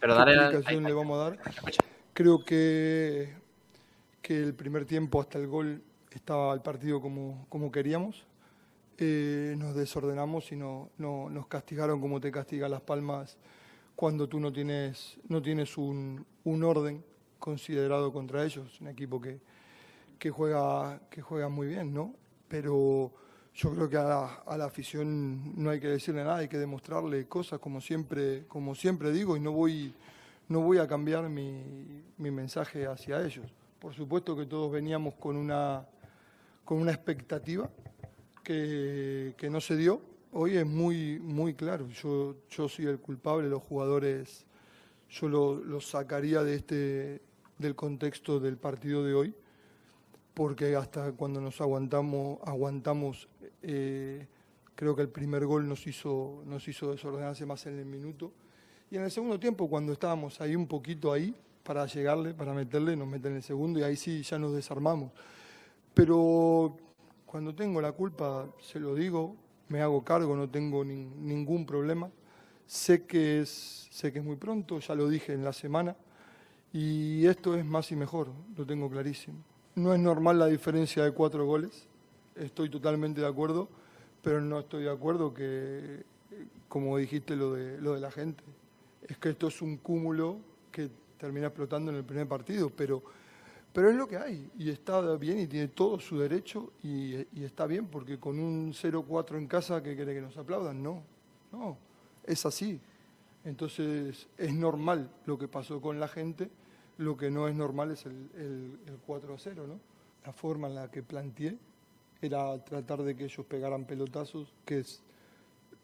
Pero 0.00 0.12
¿Qué 0.12 0.18
dale. 0.18 0.34
explicación 0.34 0.84
ahí, 0.84 0.90
le 0.90 0.94
vamos 0.96 1.18
a 1.18 1.30
dar? 1.30 1.38
Creo 2.12 2.44
que, 2.44 3.34
que 4.22 4.36
el 4.42 4.54
primer 4.54 4.84
tiempo 4.84 5.20
hasta 5.20 5.38
el 5.38 5.46
gol 5.46 5.82
estaba 6.10 6.52
el 6.54 6.60
partido 6.60 7.00
como, 7.00 7.46
como 7.48 7.70
queríamos. 7.72 8.26
Eh, 8.98 9.54
nos 9.58 9.74
desordenamos 9.74 10.50
y 10.52 10.56
no, 10.56 10.90
no- 10.98 11.28
nos 11.28 11.46
castigaron 11.48 12.00
como 12.00 12.18
te 12.20 12.30
castigan 12.32 12.70
las 12.70 12.80
palmas 12.80 13.36
cuando 13.94 14.26
tú 14.28 14.40
no 14.40 14.50
tienes, 14.52 15.18
no 15.28 15.42
tienes 15.42 15.76
un, 15.76 16.24
un 16.44 16.64
orden 16.64 17.04
considerado 17.38 18.12
contra 18.12 18.44
ellos. 18.44 18.80
Un 18.80 18.88
equipo 18.88 19.20
que, 19.20 19.38
que, 20.18 20.30
juega, 20.30 21.00
que 21.10 21.20
juega 21.20 21.48
muy 21.48 21.66
bien, 21.68 21.92
¿no? 21.92 22.14
Pero 22.48 23.12
yo 23.54 23.70
creo 23.74 23.88
que 23.88 23.96
a 23.98 24.04
la, 24.04 24.26
a 24.46 24.56
la 24.56 24.64
afición 24.66 25.52
no 25.62 25.70
hay 25.70 25.80
que 25.80 25.88
decirle 25.88 26.22
nada, 26.24 26.36
hay 26.38 26.48
que 26.48 26.58
demostrarle 26.58 27.26
cosas 27.26 27.58
como 27.58 27.80
siempre, 27.80 28.46
como 28.48 28.74
siempre 28.74 29.12
digo, 29.12 29.36
y 29.36 29.40
no 29.40 29.52
voy, 29.52 29.92
no 30.48 30.60
voy 30.60 30.78
a 30.78 30.86
cambiar 30.86 31.28
mi, 31.28 32.02
mi 32.16 32.30
mensaje 32.30 32.86
hacia 32.86 33.22
ellos. 33.24 33.46
Por 33.78 33.92
supuesto 33.94 34.34
que 34.36 34.46
todos 34.46 34.72
veníamos 34.72 35.14
con 35.14 35.36
una, 35.36 35.86
con 36.64 36.78
una 36.78 36.92
expectativa 36.92 37.68
que, 38.46 39.34
que 39.36 39.50
no 39.50 39.60
se 39.60 39.76
dio. 39.76 40.00
Hoy 40.32 40.56
es 40.56 40.64
muy, 40.64 41.18
muy 41.18 41.54
claro. 41.54 41.88
Yo, 41.88 42.36
yo 42.48 42.68
soy 42.68 42.86
el 42.86 43.00
culpable, 43.00 43.48
los 43.48 43.62
jugadores, 43.64 44.46
yo 45.10 45.28
lo- 45.28 45.56
los 45.56 45.88
sacaría 45.88 46.44
de 46.44 46.54
este, 46.54 47.20
del 47.58 47.74
contexto 47.74 48.38
del 48.38 48.56
partido 48.56 49.02
de 49.02 49.14
hoy, 49.14 49.34
porque 50.32 50.76
hasta 50.76 51.10
cuando 51.12 51.40
nos 51.40 51.60
aguantamos, 51.60 52.38
aguantamos 52.44 53.28
eh, 53.62 54.28
creo 54.76 54.94
que 54.94 55.02
el 55.02 55.08
primer 55.08 55.44
gol 55.44 55.68
nos 55.68 55.84
hizo, 55.88 56.44
nos 56.46 56.68
hizo 56.68 56.92
desordenarse 56.92 57.44
más 57.46 57.66
en 57.66 57.80
el 57.80 57.86
minuto. 57.86 58.30
Y 58.92 58.96
en 58.96 59.02
el 59.02 59.10
segundo 59.10 59.40
tiempo, 59.40 59.68
cuando 59.68 59.92
estábamos 59.92 60.40
ahí 60.40 60.54
un 60.54 60.68
poquito 60.68 61.12
ahí, 61.12 61.34
para 61.64 61.84
llegarle, 61.86 62.32
para 62.32 62.54
meterle, 62.54 62.94
nos 62.94 63.08
meten 63.08 63.34
el 63.34 63.42
segundo 63.42 63.80
y 63.80 63.82
ahí 63.82 63.96
sí 63.96 64.22
ya 64.22 64.38
nos 64.38 64.54
desarmamos. 64.54 65.10
Pero 65.94 66.76
cuando 67.26 67.54
tengo 67.54 67.80
la 67.80 67.92
culpa, 67.92 68.46
se 68.60 68.80
lo 68.80 68.94
digo, 68.94 69.34
me 69.68 69.82
hago 69.82 70.02
cargo, 70.04 70.36
no 70.36 70.48
tengo 70.48 70.84
nin- 70.84 71.14
ningún 71.16 71.66
problema. 71.66 72.10
Sé 72.66 73.04
que, 73.04 73.40
es, 73.42 73.88
sé 73.90 74.12
que 74.12 74.20
es 74.20 74.24
muy 74.24 74.36
pronto, 74.36 74.78
ya 74.80 74.94
lo 74.94 75.08
dije 75.08 75.32
en 75.32 75.44
la 75.44 75.52
semana, 75.52 75.96
y 76.72 77.26
esto 77.26 77.56
es 77.56 77.64
más 77.64 77.90
y 77.92 77.96
mejor, 77.96 78.28
lo 78.56 78.66
tengo 78.66 78.90
clarísimo. 78.90 79.38
No 79.76 79.94
es 79.94 80.00
normal 80.00 80.38
la 80.38 80.46
diferencia 80.46 81.04
de 81.04 81.12
cuatro 81.12 81.46
goles, 81.46 81.86
estoy 82.34 82.68
totalmente 82.70 83.20
de 83.20 83.26
acuerdo, 83.26 83.68
pero 84.22 84.40
no 84.40 84.58
estoy 84.60 84.84
de 84.84 84.90
acuerdo 84.90 85.32
que, 85.32 86.02
como 86.68 86.96
dijiste, 86.96 87.36
lo 87.36 87.52
de, 87.54 87.80
lo 87.80 87.94
de 87.94 88.00
la 88.00 88.10
gente. 88.10 88.42
Es 89.06 89.18
que 89.18 89.30
esto 89.30 89.46
es 89.48 89.62
un 89.62 89.76
cúmulo 89.76 90.38
que 90.72 90.90
termina 91.18 91.46
explotando 91.46 91.90
en 91.92 91.98
el 91.98 92.04
primer 92.04 92.26
partido, 92.26 92.70
pero, 92.74 93.02
pero 93.76 93.90
es 93.90 93.96
lo 93.96 94.08
que 94.08 94.16
hay 94.16 94.50
y 94.56 94.70
está 94.70 95.02
bien 95.16 95.38
y 95.38 95.46
tiene 95.46 95.68
todo 95.68 96.00
su 96.00 96.18
derecho 96.18 96.72
y, 96.82 97.14
está 97.44 97.66
bien 97.66 97.88
porque 97.88 98.18
con 98.18 98.38
un 98.38 98.72
0-4 98.72 99.36
en 99.36 99.46
casa, 99.46 99.82
¿qué 99.82 99.94
quiere 99.94 100.14
que 100.14 100.22
nos 100.22 100.38
aplaudan? 100.38 100.82
No, 100.82 101.02
no, 101.52 101.76
es 102.24 102.46
así. 102.46 102.80
Entonces 103.44 104.28
es 104.38 104.54
normal 104.54 105.10
lo 105.26 105.36
que 105.36 105.46
pasó 105.46 105.82
con 105.82 106.00
la 106.00 106.08
gente, 106.08 106.50
lo 106.96 107.18
que 107.18 107.30
no 107.30 107.48
es 107.48 107.54
normal 107.54 107.90
es 107.90 108.06
el, 108.06 108.30
el, 108.36 108.80
el 108.86 108.98
4-0, 109.06 109.66
¿no? 109.66 109.78
La 110.24 110.32
forma 110.32 110.68
en 110.68 110.74
la 110.76 110.90
que 110.90 111.02
planteé 111.02 111.58
era 112.22 112.64
tratar 112.64 113.02
de 113.02 113.14
que 113.14 113.24
ellos 113.24 113.44
pegaran 113.44 113.84
pelotazos, 113.84 114.54
que 114.64 114.78
es 114.78 115.02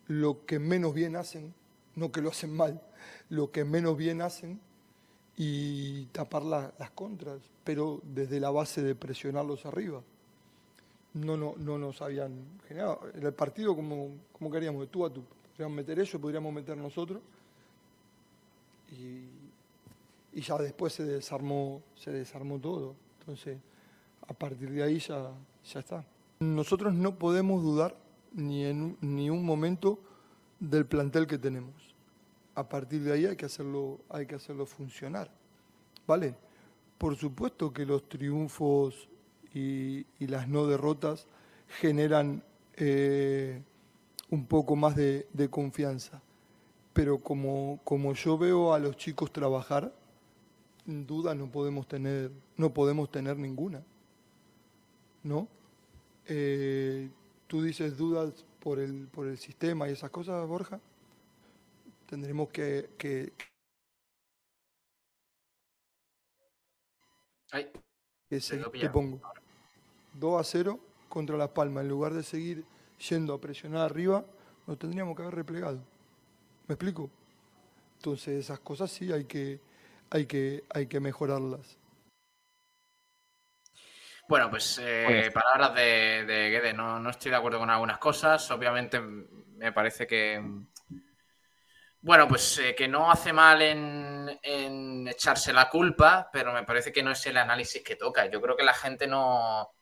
lo 0.06 0.46
que 0.46 0.58
menos 0.58 0.94
bien 0.94 1.14
hacen, 1.14 1.52
no 1.94 2.10
que 2.10 2.22
lo 2.22 2.30
hacen 2.30 2.56
mal, 2.56 2.80
lo 3.28 3.52
que 3.52 3.66
menos 3.66 3.98
bien 3.98 4.22
hacen 4.22 4.62
y 5.36 6.04
tapar 6.06 6.42
la- 6.42 6.72
las 6.78 6.90
contras, 6.90 7.38
pero 7.64 8.00
desde 8.04 8.38
la 8.40 8.50
base 8.50 8.82
de 8.82 8.94
presionarlos 8.94 9.64
arriba. 9.66 10.02
No, 11.14 11.36
no, 11.36 11.54
no 11.58 11.78
nos 11.78 12.00
habían 12.02 12.32
generado. 12.68 13.00
En 13.14 13.22
el 13.24 13.34
partido, 13.34 13.74
como, 13.76 14.10
como 14.32 14.50
queríamos, 14.50 14.80
de 14.82 14.86
tú 14.88 15.04
a 15.04 15.12
tú. 15.12 15.22
Podríamos 15.52 15.76
meter 15.76 15.98
ellos, 15.98 16.20
podríamos 16.20 16.52
meter 16.52 16.76
nosotros. 16.76 17.20
Y, 18.90 20.38
y 20.38 20.40
ya 20.42 20.56
después 20.58 20.92
se 20.94 21.04
desarmó, 21.04 21.82
se 21.96 22.10
desarmó 22.10 22.58
todo. 22.58 22.94
Entonces, 23.20 23.58
a 24.26 24.32
partir 24.34 24.70
de 24.70 24.82
ahí 24.82 24.98
ya, 24.98 25.30
ya 25.72 25.80
está. 25.80 26.04
Nosotros 26.40 26.94
no 26.94 27.14
podemos 27.18 27.62
dudar 27.62 27.96
ni 28.32 28.64
en 28.64 28.96
ni 29.00 29.28
un 29.30 29.44
momento 29.44 29.98
del 30.58 30.86
plantel 30.86 31.26
que 31.26 31.38
tenemos. 31.38 31.91
A 32.54 32.68
partir 32.68 33.02
de 33.02 33.12
ahí 33.12 33.26
hay 33.26 33.36
que 33.36 33.46
hacerlo, 33.46 34.00
hay 34.08 34.26
que 34.26 34.34
hacerlo 34.34 34.66
funcionar. 34.66 35.30
¿Vale? 36.06 36.34
Por 36.98 37.16
supuesto 37.16 37.72
que 37.72 37.86
los 37.86 38.08
triunfos 38.08 39.08
y, 39.54 40.06
las 40.18 40.48
no 40.48 40.66
derrotas 40.66 41.26
generan 41.80 42.42
eh, 42.76 43.62
un 44.30 44.46
poco 44.46 44.76
más 44.76 44.96
de, 44.96 45.26
de 45.32 45.48
confianza. 45.48 46.22
Pero 46.92 47.18
como, 47.18 47.80
como 47.84 48.12
yo 48.14 48.36
veo 48.36 48.74
a 48.74 48.78
los 48.78 48.96
chicos 48.96 49.32
trabajar, 49.32 49.92
duda 50.84 51.34
no 51.34 51.50
podemos 51.50 51.86
tener, 51.86 52.30
no 52.56 52.72
podemos 52.72 53.10
tener 53.10 53.36
ninguna. 53.36 53.82
¿No? 55.22 55.48
Eh, 56.26 57.08
¿Tú 57.46 57.62
dices 57.62 57.96
dudas 57.96 58.44
por 58.60 58.78
el, 58.78 59.06
por 59.08 59.26
el 59.26 59.38
sistema 59.38 59.88
y 59.88 59.92
esas 59.92 60.10
cosas, 60.10 60.46
Borja? 60.46 60.80
Tendremos 62.12 62.50
que, 62.50 62.90
que, 62.98 63.32
Ay, 67.50 67.72
que 68.28 68.38
seguir, 68.38 68.70
te 68.70 68.90
pongo 68.90 69.18
2 70.12 70.38
a 70.38 70.44
0 70.44 70.78
contra 71.08 71.38
Las 71.38 71.48
Palmas. 71.48 71.84
En 71.84 71.88
lugar 71.88 72.12
de 72.12 72.22
seguir 72.22 72.66
yendo 73.08 73.32
a 73.32 73.40
presionar 73.40 73.80
arriba, 73.86 74.26
nos 74.66 74.78
tendríamos 74.78 75.16
que 75.16 75.22
haber 75.22 75.36
replegado. 75.36 75.78
¿Me 76.68 76.74
explico? 76.74 77.08
Entonces 77.96 78.40
esas 78.44 78.60
cosas 78.60 78.90
sí 78.90 79.10
hay 79.10 79.24
que, 79.24 79.58
hay 80.10 80.26
que, 80.26 80.64
hay 80.68 80.86
que 80.88 81.00
mejorarlas. 81.00 81.78
Bueno, 84.28 84.50
pues 84.50 84.78
eh, 84.82 85.04
Pues- 85.06 85.32
palabras 85.32 85.74
de, 85.76 86.26
de 86.26 86.50
Guede. 86.50 86.74
No, 86.74 87.00
no 87.00 87.08
estoy 87.08 87.30
de 87.30 87.38
acuerdo 87.38 87.58
con 87.58 87.70
algunas 87.70 87.96
cosas. 87.96 88.50
Obviamente 88.50 89.00
me 89.00 89.72
parece 89.72 90.06
que. 90.06 90.66
Bueno, 92.04 92.26
pues 92.26 92.58
eh, 92.58 92.74
que 92.74 92.88
no 92.88 93.10
hace 93.12 93.32
mal 93.32 93.62
en, 93.62 94.38
en 94.42 95.06
echarse 95.06 95.52
la 95.52 95.68
culpa, 95.70 96.28
pero 96.32 96.52
me 96.52 96.64
parece 96.64 96.92
que 96.92 97.02
no 97.02 97.12
es 97.12 97.24
el 97.26 97.36
análisis 97.36 97.82
que 97.82 97.94
toca. 97.94 98.26
Yo 98.26 98.40
creo 98.40 98.56
que 98.56 98.64
la 98.64 98.74
gente 98.74 99.06
no, 99.06 99.72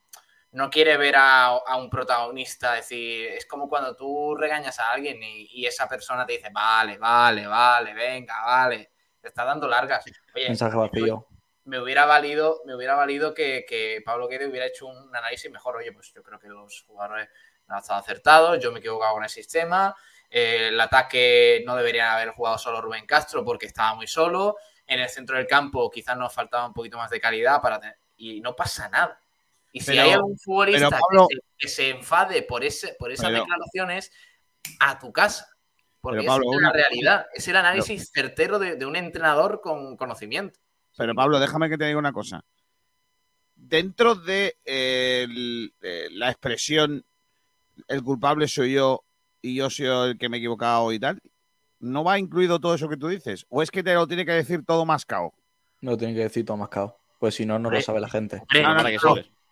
no 0.53 0.69
quiere 0.69 0.99
ver 0.99 1.17
a, 1.17 1.47
a 1.47 1.77
un 1.79 1.89
protagonista 1.89 2.75
decir. 2.75 3.29
Es 3.29 3.47
como 3.47 3.71
cuando 3.71 3.97
tú 3.97 4.37
regañas 4.37 4.79
a 4.81 4.91
alguien 4.91 5.23
y, 5.23 5.47
y 5.51 5.65
esa 5.67 5.89
persona 5.89 6.27
te 6.27 6.35
dice, 6.35 6.51
vale, 6.53 6.99
vale, 6.99 7.47
vale, 7.47 7.95
venga, 7.95 8.39
vale. 8.45 8.91
Te 9.19 9.29
está 9.29 9.45
dando 9.47 9.67
largas. 9.67 10.05
Oye, 10.35 10.49
Mensaje 10.49 10.77
vacío. 10.77 11.27
me 11.65 11.79
hubiera 11.81 12.05
valido, 12.05 12.61
me 12.67 12.75
hubiera 12.75 12.97
valido 12.97 13.33
que, 13.33 13.65
que 13.67 14.03
Pablo 14.05 14.29
Guede 14.29 14.47
hubiera 14.47 14.67
hecho 14.67 14.87
un 14.87 15.17
análisis 15.17 15.51
mejor. 15.51 15.77
Oye, 15.77 15.93
pues 15.93 16.13
yo 16.13 16.23
creo 16.23 16.39
que 16.39 16.49
los 16.49 16.83
jugadores 16.87 17.31
no 17.67 17.77
han 17.77 17.81
estado 17.81 18.01
acertados, 18.01 18.59
yo 18.63 18.73
me 18.73 18.79
he 18.79 18.81
equivocado 18.81 19.15
con 19.15 19.25
el 19.25 19.31
sistema. 19.31 19.97
Eh, 20.31 20.69
el 20.69 20.81
ataque 20.81 21.63
no 21.67 21.75
debería 21.77 22.15
haber 22.15 22.31
jugado 22.31 22.57
solo 22.59 22.81
Rubén 22.81 23.07
Castro 23.07 23.45
porque 23.45 23.67
estaba 23.67 23.95
muy 23.95 24.07
solo. 24.07 24.57
En 24.87 25.01
el 25.01 25.09
centro 25.09 25.37
del 25.37 25.47
campo 25.47 25.91
quizás 25.91 26.17
nos 26.17 26.33
faltaba 26.33 26.67
un 26.67 26.73
poquito 26.73 26.97
más 26.97 27.11
de 27.11 27.21
calidad 27.21 27.61
para 27.61 27.79
tener- 27.81 27.99
y 28.17 28.41
no 28.41 28.55
pasa 28.57 28.89
nada. 28.89 29.21
Y 29.73 29.81
si 29.81 29.87
Pero- 29.93 30.03
hay 30.03 30.11
algún 30.11 30.39
futbolista 30.39 30.91
Pablo- 30.91 31.29
que, 31.29 31.37
se, 31.37 31.43
que 31.59 31.69
se 31.69 31.91
enfade 31.91 32.43
por, 32.43 32.65
ese, 32.65 32.95
por 32.99 33.13
esas 33.13 33.27
Pero- 33.27 33.41
declaraciones, 33.41 34.13
a 34.81 34.99
tu 34.99 35.13
casa. 35.13 35.49
Porque 36.01 36.21
Pero, 36.21 36.29
Pablo, 36.33 36.45
esa 36.51 36.57
es 36.57 36.63
la 36.63 36.73
realidad. 36.73 37.27
Es 37.35 37.49
el 37.49 37.57
análisis 37.57 38.11
certero 38.13 38.59
de, 38.59 38.77
de 38.77 38.87
un 38.87 38.97
entrenador 38.97 39.61
con 39.61 39.97
conocimiento. 39.97 40.59
Pero 40.97 41.15
Pablo, 41.15 41.39
déjame 41.39 41.69
que 41.69 41.79
te 41.79 41.85
diga 41.87 41.99
una 41.99 42.13
cosa. 42.13 42.45
Dentro 43.55 44.15
de 44.15 44.57
eh, 44.65 45.23
el- 45.29 45.75
eh, 45.83 46.09
la 46.13 46.31
expresión 46.31 47.05
el 47.89 48.03
culpable 48.03 48.49
soy 48.49 48.73
yo 48.75 49.05
y 49.43 49.55
yo 49.55 49.71
soy 49.71 49.87
el 50.11 50.19
que 50.19 50.29
me 50.29 50.37
he 50.37 50.41
equivocado 50.41 50.93
y 50.93 50.99
tal, 50.99 51.21
¿no 51.79 52.05
va 52.05 52.19
incluido 52.19 52.61
todo 52.61 52.75
eso 52.75 52.89
que 52.89 52.97
tú 52.97 53.09
dices? 53.09 53.47
¿O 53.49 53.63
es 53.63 53.71
que 53.71 53.83
te 53.83 53.95
lo 53.95 54.07
tiene 54.07 54.25
que 54.27 54.33
decir 54.33 54.65
todo 54.65 54.85
mascao? 54.85 55.35
No 55.81 55.93
lo 55.93 55.97
tiene 55.97 56.15
que 56.15 56.21
decir 56.21 56.45
todo 56.45 56.57
mascado. 56.57 56.99
Pues 57.19 57.35
si 57.35 57.47
no, 57.47 57.59
no 57.59 57.71
lo 57.71 57.81
sabe 57.83 58.01
la 58.01 58.09
gente. 58.09 58.43
No, 58.55 58.75
no. 58.75 58.83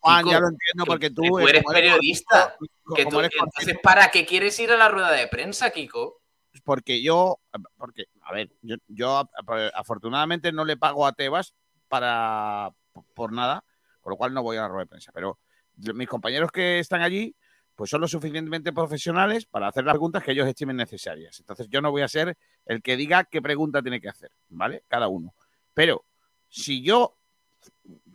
Juan, 0.01 0.20
Chico, 0.20 0.30
ya 0.30 0.41
lo 0.41 0.49
entiendo 0.49 0.84
porque 0.86 1.11
tú, 1.11 1.22
que 1.22 1.28
tú 1.28 1.39
eres 1.41 1.64
periodista, 1.72 2.57
Que 2.95 3.03
como 3.05 3.16
tú- 3.16 3.20
eres 3.20 3.32
entonces, 3.34 3.76
¿para 3.82 4.11
qué 4.11 4.24
quieres 4.24 4.59
ir 4.61 4.70
a 4.70 4.76
la 4.76 4.89
rueda 4.89 5.11
de 5.12 5.26
prensa, 5.26 5.70
Kiko? 5.70 6.20
porque 6.64 7.03
yo, 7.03 7.39
porque, 7.76 8.07
a 8.22 8.32
ver, 8.32 8.51
yo, 8.62 8.76
yo 8.89 9.28
afortunadamente 9.74 10.51
no 10.53 10.64
le 10.64 10.76
pago 10.76 11.07
a 11.07 11.12
Tebas 11.12 11.55
para 11.89 12.72
por 13.14 13.32
nada, 13.32 13.64
con 14.01 14.11
lo 14.11 14.16
cual 14.16 14.34
no 14.34 14.43
voy 14.43 14.57
a 14.57 14.62
la 14.62 14.68
rueda 14.68 14.84
de 14.84 14.89
prensa. 14.89 15.12
Pero 15.12 15.39
mis 15.76 16.09
compañeros 16.09 16.51
que 16.51 16.78
están 16.78 17.03
allí, 17.03 17.34
pues 17.79 17.91
son 17.91 18.01
lo 18.01 18.09
suficientemente 18.09 18.72
profesionales 18.72 19.47
para 19.47 19.68
hacer 19.68 19.85
las 19.85 19.93
preguntas 19.93 20.24
que 20.24 20.33
ellos 20.33 20.49
estimen 20.49 20.76
necesarias. 20.76 21.39
Entonces 21.39 21.68
yo 21.70 21.81
no 21.81 21.93
voy 21.93 22.03
a 22.03 22.09
ser 22.09 22.37
el 22.66 22.83
que 22.83 22.97
diga 22.97 23.22
qué 23.22 23.41
pregunta 23.41 23.83
tiene 23.83 24.01
que 24.01 24.09
hacer, 24.09 24.33
¿vale? 24.49 24.83
Cada 24.89 25.07
uno. 25.07 25.33
Pero 25.74 26.05
si 26.49 26.83
yo 26.83 27.14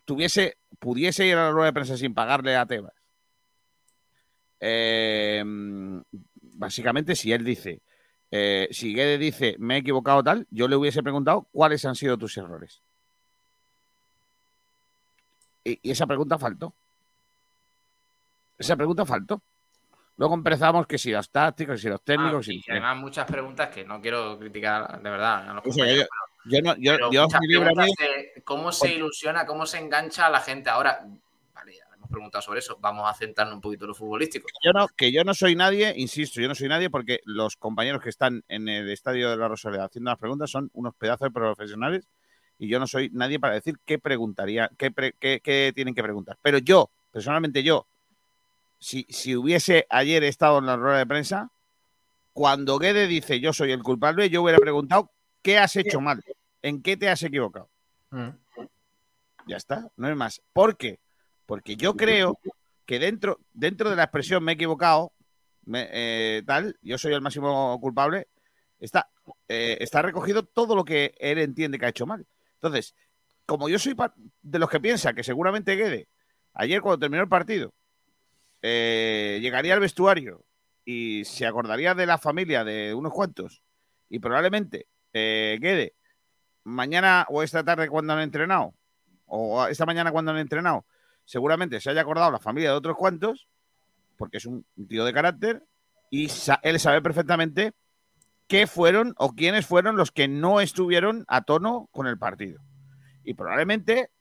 tuviese, 0.03 0.57
pudiese 0.79 1.25
ir 1.25 1.35
a 1.35 1.45
la 1.45 1.51
rueda 1.51 1.67
de 1.67 1.73
prensa 1.73 1.95
sin 1.95 2.13
pagarle 2.13 2.57
a 2.57 2.65
Tebas, 2.65 2.91
eh, 4.59 5.41
básicamente 6.41 7.15
si 7.15 7.31
él 7.31 7.45
dice, 7.45 7.79
eh, 8.31 8.67
si 8.69 8.93
Guede 8.93 9.17
dice 9.17 9.55
me 9.59 9.75
he 9.75 9.77
equivocado 9.77 10.21
tal, 10.25 10.45
yo 10.51 10.67
le 10.67 10.75
hubiese 10.75 11.01
preguntado 11.03 11.47
cuáles 11.53 11.85
han 11.85 11.95
sido 11.95 12.17
tus 12.17 12.35
errores. 12.35 12.81
Y, 15.63 15.79
y 15.81 15.91
esa 15.91 16.05
pregunta 16.05 16.37
faltó. 16.37 16.73
Esa 18.57 18.75
pregunta 18.75 19.05
faltó. 19.05 19.41
Luego 20.17 20.35
empezamos 20.35 20.85
que 20.85 20.97
si 20.97 21.11
los 21.11 21.29
tácticos, 21.29 21.75
que 21.75 21.81
si 21.81 21.89
los 21.89 22.01
técnicos. 22.03 22.45
Ah, 22.47 22.51
que 22.51 22.53
y 22.55 22.63
además 22.69 22.97
muchas 22.97 23.25
preguntas 23.25 23.69
que 23.69 23.83
no 23.83 23.99
quiero 23.99 24.37
criticar 24.37 25.01
de 25.01 25.09
verdad 25.09 25.49
a 25.49 25.53
los 25.55 25.65
O 25.65 25.71
sea, 25.71 25.85
compañeros, 25.85 26.07
yo, 26.45 26.57
yo 26.57 26.61
no, 26.63 26.75
yo, 26.75 26.91
de 27.27 28.41
cómo 28.43 28.71
se 28.71 28.93
ilusiona, 28.93 29.45
cómo 29.45 29.65
se 29.65 29.79
engancha 29.79 30.27
a 30.27 30.29
la 30.29 30.39
gente. 30.39 30.69
Ahora, 30.69 31.03
vale, 31.53 31.73
ya 31.73 31.83
hemos 31.95 32.09
preguntado 32.11 32.41
sobre 32.43 32.59
eso. 32.59 32.77
Vamos 32.79 33.09
a 33.09 33.13
centrarnos 33.15 33.55
un 33.55 33.61
poquito 33.61 33.85
en 33.85 33.89
lo 33.89 33.95
futbolístico. 33.95 34.47
yo 34.63 34.71
no, 34.71 34.87
que 34.89 35.11
yo 35.11 35.23
no 35.23 35.33
soy 35.33 35.55
nadie, 35.55 35.93
insisto, 35.97 36.39
yo 36.41 36.47
no 36.47 36.53
soy 36.55 36.67
nadie 36.69 36.89
porque 36.91 37.21
los 37.25 37.55
compañeros 37.55 38.01
que 38.01 38.09
están 38.09 38.43
en 38.49 38.69
el 38.69 38.89
estadio 38.91 39.31
de 39.31 39.37
la 39.37 39.47
Rosaleda 39.47 39.85
haciendo 39.85 40.11
las 40.11 40.19
preguntas 40.19 40.51
son 40.51 40.69
unos 40.73 40.93
pedazos 40.95 41.27
de 41.27 41.31
profesionales 41.31 42.07
y 42.59 42.67
yo 42.67 42.79
no 42.79 42.85
soy 42.85 43.09
nadie 43.13 43.39
para 43.39 43.55
decir 43.55 43.79
qué 43.83 43.97
preguntaría, 43.97 44.69
qué, 44.77 44.91
pre- 44.91 45.15
qué- 45.19 45.41
qué 45.43 45.71
tienen 45.73 45.95
que 45.95 46.03
preguntar. 46.03 46.37
Pero 46.41 46.59
yo, 46.59 46.91
personalmente 47.11 47.63
yo, 47.63 47.87
si, 48.83 49.05
si 49.09 49.35
hubiese 49.35 49.87
ayer 49.89 50.23
estado 50.23 50.59
en 50.59 50.65
la 50.65 50.75
rueda 50.75 50.97
de 50.97 51.05
prensa, 51.07 51.51
cuando 52.33 52.77
Guede 52.79 53.07
dice 53.07 53.39
yo 53.39 53.53
soy 53.53 53.71
el 53.71 53.81
culpable, 53.83 54.29
yo 54.29 54.41
hubiera 54.43 54.59
preguntado 54.59 55.11
qué 55.41 55.57
has 55.57 55.75
hecho 55.75 56.01
mal, 56.01 56.23
en 56.61 56.81
qué 56.81 56.97
te 56.97 57.09
has 57.09 57.23
equivocado. 57.23 57.69
Ya 59.47 59.57
está, 59.57 59.89
no 59.97 60.09
es 60.09 60.15
más. 60.15 60.41
¿Por 60.53 60.77
qué? 60.77 60.99
Porque 61.45 61.75
yo 61.75 61.95
creo 61.95 62.39
que 62.85 62.99
dentro, 62.99 63.39
dentro 63.53 63.89
de 63.89 63.95
la 63.95 64.03
expresión 64.03 64.43
me 64.43 64.51
he 64.53 64.55
equivocado, 64.55 65.13
me- 65.65 65.87
eh, 65.91 66.43
tal, 66.45 66.77
yo 66.81 66.97
soy 66.97 67.13
el 67.13 67.21
máximo 67.21 67.79
culpable, 67.81 68.27
está, 68.79 69.09
eh, 69.47 69.77
está 69.79 70.01
recogido 70.01 70.43
todo 70.43 70.75
lo 70.75 70.83
que 70.83 71.13
él 71.19 71.37
entiende 71.39 71.77
que 71.79 71.85
ha 71.85 71.89
hecho 71.89 72.05
mal. 72.05 72.25
Entonces, 72.55 72.95
como 73.45 73.69
yo 73.69 73.79
soy 73.79 73.95
de 74.41 74.59
los 74.59 74.69
que 74.69 74.79
piensa 74.79 75.13
que 75.13 75.23
seguramente 75.23 75.75
Guede, 75.75 76.07
ayer 76.53 76.81
cuando 76.81 76.99
terminó 76.99 77.23
el 77.23 77.29
partido, 77.29 77.73
eh, 78.63 79.37
llegaría 79.41 79.75
al 79.75 79.79
vestuario 79.79 80.43
y 80.83 81.23
se 81.25 81.45
acordaría 81.45 81.93
de 81.93 82.07
la 82.07 82.17
familia 82.17 82.63
de 82.63 82.95
unos 82.95 83.13
cuantos 83.13 83.61
y 84.09 84.17
probablemente 84.17 84.87
eh, 85.13 85.59
Guede 85.61 85.93
mañana 86.63 87.27
o 87.29 87.43
esta 87.43 87.63
tarde 87.63 87.87
cuando 87.87 88.13
han 88.13 88.21
entrenado 88.21 88.73
o 89.25 89.67
esta 89.67 89.85
mañana 89.85 90.11
cuando 90.11 90.31
han 90.31 90.37
entrenado 90.37 90.85
seguramente 91.25 91.79
se 91.79 91.91
haya 91.91 92.01
acordado 92.01 92.31
la 92.31 92.39
familia 92.39 92.71
de 92.71 92.77
otros 92.77 92.97
cuantos 92.97 93.47
porque 94.17 94.37
es 94.37 94.45
un 94.47 94.65
tío 94.87 95.05
de 95.05 95.13
carácter 95.13 95.63
y 96.09 96.29
él 96.63 96.79
sabe 96.79 97.01
perfectamente 97.01 97.73
qué 98.47 98.67
fueron 98.67 99.15
o 99.17 99.33
quiénes 99.33 99.65
fueron 99.65 99.95
los 99.95 100.11
que 100.11 100.27
no 100.27 100.61
estuvieron 100.61 101.25
a 101.27 101.41
tono 101.41 101.89
con 101.91 102.05
el 102.05 102.19
partido. 102.19 102.61
Y 103.23 103.33
probablemente 103.33 104.11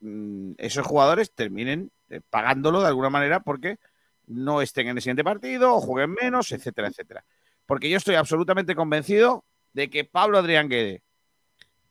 mm, 0.00 0.52
esos 0.58 0.86
jugadores 0.86 1.32
terminen 1.32 1.90
eh, 2.12 2.20
pagándolo 2.28 2.82
de 2.82 2.88
alguna 2.88 3.08
manera 3.08 3.40
porque 3.40 3.78
no 4.26 4.60
estén 4.60 4.88
en 4.88 4.98
el 4.98 5.02
siguiente 5.02 5.24
partido 5.24 5.74
o 5.74 5.80
jueguen 5.80 6.12
menos, 6.12 6.52
etcétera, 6.52 6.88
etcétera. 6.88 7.24
Porque 7.64 7.88
yo 7.88 7.96
estoy 7.96 8.16
absolutamente 8.16 8.74
convencido 8.74 9.44
de 9.72 9.88
que 9.88 10.04
Pablo 10.04 10.38
Adrián 10.38 10.68
Guede 10.68 11.02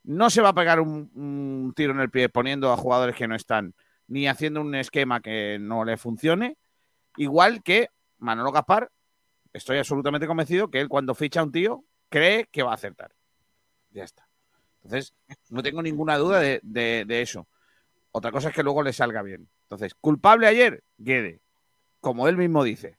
no 0.04 0.30
se 0.30 0.42
va 0.42 0.50
a 0.50 0.54
pegar 0.54 0.80
un, 0.80 1.74
tiro 1.76 1.94
en 1.94 2.00
el 2.02 2.12
pie 2.12 2.30
poniendo 2.30 2.72
a 2.72 2.78
jugadores 2.78 3.16
que 3.16 3.28
no 3.28 3.36
están, 3.36 3.74
ni 4.08 4.28
haciendo 4.28 4.62
un 4.62 4.76
esquema 4.76 5.22
que 5.22 5.58
no 5.60 5.86
le 5.86 5.98
funcione, 5.98 6.58
igual 7.18 7.64
que 7.64 7.90
Manolo 8.20 8.52
Gaspar, 8.52 8.92
estoy 9.54 9.80
absolutamente 9.80 10.28
convencido 10.28 10.70
que 10.70 10.82
él 10.82 10.88
cuando 10.88 11.16
ficha 11.16 11.40
a 11.40 11.44
un 11.44 11.52
tío 11.52 11.84
cree 12.10 12.48
que 12.52 12.62
va 12.62 12.72
a 12.72 12.76
acertar. 12.76 13.12
Ya 13.90 14.04
está. 14.04 14.28
Entonces, 14.84 15.16
no 15.50 15.64
tengo 15.64 15.82
ninguna 15.82 16.18
duda 16.18 16.40
de- 16.40 16.62
de 16.62 17.22
eso. 17.22 17.48
Otra 18.12 18.32
cosa 18.32 18.50
es 18.50 18.56
que 18.56 18.64
luego 18.64 18.84
le 18.84 18.94
salga 18.94 19.24
bien. 19.24 19.50
Entonces, 19.72 19.96
culpable 19.96 20.48
ayer, 20.48 20.84
Guede, 20.98 21.40
como 22.02 22.28
él 22.28 22.36
mismo 22.36 22.62
dice. 22.62 22.98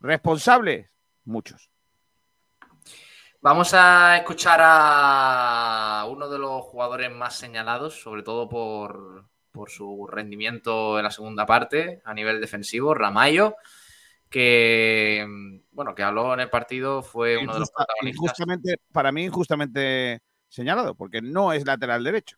Responsables, 0.00 0.90
muchos. 1.24 1.70
Vamos 3.40 3.72
a 3.72 4.18
escuchar 4.18 4.60
a 4.62 6.06
uno 6.10 6.28
de 6.28 6.38
los 6.38 6.62
jugadores 6.64 7.10
más 7.10 7.38
señalados, 7.38 8.02
sobre 8.02 8.22
todo 8.22 8.50
por, 8.50 9.30
por 9.50 9.70
su 9.70 10.06
rendimiento 10.06 10.98
en 10.98 11.04
la 11.04 11.10
segunda 11.10 11.46
parte 11.46 12.02
a 12.04 12.12
nivel 12.12 12.38
defensivo, 12.38 12.92
Ramayo, 12.92 13.56
que 14.28 15.26
bueno, 15.70 15.94
que 15.94 16.02
habló 16.02 16.34
en 16.34 16.40
el 16.40 16.50
partido, 16.50 17.00
fue 17.00 17.38
uno 17.38 17.54
de 17.54 17.60
los 17.60 17.70
protagonistas. 17.70 18.24
injustamente, 18.24 18.76
para 18.92 19.10
mí, 19.10 19.24
injustamente 19.24 20.20
señalado, 20.48 20.94
porque 20.94 21.22
no 21.22 21.54
es 21.54 21.64
lateral 21.64 22.04
derecho. 22.04 22.36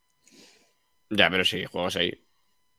Ya, 1.09 1.29
pero 1.29 1.45
sí, 1.45 1.65
juegos 1.65 1.97
ahí. 1.97 2.30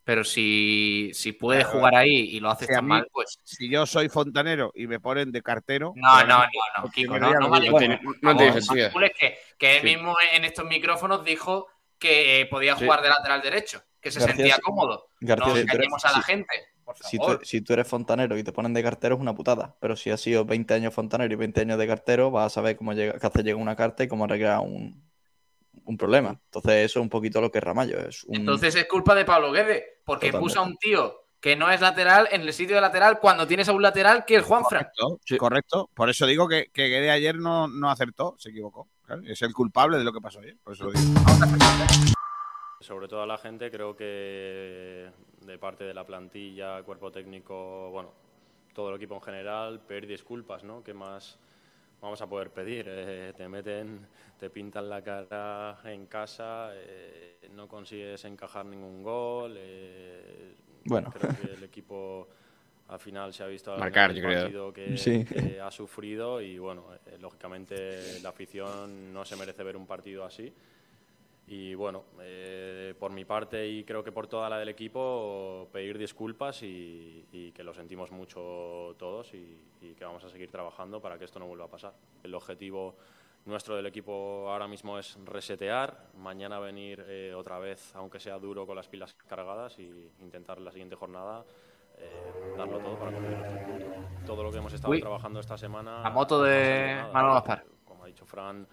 Pero 0.03 0.23
si, 0.23 1.11
si 1.13 1.31
puede 1.31 1.61
Claro. 1.61 1.77
jugar 1.77 1.95
ahí 1.95 2.11
y 2.31 2.39
lo 2.39 2.49
hace 2.49 2.65
Si 2.65 2.71
a 2.73 2.75
tan 2.77 2.85
mí- 2.85 2.89
mal, 2.89 3.07
pues. 3.11 3.37
Si 3.43 3.69
yo 3.69 3.85
soy 3.85 4.09
fontanero 4.09 4.71
y 4.75 4.87
me 4.87 4.99
ponen 4.99 5.31
de 5.31 5.41
cartero. 5.43 5.93
No, 5.95 6.23
no, 6.23 6.39
no, 6.39 6.45
no, 6.83 6.89
Kiko, 6.89 7.19
no, 7.19 7.31
no 7.33 7.49
vale. 7.49 7.69
no 7.69 7.79
es 9.05 9.11
que, 9.19 9.37
que 9.57 9.75
él 9.77 9.81
Sí. 9.81 9.85
mismo 9.95 10.15
en 10.33 10.45
estos 10.45 10.65
micrófonos 10.65 11.23
dijo 11.23 11.67
que 11.99 12.41
eh, 12.41 12.45
podía 12.47 12.75
Sí. 12.77 12.85
jugar 12.85 13.01
de 13.03 13.09
lateral 13.09 13.41
derecho, 13.43 13.83
que 14.01 14.09
se 14.11 14.19
García, 14.19 14.35
sentía 14.35 14.57
cómodo. 14.59 15.07
García, 15.19 15.45
no 15.45 15.45
si 15.45 15.51
tú 15.51 15.57
eres- 15.59 15.73
engañemos 15.75 16.05
a 16.05 16.11
la 16.13 16.21
gente, 16.23 16.55
por 16.83 16.97
Si 16.97 17.17
tú, 17.17 17.23
favor. 17.23 17.45
si 17.45 17.61
tú 17.61 17.73
eres 17.73 17.87
fontanero 17.87 18.37
y 18.39 18.43
te 18.43 18.51
ponen 18.51 18.73
de 18.73 18.81
cartero 18.81 19.15
es 19.15 19.21
una 19.21 19.35
putada, 19.35 19.75
pero 19.79 19.95
si 19.95 20.09
has 20.09 20.19
sido 20.19 20.45
20 20.45 20.73
años 20.73 20.95
fontanero 20.95 21.31
y 21.31 21.37
20 21.37 21.61
años 21.61 21.77
de 21.77 21.85
cartero, 21.87 22.31
vas 22.31 22.47
a 22.47 22.49
saber 22.49 22.75
cómo 22.75 22.93
llega, 22.93 23.19
qué 23.19 23.27
hace 23.27 23.43
llega 23.43 23.57
una 23.57 23.75
carta 23.75 24.03
y 24.03 24.07
cómo 24.07 24.23
arreglar 24.25 24.61
un, 24.61 25.10
un 25.85 25.97
problema. 25.97 26.39
Entonces 26.45 26.85
eso 26.85 26.99
es 26.99 27.03
un 27.03 27.09
poquito 27.09 27.41
lo 27.41 27.51
que 27.51 27.59
es 27.59 27.63
Ramallo. 27.63 27.99
Es 27.99 28.23
un... 28.25 28.35
Entonces 28.35 28.75
es 28.75 28.85
culpa 28.85 29.15
de 29.15 29.25
Pablo 29.25 29.51
Guede, 29.51 29.99
porque 30.05 30.27
Totalmente. 30.27 30.39
puso 30.39 30.59
a 30.59 30.63
un 30.63 30.77
tío 30.77 31.21
que 31.39 31.55
no 31.55 31.71
es 31.71 31.81
lateral 31.81 32.27
en 32.31 32.41
el 32.41 32.53
sitio 32.53 32.75
de 32.75 32.81
lateral 32.81 33.19
cuando 33.19 33.47
tienes 33.47 33.67
a 33.67 33.73
un 33.73 33.81
lateral 33.81 34.25
que 34.25 34.35
es 34.35 34.43
Juanfran. 34.43 34.87
Correcto, 34.95 35.37
correcto. 35.39 35.89
Por 35.93 36.09
eso 36.09 36.27
digo 36.27 36.47
que, 36.47 36.69
que 36.71 36.87
Guede 36.87 37.09
ayer 37.09 37.35
no, 37.35 37.67
no 37.67 37.89
acertó, 37.89 38.35
se 38.37 38.49
equivocó. 38.49 38.87
Claro, 39.03 39.23
Es 39.25 39.41
el 39.41 39.53
culpable 39.53 39.97
de 39.97 40.03
lo 40.03 40.13
que 40.13 40.21
pasó 40.21 40.39
ayer. 40.39 40.57
Por 40.63 40.73
eso 40.73 40.85
lo 40.85 40.91
digo. 40.91 41.19
Sobre 42.79 43.07
todo 43.07 43.23
a 43.23 43.27
la 43.27 43.37
gente, 43.37 43.71
creo 43.71 43.95
que 43.95 45.09
de 45.41 45.57
parte 45.57 45.83
de 45.83 45.93
la 45.93 46.05
plantilla, 46.05 46.83
cuerpo 46.83 47.11
técnico, 47.11 47.89
bueno, 47.89 48.13
todo 48.73 48.89
el 48.89 48.95
equipo 48.97 49.15
en 49.15 49.21
general, 49.21 49.81
pedir 49.81 50.07
disculpas, 50.07 50.63
¿no? 50.63 50.83
¿Qué 50.83 50.93
más 50.93 51.39
vamos 52.01 52.21
a 52.21 52.27
poder 52.27 52.49
pedir? 52.49 52.85
Eh, 52.87 53.33
te 53.35 53.47
meten, 53.47 54.05
te 54.39 54.49
pintan 54.49 54.89
la 54.89 55.01
cara 55.03 55.79
en 55.85 56.07
casa, 56.07 56.71
eh, 56.73 57.49
no 57.53 57.67
consigues 57.67 58.23
encajar 58.25 58.65
ningún 58.65 59.03
gol. 59.03 59.55
eh, 59.57 60.55
Bueno. 60.85 61.11
Creo 61.11 61.29
que 61.35 61.53
el 61.53 61.63
equipo 61.63 62.27
al 62.87 62.99
final 62.99 63.31
se 63.33 63.43
ha 63.43 63.47
visto 63.47 63.77
Marcar, 63.77 64.11
yo 64.13 64.23
creo. 64.23 64.41
partido 64.41 64.73
que, 64.73 64.97
Sí. 64.97 65.23
que 65.25 65.61
ha 65.61 65.69
sufrido 65.69 66.41
y 66.41 66.57
bueno, 66.57 66.87
eh, 67.05 67.17
lógicamente 67.19 68.19
la 68.21 68.29
afición 68.29 69.13
no 69.13 69.23
se 69.23 69.35
merece 69.35 69.63
ver 69.63 69.77
un 69.77 69.85
partido 69.85 70.25
así. 70.25 70.51
Y 71.53 71.75
bueno, 71.75 72.05
eh, 72.21 72.95
por 72.97 73.11
mi 73.11 73.25
parte 73.25 73.67
y 73.67 73.83
creo 73.83 74.01
que 74.05 74.13
por 74.13 74.25
toda 74.25 74.49
la 74.49 74.57
del 74.57 74.69
equipo, 74.69 75.67
pedir 75.73 75.97
disculpas 75.97 76.63
y, 76.63 77.25
y 77.29 77.51
que 77.51 77.61
lo 77.61 77.73
sentimos 77.73 78.09
mucho 78.09 78.95
todos 78.97 79.33
y, 79.33 79.59
y 79.81 79.93
que 79.93 80.05
vamos 80.05 80.23
a 80.23 80.29
seguir 80.29 80.49
trabajando 80.49 81.01
para 81.01 81.17
que 81.17 81.25
esto 81.25 81.39
no 81.39 81.47
vuelva 81.47 81.65
a 81.65 81.67
pasar. 81.67 81.93
El 82.23 82.33
objetivo 82.35 82.95
nuestro 83.43 83.75
del 83.75 83.85
equipo 83.85 84.49
ahora 84.49 84.65
mismo 84.65 84.97
es 84.97 85.17
resetear, 85.25 86.05
mañana 86.19 86.57
venir 86.59 87.03
eh, 87.05 87.33
otra 87.35 87.59
vez, 87.59 87.93
aunque 87.97 88.21
sea 88.21 88.39
duro, 88.39 88.65
con 88.65 88.77
las 88.77 88.87
pilas 88.87 89.13
cargadas 89.27 89.77
y 89.77 90.09
intentar 90.21 90.61
la 90.61 90.71
siguiente 90.71 90.95
jornada 90.95 91.43
eh, 91.97 92.53
darlo 92.57 92.79
todo 92.79 92.97
para 92.97 93.11
conseguir. 93.11 93.37
Todo 94.25 94.43
lo 94.43 94.51
que 94.51 94.57
hemos 94.59 94.71
estado 94.71 94.93
Uy. 94.93 95.01
trabajando 95.01 95.41
esta 95.41 95.57
semana... 95.57 96.01
La 96.01 96.11
moto 96.11 96.41
de. 96.41 97.03
Manolo 97.11 97.33
Gaspar. 97.33 97.65
Como 97.83 98.05
ha 98.05 98.07
dicho 98.07 98.25
Fran, 98.25 98.65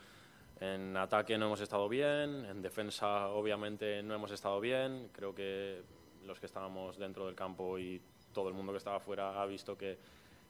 en 0.61 0.97
ataque 0.97 1.39
no 1.39 1.47
hemos 1.47 1.61
estado 1.61 1.89
bien, 1.89 2.45
en 2.47 2.63
defensa 2.63 3.29
obviamente 3.29 4.03
no 4.03 4.15
hemos 4.15 4.31
estado 4.33 4.61
bien. 4.61 5.11
Creo 5.13 5.35
que 5.35 5.83
los 6.25 6.41
que 6.41 6.47
estábamos 6.47 6.99
dentro 6.99 7.27
del 7.27 7.35
campo 7.35 7.79
y 7.79 8.01
todo 8.33 8.49
el 8.49 8.55
mundo 8.55 8.73
que 8.73 8.79
estaba 8.79 8.99
fuera 8.99 9.41
ha 9.41 9.47
visto 9.47 9.79
que, 9.79 9.99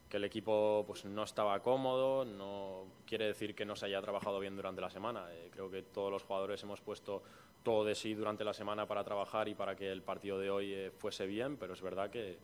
que 0.09 0.17
el 0.17 0.25
equipo 0.25 0.85
pues, 0.87 1.05
no 1.05 1.25
estaba 1.25 1.61
cómodo. 1.61 2.25
No 2.25 2.87
quiere 3.07 3.27
decir 3.27 3.55
que 3.55 3.67
no 3.67 3.77
se 3.77 3.87
haya 3.87 4.01
trabajado 4.01 4.41
bien 4.41 4.57
durante 4.57 4.81
la 4.81 4.91
semana. 4.91 5.27
Eh, 5.33 5.51
creo 5.53 5.71
que 5.71 5.83
todos 5.83 6.11
los 6.11 6.23
jugadores 6.23 6.63
hemos 6.63 6.81
puesto 6.81 7.23
todo 7.63 7.85
de 7.85 7.95
sí 7.95 8.15
durante 8.15 8.45
la 8.45 8.55
semana 8.55 8.87
para 8.87 9.05
trabajar 9.05 9.49
y 9.49 9.55
para 9.55 9.77
que 9.77 9.93
el 9.93 10.03
partido 10.03 10.39
de 10.39 10.49
hoy 10.49 10.73
eh, 10.73 10.91
fuese 10.91 11.27
bien, 11.27 11.59
pero 11.59 11.75
es 11.75 11.83
verdad 11.83 12.09
que, 12.09 12.39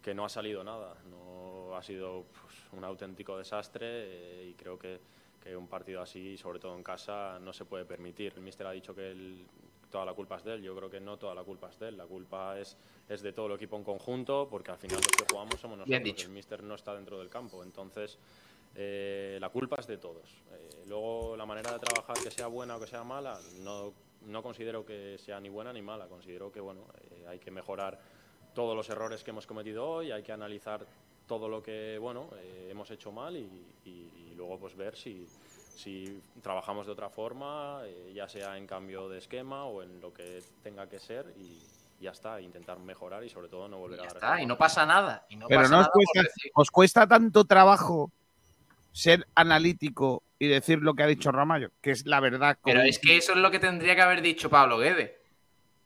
que 0.00 0.14
no 0.14 0.24
ha 0.24 0.28
salido 0.28 0.62
nada. 0.62 0.94
No 1.10 1.76
ha 1.76 1.82
sido 1.82 2.26
pues, 2.30 2.54
un 2.72 2.84
auténtico 2.84 3.36
desastre 3.36 3.86
eh, 3.88 4.48
y 4.50 4.54
creo 4.54 4.78
que, 4.78 5.00
que 5.42 5.56
un 5.56 5.68
partido 5.68 6.02
así, 6.02 6.36
sobre 6.36 6.58
todo 6.58 6.74
en 6.76 6.82
casa, 6.82 7.38
no 7.40 7.52
se 7.52 7.64
puede 7.64 7.84
permitir. 7.84 8.32
El 8.36 8.42
míster 8.42 8.66
ha 8.66 8.72
dicho 8.72 8.94
que 8.94 9.10
el- 9.10 9.46
toda 9.90 10.04
la 10.04 10.12
culpa 10.12 10.36
es 10.36 10.44
de 10.44 10.54
él. 10.54 10.62
Yo 10.62 10.76
creo 10.76 10.90
que 10.90 11.00
no 11.00 11.16
toda 11.16 11.34
la 11.34 11.42
culpa 11.44 11.70
es 11.70 11.78
de 11.78 11.88
él. 11.88 11.96
La 11.96 12.06
culpa 12.06 12.58
es, 12.58 12.76
es 13.08 13.22
de 13.22 13.32
todo 13.32 13.46
el 13.46 13.52
equipo 13.52 13.76
en 13.76 13.84
conjunto, 13.84 14.46
porque 14.50 14.70
al 14.70 14.76
final 14.78 14.98
los 14.98 15.06
que 15.06 15.24
jugamos 15.32 15.58
somos 15.60 15.78
Bien 15.84 16.02
nosotros. 16.02 16.16
dicho. 16.16 16.26
El 16.28 16.34
míster 16.34 16.62
no 16.62 16.74
está 16.74 16.94
dentro 16.94 17.18
del 17.18 17.30
campo. 17.30 17.62
Entonces, 17.62 18.18
eh, 18.74 19.38
la 19.40 19.48
culpa 19.48 19.76
es 19.78 19.86
de 19.86 19.96
todos. 19.96 20.30
Eh, 20.52 20.84
luego, 20.86 21.36
la 21.36 21.46
manera 21.46 21.72
de 21.72 21.78
trabajar, 21.78 22.16
que 22.22 22.30
sea 22.30 22.48
buena 22.48 22.76
o 22.76 22.80
que 22.80 22.86
sea 22.86 23.02
mala, 23.02 23.38
no, 23.60 23.94
no 24.26 24.42
considero 24.42 24.84
que 24.84 25.16
sea 25.18 25.40
ni 25.40 25.48
buena 25.48 25.72
ni 25.72 25.80
mala. 25.80 26.06
Considero 26.06 26.52
que 26.52 26.60
bueno, 26.60 26.82
eh, 27.10 27.24
hay 27.26 27.38
que 27.38 27.50
mejorar 27.50 27.98
todos 28.54 28.76
los 28.76 28.90
errores 28.90 29.24
que 29.24 29.30
hemos 29.30 29.46
cometido 29.46 29.88
hoy, 29.88 30.10
hay 30.10 30.22
que 30.22 30.32
analizar 30.32 30.84
todo 31.28 31.48
lo 31.48 31.62
que 31.62 31.98
bueno 32.00 32.30
eh, 32.40 32.68
hemos 32.70 32.90
hecho 32.90 33.12
mal 33.12 33.36
y, 33.36 33.48
y- 33.84 34.10
y 34.30 34.34
luego 34.34 34.58
pues 34.58 34.74
ver 34.76 34.96
si, 34.96 35.28
si 35.76 36.20
trabajamos 36.42 36.86
de 36.86 36.92
otra 36.92 37.08
forma, 37.10 37.82
eh, 37.84 38.12
ya 38.14 38.28
sea 38.28 38.56
en 38.56 38.66
cambio 38.66 39.08
de 39.08 39.18
esquema 39.18 39.64
o 39.66 39.82
en 39.82 40.00
lo 40.00 40.12
que 40.12 40.42
tenga 40.64 40.88
que 40.88 40.98
ser 40.98 41.32
y 41.38 41.60
ya 42.00 42.10
está, 42.12 42.40
intentar 42.40 42.78
mejorar 42.78 43.22
y 43.24 43.28
sobre 43.28 43.48
todo 43.48 43.68
no 43.68 43.78
volver 43.78 44.00
a 44.00 44.04
dar 44.04 44.16
Está, 44.16 44.40
y 44.42 44.46
no 44.46 44.56
pasa 44.56 44.86
nada. 44.86 45.26
Y 45.28 45.36
no 45.36 45.46
Pero 45.48 45.62
pasa 45.62 45.70
no 45.74 45.80
os 45.80 45.82
nada 45.86 45.92
cuesta, 45.92 46.22
decir- 46.22 46.50
os 46.54 46.70
cuesta 46.70 47.06
tanto 47.06 47.44
trabajo 47.44 48.10
ser 48.92 49.26
analítico 49.34 50.22
y 50.38 50.46
decir 50.48 50.78
lo 50.78 50.94
que 50.94 51.02
ha 51.02 51.06
dicho 51.06 51.30
Ramallo, 51.30 51.70
que 51.80 51.90
es 51.90 52.06
la 52.06 52.20
verdad. 52.20 52.58
Pero 52.64 52.80
es 52.82 52.98
que 52.98 53.16
eso 53.16 53.32
es 53.32 53.38
lo 53.38 53.50
que 53.50 53.58
tendría 53.58 53.94
que 53.94 54.02
haber 54.02 54.22
dicho 54.22 54.48
Pablo 54.48 54.78
Guede. 54.78 55.18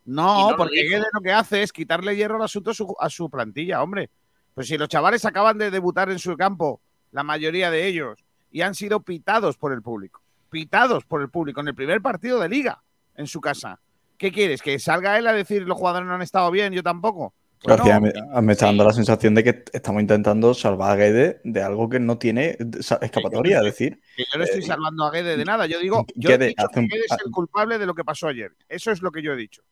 No, 0.04 0.38
y 0.40 0.42
no 0.44 0.50
lo 0.50 0.56
porque 0.58 0.82
dijo. 0.82 0.96
Guede 0.96 1.06
lo 1.12 1.20
que 1.20 1.32
hace 1.32 1.62
es 1.62 1.72
quitarle 1.72 2.14
hierro 2.16 2.36
al 2.36 2.42
asunto 2.42 2.70
a 2.70 2.74
su, 2.74 2.94
a 2.98 3.08
su 3.08 3.30
plantilla, 3.30 3.82
hombre. 3.82 4.10
Pues 4.54 4.68
si 4.68 4.76
los 4.76 4.88
chavales 4.88 5.24
acaban 5.24 5.58
de 5.58 5.70
debutar 5.70 6.10
en 6.10 6.18
su 6.18 6.36
campo, 6.36 6.80
la 7.10 7.22
mayoría 7.22 7.70
de 7.70 7.86
ellos, 7.86 8.24
y 8.50 8.60
han 8.62 8.74
sido 8.74 9.00
pitados 9.00 9.56
por 9.56 9.72
el 9.72 9.82
público, 9.82 10.22
pitados 10.50 11.04
por 11.04 11.22
el 11.22 11.30
público 11.30 11.60
en 11.60 11.68
el 11.68 11.74
primer 11.74 12.02
partido 12.02 12.38
de 12.38 12.48
liga 12.48 12.82
en 13.16 13.26
su 13.26 13.40
casa. 13.40 13.80
¿Qué 14.18 14.30
quieres? 14.30 14.62
¿Que 14.62 14.78
salga 14.78 15.18
él 15.18 15.26
a 15.26 15.32
decir 15.32 15.62
los 15.62 15.76
jugadores 15.76 16.06
no 16.06 16.14
han 16.14 16.22
estado 16.22 16.50
bien, 16.50 16.72
yo 16.72 16.82
tampoco? 16.82 17.34
Pues 17.62 17.78
no. 17.78 18.00
me, 18.00 18.12
me 18.42 18.52
está 18.52 18.66
dando 18.66 18.84
la 18.84 18.92
sensación 18.92 19.36
de 19.36 19.44
que 19.44 19.64
estamos 19.72 20.02
intentando 20.02 20.52
salvar 20.52 20.90
a 20.92 20.96
Guede 20.96 21.40
de 21.44 21.62
algo 21.62 21.88
que 21.88 22.00
no 22.00 22.18
tiene 22.18 22.56
escapatoria. 23.00 23.58
Es 23.58 23.64
decir, 23.64 24.00
Que 24.16 24.24
yo 24.32 24.38
no 24.38 24.44
estoy 24.44 24.60
Eh, 24.60 24.66
salvando 24.66 25.04
a 25.04 25.12
Guede 25.12 25.36
de 25.36 25.44
nada. 25.44 25.66
Yo 25.66 25.78
digo, 25.78 26.04
yo 26.16 26.30
he 26.30 26.38
dicho 26.38 26.66
que 26.74 26.80
Guede 26.80 27.04
es 27.08 27.16
el 27.24 27.30
culpable 27.30 27.78
de 27.78 27.86
lo 27.86 27.94
que 27.94 28.04
pasó 28.04 28.26
ayer. 28.26 28.52
Eso 28.68 28.90
es 28.90 29.00
lo 29.00 29.12
que 29.12 29.22
yo 29.22 29.32
he 29.32 29.36
dicho. 29.36 29.62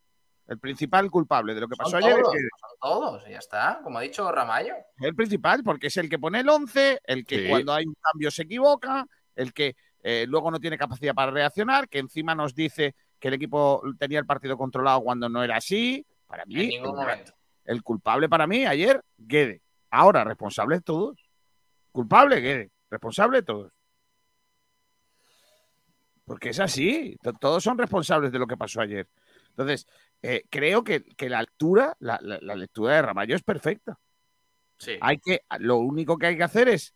El 0.50 0.58
principal 0.58 1.08
culpable 1.10 1.54
de 1.54 1.60
lo 1.60 1.68
que 1.68 1.76
pasó 1.76 1.92
Son 1.92 2.02
ayer 2.02 2.16
todos, 2.20 2.34
es 2.34 2.40
Guede. 2.40 2.48
son 2.60 2.70
todos, 2.80 3.24
y 3.28 3.30
ya 3.30 3.38
está. 3.38 3.80
Como 3.84 3.98
ha 3.98 4.02
dicho 4.02 4.30
Ramallo. 4.32 4.74
El 4.98 5.14
principal, 5.14 5.62
porque 5.62 5.86
es 5.86 5.96
el 5.96 6.08
que 6.10 6.18
pone 6.18 6.40
el 6.40 6.48
11, 6.48 7.00
el 7.04 7.24
que 7.24 7.44
Sí. 7.44 7.48
cuando 7.48 7.72
hay 7.72 7.86
un 7.86 7.94
cambio 7.94 8.30
se 8.32 8.42
equivoca, 8.42 9.06
el 9.36 9.52
que 9.54 9.76
eh, 10.02 10.24
luego 10.28 10.50
no 10.50 10.58
tiene 10.58 10.76
capacidad 10.76 11.14
para 11.14 11.30
reaccionar, 11.30 11.88
que 11.88 11.98
encima 12.00 12.34
nos 12.34 12.54
dice 12.54 12.94
que 13.20 13.28
el 13.28 13.34
equipo 13.34 13.80
tenía 13.98 14.18
el 14.18 14.26
partido 14.26 14.56
controlado 14.58 15.02
cuando 15.02 15.28
no 15.28 15.42
era 15.44 15.56
así. 15.56 16.04
Para 16.26 16.44
mí, 16.46 16.54
En 16.62 16.68
ningún 16.68 16.88
el, 16.98 17.06
momento. 17.06 17.32
el 17.66 17.82
culpable 17.82 18.28
para 18.28 18.46
mí 18.46 18.66
ayer, 18.66 19.00
Guede. 19.18 19.62
Ahora, 19.90 20.24
responsables 20.24 20.82
todos. 20.82 21.16
Culpable, 21.92 22.40
Guede. 22.40 22.70
Responsable 22.90 23.42
todos. 23.42 23.72
Porque 26.24 26.50
es 26.50 26.60
así. 26.60 27.16
to- 27.22 27.32
Todos 27.34 27.62
son 27.62 27.76
responsables 27.78 28.32
de 28.32 28.38
lo 28.38 28.46
que 28.46 28.56
pasó 28.56 28.80
ayer. 28.80 29.06
Entonces, 29.50 29.86
eh, 30.22 30.44
creo 30.50 30.84
que, 30.84 31.04
que 31.04 31.28
la 31.28 31.40
lectura, 31.40 31.96
la, 32.00 32.18
la- 32.22 32.38
la 32.40 32.54
lectura 32.54 32.94
de 32.96 33.02
Ramallo 33.02 33.34
es 33.36 33.42
perfecta. 33.42 33.98
Sí. 34.78 34.96
Hay 35.00 35.18
que, 35.18 35.42
lo 35.58 35.76
único 35.76 36.16
que 36.18 36.26
hay 36.26 36.36
que 36.36 36.42
hacer 36.42 36.68
es 36.68 36.94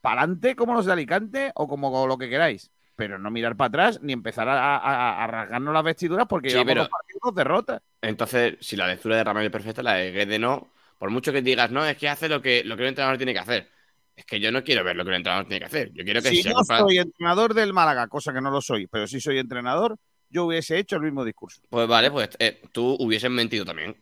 para 0.00 0.22
adelante 0.22 0.56
como 0.56 0.74
los 0.74 0.86
de 0.86 0.92
Alicante 0.92 1.52
o 1.54 1.68
como 1.68 2.06
lo 2.06 2.16
que 2.18 2.28
queráis. 2.30 2.70
Pero 2.96 3.18
no 3.18 3.30
mirar 3.30 3.56
para 3.56 3.68
atrás 3.68 4.00
ni 4.02 4.12
empezar 4.12 4.48
a, 4.48 4.76
a- 4.76 5.24
a 5.24 5.26
rasgarnos 5.26 5.72
las 5.72 5.84
vestiduras 5.84 6.26
porque 6.28 6.50
Sí, 6.50 6.54
llevamos 6.54 6.70
pero- 6.70 6.80
dos 6.82 6.90
partidos 6.90 7.20
dos 7.24 7.34
derrotas. 7.34 7.82
Entonces, 8.02 8.56
si 8.60 8.76
la 8.76 8.86
lectura 8.86 9.16
de 9.16 9.24
Ramallo 9.24 9.46
es 9.46 9.52
perfecta, 9.52 9.82
la 9.82 9.94
de 9.94 10.10
Guede 10.12 10.38
no, 10.38 10.68
por 10.98 11.10
mucho 11.10 11.32
que 11.32 11.42
digas, 11.42 11.70
no, 11.70 11.84
es 11.84 11.96
que 11.96 12.08
hace 12.08 12.28
lo 12.28 12.40
que, 12.42 12.62
lo 12.64 12.76
que 12.76 12.82
un 12.82 12.88
entrenador 12.88 13.16
tiene 13.16 13.32
que 13.32 13.38
hacer. 13.38 13.68
Es 14.16 14.26
que 14.26 14.38
yo 14.38 14.52
no 14.52 14.62
quiero 14.62 14.84
ver 14.84 14.96
lo 14.96 15.04
que 15.04 15.08
un 15.10 15.14
entrenador 15.16 15.46
tiene 15.46 15.60
que 15.60 15.66
hacer. 15.66 15.92
Yo 15.94 16.04
quiero 16.04 16.20
que 16.20 16.28
Si 16.28 16.42
sea 16.42 16.52
no 16.52 16.62
soy 16.64 16.98
entrenador 16.98 17.54
del 17.54 17.72
Málaga, 17.72 18.06
cosa 18.08 18.34
que 18.34 18.40
no 18.42 18.50
lo 18.50 18.60
soy, 18.60 18.86
pero 18.86 19.06
si 19.06 19.18
soy 19.18 19.38
entrenador, 19.38 19.96
yo 20.30 20.46
hubiese 20.46 20.78
hecho 20.78 20.96
el 20.96 21.02
mismo 21.02 21.24
discurso. 21.24 21.60
Pues 21.68 21.86
vale, 21.88 22.10
pues 22.10 22.30
eh, 22.38 22.62
tú 22.72 22.96
hubieses 22.98 23.30
mentido 23.30 23.64
también. 23.64 23.96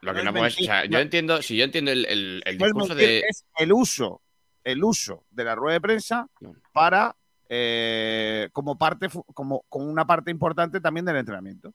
Lo 0.00 0.12
No 0.12 0.14
que 0.14 0.18
es 0.20 0.24
no 0.24 0.32
puedes. 0.34 0.60
O 0.60 0.64
sea, 0.64 0.84
no. 0.84 0.90
yo 0.90 0.98
entiendo, 0.98 1.42
si 1.42 1.56
yo 1.56 1.64
entiendo 1.64 1.90
el, 1.92 2.04
el- 2.06 2.58
discurso 2.58 2.94
de. 2.94 3.20
es 3.20 3.44
el 3.56 3.72
uso, 3.72 4.20
el 4.64 4.82
uso 4.82 5.24
de 5.30 5.44
la 5.44 5.54
rueda 5.54 5.74
de 5.74 5.80
prensa 5.80 6.26
para 6.72 7.14
eh, 7.48 8.48
como 8.52 8.76
parte, 8.76 9.08
como, 9.32 9.62
como 9.68 9.86
una 9.86 10.06
parte 10.06 10.30
importante 10.30 10.80
también 10.80 11.06
del 11.06 11.16
entrenamiento. 11.16 11.72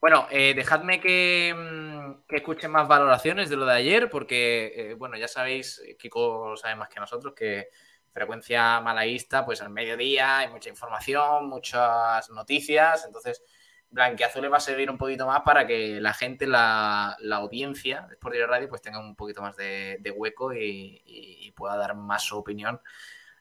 Bueno, 0.00 0.26
eh, 0.30 0.54
dejadme 0.54 0.98
que, 0.98 1.54
mm, 1.54 2.26
que 2.26 2.36
escuchen 2.36 2.70
más 2.70 2.88
valoraciones 2.88 3.50
de 3.50 3.56
lo 3.56 3.66
de 3.66 3.74
ayer, 3.74 4.08
porque, 4.08 4.72
eh, 4.74 4.94
bueno, 4.94 5.18
ya 5.18 5.28
sabéis, 5.28 5.82
Kiko 5.98 6.48
lo 6.50 6.56
sabe 6.56 6.74
más 6.76 6.88
que 6.88 7.00
nosotros, 7.00 7.34
que 7.34 7.68
frecuencia 8.12 8.80
malaísta, 8.80 9.44
pues 9.44 9.60
al 9.62 9.70
mediodía 9.70 10.38
hay 10.38 10.48
mucha 10.48 10.68
información, 10.68 11.48
muchas 11.48 12.28
noticias, 12.30 13.04
entonces 13.06 13.42
Blanquiazul 13.88 14.52
va 14.52 14.58
a 14.58 14.60
servir 14.60 14.88
un 14.90 14.98
poquito 14.98 15.26
más 15.26 15.40
para 15.42 15.66
que 15.66 16.00
la 16.00 16.12
gente, 16.14 16.46
la, 16.46 17.16
la 17.20 17.36
audiencia 17.36 18.02
de 18.08 18.14
Sport 18.14 18.36
Radio, 18.48 18.68
pues 18.68 18.82
tenga 18.82 19.00
un 19.00 19.16
poquito 19.16 19.42
más 19.42 19.56
de, 19.56 19.96
de 20.00 20.10
hueco 20.12 20.52
y, 20.54 21.02
y- 21.04 21.46
y 21.46 21.52
pueda 21.52 21.76
dar 21.76 21.96
más 21.96 22.22
su 22.22 22.36
opinión 22.38 22.80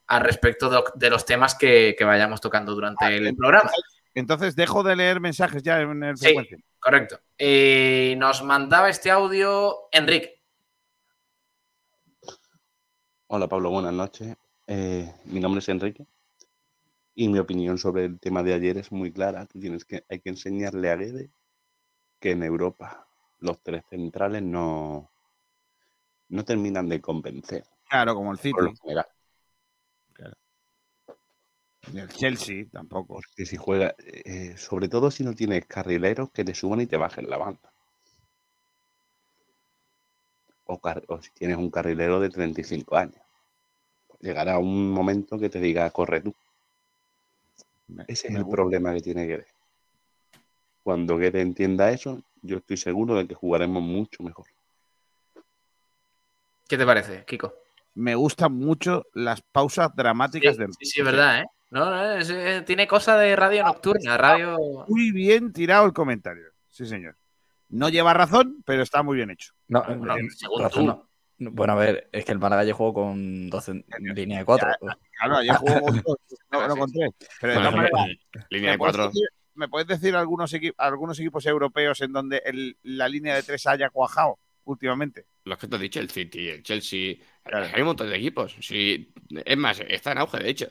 al 0.07 0.21
respecto 0.21 0.69
de, 0.71 0.81
de 0.95 1.09
los 1.11 1.23
temas 1.25 1.53
que, 1.53 1.95
que 1.95 2.03
vayamos 2.03 2.41
tocando 2.41 2.73
durante 2.73 3.05
el 3.15 3.35
programa. 3.35 3.69
Entonces 4.15 4.55
dejo 4.55 4.81
de 4.81 4.95
leer 4.95 5.19
mensajes 5.19 5.61
ya 5.61 5.81
en 5.81 6.01
el 6.03 6.17
Sí, 6.17 6.25
frecuencia. 6.25 6.57
correcto. 6.79 7.19
Eh, 7.37 8.15
nos 8.17 8.41
mandaba 8.41 8.89
este 8.89 9.11
audio 9.11 9.87
Enrique. 9.91 10.41
Hola 13.27 13.47
Pablo, 13.47 13.69
buenas 13.69 13.93
noches. 13.93 14.35
Eh, 14.71 15.11
mi 15.25 15.39
nombre 15.39 15.59
es 15.59 15.69
Enrique 15.69 16.05
y 17.15 17.27
mi 17.27 17.39
opinión 17.39 17.79
sobre 17.79 18.05
el 18.05 18.19
tema 18.19 18.43
de 18.43 18.53
ayer 18.53 18.77
es 18.77 18.91
muy 18.91 19.11
clara. 19.11 19.47
Tú 19.47 19.59
tienes 19.59 19.83
que, 19.83 20.05
hay 20.07 20.19
que 20.19 20.29
enseñarle 20.29 20.91
a 20.91 20.95
Guede 20.95 21.31
que 22.19 22.31
en 22.31 22.43
Europa 22.43 23.07
los 23.39 23.59
tres 23.63 23.83
centrales 23.89 24.43
no, 24.43 25.09
no 26.27 26.45
terminan 26.45 26.87
de 26.87 27.01
convencer. 27.01 27.65
Claro, 27.89 28.13
como 28.13 28.31
el 28.31 28.37
City. 28.37 28.59
Ni 31.91 32.01
el 32.01 32.09
Chelsea 32.09 32.65
tampoco. 32.71 33.15
Porque 33.15 33.47
si 33.47 33.57
juega, 33.57 33.95
eh, 33.97 34.55
sobre 34.55 34.87
todo 34.87 35.09
si 35.09 35.23
no 35.23 35.33
tienes 35.33 35.65
carrileros 35.65 36.29
que 36.29 36.45
te 36.45 36.53
suban 36.53 36.81
y 36.81 36.85
te 36.85 36.97
bajen 36.97 37.27
la 37.27 37.37
banda. 37.37 37.73
O 40.65 40.79
si 41.23 41.31
tienes 41.31 41.57
un 41.57 41.71
carrilero 41.71 42.19
de 42.19 42.29
35 42.29 42.95
años. 42.95 43.28
Llegará 44.19 44.57
un 44.57 44.91
momento 44.91 45.37
que 45.39 45.49
te 45.49 45.59
diga, 45.59 45.89
corre 45.91 46.21
tú. 46.21 46.33
Ese 48.07 48.27
es 48.27 48.33
me 48.33 48.39
el 48.39 48.47
problema 48.47 48.93
que 48.93 49.01
tiene 49.01 49.25
Guede. 49.25 49.47
Cuando 50.83 51.17
Guede 51.17 51.41
entienda 51.41 51.91
eso, 51.91 52.21
yo 52.41 52.57
estoy 52.57 52.77
seguro 52.77 53.15
de 53.15 53.27
que 53.27 53.35
jugaremos 53.35 53.81
mucho 53.81 54.23
mejor. 54.23 54.45
¿Qué 56.67 56.77
te 56.77 56.85
parece, 56.85 57.23
Kiko? 57.25 57.53
Me 57.95 58.15
gustan 58.15 58.53
mucho 58.53 59.05
las 59.13 59.41
pausas 59.41 59.95
dramáticas 59.95 60.57
del. 60.57 60.71
Sí, 60.73 60.85
sí, 60.85 60.99
es 60.99 61.05
verdad, 61.05 61.41
¿eh? 61.41 61.45
No, 61.71 61.85
no, 61.89 62.13
es- 62.13 62.65
tiene 62.65 62.87
cosa 62.87 63.17
de 63.17 63.35
radio 63.35 63.63
nocturna, 63.63 64.17
radio... 64.17 64.57
Muy 64.87 65.11
bien 65.11 65.51
tirado 65.53 65.85
el 65.85 65.93
comentario. 65.93 66.45
Sí, 66.69 66.85
señor. 66.85 67.15
No 67.69 67.89
lleva 67.89 68.13
razón, 68.13 68.63
pero 68.65 68.83
está 68.83 69.03
muy 69.03 69.17
bien 69.17 69.29
hecho. 69.31 69.53
No, 69.67 69.83
Bueno, 69.83 70.17
eh, 70.17 70.27
según 70.35 70.61
razón 70.61 70.81
tú. 70.81 70.87
no. 70.87 71.08
No, 71.39 71.51
Bueno, 71.51 71.73
a 71.73 71.75
ver, 71.77 72.09
es 72.11 72.25
que 72.25 72.31
el 72.31 72.39
Málaga 72.39 72.63
ya 72.63 72.73
jugó 72.73 72.93
con 72.93 73.49
12 73.49 73.83
líneas 74.15 74.39
de 74.39 74.45
4. 74.45 74.67
Claro, 75.17 75.37
ayer 75.37 75.55
jugó 75.55 75.87
con 75.87 76.01
dos, 76.01 76.17
no, 76.51 76.67
no 76.67 76.75
con 76.77 76.91
tres. 76.91 77.11
Pero 77.41 77.53
de 77.53 77.59
Bueno, 77.59 77.71
todas 77.71 77.91
maneras, 77.91 78.17
línea 78.49 78.71
de 78.71 78.77
¿me 78.77 78.77
puedes 78.77 78.95
cuatro. 78.95 79.11
decir- 79.13 79.29
¿Me 79.55 79.67
puedes 79.67 79.87
decir 79.89 80.15
algunos, 80.15 80.53
equi- 80.53 80.73
algunos 80.77 81.19
equipos 81.19 81.45
europeos 81.45 81.99
en 81.99 82.13
donde 82.13 82.41
el- 82.45 82.77
la 82.83 83.09
línea 83.09 83.35
de 83.35 83.43
tres 83.43 83.67
haya 83.67 83.89
cuajado 83.89 84.39
últimamente? 84.63 85.25
Los 85.43 85.57
que 85.57 85.67
te 85.67 85.75
he 85.75 85.79
dicho, 85.79 85.99
el 85.99 86.09
City, 86.09 86.47
el 86.47 86.63
Chelsea. 86.63 87.15
Hay 87.43 87.81
un 87.81 87.87
montón 87.87 88.09
de 88.09 88.15
equipos. 88.15 88.55
Sí, 88.61 89.11
es 89.45 89.57
más, 89.57 89.81
está 89.81 90.13
en 90.13 90.19
auge, 90.19 90.37
de 90.39 90.49
hecho. 90.49 90.67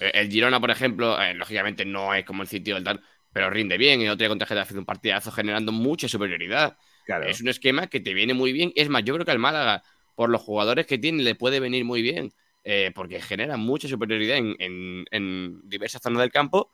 Eh, 0.00 0.10
El 0.14 0.30
Girona, 0.30 0.60
por 0.60 0.70
ejemplo, 0.70 1.20
eh, 1.20 1.34
lógicamente 1.34 1.84
no 1.84 2.14
es 2.14 2.24
como 2.24 2.42
el 2.42 2.48
City 2.48 2.72
o 2.72 2.76
el 2.76 2.84
tal, 2.84 3.02
pero 3.32 3.50
rinde 3.50 3.76
bien. 3.78 4.00
El 4.00 4.08
otro 4.08 4.18
día 4.18 4.28
contra 4.28 4.46
Getafe 4.46 4.70
hace 4.70 4.78
un 4.78 4.84
partidazo 4.84 5.30
generando 5.32 5.72
mucha 5.72 6.08
superioridad. 6.08 6.76
Es 7.26 7.40
un 7.40 7.48
esquema 7.48 7.86
que 7.88 8.00
te 8.00 8.14
viene 8.14 8.34
muy 8.34 8.52
bien. 8.52 8.72
Es 8.76 8.88
más, 8.88 9.04
yo 9.04 9.14
creo 9.14 9.24
que 9.24 9.30
al 9.32 9.38
Málaga, 9.38 9.82
por 10.14 10.30
los 10.30 10.40
jugadores 10.42 10.86
que 10.86 10.98
tiene, 10.98 11.22
le 11.22 11.34
puede 11.34 11.60
venir 11.60 11.84
muy 11.84 12.02
bien, 12.02 12.32
eh, 12.64 12.92
porque 12.94 13.20
genera 13.20 13.56
mucha 13.56 13.88
superioridad 13.88 14.36
en, 14.38 14.56
en- 14.58 15.04
en 15.10 15.60
diversas 15.68 16.00
zonas 16.02 16.20
del 16.20 16.30
campo, 16.32 16.70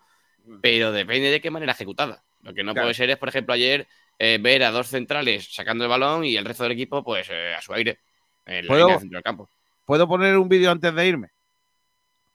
pero 0.63 0.93
depende 0.93 1.31
de 1.31 1.41
qué 1.41 1.51
manera 1.51 1.73
ejecutada. 1.73 2.23
Lo 2.43 2.55
que 2.55 2.63
no 2.65 2.73
Claro. 2.73 2.87
puede 2.87 2.95
ser 2.95 3.11
es, 3.11 3.17
por 3.19 3.29
ejemplo, 3.29 3.55
ayer 3.55 3.87
eh, 4.19 4.39
ver 4.41 4.63
a 4.63 4.71
dos 4.71 4.87
centrales 4.89 5.53
sacando 5.55 5.85
el 5.85 5.91
balón 5.91 6.25
y 6.25 6.37
el 6.37 6.45
resto 6.45 6.63
del 6.65 6.73
equipo, 6.73 7.03
pues 7.03 7.29
eh, 7.31 7.55
a 7.55 7.61
su 7.63 7.73
aire, 7.73 7.99
en 8.47 8.67
la 8.67 8.69
¿Puedo- 8.69 8.81
línea 8.81 8.95
del 8.95 9.01
centro 9.01 9.17
del 9.17 9.25
campo. 9.25 9.49
¿Puedo 9.87 10.07
poner 10.07 10.37
un 10.39 10.49
vídeo 10.49 10.71
antes 10.71 10.95
de 10.95 11.07
irme? 11.09 11.29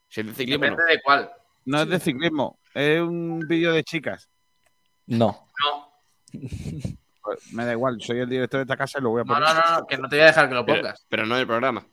Si 0.09 0.21
es 0.21 0.27
de 0.27 0.33
ciclismo, 0.33 0.65
no. 0.65 0.71
Depende 0.71 0.93
de 0.93 1.01
cuál. 1.01 1.31
No 1.65 1.81
es 1.81 1.89
de 1.89 1.99
ciclismo, 1.99 2.59
es 2.73 2.99
un 3.01 3.39
vídeo 3.47 3.71
de 3.71 3.83
chicas. 3.83 4.29
No. 5.07 5.47
Pues 6.31 6.43
me 7.51 7.65
da 7.65 7.71
igual, 7.71 8.01
soy 8.01 8.19
el 8.19 8.29
director 8.29 8.59
de 8.59 8.63
esta 8.63 8.77
casa 8.77 8.99
y 8.99 9.01
lo 9.01 9.09
voy 9.11 9.21
a 9.21 9.23
No, 9.23 9.33
poner. 9.33 9.47
no, 9.49 9.53
no, 9.53 9.79
no, 9.79 9.87
que 9.87 9.97
no 9.97 10.07
te 10.09 10.15
voy 10.17 10.23
a 10.23 10.27
dejar 10.27 10.47
que 10.49 10.55
lo 10.55 10.65
Pero, 10.65 10.81
pongas. 10.81 11.05
pero 11.09 11.25
no 11.25 11.35
del 11.35 11.47
programa. 11.47 11.85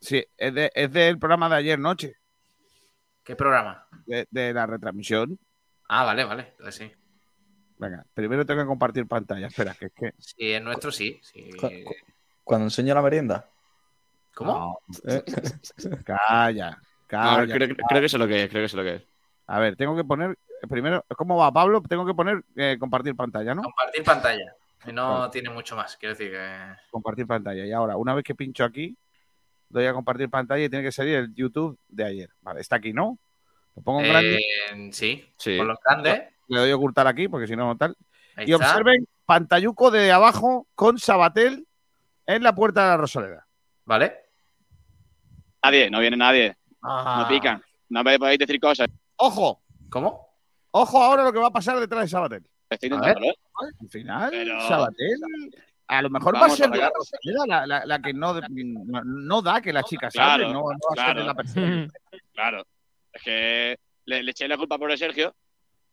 Sí, 0.00 0.24
es, 0.36 0.54
de- 0.54 0.72
es 0.74 0.92
del 0.92 1.18
programa 1.18 1.48
de 1.48 1.56
ayer 1.56 1.78
noche, 1.78 2.16
¿Qué 3.24 3.36
programa? 3.36 3.86
de, 4.06 4.26
de 4.30 4.52
la 4.52 4.66
retransmisión. 4.66 5.38
Ah, 5.88 6.04
vale, 6.04 6.24
vale. 6.24 6.48
Entonces 6.58 6.74
sí. 6.74 6.92
Venga, 7.78 8.04
primero 8.14 8.44
tengo 8.46 8.62
que 8.62 8.66
compartir 8.66 9.06
pantalla. 9.06 9.46
Espera, 9.46 9.74
que 9.74 9.86
es 9.86 9.92
que. 9.94 10.12
Sí, 10.18 10.52
es 10.52 10.62
nuestro 10.62 10.90
sí. 10.90 11.20
sí. 11.22 11.50
Cu- 11.52 11.68
cu- 11.84 11.94
Cuando 12.44 12.66
enseño 12.66 12.94
la 12.94 13.02
merienda. 13.02 13.48
¿Cómo? 14.34 14.78
¿eh? 15.06 15.22
Calla, 16.04 16.70
No, 16.70 16.78
calla. 17.06 17.54
creo, 17.54 17.68
creo 17.76 18.00
que 18.00 18.06
eso 18.06 18.16
es 18.16 18.20
lo 18.20 18.26
que 18.28 18.44
es, 18.44 18.50
creo 18.50 18.62
que 18.62 18.66
eso 18.66 18.80
es 18.80 18.84
lo 18.84 18.90
que 18.90 18.96
es. 18.96 19.02
A 19.46 19.58
ver, 19.58 19.76
tengo 19.76 19.94
que 19.94 20.04
poner. 20.04 20.36
Primero, 20.68 21.04
¿cómo 21.16 21.36
va 21.36 21.52
Pablo? 21.52 21.82
Tengo 21.88 22.06
que 22.06 22.14
poner 22.14 22.42
eh, 22.56 22.76
compartir 22.78 23.14
pantalla, 23.14 23.54
¿no? 23.54 23.62
Compartir 23.62 24.02
pantalla. 24.04 24.54
Que 24.84 24.92
no 24.92 25.18
Vale. 25.20 25.30
tiene 25.32 25.50
mucho 25.50 25.76
más. 25.76 25.96
Quiero 25.96 26.14
decir 26.14 26.32
que. 26.32 26.48
Compartir 26.90 27.26
pantalla. 27.26 27.64
Y 27.64 27.72
ahora, 27.72 27.96
una 27.96 28.14
vez 28.14 28.24
que 28.24 28.34
pincho 28.34 28.64
aquí, 28.64 28.96
doy 29.68 29.86
a 29.86 29.92
compartir 29.92 30.28
pantalla 30.28 30.64
y 30.64 30.68
tiene 30.68 30.84
que 30.84 30.92
salir 30.92 31.14
el 31.16 31.34
YouTube 31.34 31.78
de 31.88 32.04
ayer. 32.04 32.30
Vale, 32.40 32.60
está 32.60 32.76
aquí, 32.76 32.92
¿no? 32.92 33.18
Lo 33.76 33.82
pongo 33.82 34.00
en 34.02 34.08
grande. 34.08 34.36
Eh, 34.36 34.88
sí, 34.92 35.24
Sí. 35.36 35.56
por 35.56 35.66
los 35.66 35.78
grandes. 35.84 36.22
Le 36.48 36.58
doy 36.58 36.70
a 36.70 36.76
ocultar 36.76 37.06
aquí 37.06 37.28
porque 37.28 37.46
si 37.46 37.56
no, 37.56 37.76
tal. 37.76 37.96
Ahí 38.36 38.46
Y 38.48 38.52
está. 38.52 38.66
observen 38.70 39.06
pantalluco 39.24 39.90
de 39.90 40.10
abajo 40.12 40.66
con 40.74 40.98
Sabatel 40.98 41.66
en 42.26 42.42
la 42.42 42.54
puerta 42.54 42.82
de 42.82 42.88
la 42.88 42.96
Rosaleda. 42.96 43.46
¿Vale? 43.84 44.14
Nadie, 45.64 45.90
no 45.90 46.00
viene 46.00 46.16
nadie. 46.16 46.56
Ah. 46.82 47.20
No 47.22 47.28
pican. 47.28 47.62
No 47.88 48.02
me 48.02 48.18
podéis 48.18 48.38
decir 48.40 48.58
cosas. 48.60 48.88
¡Ojo! 49.16 49.62
¿Cómo? 49.90 50.28
Ojo 50.72 51.02
ahora 51.02 51.22
lo 51.24 51.32
que 51.32 51.38
va 51.38 51.46
a 51.48 51.52
pasar 51.52 51.78
detrás 51.78 52.02
de 52.02 52.08
Sabatel. 52.08 52.44
Estoy 52.74 52.90
A 52.90 52.94
intentándolo, 52.94 53.26
¿eh? 53.32 53.36
Al 53.80 53.88
final, 53.88 54.30
Pero- 54.30 54.60
Sabatel. 54.68 55.20
A 55.88 56.00
lo 56.00 56.08
mejor 56.10 56.34
va 56.36 56.46
a 56.46 56.50
ser 56.50 56.70
la. 56.70 56.90
Rosaleda 56.94 57.44
la, 57.46 57.66
la- 57.66 57.84
la 57.86 57.98
que 58.00 58.14
no, 58.14 58.34
no, 59.04 59.42
da 59.42 59.60
que 59.60 59.72
la 59.74 59.82
chica 59.82 60.08
Claro, 60.08 60.44
salve, 60.44 60.54
no, 60.54 60.60
no 60.60 60.64
va 60.64 60.72
a 60.72 61.06
ser 61.06 61.14
claro. 61.14 61.24
la 61.26 61.34
persona. 61.34 61.88
Claro. 62.34 62.66
Es 63.12 63.22
que 63.22 63.76
le, 64.06 64.22
le 64.22 64.30
eché 64.30 64.48
la 64.48 64.56
culpa 64.56 64.78
por 64.78 64.90
el 64.90 64.96
Sergio. 64.96 65.34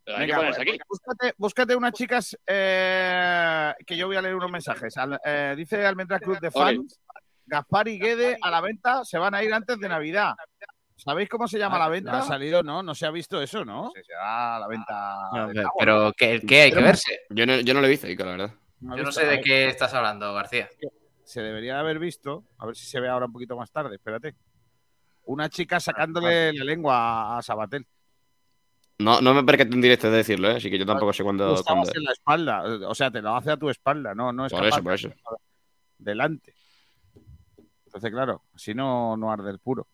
Pero 0.06 0.18
hay 0.18 0.22
Venga, 0.24 0.36
que 0.36 0.40
ponerse 0.40 0.62
pues, 0.62 0.70
aquí. 0.70 0.80
Búscate, 0.88 1.34
búscate 1.38 1.76
unas 1.76 1.92
chicas 1.92 2.38
eh, 2.48 3.74
que 3.86 3.98
yo 3.98 4.08
voy 4.08 4.16
a 4.16 4.22
leer 4.22 4.36
unos 4.36 4.50
mensajes. 4.52 4.96
Al- 4.96 5.20
eh, 5.26 5.54
dice 5.58 5.86
Almendra 5.86 6.18
Cruz 6.20 6.40
de 6.40 6.50
Fans, 6.50 6.98
Gaspar 7.46 7.88
y 7.90 8.00
Guede 8.00 8.38
a 8.42 8.50
la 8.50 8.62
venta 8.62 9.04
se 9.04 9.18
van 9.18 9.36
a 9.36 9.44
ir 9.44 9.54
antes 9.54 9.78
de 9.78 9.90
Navidad. 9.90 10.34
¿Sabéis 11.00 11.30
cómo 11.30 11.48
se 11.48 11.58
llama 11.58 11.80
la 11.80 11.88
venta? 11.88 12.12
¿no 12.12 12.18
ha 12.18 12.22
salido, 12.24 12.62
no, 12.62 12.84
no 12.84 12.94
se 12.94 13.06
ha 13.06 13.12
visto 13.12 13.42
eso, 13.42 13.64
¿no? 13.64 13.90
Se 13.96 14.14
va 14.14 14.58
a 14.58 14.60
la 14.60 14.68
venta. 14.68 15.30
No, 15.34 15.48
del 15.48 15.66
pero- 15.80 16.12
¿qué, 16.16 16.42
qué 16.46 16.62
hay 16.64 16.72
que 16.74 16.82
verse? 16.82 17.22
Yo 17.30 17.46
no, 17.46 17.58
yo 17.62 17.74
no 17.74 17.80
lo 17.80 17.88
he 17.88 17.90
visto, 17.90 18.08
Ico, 18.08 18.26
la 18.26 18.32
verdad. 18.32 18.54
Yo 18.82 19.04
no 19.04 19.12
sé 19.12 19.26
de 19.26 19.40
qué 19.40 19.68
estás 19.70 19.94
hablando, 19.94 20.34
García. 20.34 20.70
Se 21.24 21.42
debería 21.42 21.76
de 21.76 21.80
haber 21.80 22.00
visto, 22.00 22.44
a 22.58 22.66
ver 22.66 22.76
si 22.76 22.86
se 22.86 23.00
ve 23.00 23.08
ahora 23.08 23.28
un 23.28 23.32
poquito 23.32 23.56
más 23.56 23.72
tarde, 23.72 23.96
espérate. 23.96 24.36
Una 25.24 25.48
chica 25.48 25.80
sacándole 25.80 26.52
la 26.54 26.66
lengua 26.66 27.38
a, 27.38 27.42
Sabatel. 27.42 27.86
No, 28.98 29.22
no 29.22 29.34
me 29.34 29.44
percaté 29.46 29.74
en 29.74 29.80
directo 29.82 30.12
de 30.12 30.18
decirlo, 30.18 30.50
¿eh? 30.52 30.58
así 30.58 30.70
que 30.70 30.78
yo 30.78 30.86
tampoco 30.86 31.14
sé 31.14 31.20
Tú 31.20 31.26
cuándo. 31.26 31.54
estabas 31.54 31.66
cuándo- 31.86 31.98
en 31.98 32.04
la 32.04 32.12
espalda, 32.12 32.64
o 32.90 32.96
sea, 32.96 33.10
te 33.10 33.22
lo 33.22 33.36
hace 33.36 33.52
a 33.52 33.58
tu 33.58 33.70
espalda, 33.70 34.14
no, 34.14 34.34
no 34.34 34.46
es 34.48 34.52
Por 34.52 34.62
capaz 34.64 34.76
eso, 34.76 34.84
por 34.84 34.94
eso. 34.94 35.08
de- 35.08 35.16
delante. 35.98 36.54
Entonces, 37.86 38.12
claro, 38.12 38.44
así 38.54 38.74
no, 38.74 39.16
no 39.16 39.32
arde 39.32 39.50
el 39.52 39.60
puro. 39.60 39.88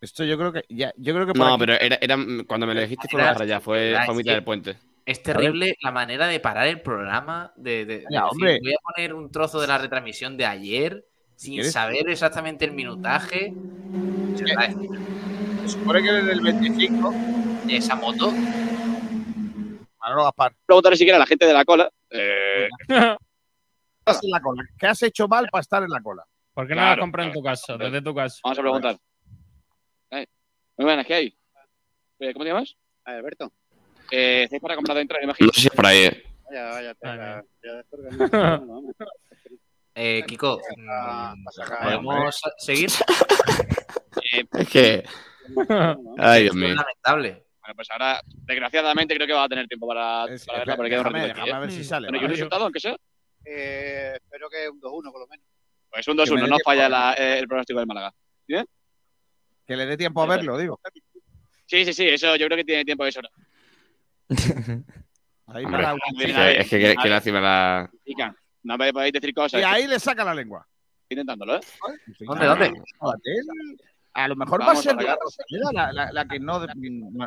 Esto 0.00 0.24
yo 0.24 0.36
creo 0.36 0.52
que 0.52 0.64
ya, 0.68 0.92
yo 0.96 1.14
creo 1.14 1.26
que 1.26 1.32
por 1.32 1.46
No, 1.46 1.54
aquí- 1.54 1.60
pero 1.60 1.72
era, 1.74 1.98
era 2.00 2.16
cuando 2.46 2.66
me 2.66 2.74
lo 2.74 2.80
dijiste 2.80 3.08
fue 3.10 3.22
más 3.22 3.40
allá, 3.40 3.60
fue, 3.60 3.96
fue 4.04 4.14
a 4.14 4.16
mitad 4.16 4.32
del 4.34 4.44
puente. 4.44 4.76
Es 5.04 5.22
terrible 5.22 5.76
la 5.82 5.92
manera 5.92 6.26
de 6.26 6.40
parar 6.40 6.66
el 6.66 6.82
programa, 6.82 7.52
de, 7.56 7.84
de- 7.86 7.98
de 7.98 8.06
Ya, 8.10 8.24
decir, 8.24 8.28
hombre. 8.32 8.58
voy 8.60 8.72
a 8.74 8.78
poner 8.94 9.14
un 9.14 9.30
trozo 9.30 9.60
de 9.60 9.68
la 9.68 9.78
retransmisión 9.78 10.36
de 10.36 10.46
ayer 10.46 11.04
sin 11.36 11.54
¿Quieres? 11.54 11.72
saber 11.72 12.08
exactamente 12.08 12.64
el 12.64 12.72
minutaje. 12.72 13.54
Se 14.34 15.68
supone 15.68 16.02
que 16.02 16.10
desde 16.12 16.32
el 16.32 16.40
25, 16.42 17.16
Esa 17.68 17.96
moto. 17.96 18.34
Manolo 20.00 20.24
Gaspar, 20.24 20.54
Preguntarle 20.66 20.96
siquiera 20.96 21.16
a 21.16 21.20
la 21.20 21.26
gente 21.26 21.46
de 21.46 21.52
la 21.52 21.64
cola. 21.64 21.90
Eh, 22.10 22.68
estás 24.00 24.22
en 24.22 24.30
la 24.30 24.40
cola. 24.40 24.62
¿Qué 24.78 24.86
has 24.86 25.02
hecho 25.02 25.26
mal 25.28 25.48
para 25.50 25.60
estar 25.62 25.82
en 25.82 25.90
la 25.90 26.00
cola? 26.00 26.24
¿Por 26.54 26.66
qué 26.66 26.74
no 26.74 26.80
Claro, 26.80 26.96
la 26.96 27.00
compras 27.00 27.26
en 27.26 27.32
claro, 27.32 27.40
tu 27.40 27.44
casa? 27.44 27.76
Desde 27.76 28.02
tu 28.02 28.14
casa. 28.14 28.40
vamos 28.44 28.58
a 28.58 28.62
preguntar. 28.62 28.96
Muy 30.76 30.84
buenas, 30.84 31.06
¿qué 31.06 31.14
hay? 31.14 31.38
Eh, 32.18 32.32
¿Cómo 32.32 32.44
te 32.44 32.50
llamas? 32.50 32.76
Alberto. 33.04 33.52
Eh, 34.10 34.42
¿Estáis 34.44 34.62
para 34.62 34.74
comprar 34.76 34.96
dentro? 34.96 35.18
Imagino. 35.22 35.46
No 35.46 35.52
sé 35.52 35.60
si 35.60 35.66
es 35.68 35.72
por 35.74 35.86
ahí. 35.86 36.04
¿eh? 36.04 36.22
Vaya, 36.48 36.64
vaya, 36.70 36.96
Vale. 37.02 37.42
ya. 37.62 37.82
Eh, 39.98 40.22
Kiko, 40.26 40.60
mm, 40.76 41.44
¿podemos 41.82 42.38
seguir? 42.58 42.90
Eh, 44.34 44.44
Es 44.52 44.68
que. 44.68 45.02
Ay, 46.18 46.42
Dios 46.42 46.54
Esto 46.54 46.54
es 46.54 46.54
mío. 46.54 46.74
lamentable. 46.74 47.46
bueno, 47.62 47.74
pues 47.76 47.90
ahora, 47.90 48.20
desgraciadamente, 48.44 49.14
creo 49.14 49.26
que 49.26 49.32
va 49.32 49.44
a 49.44 49.48
tener 49.48 49.66
tiempo 49.66 49.88
para, 49.88 50.26
Es- 50.26 50.44
para 50.44 50.58
verla 50.58 50.76
porque 50.76 50.90
queda 50.90 51.00
un 51.00 51.04
déjame, 51.06 51.28
ratito 51.28 51.40
aquí, 51.40 51.50
a 51.50 51.58
ver 51.60 51.72
si 51.72 51.82
sale. 51.82 52.08
Bueno, 52.08 52.20
¿y 52.20 52.24
un 52.26 52.30
resultado, 52.30 52.64
aunque 52.64 52.80
sea? 52.80 52.94
Eh, 53.42 54.12
espero 54.16 54.50
que 54.50 54.68
un 54.68 54.78
2-1 54.78 55.10
por 55.10 55.20
lo 55.22 55.26
menos. 55.28 55.46
Pues 55.88 56.06
un 56.08 56.16
Que 56.18 56.30
me 56.30 56.40
2-1, 56.40 56.44
dé 56.44 56.50
no 56.50 56.56
falla 56.62 56.88
la- 56.90 57.14
eh, 57.14 57.38
el 57.38 57.48
pronóstico 57.48 57.78
del 57.78 57.86
Málaga. 57.88 58.12
Que 59.66 59.76
le 59.76 59.86
dé 59.86 59.96
tiempo 59.96 60.22
a 60.22 60.26
verlo, 60.26 60.56
digo. 60.58 60.80
Sí, 61.66 61.84
sí, 61.84 61.92
sí, 61.92 62.08
eso 62.08 62.36
yo 62.36 62.46
creo 62.46 62.56
que 62.58 62.64
tiene 62.64 62.84
tiempo 62.84 63.02
de 63.04 63.10
eso. 63.10 63.20
Ahí 65.48 65.64
Hombre, 65.64 65.82
para- 65.82 65.94
es 65.94 65.98
que, 66.34 66.60
es 66.60 66.68
que, 66.68 66.78
que, 66.80 66.96
que 67.02 67.08
lástima 67.08 67.40
la. 67.40 67.90
No 68.64 68.76
me 68.76 68.92
podéis 68.92 69.12
decir 69.12 69.32
cosas. 69.32 69.60
Y 69.60 69.64
ahí 69.64 69.86
le 69.86 69.98
saca 70.00 70.24
la 70.24 70.34
lengua. 70.34 70.66
Intentándolo, 71.08 71.56
¿eh? 71.56 71.60
¿Dónde, 72.18 72.46
dónde? 72.46 72.72
A 74.14 74.26
lo 74.26 74.34
mejor 74.34 74.60
va 74.62 74.72
a 74.72 74.76
ser 74.76 74.96
de 74.96 75.04
la 75.04 75.16
la, 75.72 75.92
la- 75.92 76.12
la 76.12 76.24
que 76.26 76.40
no, 76.40 76.66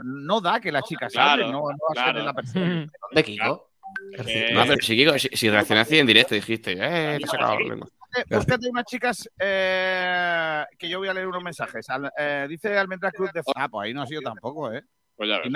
no, 0.04 0.42
da 0.42 0.60
que 0.60 0.72
la 0.72 0.82
chica 0.82 1.08
Claro, 1.08 1.46
no, 1.50 1.52
no 1.52 1.78
va 1.96 2.02
a 2.02 2.06
ser 2.06 2.16
de 2.16 2.24
la 2.24 2.34
persona. 2.34 2.66
¿Dónde, 3.12 3.24
Kiko? 3.24 3.70
Eh, 4.18 4.50
No, 4.54 4.64
pero 4.66 4.82
si, 4.82 4.96
Kiko, 4.98 5.18
si, 5.18 5.30
si 5.30 5.50
reaccionaste 5.50 6.00
en 6.00 6.08
directo, 6.08 6.36
dijiste, 6.36 6.74
eh, 6.74 7.18
te 7.20 7.24
he 7.24 7.28
sacado 7.28 7.58
la 7.60 7.70
lengua. 7.70 7.88
Búscate- 8.10 8.36
Búscate 8.36 8.70
unas 8.70 8.86
chicas 8.86 9.30
eh, 9.40 10.66
que 10.78 10.90
yo 10.90 11.00
voy 11.00 11.08
a 11.10 11.14
leer 11.14 11.28
unos 11.28 11.44
mensajes. 11.44 11.90
Al- 11.90 12.12
eh, 12.18 12.46
dice 12.50 12.78
Almendra 12.78 13.12
Cruz 13.12 13.32
de 13.34 13.42
Ah, 13.56 13.70
pues 13.70 13.86
ahí 13.86 13.94
no 13.94 14.02
ha 14.02 14.08
sido 14.08 14.22
tampoco, 14.22 14.72
¿eh? 14.74 14.84
Pues 15.16 15.30
ya 15.30 15.40
ves. 15.40 15.52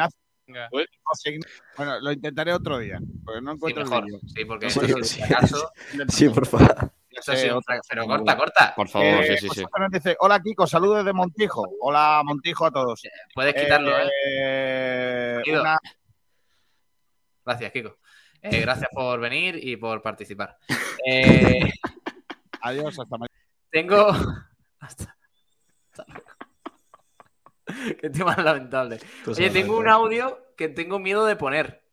Ign- 1.26 1.46
Bueno, 1.78 2.00
lo 2.02 2.12
intentaré 2.12 2.52
otro 2.54 2.78
día, 2.78 3.00
porque 3.24 3.42
no 3.42 3.52
Sí, 3.52 3.56
encuentro 3.56 3.84
mejor. 3.86 4.06
el. 4.06 4.30
Sí, 4.30 4.46
porque 4.46 4.70
Sí, 4.70 4.80
por 4.80 5.06
sí. 5.06 5.22
Sí, 6.10 6.30
favor. 6.46 6.92
esto 7.10 7.32
ha 7.32 7.36
sido 7.38 7.58
un 7.58 7.64
fra- 7.64 7.80
Pero 7.90 8.06
corta, 8.06 8.38
corta. 8.38 8.74
Por 8.76 8.90
favor, 8.90 9.08
Eh, 9.24 9.38
sí, 9.38 9.48
sí, 9.50 9.62
sí. 9.62 9.66
Dice, 9.92 10.16
hola 10.20 10.40
Kiko, 10.42 10.68
saludos 10.68 10.98
desde 10.98 11.14
Montijo. 11.14 11.64
Hola 11.80 12.22
Montijo 12.26 12.66
a 12.66 12.72
todos. 12.72 13.02
Puedes 13.34 13.54
quitarlo, 13.56 13.98
¿eh? 13.98 14.10
Eh, 14.28 15.42
una- 15.60 15.78
Gracias, 17.46 17.72
Kiko. 17.72 17.98
Eh, 18.42 18.60
gracias 18.62 18.90
por 18.94 19.20
venir 19.22 19.58
y 19.62 19.78
por 19.78 20.02
participar. 20.02 20.58
Eh, 21.08 21.60
Adiós, 22.64 22.98
hasta 22.98 23.18
mañana. 23.18 23.40
tengo. 23.70 24.08
Hasta-. 24.80 25.18
Qué 28.02 28.10
tema 28.10 28.36
lamentable. 28.36 29.00
Oye, 29.28 29.50
tengo 29.50 29.78
un 29.78 29.90
audio 29.90 30.40
que 30.56 30.70
tengo 30.70 31.00
miedo 31.00 31.26
de 31.26 31.36
poner. 31.36 31.84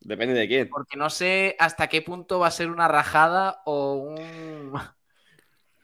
Depende 0.00 0.34
de 0.34 0.48
quién. 0.48 0.68
Porque 0.68 0.96
no 0.96 1.10
sé 1.10 1.54
hasta 1.58 1.88
qué 1.88 2.02
punto 2.02 2.40
va 2.40 2.48
a 2.48 2.52
ser 2.52 2.70
una 2.70 2.88
rajada 2.88 3.62
o 3.64 3.94
un. 3.94 4.72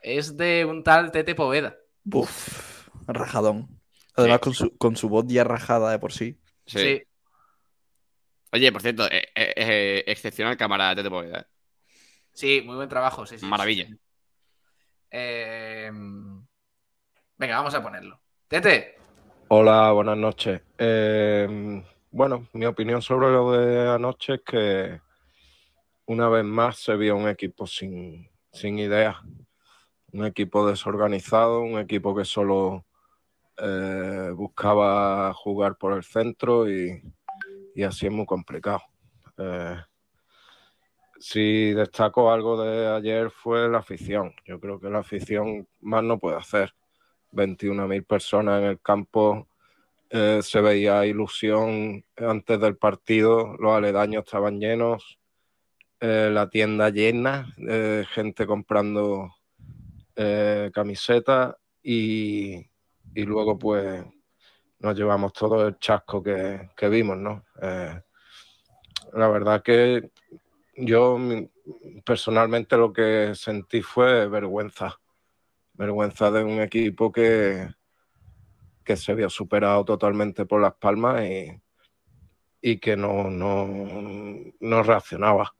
Es 0.02 0.38
de 0.38 0.64
un 0.64 0.82
tal 0.82 1.12
Tete 1.12 1.34
Poveda. 1.34 1.76
Uf, 2.10 2.88
rajadón. 3.06 3.68
Además, 4.14 4.38
con, 4.38 4.54
su, 4.54 4.74
con 4.78 4.96
su 4.96 5.10
voz 5.10 5.26
ya 5.28 5.44
rajada 5.44 5.90
de 5.90 5.98
por 5.98 6.14
sí. 6.14 6.40
Sí. 6.64 6.78
Sí. 6.78 7.02
Oye, 8.50 8.72
por 8.72 8.80
cierto, 8.80 9.04
eh, 9.10 9.28
eh, 9.34 9.52
eh, 9.56 10.04
excepcional 10.06 10.56
cámara 10.56 10.94
de 10.94 11.10
Poveda. 11.10 11.46
Sí, 12.40 12.62
muy 12.64 12.74
buen 12.74 12.88
trabajo. 12.88 13.26
Sí, 13.26 13.38
sí, 13.38 13.44
Maravilla. 13.44 13.84
sí. 13.84 14.00
Eh, 15.10 15.90
Venga, 17.36 17.56
vamos 17.58 17.74
a 17.74 17.82
ponerlo. 17.82 18.18
Tete, 18.48 18.96
Hola, 19.48 19.92
buenas 19.92 20.16
noches. 20.16 20.62
Eh, 20.78 21.84
bueno, 22.10 22.48
mi 22.54 22.64
opinión 22.64 23.02
sobre 23.02 23.28
lo 23.30 23.52
de 23.52 23.90
anoche 23.90 24.36
es 24.36 24.40
que 24.40 25.02
una 26.06 26.30
vez 26.30 26.42
más 26.42 26.78
se 26.78 26.96
vio 26.96 27.14
un 27.14 27.28
equipo 27.28 27.66
sin, 27.66 28.30
sin 28.50 28.78
ideas, 28.78 29.16
un 30.12 30.24
equipo 30.24 30.66
desorganizado, 30.66 31.60
un 31.60 31.78
equipo 31.78 32.16
que 32.16 32.24
solo 32.24 32.86
eh, 33.58 34.30
buscaba 34.34 35.34
jugar 35.34 35.76
por 35.76 35.92
el 35.92 36.04
centro 36.04 36.70
y, 36.70 37.02
y 37.74 37.82
así 37.82 38.06
es 38.06 38.12
muy 38.12 38.24
complicado. 38.24 38.80
Eh, 39.36 39.76
si 41.20 41.74
destaco 41.74 42.32
algo 42.32 42.62
de 42.62 42.88
ayer 42.88 43.30
fue 43.30 43.68
la 43.68 43.78
afición. 43.78 44.34
Yo 44.46 44.58
creo 44.58 44.80
que 44.80 44.88
la 44.88 45.00
afición 45.00 45.68
más 45.80 46.02
no 46.02 46.18
puede 46.18 46.38
hacer. 46.38 46.74
21.000 47.32 48.04
personas 48.06 48.62
en 48.62 48.68
el 48.68 48.80
campo 48.80 49.46
eh, 50.08 50.40
se 50.42 50.60
veía 50.60 51.06
ilusión 51.06 52.04
antes 52.16 52.58
del 52.58 52.76
partido, 52.76 53.54
los 53.58 53.72
aledaños 53.72 54.24
estaban 54.24 54.58
llenos, 54.58 55.20
eh, 56.00 56.30
la 56.32 56.48
tienda 56.48 56.88
llena, 56.88 57.54
eh, 57.58 58.04
gente 58.10 58.46
comprando 58.46 59.36
eh, 60.16 60.70
camisetas 60.72 61.54
y, 61.82 62.54
y 63.14 63.22
luego 63.24 63.58
pues 63.58 64.02
nos 64.78 64.96
llevamos 64.96 65.34
todo 65.34 65.68
el 65.68 65.78
chasco 65.78 66.22
que, 66.22 66.70
que 66.74 66.88
vimos, 66.88 67.18
¿no? 67.18 67.44
La 69.12 69.28
verdad 69.28 69.62
que 69.62 70.10
yo 70.80 71.18
personalmente 72.04 72.76
lo 72.76 72.92
que 72.92 73.34
sentí 73.34 73.82
fue 73.82 74.28
vergüenza, 74.28 75.00
vergüenza 75.74 76.30
de 76.30 76.44
un 76.44 76.60
equipo 76.60 77.12
que, 77.12 77.68
que 78.84 78.96
se 78.96 79.14
vio 79.14 79.30
superado 79.30 79.84
totalmente 79.84 80.46
por 80.46 80.60
Las 80.60 80.74
Palmas 80.74 81.24
y, 81.24 81.60
y 82.60 82.78
que 82.78 82.96
no, 82.96 83.30
no, 83.30 83.68
no 84.60 84.82
reaccionaba. 84.82 85.54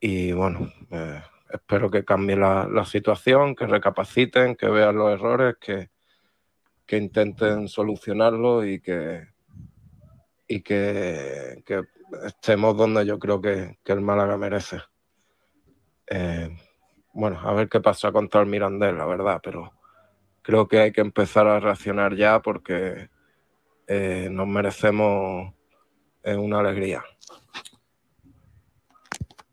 Y 0.00 0.32
bueno, 0.32 0.72
eh, 0.90 1.22
espero 1.50 1.90
que 1.90 2.04
cambie 2.04 2.36
la, 2.36 2.68
la 2.68 2.84
situación, 2.84 3.54
que 3.54 3.66
recapaciten, 3.66 4.56
que 4.56 4.68
vean 4.68 4.96
los 4.96 5.12
errores, 5.12 5.56
que, 5.60 5.90
que 6.86 6.96
intenten 6.96 7.68
solucionarlo 7.68 8.64
y 8.64 8.80
que, 8.80 9.28
y 10.48 10.62
que, 10.62 11.62
que 11.66 11.82
estemos 12.24 12.76
donde 12.76 13.04
yo 13.06 13.18
creo 13.18 13.40
que, 13.40 13.78
que 13.84 13.92
el 13.92 14.00
Málaga 14.00 14.36
merece. 14.38 14.78
Eh, 16.06 16.48
bueno, 17.12 17.38
a 17.40 17.52
ver 17.52 17.68
qué 17.68 17.80
pasa 17.80 18.10
contra 18.10 18.40
el 18.40 18.46
Mirandés, 18.46 18.94
la 18.94 19.04
verdad, 19.04 19.40
pero 19.42 19.72
creo 20.42 20.66
que 20.66 20.80
hay 20.80 20.92
que 20.92 21.02
empezar 21.02 21.46
a 21.46 21.60
reaccionar 21.60 22.16
ya 22.16 22.40
porque 22.40 23.10
eh, 23.86 24.28
nos 24.30 24.46
merecemos 24.48 25.52
eh, 26.22 26.34
una 26.34 26.60
alegría. 26.60 27.04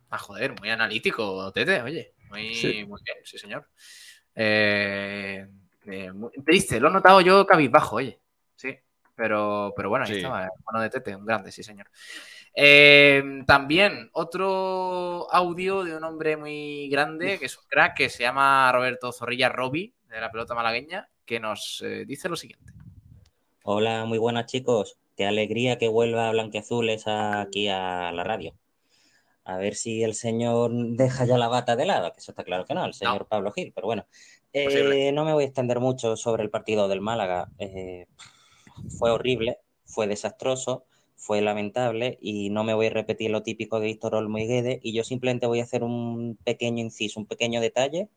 Ah, 0.10 0.18
joder, 0.18 0.58
muy 0.60 0.70
analítico, 0.70 1.52
Tete, 1.52 1.82
oye. 1.82 2.14
Muy, 2.30 2.56
Sí. 2.56 2.86
muy 2.86 3.02
bien, 3.06 3.18
sí, 3.24 3.38
señor. 3.38 3.68
Eh, 4.34 5.46
eh, 5.86 6.12
muy- 6.12 6.32
triste, 6.46 6.80
lo 6.80 6.90
he 6.90 6.92
notado 6.92 7.22
yo 7.22 7.46
cabizbajo, 7.46 7.98
oye. 7.98 8.20
Sí, 8.56 8.78
pero, 9.16 9.74
pero 9.76 9.90
bueno, 9.90 10.06
ahí 10.06 10.12
Sí. 10.12 10.18
estaba, 10.18 10.44
hermano 10.44 10.82
de 10.82 10.90
Tete, 10.90 11.16
un 11.16 11.26
grande, 11.26 11.52
sí, 11.52 11.64
señor. 11.64 11.88
Eh, 12.54 13.44
también 13.46 14.10
otro 14.14 15.28
audio 15.32 15.84
de 15.84 15.96
un 15.96 16.04
hombre 16.04 16.38
muy 16.38 16.88
grande, 16.90 17.38
que 17.38 17.46
es 17.46 17.58
un 17.58 17.66
crack, 17.68 17.98
que 17.98 18.10
se 18.10 18.24
llama 18.24 18.72
Roberto 18.72 19.12
Zorrilla 19.12 19.50
Robi, 19.50 19.94
de 20.08 20.22
la 20.22 20.32
pelota 20.32 20.56
malagueña, 20.56 21.10
que 21.26 21.40
nos 21.40 21.82
eh, 21.86 22.06
dice 22.06 22.30
lo 22.30 22.36
siguiente. 22.36 22.72
Hola, 23.64 24.06
muy 24.06 24.18
buenas 24.18 24.46
chicos. 24.46 24.98
Qué 25.18 25.26
alegría 25.26 25.78
que 25.78 25.88
vuelva 25.88 26.32
Blanqueazules 26.32 27.04
aquí 27.08 27.68
a 27.68 28.12
la 28.12 28.24
radio. 28.24 28.54
A 29.44 29.58
ver 29.58 29.76
si 29.76 30.04
el 30.04 30.14
señor 30.16 30.72
deja 30.74 31.26
ya 31.26 31.38
la 31.38 31.48
bata 31.48 31.76
de 31.76 31.86
lado, 31.86 32.12
que 32.14 32.20
eso 32.20 32.32
está 32.32 32.44
claro 32.44 32.66
que 32.66 32.74
no, 32.74 32.86
el 32.86 32.94
señor 32.94 33.28
Pablo 33.28 33.52
Gil, 33.52 33.72
pero 33.74 33.88
bueno. 33.88 34.08
Eh, 34.54 35.12
no 35.14 35.26
me 35.26 35.34
voy 35.34 35.44
a 35.44 35.48
extender 35.48 35.80
mucho 35.82 36.16
sobre 36.16 36.42
el 36.44 36.50
partido 36.50 36.88
del 36.88 37.02
Málaga. 37.02 37.50
Eh, 37.60 38.08
fue 38.90 39.12
horrible, 39.12 39.58
fue 39.86 40.08
desastroso, 40.08 40.86
fue 41.16 41.42
lamentable 41.42 42.18
y 42.22 42.50
no 42.50 42.64
me 42.64 42.74
voy 42.74 42.88
a 42.88 42.92
repetir 42.92 43.32
lo 43.32 43.44
típico 43.44 43.80
de 43.80 43.88
Víctor 43.88 44.16
Olmo 44.16 44.38
y 44.38 44.48
Guede 44.48 44.80
y 44.84 44.94
yo 44.94 45.04
simplemente 45.04 45.48
voy 45.48 45.60
a 45.60 45.64
hacer 45.64 45.84
un 45.84 46.38
pequeño 46.44 46.82
inciso, 46.82 47.20
un 47.20 47.26
pequeño 47.26 47.62
detalle 47.62 48.10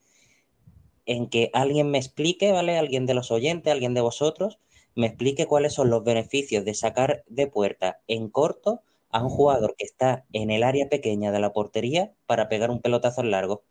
en 1.06 1.28
que 1.30 1.50
alguien 1.54 1.90
me 1.90 1.98
explique, 1.98 2.52
¿vale? 2.52 2.76
Alguien 2.76 3.06
de 3.06 3.14
los 3.14 3.30
oyentes, 3.30 3.72
alguien 3.72 3.94
de 3.94 4.02
vosotros, 4.02 4.58
me 4.94 5.06
explique 5.06 5.46
cuáles 5.46 5.72
son 5.72 5.88
los 5.88 6.04
beneficios 6.04 6.64
de 6.64 6.74
sacar 6.74 7.24
de 7.28 7.46
puerta 7.46 8.00
en 8.08 8.28
corto 8.28 8.82
a 9.10 9.22
un 9.22 9.30
jugador 9.30 9.74
que 9.78 9.86
está 9.86 10.24
en 10.32 10.50
el 10.50 10.62
área 10.62 10.88
pequeña 10.88 11.32
de 11.32 11.40
la 11.40 11.52
portería 11.52 12.12
para 12.26 12.48
pegar 12.48 12.70
un 12.70 12.82
pelotazo 12.82 13.22
en 13.22 13.30
largo. 13.30 13.62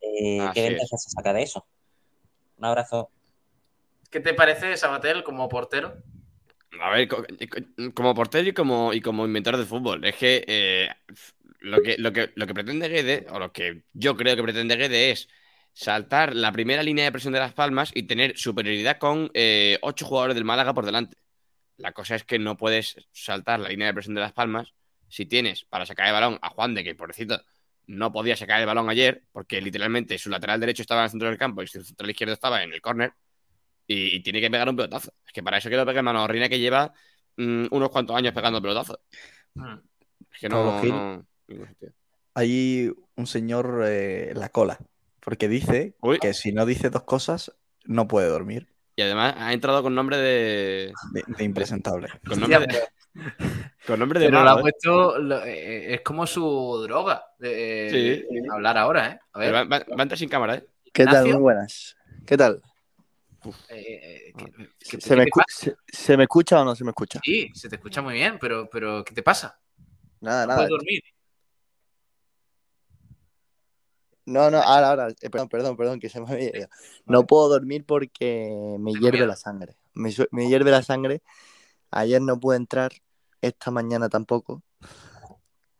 Eh, 0.00 0.48
¿Qué 0.54 0.62
ventaja 0.62 0.96
se 0.96 1.10
saca 1.10 1.32
de 1.32 1.42
eso? 1.42 1.66
Un 2.58 2.66
abrazo. 2.66 3.10
¿Qué 4.10 4.20
te 4.20 4.34
parece 4.34 4.76
Sabatel 4.76 5.24
como 5.24 5.48
portero? 5.48 5.94
A 6.78 6.90
ver, 6.90 7.08
co- 7.08 7.24
co- 7.52 7.92
como 7.94 8.14
portero 8.14 8.48
y 8.48 8.52
como, 8.52 8.92
y 8.92 9.00
como 9.00 9.26
inventor 9.26 9.56
de 9.56 9.64
fútbol, 9.66 10.04
es 10.04 10.14
que, 10.16 10.44
eh, 10.46 10.88
lo 11.60 11.82
que 11.82 11.96
lo 11.98 12.12
que 12.12 12.30
lo 12.36 12.46
que 12.46 12.54
pretende 12.54 12.88
Guede, 12.88 13.26
o 13.30 13.38
lo 13.38 13.52
que 13.52 13.84
yo 13.92 14.16
creo 14.16 14.36
que 14.36 14.42
pretende 14.42 14.76
Guede 14.76 15.10
es 15.10 15.28
saltar 15.72 16.34
la 16.34 16.52
primera 16.52 16.82
línea 16.82 17.04
de 17.04 17.12
presión 17.12 17.32
de 17.32 17.40
Las 17.40 17.54
Palmas 17.54 17.90
y 17.94 18.04
tener 18.04 18.36
superioridad 18.38 18.98
con 18.98 19.30
eh, 19.34 19.78
ocho 19.82 20.06
jugadores 20.06 20.34
del 20.36 20.44
Málaga 20.44 20.72
por 20.74 20.86
delante. 20.86 21.16
La 21.78 21.92
cosa 21.92 22.16
es 22.16 22.24
que 22.24 22.38
no 22.38 22.56
puedes 22.56 22.96
saltar 23.12 23.60
la 23.60 23.68
línea 23.70 23.88
de 23.88 23.94
presión 23.94 24.14
de 24.16 24.22
Las 24.22 24.32
Palmas 24.32 24.74
si 25.08 25.26
tienes 25.26 25.64
para 25.66 25.86
sacar 25.86 26.06
el 26.08 26.12
balón 26.14 26.38
a 26.42 26.50
Juan 26.50 26.74
de 26.74 26.84
que, 26.84 26.94
pobrecito, 26.94 27.42
no 27.86 28.12
podía 28.12 28.36
sacar 28.36 28.60
el 28.60 28.66
balón 28.66 28.90
ayer 28.90 29.24
porque 29.32 29.60
literalmente 29.62 30.18
su 30.18 30.30
lateral 30.30 30.60
derecho 30.60 30.82
estaba 30.82 31.02
en 31.02 31.06
el 31.06 31.10
centro 31.12 31.28
del 31.28 31.38
campo 31.38 31.62
y 31.62 31.66
su 31.68 31.82
central 31.84 32.10
izquierdo 32.10 32.34
estaba 32.34 32.62
en 32.62 32.72
el 32.72 32.80
córner 32.82 33.12
y, 33.92 34.16
y 34.16 34.20
tiene 34.22 34.40
que 34.40 34.50
pegar 34.50 34.68
un 34.68 34.76
pelotazo. 34.76 35.12
Es 35.26 35.32
que 35.32 35.42
para 35.42 35.58
eso 35.58 35.68
quiero 35.68 35.84
pegar 35.84 36.04
mano 36.04 36.26
Rina 36.28 36.48
que 36.48 36.60
lleva 36.60 36.92
mm, 37.36 37.66
unos 37.72 37.90
cuantos 37.90 38.14
años 38.16 38.32
pegando 38.32 38.62
pelotazos. 38.62 38.98
Es 40.32 40.40
que 40.40 40.48
no, 40.48 40.64
no- 40.64 41.26
sentido. 41.48 41.92
Hay 42.34 42.92
un 43.16 43.26
señor 43.26 43.82
eh, 43.86 44.30
en 44.30 44.38
la 44.38 44.48
cola, 44.50 44.78
porque 45.20 45.48
dice 45.48 45.96
que 46.20 46.32
si 46.34 46.52
no 46.52 46.64
dice 46.66 46.88
dos 46.90 47.02
cosas, 47.02 47.52
no 47.84 48.06
puede 48.06 48.28
dormir. 48.28 48.68
Y 48.94 49.02
además 49.02 49.34
ha 49.38 49.52
entrado 49.52 49.82
con 49.82 49.94
nombre 49.94 50.16
de. 50.18 50.92
De, 51.12 51.24
de 51.26 51.44
impresentable. 51.44 52.08
Con 52.28 52.38
nombre 52.40 52.60
de. 52.66 52.78
Con 53.86 53.98
nombre 53.98 54.20
de 54.20 54.26
Pero 54.26 54.38
lo 54.38 54.44
mago, 54.44 54.56
ha 54.58 54.60
¿eh? 54.60 54.62
puesto, 54.62 55.18
lo- 55.18 55.44
eh, 55.44 55.94
es 55.94 56.00
como 56.02 56.26
su 56.26 56.80
droga 56.84 57.24
de, 57.38 57.88
Sí. 58.28 58.34
de 58.40 58.42
hablar 58.52 58.78
ahora, 58.78 59.08
¿eh? 59.12 59.18
A 59.32 59.38
ver. 59.40 59.54
Va, 59.54 59.64
va- 59.64 59.78
va 59.90 59.96
a 59.98 60.02
entrar 60.02 60.18
sin 60.18 60.28
cámara, 60.28 60.56
¿eh? 60.56 60.64
¿Qué 60.92 61.04
tal? 61.06 61.24
Muy 61.26 61.34
buenas. 61.40 61.96
¿Qué 62.26 62.36
tal? 62.36 62.62
Eh, 63.68 64.32
¿qué- 64.36 64.52
qué- 64.52 64.68
¿Se 64.78 64.98
qué 64.98 65.16
me, 65.16 65.26
se, 65.48 65.76
se 65.88 66.14
escucha 66.14 66.60
o 66.60 66.64
no 66.64 66.74
se 66.74 66.84
me 66.84 66.90
escucha? 66.90 67.20
Sí, 67.24 67.48
se 67.54 67.68
te 67.68 67.76
escucha 67.76 68.02
muy 68.02 68.14
bien, 68.14 68.38
pero, 68.40 68.68
pero 68.70 69.04
¿qué 69.04 69.14
te 69.14 69.22
pasa? 69.22 69.58
Nada, 70.20 70.42
¿No 70.42 70.48
nada. 70.48 70.56
puedes 70.58 70.70
dormir? 70.70 71.02
No, 74.26 74.50
no, 74.50 74.58
ahora, 74.58 74.90
ahora. 74.90 75.08
eh, 75.20 75.30
perdón, 75.30 75.48
perdón, 75.48 75.76
perdón, 75.76 76.00
que 76.00 76.08
se 76.08 76.20
me 76.20 76.30
había 76.30 76.56
ido. 76.56 76.68
No 77.06 77.26
puedo 77.26 77.48
dormir 77.48 77.84
porque 77.84 78.76
me 78.78 78.92
hierve 78.92 79.26
la 79.26 79.36
sangre. 79.36 79.76
Me, 79.94 80.10
me 80.30 80.48
hierve 80.48 80.70
la 80.70 80.82
sangre. 80.82 81.22
Ayer 81.90 82.20
no 82.22 82.38
pude 82.38 82.56
entrar, 82.56 82.92
esta 83.40 83.70
mañana 83.70 84.08
tampoco. 84.08 84.62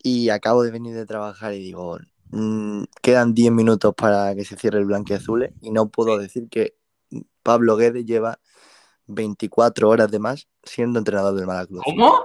Y 0.03 0.31
acabo 0.31 0.62
de 0.62 0.70
venir 0.70 0.95
de 0.95 1.07
trabajar 1.07 1.53
y 1.53 1.61
digo, 1.61 1.99
mm, 2.31 2.85
quedan 3.03 3.35
10 3.35 3.53
minutos 3.53 3.95
para 3.95 4.35
que 4.35 4.45
se 4.45 4.57
cierre 4.57 4.78
el 4.78 4.87
blanqueazul 4.87 5.53
y 5.61 5.70
no 5.70 5.91
puedo 5.91 6.19
decir 6.19 6.49
que 6.49 6.74
Pablo 7.42 7.76
Guedes 7.76 8.04
lleva 8.04 8.38
24 9.06 9.88
horas 9.88 10.10
de 10.10 10.18
más 10.18 10.48
siendo 10.62 10.98
entrenador 10.98 11.34
del 11.34 11.46
Málaga. 11.46 11.68
¿Cómo? 11.84 12.24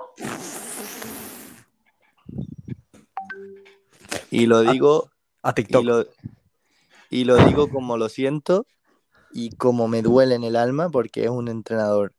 Y 4.31 4.45
lo 4.45 4.61
digo. 4.61 5.09
A 5.41 5.53
TikTok. 5.53 5.81
Y 5.81 5.85
lo, 5.85 6.05
y 7.09 7.23
lo 7.23 7.37
digo 7.37 7.69
como 7.69 7.97
lo 7.97 8.09
siento 8.09 8.65
y 9.31 9.51
como 9.51 9.87
me 9.87 10.01
duele 10.01 10.35
en 10.35 10.43
el 10.43 10.55
alma, 10.55 10.89
porque 10.89 11.25
es 11.25 11.29
un 11.29 11.49
entrenador 11.49 12.13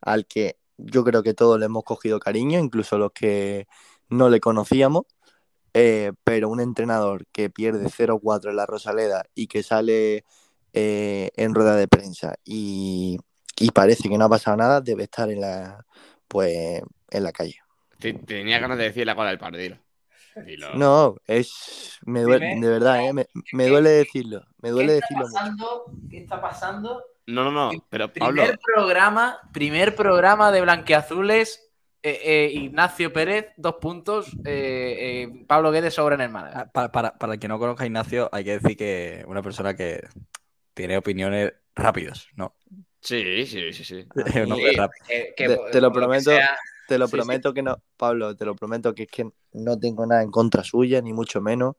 al 0.00 0.26
que 0.26 0.58
yo 0.76 1.02
creo 1.02 1.22
que 1.22 1.34
todos 1.34 1.58
le 1.58 1.66
hemos 1.66 1.82
cogido 1.82 2.20
cariño, 2.20 2.58
incluso 2.58 2.98
los 2.98 3.12
que 3.12 3.66
no 4.08 4.28
le 4.28 4.40
conocíamos. 4.40 5.04
eh, 5.74 6.12
pero 6.24 6.48
un 6.48 6.60
entrenador 6.60 7.26
que 7.30 7.50
pierde 7.50 7.88
0-4 7.88 8.50
en 8.50 8.56
la 8.56 8.66
Rosaleda 8.66 9.24
y 9.34 9.46
que 9.48 9.62
sale 9.62 10.24
eh, 10.72 11.30
en 11.36 11.54
rueda 11.54 11.76
de 11.76 11.88
prensa 11.88 12.34
y, 12.44 13.18
y 13.58 13.70
parece 13.70 14.08
que 14.08 14.18
no 14.18 14.26
ha 14.26 14.28
pasado 14.28 14.56
nada, 14.56 14.80
debe 14.80 15.04
estar 15.04 15.30
en 15.30 15.40
la, 15.40 15.84
pues, 16.28 16.82
en 17.10 17.22
la 17.22 17.32
calle. 17.32 17.56
Te- 17.98 18.12
Tenía 18.14 18.58
ganas 18.58 18.78
de 18.78 18.84
decir 18.84 19.06
la 19.06 19.14
cola 19.16 19.30
del 19.30 19.38
partido. 19.38 19.76
Dilo. 20.46 20.72
No, 20.74 21.16
es. 21.26 21.98
Me 22.06 22.22
duele, 22.22 22.46
Dime. 22.46 22.60
de 22.66 22.72
verdad, 22.72 23.04
¿eh? 23.04 23.12
me, 23.12 23.26
me 23.52 23.66
duele 23.66 23.90
decirlo. 23.90 24.44
Me 24.62 24.70
duele 24.70 24.92
¿Qué 24.92 24.98
está 24.98 25.06
decirlo 25.08 25.26
mucho. 25.28 25.34
pasando? 25.34 25.84
¿Qué 26.08 26.18
está 26.18 26.40
pasando? 26.40 27.04
No, 27.26 27.44
no, 27.44 27.50
no. 27.50 27.84
Pero 27.90 28.12
Pablo, 28.12 28.42
Primer 28.42 28.58
programa, 28.74 29.38
primer 29.52 29.96
programa 29.96 30.52
de 30.52 30.60
Blanqueazules. 30.60 31.64
eh, 32.04 32.20
eh, 32.24 32.50
Ignacio 32.54 33.12
Pérez, 33.12 33.46
dos 33.56 33.74
puntos. 33.80 34.28
eh, 34.44 35.26
eh, 35.26 35.44
Pablo 35.48 35.72
Guedes 35.72 35.94
sobra 35.94 36.14
en 36.14 36.20
el 36.20 36.28
Málaga. 36.30 36.60
Ah, 36.60 36.70
Para, 36.72 36.92
para- 36.92 37.12
para 37.18 37.32
el 37.34 37.40
que 37.40 37.48
no 37.48 37.58
conozca 37.58 37.82
a 37.82 37.86
Ignacio, 37.88 38.28
hay 38.30 38.44
que 38.44 38.58
decir 38.60 38.76
que 38.76 39.24
una 39.26 39.42
persona 39.42 39.74
que 39.74 40.06
tiene 40.78 40.96
opiniones 40.96 41.52
rápidas, 41.74 42.28
¿no? 42.36 42.54
Sí, 43.00 43.44
sí, 43.46 43.72
sí, 43.72 43.84
sí. 43.84 44.06
Es 44.26 44.36
un 44.46 44.52
hombre 44.52 44.70
Sí, 44.70 44.76
rápido. 44.76 45.04
eh, 45.08 45.34
que 45.36 45.48
Te, 45.72 45.80
lo 45.80 45.92
prometo, 45.92 46.30
sea- 46.30 46.56
te 46.86 46.98
lo 46.98 47.06
Sí, 47.06 47.10
sí. 47.10 47.16
prometo 47.16 47.52
que 47.52 47.62
no, 47.62 47.82
Pablo, 47.96 48.36
te 48.36 48.44
lo 48.44 48.54
prometo 48.54 48.94
que 48.94 49.02
es 49.02 49.08
que 49.10 49.28
no 49.54 49.78
tengo 49.78 50.06
nada 50.06 50.22
en 50.22 50.30
contra 50.30 50.62
suya, 50.62 51.00
ni 51.02 51.12
mucho 51.12 51.40
menos. 51.40 51.74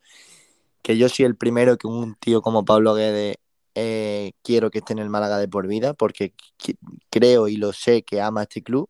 Que 0.82 0.98
yo 0.98 1.08
soy 1.10 1.26
el 1.26 1.36
primero 1.36 1.78
que 1.78 1.88
un 1.88 2.16
tío 2.16 2.42
como 2.42 2.64
Pablo 2.66 2.94
Guedes 2.94 3.38
eh, 3.76 4.34
quiero 4.44 4.70
que 4.70 4.80
esté 4.80 4.94
en 4.94 5.00
el 5.00 5.10
Málaga 5.10 5.38
de 5.38 5.48
por 5.48 5.68
vida, 5.68 5.94
porque 5.94 6.34
creo 7.10 7.48
y 7.48 7.56
lo 7.58 7.72
sé 7.72 8.04
que 8.04 8.20
ama 8.22 8.44
este 8.44 8.62
club. 8.64 8.90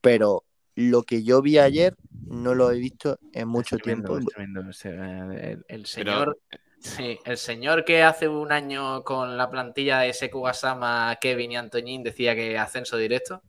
pero 0.00 0.44
lo 0.74 1.02
que 1.02 1.24
yo 1.24 1.42
vi 1.42 1.58
ayer 1.58 1.96
no 2.28 2.54
lo 2.54 2.70
he 2.70 2.78
visto 2.78 3.18
en 3.32 3.48
mucho 3.48 3.76
Tremendo, 3.78 4.14
tiempo. 4.16 4.30
es 4.30 4.78
tremendo. 4.78 5.32
El, 5.32 5.40
el 5.40 5.64
Pero- 5.66 5.86
señor, 5.86 6.38
sí, 6.80 7.18
el 7.24 7.36
señor 7.36 7.84
que 7.84 8.02
hace 8.02 8.28
un 8.28 8.52
año 8.52 9.02
con 9.04 9.36
la 9.36 9.50
plantilla 9.50 10.00
de 10.00 10.12
Seku 10.12 10.42
Gasama, 10.42 11.16
Kevin 11.20 11.52
y 11.52 11.56
Antoñín 11.56 12.02
decía 12.02 12.34
que 12.34 12.58
ascenso 12.58 12.96
directo. 12.96 13.42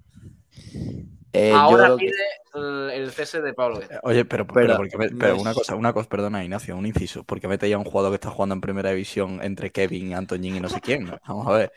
Eh, 1.32 1.54
Ahora 1.54 1.90
que- 1.90 2.08
pide 2.08 2.16
el, 2.56 2.90
el 2.90 3.12
cese 3.12 3.40
de 3.42 3.54
Pablo 3.54 3.80
Guedes. 3.80 4.00
Oye, 4.02 4.26
pero, 4.26 4.48
Pero 4.48 4.66
pero, 4.66 4.78
porque 4.78 4.98
me- 4.98 5.10
no 5.10 5.18
pero 5.20 5.36
es- 5.36 5.42
una 5.42 5.54
cosa, 5.54 5.76
una 5.76 5.94
cosa, 5.94 6.10
perdona, 6.10 6.44
Ignacio, 6.44 6.76
un 6.76 6.88
inciso, 6.88 7.24
porque 7.24 7.48
mete 7.48 7.70
ya 7.70 7.78
un 7.78 7.84
jugador 7.86 8.12
que 8.12 8.16
está 8.16 8.32
jugando 8.32 8.56
en 8.56 8.62
primera 8.62 8.90
división 8.90 9.40
entre 9.44 9.72
Kevin, 9.72 10.16
Antoñín 10.16 10.56
y 10.56 10.60
no 10.60 10.70
sé 10.70 10.82
quién. 10.82 11.06
Vamos 11.28 11.48
a 11.48 11.52
ver, 11.52 11.72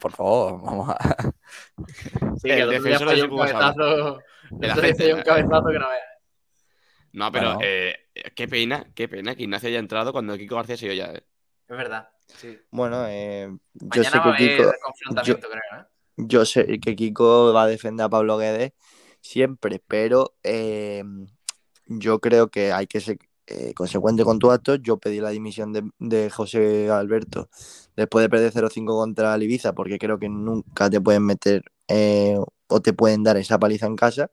por 0.00 0.10
favor, 0.12 0.60
vamos 0.60 0.90
a. 0.90 1.16
Sí, 2.38 2.48
que 2.48 2.54
el 2.58 2.62
otro 2.64 2.70
día 2.70 2.98
defensor 2.98 3.08
de 3.08 3.14
un 3.14 3.20
Seku 3.20 3.36
Gasama. 3.36 3.60
cabezazo. 3.74 4.20
El 4.60 4.70
El 5.00 5.12
un 5.12 5.18
¿no? 5.18 5.24
cabezazo 5.24 5.66
que 5.68 5.78
no 5.78 5.88
veas. 5.88 6.02
No, 7.12 7.32
pero 7.32 7.44
Bueno. 7.54 7.60
eh, 7.62 7.96
qué 8.34 8.48
pena, 8.48 8.90
qué 8.94 9.08
pena 9.08 9.34
que 9.34 9.44
Ignacio 9.44 9.68
haya 9.68 9.78
entrado 9.78 10.12
cuando 10.12 10.36
Kiko 10.36 10.56
García 10.56 10.76
se 10.76 10.94
ya. 10.96 11.12
eh. 11.12 11.24
Es 11.68 11.76
verdad. 11.76 12.08
Sí. 12.36 12.58
Bueno, 12.70 13.04
eh, 13.08 13.48
yo 13.74 14.04
sé 14.04 14.10
que 14.12 14.34
Kiko, 14.36 14.62
yo, 14.62 14.72
confrontamiento, 14.82 15.48
creo. 15.48 15.80
¿eh? 15.80 15.84
yo 16.16 16.44
sé 16.44 16.78
que 16.80 16.96
Kiko 16.96 17.52
va 17.52 17.64
a 17.64 17.66
defender 17.66 18.04
a 18.04 18.08
Pablo 18.08 18.36
Guedes 18.38 18.72
siempre, 19.20 19.82
pero 19.86 20.34
eh, 20.42 21.02
yo 21.86 22.20
creo 22.20 22.48
que 22.48 22.72
hay 22.72 22.86
que 22.86 23.00
ser 23.00 23.18
eh, 23.46 23.72
consecuente 23.74 24.24
con 24.24 24.38
tu 24.38 24.50
acto. 24.50 24.74
Yo 24.76 24.98
pedí 24.98 25.20
la 25.20 25.30
dimisión 25.30 25.72
de, 25.72 25.82
de 25.98 26.30
José 26.30 26.90
Alberto 26.90 27.48
después 27.96 28.22
de 28.22 28.28
perder 28.28 28.52
0-5 28.52 28.86
contra 28.86 29.34
el 29.34 29.42
Ibiza, 29.42 29.72
porque 29.74 29.98
creo 29.98 30.18
que 30.18 30.28
nunca 30.28 30.90
te 30.90 31.00
pueden 31.00 31.24
meter 31.24 31.62
eh, 31.88 32.36
o 32.66 32.80
te 32.80 32.92
pueden 32.92 33.22
dar 33.22 33.36
esa 33.38 33.58
paliza 33.58 33.86
en 33.86 33.96
casa. 33.96 34.30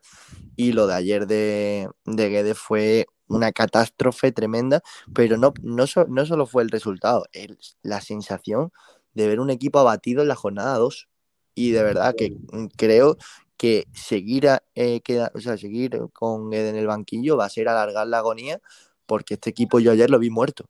Y 0.57 0.73
lo 0.73 0.87
de 0.87 0.95
ayer 0.95 1.27
de, 1.27 1.89
de 2.05 2.29
Guedes 2.29 2.57
fue 2.57 3.07
una 3.27 3.51
catástrofe 3.51 4.31
tremenda, 4.31 4.81
pero 5.13 5.37
no, 5.37 5.53
no, 5.61 5.87
so- 5.87 6.05
no 6.07 6.25
solo 6.25 6.45
fue 6.45 6.63
el 6.63 6.69
resultado, 6.69 7.25
el- 7.33 7.57
la 7.81 8.01
sensación 8.01 8.71
de 9.13 9.27
ver 9.27 9.39
un 9.39 9.49
equipo 9.49 9.79
abatido 9.79 10.21
en 10.21 10.27
la 10.27 10.35
jornada 10.35 10.77
2. 10.77 11.07
Y 11.55 11.71
de 11.71 11.83
verdad 11.83 12.15
que 12.17 12.31
mm, 12.51 12.65
creo 12.75 13.17
que 13.57 13.87
seguir, 13.93 14.49
a- 14.49 14.61
eh, 14.75 15.01
queda- 15.01 15.31
o 15.33 15.39
sea, 15.39 15.57
seguir 15.57 15.97
con 16.11 16.49
Guedes 16.51 16.71
en 16.73 16.79
el 16.79 16.87
banquillo 16.87 17.37
va 17.37 17.45
a 17.45 17.49
ser 17.49 17.69
alargar 17.69 18.05
la 18.07 18.17
agonía, 18.17 18.59
porque 19.05 19.35
este 19.35 19.49
equipo 19.51 19.79
yo 19.79 19.91
ayer 19.91 20.09
lo 20.09 20.19
vi 20.19 20.29
muerto. 20.29 20.65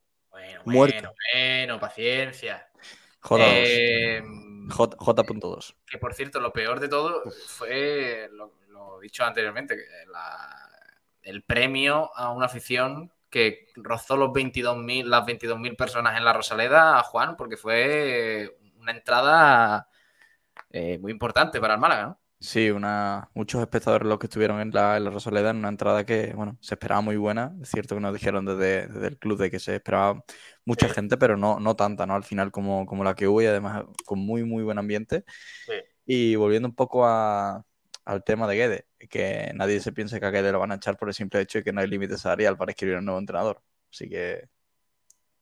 muerto. 0.63 0.63
Bueno, 0.63 1.13
bueno, 1.33 1.79
paciencia. 1.79 2.67
J2. 3.21 3.39
Eh, 3.67 4.23
J- 4.69 4.95
J.2. 4.97 5.75
que 5.87 5.97
por 5.97 6.13
cierto, 6.13 6.39
lo 6.39 6.51
peor 6.53 6.79
de 6.79 6.87
todo 6.87 7.23
fue 7.47 8.29
lo, 8.31 8.53
lo 8.69 8.99
dicho 8.99 9.23
anteriormente, 9.23 9.75
que 9.75 9.83
la- 10.11 10.71
el 11.25 11.43
premio 11.43 12.11
a 12.15 12.31
una 12.33 12.47
afición 12.47 13.11
que 13.31 13.67
rozó 13.75 14.17
los 14.17 14.33
22.000, 14.33 15.09
las 15.09 15.25
22.000 15.25 15.75
personas 15.77 16.17
en 16.17 16.25
la 16.25 16.33
Rosaleda 16.33 16.99
a 16.99 17.03
Juan, 17.03 17.37
porque 17.37 17.57
fue 17.57 18.57
una 18.79 18.93
entrada 18.93 19.89
eh, 20.71 20.99
muy 20.99 21.11
importante 21.11 21.61
para 21.61 21.75
el 21.75 21.81
Málaga, 21.81 22.03
¿no? 22.07 22.21
Sí, 22.39 22.69
una, 22.69 23.29
muchos 23.33 23.61
espectadores 23.61 24.07
los 24.07 24.19
que 24.19 24.27
estuvieron 24.27 24.59
en 24.59 24.69
la, 24.71 24.97
en 24.97 25.05
la 25.05 25.09
Rosaleda 25.09 25.49
en 25.49 25.57
una 25.57 25.69
entrada 25.69 26.05
que, 26.05 26.33
bueno, 26.35 26.57
se 26.61 26.75
esperaba 26.75 27.01
muy 27.01 27.15
buena. 27.17 27.55
Es 27.61 27.69
cierto 27.69 27.95
que 27.95 28.01
nos 28.01 28.13
dijeron 28.13 28.45
desde, 28.45 28.87
desde 28.87 29.07
el 29.07 29.17
club 29.17 29.39
de 29.39 29.49
que 29.49 29.57
se 29.59 29.75
esperaba 29.75 30.23
mucha 30.65 30.87
gente, 30.89 31.17
pero 31.17 31.37
no, 31.37 31.59
no 31.59 31.75
tanta, 31.75 32.05
¿no? 32.05 32.13
Al 32.13 32.23
final 32.23 32.51
como, 32.51 32.85
como 32.85 33.03
la 33.03 33.15
que 33.15 33.27
hubo 33.27 33.41
y 33.41 33.45
además 33.47 33.85
con 34.05 34.19
muy, 34.19 34.43
muy 34.43 34.63
buen 34.63 34.77
ambiente. 34.77 35.23
Y 36.05 36.35
volviendo 36.35 36.69
un 36.69 36.75
poco 36.75 37.05
a- 37.07 37.63
al 38.05 38.23
tema 38.23 38.47
de 38.47 38.55
Guedes, 38.55 38.85
que 39.09 39.51
nadie 39.55 39.79
se 39.79 39.91
piense 39.91 40.19
que 40.19 40.25
a 40.25 40.31
Guedes 40.31 40.51
lo 40.51 40.59
van 40.59 40.71
a 40.71 40.75
echar 40.75 40.97
por 40.97 41.07
el 41.09 41.13
simple 41.13 41.41
hecho 41.41 41.57
de 41.59 41.63
que 41.63 41.73
no 41.73 41.81
hay 41.81 41.87
límite 41.87 42.17
salarial 42.17 42.55
para 42.57 42.71
escribir 42.71 42.97
un 42.97 43.05
nuevo 43.05 43.19
entrenador. 43.19 43.61
Así 43.91 44.07
que 44.09 44.47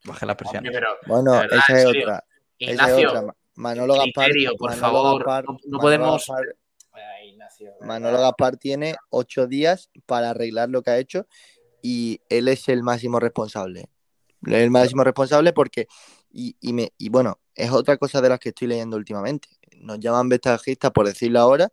baje 0.05 0.25
las. 0.25 0.37
Hombre, 0.41 0.71
pero, 0.71 0.87
Bueno, 1.07 1.31
verdad, 1.33 1.59
esa 1.59 1.77
es 1.79 1.85
otra. 1.85 2.23
Esa 2.59 2.71
es 2.71 2.71
Ignacio, 2.89 3.09
otra. 3.09 3.21
Ma- 3.23 3.35
Manolo 3.55 3.93
Gaspar. 3.95 4.25
criterio, 4.25 4.55
por 4.57 4.69
Manolo 4.71 4.81
favor. 4.87 5.19
Gaspar- 5.25 5.45
No- 5.45 5.51
no 5.53 5.59
Manolo 5.63 5.81
podemos- 5.81 6.25
Gaspar- 6.27 6.55
Ay, 6.93 7.29
Ignacio, 7.29 7.73
Manolo 7.81 8.19
Gaspar 8.19 8.57
tiene 8.57 8.95
ocho 9.09 9.47
días 9.47 9.89
para 10.05 10.29
arreglar 10.29 10.69
lo 10.69 10.81
que 10.83 10.91
ha 10.91 10.97
hecho 10.97 11.27
y 11.81 12.21
él 12.29 12.47
es 12.47 12.69
el 12.69 12.83
máximo 12.83 13.19
responsable. 13.19 13.89
El 14.45 14.69
máximo 14.71 15.03
responsable 15.03 15.53
porque, 15.53 15.87
y, 16.31 16.55
y 16.61 16.73
me, 16.73 16.91
y 16.97 17.09
bueno, 17.09 17.39
es 17.55 17.71
otra 17.71 17.97
cosa 17.97 18.21
de 18.21 18.29
las 18.29 18.39
que 18.39 18.49
estoy 18.49 18.67
leyendo 18.67 18.95
últimamente. 18.97 19.47
Nos 19.77 19.99
llaman 19.99 20.29
ventajistas 20.29 20.91
por 20.91 21.05
decirlo 21.07 21.39
ahora 21.39 21.69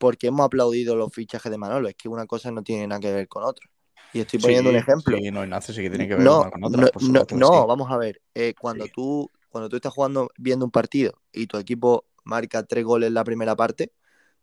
porque 0.00 0.28
hemos 0.28 0.46
aplaudido 0.46 0.96
los 0.96 1.12
fichajes 1.14 1.52
de 1.52 1.58
Manolo. 1.58 1.88
Es 1.90 1.96
que 1.96 2.08
una 2.10 2.26
cosa 2.26 2.52
no 2.52 2.64
tiene 2.64 2.88
nada 2.88 3.00
que 3.02 3.12
ver 3.12 3.28
con 3.28 3.44
otra. 3.44 3.68
Y 4.12 4.20
estoy 4.22 4.40
poniendo 4.40 4.70
Sí, 4.70 4.72
un 4.72 4.76
ejemplo. 4.76 5.22
Sí, 5.22 5.30
no, 5.30 5.42
Ignacio, 5.44 5.74
sí 5.74 5.82
que 5.82 5.90
tiene 5.90 6.08
que 6.08 6.14
ver 6.16 6.26
No, 6.26 6.50
con 6.50 6.64
otra. 6.64 6.82
no, 6.82 6.88
por 6.88 7.02
no, 7.02 7.02
supuesto 7.02 7.36
que 7.36 7.44
no, 7.44 7.50
sí. 7.58 7.68
vamos 7.68 7.90
a 7.90 7.96
ver. 7.98 8.20
eh, 8.34 8.54
cuando, 8.58 8.88
tú, 8.88 9.30
cuando 9.48 9.68
tú 9.68 9.76
estás 9.76 9.92
jugando, 9.92 10.30
viendo 10.38 10.64
un 10.64 10.70
partido 10.70 11.20
y 11.32 11.46
tu 11.46 11.56
equipo 11.58 12.06
marca 12.24 12.64
tres 12.64 12.84
goles 12.84 13.08
en 13.08 13.14
la 13.14 13.24
primera 13.24 13.56
parte, 13.56 13.92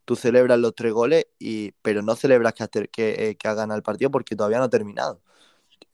tú 0.06 0.16
celebras 0.16 0.60
los 0.60 0.76
tres 0.76 0.94
goles, 0.94 1.28
y, 1.40 1.74
pero 1.82 2.02
no 2.04 2.16
celebras 2.16 2.54
que, 2.54 2.68
que, 2.90 3.30
eh, 3.32 3.38
que 3.38 3.48
ha 3.48 3.54
ganado 3.56 3.78
el 3.78 3.84
partido 3.84 4.12
porque 4.12 4.36
todavía 4.36 4.60
no 4.60 4.66
ha 4.66 4.70
terminado. 4.70 5.22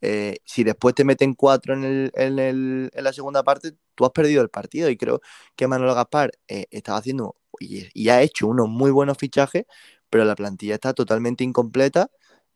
Eh, 0.01 0.38
si 0.43 0.64
después 0.64 0.93
te 0.95 1.03
meten 1.05 1.34
cuatro 1.34 1.73
en, 1.73 1.84
el, 1.85 2.11
en, 2.15 2.39
el- 2.39 2.91
en 2.93 3.03
la 3.03 3.14
segunda 3.14 3.43
parte, 3.43 3.72
tú 3.95 4.05
has 4.05 4.11
perdido 4.11 4.41
el 4.41 4.49
partido. 4.49 4.89
Y 4.89 4.97
creo 4.97 5.22
que 5.55 5.68
Manolo 5.68 5.95
Gaspar 5.95 6.31
eh, 6.47 6.65
estaba 6.72 6.97
haciendo 6.97 7.35
y, 7.60 7.88
y 7.93 8.10
ha 8.10 8.22
hecho 8.22 8.47
unos 8.47 8.68
muy 8.68 8.91
buenos 8.91 9.18
fichajes, 9.18 9.65
pero 10.10 10.26
la 10.26 10.35
plantilla 10.35 10.73
está 10.76 10.93
totalmente 10.93 11.43
incompleta, 11.43 12.10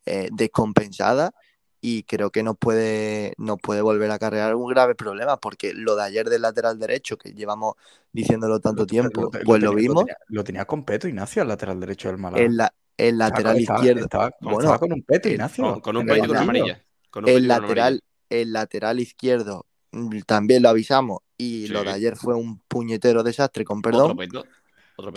eh, 0.05 0.29
descompensada 0.31 1.31
y 1.79 2.03
creo 2.03 2.31
que 2.31 2.41
nos 2.43 2.57
puede, 2.57 3.33
nos 3.37 3.57
puede 3.61 3.81
volver 3.81 4.09
a 4.11 4.15
acarrear 4.15 4.55
un 4.55 4.67
grave 4.67 4.95
problema, 4.95 5.37
porque 5.37 5.73
lo 5.73 5.95
de 5.95 6.03
ayer 6.03 6.27
del 6.27 6.41
lateral 6.41 6.79
derecho, 6.79 7.17
que 7.17 7.31
llevamos 7.33 7.75
diciéndolo 8.11 8.59
tanto 8.59 8.85
tiempo, 8.87 9.21
Lo- 9.21 9.29
pues 9.29 9.61
lo 9.61 9.73
vimos, 9.73 10.05
tenía, 10.05 10.17
lo 10.27 10.43
tenía 10.43 10.65
con 10.65 10.83
peto, 10.83 11.07
Ignacio, 11.07 11.43
el 11.43 11.47
lateral 11.47 11.79
derecho 11.79 12.07
del 12.09 12.17
Málaga. 12.17 12.43
el, 12.43 12.57
la- 12.57 12.73
el 12.97 13.17
lateral 13.19 13.57
Estaba- 13.59 13.79
izquierdo. 13.79 14.03
Estaba, 14.05 14.31
bueno, 14.41 14.59
estaba 14.59 14.79
con 14.79 14.91
un 14.91 15.03
peto, 15.03 15.27
el- 15.27 15.35
Ignacio. 15.35 15.63
Con, 15.73 15.81
con 15.81 15.97
un 15.97 16.01
en 16.01 16.07
peito 16.07 16.25
y 16.25 16.27
con 16.27 16.29
una 16.31 16.41
amarilla. 16.41 16.83
El 17.25 17.47
lateral, 17.47 18.03
el 18.29 18.53
lateral 18.53 18.99
izquierdo 18.99 19.65
mm, 19.91 20.19
también 20.25 20.63
lo 20.63 20.69
avisamos 20.69 21.19
y 21.37 21.67
Sí. 21.67 21.73
lo 21.73 21.83
de 21.83 21.91
ayer 21.91 22.15
fue 22.17 22.35
un 22.35 22.59
puñetero 22.67 23.23
desastre, 23.23 23.63
con 23.63 23.81
perdón. 23.81 24.17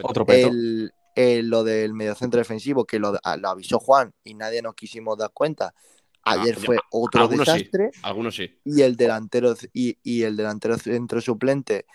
Otro 0.03 0.27
peto. 0.27 0.49
El, 0.49 0.93
el- 1.15 1.49
lo 1.49 1.65
del 1.65 1.93
mediocentro 1.95 2.39
defensivo, 2.39 2.85
que 2.85 2.99
lo, 2.99 3.19
a- 3.23 3.37
lo 3.37 3.49
avisó 3.49 3.79
Juan 3.79 4.13
y 4.25 4.35
nadie 4.35 4.63
nos 4.63 4.75
quisimos 4.75 5.19
dar 5.19 5.31
cuenta. 5.33 5.75
Ayer 6.23 6.55
Ah, 6.59 6.63
fue 6.65 6.77
ya- 6.77 6.83
otro 6.91 7.23
algunos 7.23 7.49
sí, 7.49 7.53
desastre. 7.55 7.91
algunos 8.03 8.35
sí. 8.37 8.59
Y 8.65 8.83
el 8.83 8.97
delantero 8.97 9.55
y, 9.73 9.99
y 10.03 10.23
el 10.23 10.37
delantero 10.37 10.77
centro 10.77 11.21
suplente, 11.21 11.87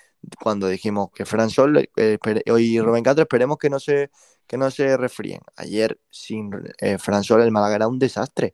cuando 0.42 0.68
dijimos 0.68 1.10
que 1.14 1.26
Fran 1.26 1.50
Sol 1.52 1.88
eh, 1.96 2.18
y 2.58 2.80
Rubén 2.82 3.04
Castro, 3.04 3.22
esperemos 3.24 3.58
que 3.60 3.70
no 3.70 3.80
se, 3.80 4.10
que 4.48 4.58
no 4.58 4.72
se 4.72 4.98
refríen. 4.98 5.42
Ayer 5.56 6.00
sin 6.10 6.50
eh, 6.82 6.98
Fran 6.98 7.24
Sol 7.24 7.42
el 7.42 7.52
Málaga 7.52 7.76
era 7.76 7.88
un 7.88 8.00
desastre. 8.00 8.54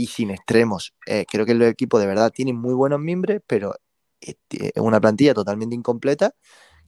Y 0.00 0.06
sin 0.06 0.30
extremos. 0.30 0.94
Eh, 1.06 1.26
creo 1.30 1.44
que 1.44 1.52
el 1.52 1.60
equipo 1.62 1.98
de 1.98 2.06
verdad 2.06 2.30
tiene 2.32 2.54
muy 2.54 2.72
buenos 2.72 3.00
mimbres, 3.00 3.42
pero 3.46 3.74
eh, 4.22 4.34
es 4.48 4.72
una 4.76 4.98
plantilla 4.98 5.34
totalmente 5.34 5.74
incompleta, 5.74 6.34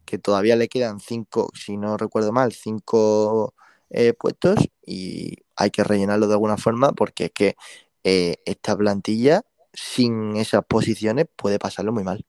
que 0.07 0.19
todavía 0.19 0.57
le 0.57 0.69
quedan 0.69 0.99
cinco, 0.99 1.51
si 1.55 1.77
no 1.77 1.99
recuerdo 1.99 2.33
mal, 2.33 2.53
cinco 2.53 3.55
eh, 3.91 4.15
puestos 4.15 4.57
y 4.87 5.37
hay 5.57 5.71
que 5.71 5.85
rellenarlo 5.85 6.27
de 6.27 6.33
alguna 6.33 6.57
forma 6.57 6.93
porque 6.93 7.27
es 7.27 7.33
que 7.33 7.57
eh, 8.03 8.37
esta 8.47 8.75
plantilla 8.75 9.43
sin 9.75 10.37
esas 10.37 10.65
posiciones 10.65 11.27
puede 11.37 11.59
pasarlo 11.59 11.93
muy 11.93 12.03
mal. 12.03 12.25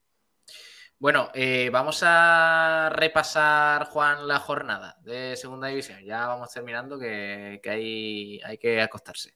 Bueno, 0.99 1.29
eh, 1.33 1.69
vamos 1.71 2.01
a 2.05 2.89
repasar, 2.93 3.85
Juan, 3.85 4.27
la 4.27 4.39
jornada 4.39 4.97
de 5.03 5.37
Segunda 5.37 5.67
División. 5.67 6.03
Ya 6.03 6.27
vamos 6.27 6.51
terminando, 6.51 6.99
que, 6.99 7.61
que 7.63 7.69
hay, 7.69 8.41
hay 8.43 8.57
que 8.57 8.81
acostarse. 8.81 9.35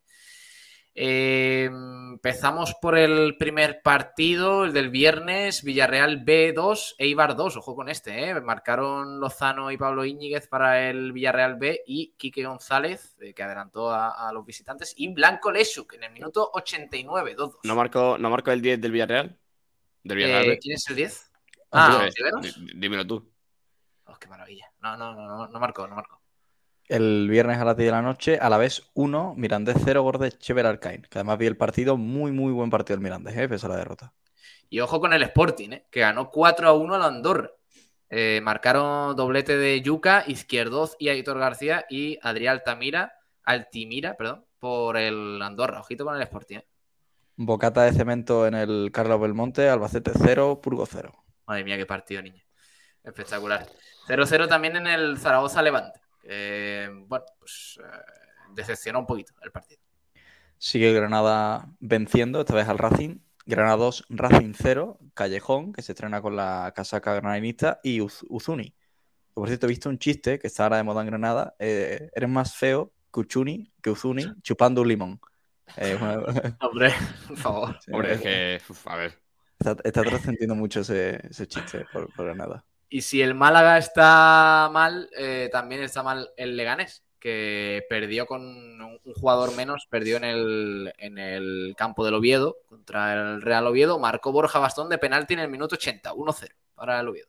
Eh, 0.99 1.65
empezamos 1.65 2.73
por 2.81 2.97
el 2.97 3.37
primer 3.37 3.83
partido, 3.83 4.65
el 4.65 4.73
del 4.73 4.89
viernes, 4.89 5.61
Villarreal 5.61 6.25
B2, 6.25 6.95
Eibar 6.97 7.35
2, 7.35 7.57
ojo 7.57 7.75
con 7.75 7.87
este, 7.87 8.29
¿eh? 8.31 8.41
marcaron 8.41 9.19
Lozano 9.19 9.69
y 9.69 9.77
Pablo 9.77 10.05
Íñiguez 10.05 10.47
para 10.47 10.89
el 10.89 11.11
Villarreal 11.11 11.57
B 11.57 11.83
y 11.85 12.13
Quique 12.17 12.43
González, 12.43 13.15
eh, 13.19 13.35
que 13.35 13.43
adelantó 13.43 13.91
a, 13.91 14.27
a 14.27 14.33
los 14.33 14.43
visitantes, 14.43 14.95
y 14.97 15.13
Blanco 15.13 15.51
Leshuk 15.51 15.93
en 15.93 16.05
el 16.05 16.11
minuto 16.13 16.49
89, 16.51 17.35
2-2. 17.37 17.59
¿No 17.61 17.75
marcó, 17.75 18.17
¿No 18.17 18.31
marcó 18.31 18.49
el 18.49 18.63
10 18.63 18.81
del 18.81 18.91
Villarreal? 18.91 19.37
¿Del 20.01 20.17
Villarreal? 20.17 20.45
Eh, 20.45 20.49
B? 20.49 20.59
¿Quién 20.59 20.75
es 20.77 20.89
el 20.89 20.95
10? 20.95 21.31
Ah, 21.73 22.07
Ah, 22.07 22.41
Dímelo 22.75 23.05
tú. 23.05 23.31
Oh, 24.05 24.15
qué 24.19 24.27
maravilla. 24.27 24.71
No, 24.79 24.97
no, 24.97 25.13
no, 25.13 25.27
no, 25.27 25.47
no 25.47 25.59
marcó, 25.59 25.87
no 25.87 25.93
marcó. 25.93 26.19
El 26.87 27.27
viernes 27.29 27.57
a 27.57 27.65
las 27.65 27.75
10 27.75 27.87
de 27.87 27.91
la 27.91 28.01
noche, 28.01 28.39
a 28.39 28.49
la 28.49 28.57
vez 28.57 28.89
1, 28.93 29.35
Mirandés 29.35 29.75
0, 29.83 30.01
Gordes 30.03 30.39
Chever 30.39 30.65
Arcain. 30.65 31.01
Que 31.01 31.19
además 31.19 31.37
vi 31.37 31.45
el 31.45 31.57
partido, 31.57 31.97
muy, 31.97 32.31
muy 32.31 32.53
buen 32.53 32.69
partido 32.69 32.95
el 32.95 33.01
Mirandés, 33.01 33.35
¿eh? 33.35 33.49
pese 33.49 33.65
a 33.65 33.69
la 33.69 33.77
derrota. 33.77 34.13
Y 34.69 34.79
ojo 34.79 34.99
con 34.99 35.13
el 35.13 35.21
Sporting, 35.23 35.71
¿eh? 35.71 35.87
que 35.91 36.01
ganó 36.01 36.29
4 36.29 36.67
a 36.67 36.73
1 36.73 36.95
a 36.95 36.97
la 36.97 37.05
Andorra. 37.07 37.51
Eh, 38.09 38.39
marcaron 38.41 39.15
doblete 39.17 39.57
de 39.57 39.81
Yuca, 39.81 40.23
Izquierdoz 40.27 40.95
y 40.97 41.09
Aitor 41.09 41.39
García 41.39 41.85
y 41.89 42.17
Adrián 42.21 42.53
Altamira 42.53 43.13
Altimira, 43.43 44.15
perdón, 44.15 44.45
por 44.59 44.97
el 44.97 45.41
Andorra. 45.41 45.79
Ojito 45.79 46.05
con 46.05 46.15
el 46.15 46.21
Sporting. 46.21 46.57
¿eh? 46.57 46.67
Bocata 47.35 47.83
de 47.83 47.93
cemento 47.93 48.47
en 48.47 48.55
el 48.55 48.91
Carlos 48.93 49.21
Belmonte, 49.21 49.69
Albacete 49.69 50.11
0, 50.13 50.59
Purgo 50.61 50.85
0. 50.85 51.13
Madre 51.45 51.63
mía, 51.63 51.77
qué 51.77 51.85
partido, 51.85 52.21
niño. 52.21 52.43
Espectacular. 53.03 53.65
0-0 54.07 54.47
también 54.47 54.75
en 54.75 54.87
el 54.87 55.17
Zaragoza 55.17 55.61
Levante. 55.61 56.01
Que, 56.27 56.89
bueno, 57.07 57.25
pues 57.39 57.79
eh, 57.83 57.97
decepcionó 58.53 58.99
un 58.99 59.05
poquito 59.05 59.33
el 59.43 59.51
partido. 59.51 59.81
Sigue 60.57 60.91
Granada 60.93 61.69
venciendo, 61.79 62.39
esta 62.41 62.55
vez 62.55 62.67
al 62.67 62.77
Racing. 62.77 63.19
Granada 63.45 63.77
2, 63.77 64.05
Racing 64.09 64.53
0, 64.61 64.99
Callejón, 65.13 65.71
que 65.71 65.81
se 65.81 65.93
estrena 65.93 66.21
con 66.21 66.35
la 66.35 66.73
casaca 66.75 67.13
granadinista, 67.13 67.79
y 67.81 68.01
Uz- 68.01 68.25
Uzuni. 68.27 68.71
Que, 68.71 69.33
Por 69.35 69.47
cierto, 69.47 69.67
he 69.67 69.69
visto 69.69 69.87
un 69.87 69.99
chiste 69.99 70.37
que 70.37 70.47
está 70.47 70.63
ahora 70.63 70.77
de 70.77 70.83
moda 70.83 71.01
en 71.01 71.07
Granada. 71.07 71.55
eh, 71.59 72.09
eres 72.13 72.29
más 72.29 72.55
feo 72.55 72.91
que 73.13 73.21
Uchuni, 73.21 73.71
que 73.81 73.89
Uzuni, 73.89 74.25
chupando 74.41 74.81
un 74.81 74.87
limón. 74.89 75.21
Eh, 75.77 75.95
una- 76.01 76.57
Hombre, 76.59 76.91
por 77.27 77.37
favor. 77.37 77.77
Sí, 77.79 77.91
Hombre, 77.93 78.13
es 78.15 78.19
eh, 78.19 78.23
que, 78.67 78.71
uf, 78.73 78.87
a 78.87 78.95
ver. 78.97 79.17
Está, 79.59 79.77
está 79.83 80.03
trascendiendo 80.03 80.53
mucho 80.55 80.81
ese, 80.81 81.25
ese 81.29 81.47
chiste 81.47 81.85
por, 81.93 82.11
por 82.13 82.25
Granada. 82.25 82.65
Y 82.89 83.01
si 83.01 83.21
el 83.21 83.33
Málaga 83.35 83.77
está 83.77 84.69
mal, 84.71 85.09
eh, 85.17 85.49
también 85.51 85.83
está 85.83 86.03
mal 86.03 86.29
el 86.37 86.55
Leganés, 86.55 87.03
que 87.19 87.85
perdió 87.89 88.25
con 88.25 88.41
un 88.41 88.77
un 89.07 89.13
jugador 89.13 89.55
menos, 89.55 89.87
perdió 89.89 90.17
en 90.17 90.23
el, 90.25 90.93
en 90.97 91.17
el 91.17 91.73
campo 91.77 92.03
del 92.05 92.15
Oviedo 92.15 92.57
contra 92.67 93.13
el 93.13 93.41
Real 93.41 93.65
Oviedo. 93.67 93.99
Marcó 93.99 94.31
Borja 94.31 94.59
Bastón 94.59 94.89
de 94.89 94.97
penalti 94.97 95.33
en 95.33 95.39
el 95.39 95.49
minuto 95.49 95.75
80, 95.75 96.13
1-0 96.13 96.49
para 96.75 96.99
el 96.99 97.07
Oviedo. 97.07 97.27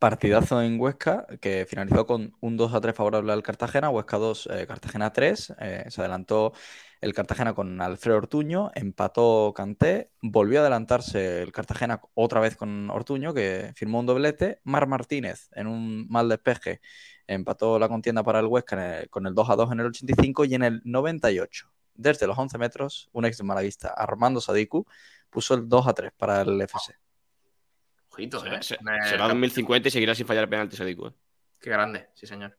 Partidazo 0.00 0.62
en 0.62 0.80
Huesca, 0.80 1.26
que 1.42 1.66
finalizó 1.68 2.06
con 2.06 2.34
un 2.40 2.56
2 2.56 2.72
a 2.74 2.80
3 2.80 2.94
favorable 2.96 3.32
al 3.32 3.42
Cartagena, 3.42 3.90
Huesca 3.90 4.16
2, 4.18 4.48
eh, 4.50 4.66
Cartagena 4.66 5.12
3. 5.12 5.54
eh, 5.60 5.84
se 5.90 6.00
adelantó 6.00 6.54
el 7.02 7.12
Cartagena 7.14 7.54
con 7.54 7.80
Alfredo 7.82 8.16
Ortuño, 8.18 8.70
empató 8.74 9.52
Canté, 9.54 10.10
volvió 10.22 10.60
a 10.60 10.62
adelantarse 10.62 11.42
el 11.42 11.52
Cartagena 11.52 12.00
otra 12.14 12.40
vez 12.40 12.56
con 12.56 12.88
Ortuño, 12.90 13.34
que 13.34 13.72
firmó 13.76 14.00
un 14.00 14.06
doblete. 14.06 14.60
Mar 14.64 14.86
Martínez, 14.88 15.50
en 15.54 15.66
un 15.66 16.08
mal 16.08 16.28
despeje, 16.30 16.80
empató 17.26 17.78
la 17.78 17.88
contienda 17.88 18.22
para 18.22 18.40
el 18.40 18.46
Huesca 18.46 19.00
el- 19.02 19.10
con 19.10 19.26
el 19.26 19.34
2 19.34 19.50
a 19.50 19.56
2 19.56 19.70
en 19.72 19.80
el 19.80 19.86
85 19.86 20.44
y 20.46 20.54
en 20.54 20.62
el 20.64 20.80
98, 20.84 21.68
desde 21.94 22.26
los 22.26 22.38
11 22.38 22.56
metros, 22.58 23.10
un 23.12 23.26
ex 23.26 23.42
malaguista, 23.44 23.88
Armando 23.88 24.40
Sadiku, 24.40 24.86
puso 25.30 25.54
el 25.54 25.68
2 25.68 25.86
a 25.86 25.92
3 25.94 26.12
para 26.16 26.40
el 26.42 26.60
FC. 26.62 26.94
Ojito, 28.10 28.40
Se- 28.40 28.48
¿eh? 28.48 28.62
se- 28.62 28.78
Me- 28.82 29.02
será 29.04 29.28
2050 29.28 29.88
y 29.88 29.90
seguirá 29.90 30.14
sin 30.14 30.26
fallar 30.26 30.48
penaltis, 30.48 30.78
Sadiku. 30.78 31.08
¿eh? 31.08 31.12
Qué 31.60 31.70
grande, 31.70 32.08
sí, 32.14 32.26
señor. 32.26 32.56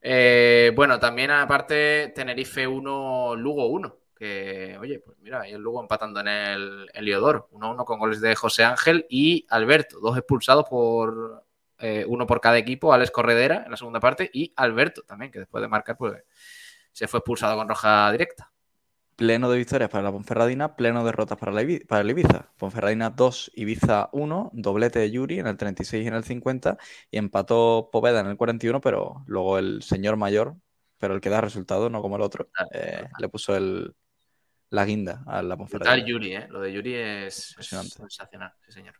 Eh, 0.00 0.72
bueno, 0.76 0.98
también 1.00 1.30
aparte 1.30 2.12
Tenerife 2.14 2.66
1, 2.66 3.34
Lugo 3.36 3.66
1. 3.66 3.96
Que, 4.18 4.78
oye, 4.80 5.00
pues 5.00 5.18
mira, 5.20 5.42
ahí 5.42 5.52
el 5.52 5.60
Lugo 5.60 5.80
empatando 5.82 6.20
en 6.20 6.28
el 6.28 6.90
Heliodoro. 6.94 7.48
1-1 7.52 7.84
con 7.84 7.98
goles 7.98 8.20
de 8.20 8.34
José 8.34 8.64
Ángel 8.64 9.06
y 9.10 9.46
Alberto. 9.50 9.98
Dos 10.00 10.16
expulsados 10.16 10.66
por 10.68 11.44
eh, 11.78 12.04
uno 12.08 12.26
por 12.26 12.40
cada 12.40 12.56
equipo. 12.56 12.94
Alex 12.94 13.10
Corredera 13.10 13.62
en 13.66 13.70
la 13.70 13.76
segunda 13.76 14.00
parte 14.00 14.30
y 14.32 14.52
Alberto 14.56 15.02
también, 15.02 15.30
que 15.30 15.40
después 15.40 15.60
de 15.60 15.68
marcar, 15.68 15.96
pues 15.98 16.14
se 16.92 17.06
fue 17.08 17.18
expulsado 17.18 17.56
con 17.56 17.68
roja 17.68 18.10
directa. 18.12 18.50
Pleno 19.16 19.50
de 19.50 19.56
victorias 19.56 19.88
para 19.88 20.04
la 20.04 20.12
Ponferradina, 20.12 20.76
pleno 20.76 20.98
de 21.00 21.06
derrotas 21.06 21.38
para, 21.38 21.50
la 21.50 21.62
Ibi- 21.62 21.86
para 21.86 22.02
el 22.02 22.10
Ibiza. 22.10 22.52
Ponferradina 22.58 23.08
2, 23.08 23.52
Ibiza 23.54 24.10
1, 24.12 24.50
doblete 24.52 24.98
de 24.98 25.10
Yuri 25.10 25.38
en 25.38 25.46
el 25.46 25.56
36 25.56 26.04
y 26.04 26.08
en 26.08 26.12
el 26.14 26.22
50, 26.24 26.76
y 27.10 27.16
empató 27.16 27.88
Poveda 27.90 28.20
en 28.20 28.26
el 28.26 28.36
41, 28.36 28.80
pero 28.82 29.24
luego 29.26 29.58
el 29.58 29.82
señor 29.82 30.16
mayor, 30.16 30.56
pero 30.98 31.14
el 31.14 31.22
que 31.22 31.30
da 31.30 31.40
resultado, 31.40 31.88
no 31.88 32.02
como 32.02 32.16
el 32.16 32.22
otro, 32.22 32.50
eh, 32.72 33.04
le 33.18 33.28
puso 33.30 33.56
el, 33.56 33.94
la 34.68 34.84
guinda 34.84 35.22
a 35.26 35.40
la 35.42 35.56
Ponferradina. 35.56 36.06
Yuri, 36.06 36.36
¿eh? 36.36 36.46
Lo 36.50 36.60
de 36.60 36.72
Yuri 36.74 36.94
es, 36.94 37.56
es 37.58 37.66
sensacional, 37.68 38.52
sí, 38.66 38.72
señor. 38.72 38.96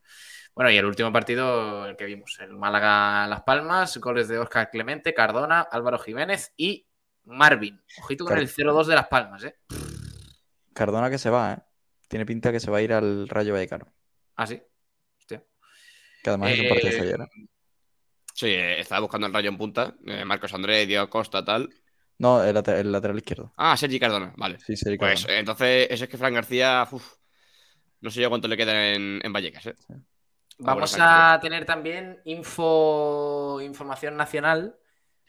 Bueno, 0.54 0.70
y 0.70 0.78
el 0.78 0.86
último 0.86 1.12
partido, 1.12 1.84
el 1.84 1.94
que 1.94 2.06
vimos, 2.06 2.38
el 2.40 2.54
Málaga-Las 2.56 3.42
Palmas, 3.42 3.98
goles 3.98 4.28
de 4.28 4.38
Óscar 4.38 4.70
Clemente, 4.70 5.12
Cardona, 5.12 5.60
Álvaro 5.60 5.98
Jiménez 5.98 6.54
y 6.56 6.86
Marvin. 7.24 7.78
Ojito 8.02 8.24
con 8.24 8.38
el 8.38 8.48
0-2 8.48 8.86
de 8.86 8.94
Las 8.94 9.08
Palmas, 9.08 9.44
¿eh? 9.44 9.56
Cardona 10.76 11.10
que 11.10 11.18
se 11.18 11.30
va, 11.30 11.54
¿eh? 11.54 11.58
Tiene 12.08 12.26
pinta 12.26 12.52
que 12.52 12.60
se 12.60 12.70
va 12.70 12.78
a 12.78 12.82
ir 12.82 12.92
al 12.92 13.28
Rayo 13.28 13.52
Vallecano, 13.54 13.86
Ah, 14.36 14.46
sí. 14.46 14.62
Hostia. 15.18 15.42
que 16.22 16.30
además 16.30 16.52
es 16.52 16.60
un 16.60 16.68
partido 16.68 16.88
Eh, 16.90 17.00
ayer. 17.00 17.20
¿eh? 17.22 17.46
Sí, 18.34 18.46
eh, 18.48 18.80
estaba 18.80 19.00
buscando 19.00 19.26
el 19.26 19.32
rayo 19.32 19.48
en 19.48 19.56
punta. 19.58 19.94
eh, 20.06 20.24
Marcos 20.24 20.52
André, 20.54 20.84
Diego 20.86 21.08
Costa, 21.08 21.44
tal. 21.44 21.70
No, 22.18 22.42
el, 22.44 22.56
el 22.56 22.92
lateral 22.92 23.16
izquierdo. 23.16 23.52
Ah, 23.56 23.76
Sergi 23.76 23.98
Cardona, 23.98 24.32
vale. 24.36 24.58
Sí, 24.60 24.76
Sergi 24.76 24.98
Pues 24.98 25.20
Cardona. 25.22 25.34
eh, 25.36 25.40
entonces, 25.40 25.86
eso 25.90 26.04
es 26.04 26.10
que 26.10 26.18
Fran 26.18 26.34
García, 26.34 26.86
uf, 26.90 27.14
no 28.00 28.10
sé 28.10 28.20
yo 28.20 28.28
cuánto 28.28 28.46
le 28.48 28.56
queda 28.56 28.92
en, 28.92 29.20
en 29.22 29.32
Vallecas, 29.32 29.66
¿eh? 29.66 29.74
Vamos 30.58 30.96
a 30.98 31.38
tener 31.42 31.64
también 31.66 32.20
info, 32.24 33.60
información 33.62 34.16
nacional 34.16 34.76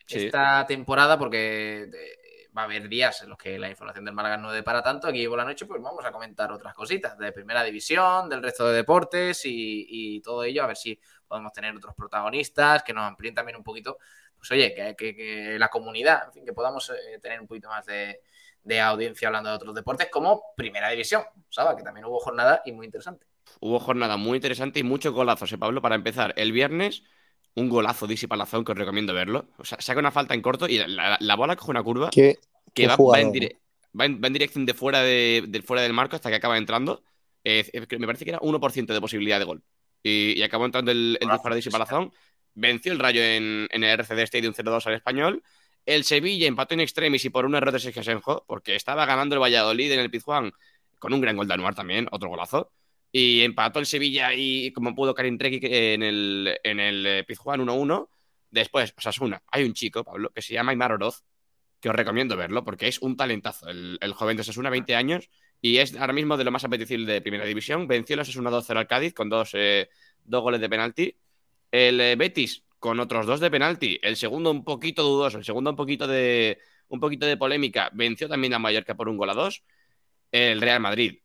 Sí. 0.06 0.26
esta 0.26 0.66
temporada 0.66 1.20
porque 1.20 1.84
eh, 1.84 2.18
va 2.58 2.64
a 2.64 2.66
haber 2.66 2.90
días 2.90 3.22
en 3.22 3.30
los 3.30 3.38
que 3.38 3.60
la 3.60 3.70
información 3.70 4.04
del 4.04 4.16
Málaga 4.16 4.38
no 4.38 4.52
dé 4.52 4.64
para 4.64 4.82
tanto. 4.82 5.08
Aquí 5.08 5.28
por 5.28 5.38
la 5.38 5.46
noche 5.46 5.66
pues 5.66 5.82
vamos 5.82 6.04
a 6.04 6.12
comentar 6.12 6.52
otras 6.52 6.74
cositas 6.74 7.18
de 7.18 7.32
primera 7.32 7.64
división, 7.64 8.28
del 8.28 8.42
resto 8.42 8.68
de 8.68 8.78
deportes 8.78 9.42
y, 9.46 10.20
todo 10.22 10.44
ello, 10.44 10.64
a 10.64 10.68
ver 10.68 10.76
si 10.76 11.00
podemos 11.28 11.54
tener 11.54 11.76
otros 11.76 11.94
protagonistas 11.96 12.84
que 12.84 12.94
nos 12.94 13.04
amplíen 13.04 13.36
también 13.36 13.58
un 13.58 13.64
poquito, 13.64 13.98
pues 14.36 14.50
oye, 14.52 14.74
que 14.98 15.56
la 15.60 15.70
comunidad, 15.70 16.26
en 16.26 16.34
fin, 16.34 16.46
que 16.46 16.54
podamos 16.54 16.90
eh, 16.90 17.20
tener 17.22 17.40
un 17.40 17.48
poquito 17.48 17.70
más 17.70 17.86
de, 17.86 18.22
de 18.64 18.82
audiencia 18.82 19.28
hablando 19.30 19.50
de 19.50 19.56
otros 19.56 19.76
deportes 19.76 20.10
como 20.12 20.54
primera 20.56 20.90
división, 20.90 21.24
¿sabes? 21.50 21.76
Que 21.78 21.84
también 21.84 22.06
hubo 22.06 22.20
jornada 22.20 22.62
y 22.66 22.72
muy 22.74 22.86
interesante. 22.86 23.26
Hubo 23.60 23.80
jornada 23.80 24.18
muy 24.18 24.38
interesante 24.38 24.80
y 24.80 24.84
muchos 24.84 25.14
golazos, 25.14 25.52
¿eh, 25.54 25.58
Pablo? 25.58 25.82
Para 25.82 25.96
empezar, 25.96 26.34
el 26.38 26.52
viernes, 26.52 27.04
un 27.58 27.70
golazo 27.70 28.08
de 28.08 28.14
Isi 28.14 28.28
Palazón 28.28 28.64
que 28.64 28.72
os 28.72 28.78
recomiendo 28.78 29.14
verlo. 29.14 29.50
O 29.58 29.66
sea, 29.66 29.80
saca 29.82 30.00
una 30.00 30.12
falta 30.12 30.34
en 30.34 30.42
corto 30.42 30.68
y 30.68 30.78
la, 30.78 31.18
la 31.20 31.36
bola 31.36 31.56
coge 31.56 31.72
una 31.72 31.84
curva 31.84 32.10
Qué, 32.10 32.38
que 32.74 32.84
qué 32.84 32.88
va, 32.88 33.20
en 33.20 33.28
¿no? 33.28 33.34
dire- 33.34 33.58
va, 34.00 34.06
en, 34.06 34.22
va 34.24 34.28
en 34.28 34.34
dirección 34.34 34.66
de 34.66 34.74
fuera, 34.74 35.02
de, 35.02 35.44
del 35.48 35.64
fuera 35.64 35.82
del 35.84 35.94
marco 35.94 36.16
hasta 36.16 36.30
que 36.30 36.36
acaba 36.36 36.58
entrando. 36.58 37.04
Eh, 37.44 37.70
me 38.00 38.06
parece 38.06 38.26
que 38.26 38.32
era 38.32 38.40
1% 38.40 38.94
de 38.94 39.02
posibilidad 39.02 39.40
de 39.40 39.46
gol. 39.46 39.64
Y, 40.04 40.38
y 40.38 40.44
acabó 40.44 40.66
entrando 40.66 40.92
el, 40.92 41.18
el 41.20 41.30
disparo 41.30 41.56
de 41.56 41.60
Isi 41.60 41.70
Palazón. 41.70 42.12
Venció 42.54 42.92
el 42.92 43.00
Rayo 43.00 43.22
en, 43.22 43.68
en 43.72 43.84
el 43.84 43.90
RCD 44.00 44.20
Stadium 44.24 44.54
0-2 44.54 44.86
al 44.88 44.94
español. 44.94 45.44
El 45.86 46.04
Sevilla 46.04 46.48
empató 46.48 46.74
en 46.74 46.82
extremis 46.82 47.24
y 47.26 47.30
por 47.30 47.46
un 47.46 47.56
error 47.56 47.72
de 47.72 47.80
Sergio 47.80 48.02
Asenjo, 48.02 48.44
porque 48.48 48.76
estaba 48.76 49.06
ganando 49.06 49.36
el 49.36 49.42
Valladolid 49.42 49.92
en 49.92 50.00
el 50.02 50.12
Pizjuán 50.12 50.52
con 51.00 51.14
un 51.14 51.22
gran 51.22 51.38
gol 51.38 51.48
de 51.48 51.54
Anuar 51.54 51.76
también, 51.76 52.08
otro 52.12 52.30
golazo. 52.30 52.72
Y 53.12 53.42
empató 53.42 53.80
el 53.80 53.86
Sevilla 53.86 54.34
y 54.34 54.72
como 54.72 54.94
pudo 54.94 55.16
Karim 55.16 55.38
Requi 55.40 55.60
en 55.64 56.04
el, 56.04 56.60
en 56.64 56.80
el 56.80 57.06
eh, 57.06 57.24
Pizjuán 57.24 57.62
1-1. 57.62 58.10
Después, 58.52 58.94
Osasuna. 58.98 59.42
Hay 59.52 59.64
un 59.64 59.74
chico, 59.74 60.04
Pablo, 60.04 60.32
que 60.32 60.42
se 60.42 60.54
llama 60.54 60.72
Aymar 60.72 60.92
Oroz, 60.92 61.24
que 61.80 61.90
os 61.90 61.96
recomiendo 61.96 62.36
verlo 62.36 62.64
porque 62.64 62.88
es 62.88 63.02
un 63.02 63.16
talentazo. 63.16 63.70
El, 63.70 63.98
el 64.02 64.14
joven 64.14 64.38
de 64.38 64.42
Osasuna, 64.42 64.70
20 64.70 64.96
años, 64.96 65.30
y 65.62 65.78
es 65.78 65.96
ahora 65.96 66.14
mismo 66.14 66.38
de 66.38 66.44
lo 66.44 66.52
más 66.52 66.64
apetecible 66.64 67.12
de 67.12 67.22
Primera 67.22 67.46
División. 67.46 67.88
Venció 67.88 68.14
el 68.16 68.22
Osasuna 68.22 68.52
2-0 68.52 68.78
al 68.78 68.88
Cádiz 68.88 69.14
con 69.14 69.30
dos, 69.30 69.52
eh, 69.54 69.90
dos 70.24 70.42
goles 70.42 70.62
de 70.62 70.70
penalti. 70.70 71.18
El 71.72 72.00
eh, 72.00 72.16
Betis 72.16 72.64
con 72.80 73.00
otros 73.00 73.26
dos 73.26 73.40
de 73.40 73.50
penalti. 73.52 74.00
El 74.02 74.16
segundo 74.18 74.52
un 74.52 74.64
poquito 74.64 75.04
dudoso, 75.04 75.38
el 75.40 75.46
segundo 75.46 75.72
un 75.72 75.76
poquito 75.76 76.08
de, 76.08 76.60
un 76.90 77.00
poquito 77.00 77.26
de 77.26 77.38
polémica. 77.38 77.90
Venció 77.94 78.30
también 78.30 78.54
a 78.54 78.60
Mallorca 78.60 78.96
por 78.96 79.10
un 79.10 79.18
gol 79.18 79.30
a 79.30 79.34
dos. 79.34 79.64
El 80.32 80.62
Real 80.62 80.80
Madrid 80.80 81.20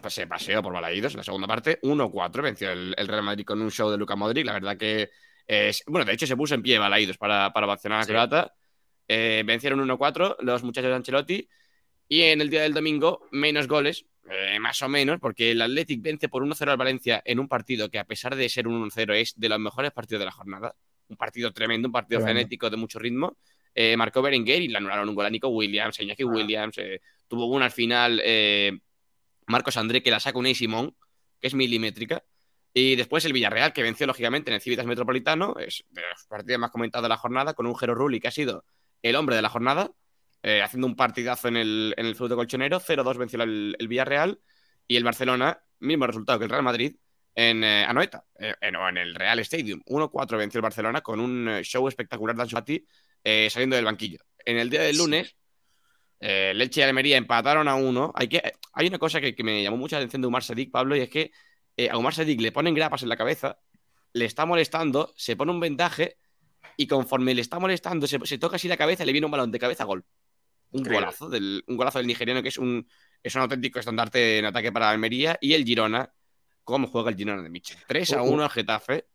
pues 0.00 0.14
se 0.14 0.26
paseó 0.26 0.62
por 0.62 0.72
Balaídos 0.72 1.12
en 1.14 1.18
la 1.18 1.24
segunda 1.24 1.46
parte. 1.46 1.78
1-4 1.82 2.42
venció 2.42 2.70
el, 2.72 2.94
el 2.96 3.08
Real 3.08 3.22
Madrid 3.22 3.44
con 3.44 3.60
un 3.62 3.70
show 3.70 3.90
de 3.90 3.96
Luca 3.98 4.16
Modric. 4.16 4.44
La 4.46 4.52
verdad 4.54 4.76
que, 4.76 5.10
bueno, 5.86 6.04
de 6.04 6.12
hecho 6.12 6.26
se 6.26 6.36
puso 6.36 6.54
en 6.54 6.62
pie 6.62 6.78
Balaídos 6.78 7.16
para, 7.18 7.52
para 7.52 7.66
vacionar 7.66 8.00
a 8.00 8.04
Sí. 8.04 8.08
Croata. 8.10 8.54
Eh, 9.06 9.42
vencieron 9.46 9.80
1-4 9.80 10.36
los 10.40 10.62
muchachos 10.62 10.90
de 10.90 10.96
Ancelotti. 10.96 11.48
Y 12.08 12.22
en 12.22 12.40
el 12.40 12.50
día 12.50 12.62
del 12.62 12.74
domingo, 12.74 13.26
menos 13.32 13.66
goles, 13.66 14.04
eh, 14.30 14.58
más 14.60 14.80
o 14.82 14.88
menos, 14.88 15.18
porque 15.20 15.52
el 15.52 15.62
Athletic 15.62 16.02
vence 16.02 16.28
por 16.28 16.42
1-0 16.42 16.70
al 16.70 16.76
Valencia 16.76 17.22
en 17.24 17.38
un 17.38 17.48
partido 17.48 17.90
que, 17.90 17.98
a 17.98 18.04
pesar 18.04 18.36
de 18.36 18.48
ser 18.48 18.68
un 18.68 18.74
1-0, 18.90 19.14
es 19.14 19.32
de 19.38 19.48
los 19.48 19.58
mejores 19.58 19.90
partidos 19.92 20.20
de 20.20 20.26
la 20.26 20.32
jornada. 20.32 20.74
Un 21.08 21.16
partido 21.16 21.52
tremendo, 21.52 21.88
un 21.88 21.92
partido 21.92 22.18
Tremendo. 22.20 22.38
frenético 22.40 22.68
de 22.70 22.76
mucho 22.76 22.98
ritmo. 22.98 23.36
Eh, 23.74 23.96
marcó 23.96 24.22
Berenguer 24.22 24.62
y 24.62 24.68
le 24.68 24.76
anularon 24.78 25.08
un 25.08 25.14
gol 25.14 25.26
a 25.26 25.30
Nico 25.30 25.48
Williams, 25.48 25.98
a 25.98 26.02
Iñaki 26.02 26.24
Williams. 26.24 26.78
eh, 26.78 27.00
tuvo 27.26 27.46
una 27.46 27.66
al 27.66 27.70
final 27.70 28.20
Marcos 29.46 29.76
André 29.76 30.02
que 30.02 30.10
la 30.10 30.20
saca 30.20 30.38
Unai 30.38 30.54
Simón, 30.54 30.96
que 31.40 31.48
es 31.48 31.54
milimétrica. 31.54 32.24
Y 32.72 32.96
después 32.96 33.24
el 33.24 33.32
Villarreal, 33.32 33.72
que 33.72 33.82
venció 33.82 34.06
lógicamente 34.06 34.50
en 34.50 34.56
el 34.56 34.60
Civitas 34.60 34.86
Metropolitano, 34.86 35.54
es 35.58 35.84
de 35.90 36.02
los 36.02 36.26
partidos 36.28 36.60
más 36.60 36.70
comentados 36.70 37.04
de 37.04 37.08
la 37.08 37.16
jornada, 37.16 37.54
con 37.54 37.66
un 37.66 37.76
Jero 37.76 37.94
Rulli 37.94 38.18
que 38.20 38.28
ha 38.28 38.32
sido 38.32 38.64
el 39.02 39.14
hombre 39.14 39.36
de 39.36 39.42
la 39.42 39.48
jornada, 39.48 39.92
eh, 40.42 40.60
haciendo 40.60 40.86
un 40.86 40.96
partidazo 40.96 41.48
en 41.48 41.56
el, 41.56 41.94
en 41.96 42.06
el 42.06 42.16
fútbol 42.16 42.38
colchonero. 42.38 42.80
0-2 42.80 43.16
venció 43.16 43.42
el, 43.42 43.76
el 43.78 43.88
Villarreal 43.88 44.40
y 44.88 44.96
el 44.96 45.04
Barcelona, 45.04 45.62
mismo 45.78 46.06
resultado 46.06 46.38
que 46.38 46.46
el 46.46 46.50
Real 46.50 46.64
Madrid, 46.64 46.96
en 47.34 47.64
eh, 47.64 47.84
Anoeta, 47.84 48.24
eh, 48.38 48.54
en, 48.60 48.76
o 48.76 48.88
en 48.88 48.96
el 48.96 49.14
Real 49.14 49.38
Stadium. 49.40 49.80
1-4 49.86 50.38
venció 50.38 50.58
el 50.58 50.62
Barcelona 50.62 51.00
con 51.00 51.20
un 51.20 51.48
eh, 51.48 51.62
show 51.64 51.86
espectacular 51.88 52.36
de 52.36 52.42
Ansu 52.42 52.56
Fati, 52.56 52.86
eh, 53.22 53.48
saliendo 53.50 53.76
del 53.76 53.84
banquillo. 53.84 54.18
En 54.44 54.58
el 54.58 54.70
día 54.70 54.82
del 54.82 54.96
lunes, 54.96 55.36
Eh, 56.26 56.54
Leche 56.54 56.80
y 56.80 56.84
Almería 56.84 57.18
empataron 57.18 57.68
a 57.68 57.74
uno. 57.74 58.10
Hay, 58.14 58.28
que, 58.28 58.40
hay 58.72 58.86
una 58.86 58.98
cosa 58.98 59.20
que, 59.20 59.34
que 59.34 59.44
me 59.44 59.62
llamó 59.62 59.76
mucha 59.76 59.98
atención 59.98 60.22
de 60.22 60.28
Umar 60.28 60.42
Sadik, 60.42 60.70
Pablo, 60.70 60.96
y 60.96 61.00
es 61.00 61.10
que 61.10 61.32
eh, 61.76 61.90
a 61.90 61.98
Umar 61.98 62.14
Sadik 62.14 62.40
le 62.40 62.50
ponen 62.50 62.74
grapas 62.74 63.02
en 63.02 63.10
la 63.10 63.16
cabeza, 63.18 63.58
le 64.14 64.24
está 64.24 64.46
molestando, 64.46 65.12
se 65.16 65.36
pone 65.36 65.52
un 65.52 65.60
vendaje 65.60 66.16
y 66.78 66.86
conforme 66.86 67.34
le 67.34 67.42
está 67.42 67.58
molestando, 67.58 68.06
se, 68.06 68.18
se 68.24 68.38
toca 68.38 68.56
así 68.56 68.68
la 68.68 68.78
cabeza 68.78 69.02
y 69.02 69.06
le 69.06 69.12
viene 69.12 69.26
un 69.26 69.32
balón 69.32 69.52
de 69.52 69.58
cabeza 69.58 69.84
gol. 69.84 70.06
Un 70.70 70.80
Increíble. 70.80 71.04
golazo, 71.04 71.28
del, 71.28 71.62
un 71.66 71.76
golazo 71.76 71.98
del 71.98 72.06
nigeriano 72.06 72.42
que 72.42 72.48
es 72.48 72.56
un, 72.56 72.88
es 73.22 73.34
un 73.34 73.42
auténtico 73.42 73.78
estandarte 73.78 74.38
en 74.38 74.46
ataque 74.46 74.72
para 74.72 74.88
Almería. 74.88 75.36
Y 75.42 75.52
el 75.52 75.64
Girona, 75.64 76.10
cómo 76.64 76.86
juega 76.88 77.10
el 77.10 77.16
Girona 77.16 77.42
de 77.42 77.50
Michel. 77.50 77.76
3 77.86 78.14
a 78.14 78.22
Uh, 78.22 78.28
uh. 78.28 78.32
1 78.32 78.42
al 78.44 78.50
Getafe. 78.50 79.06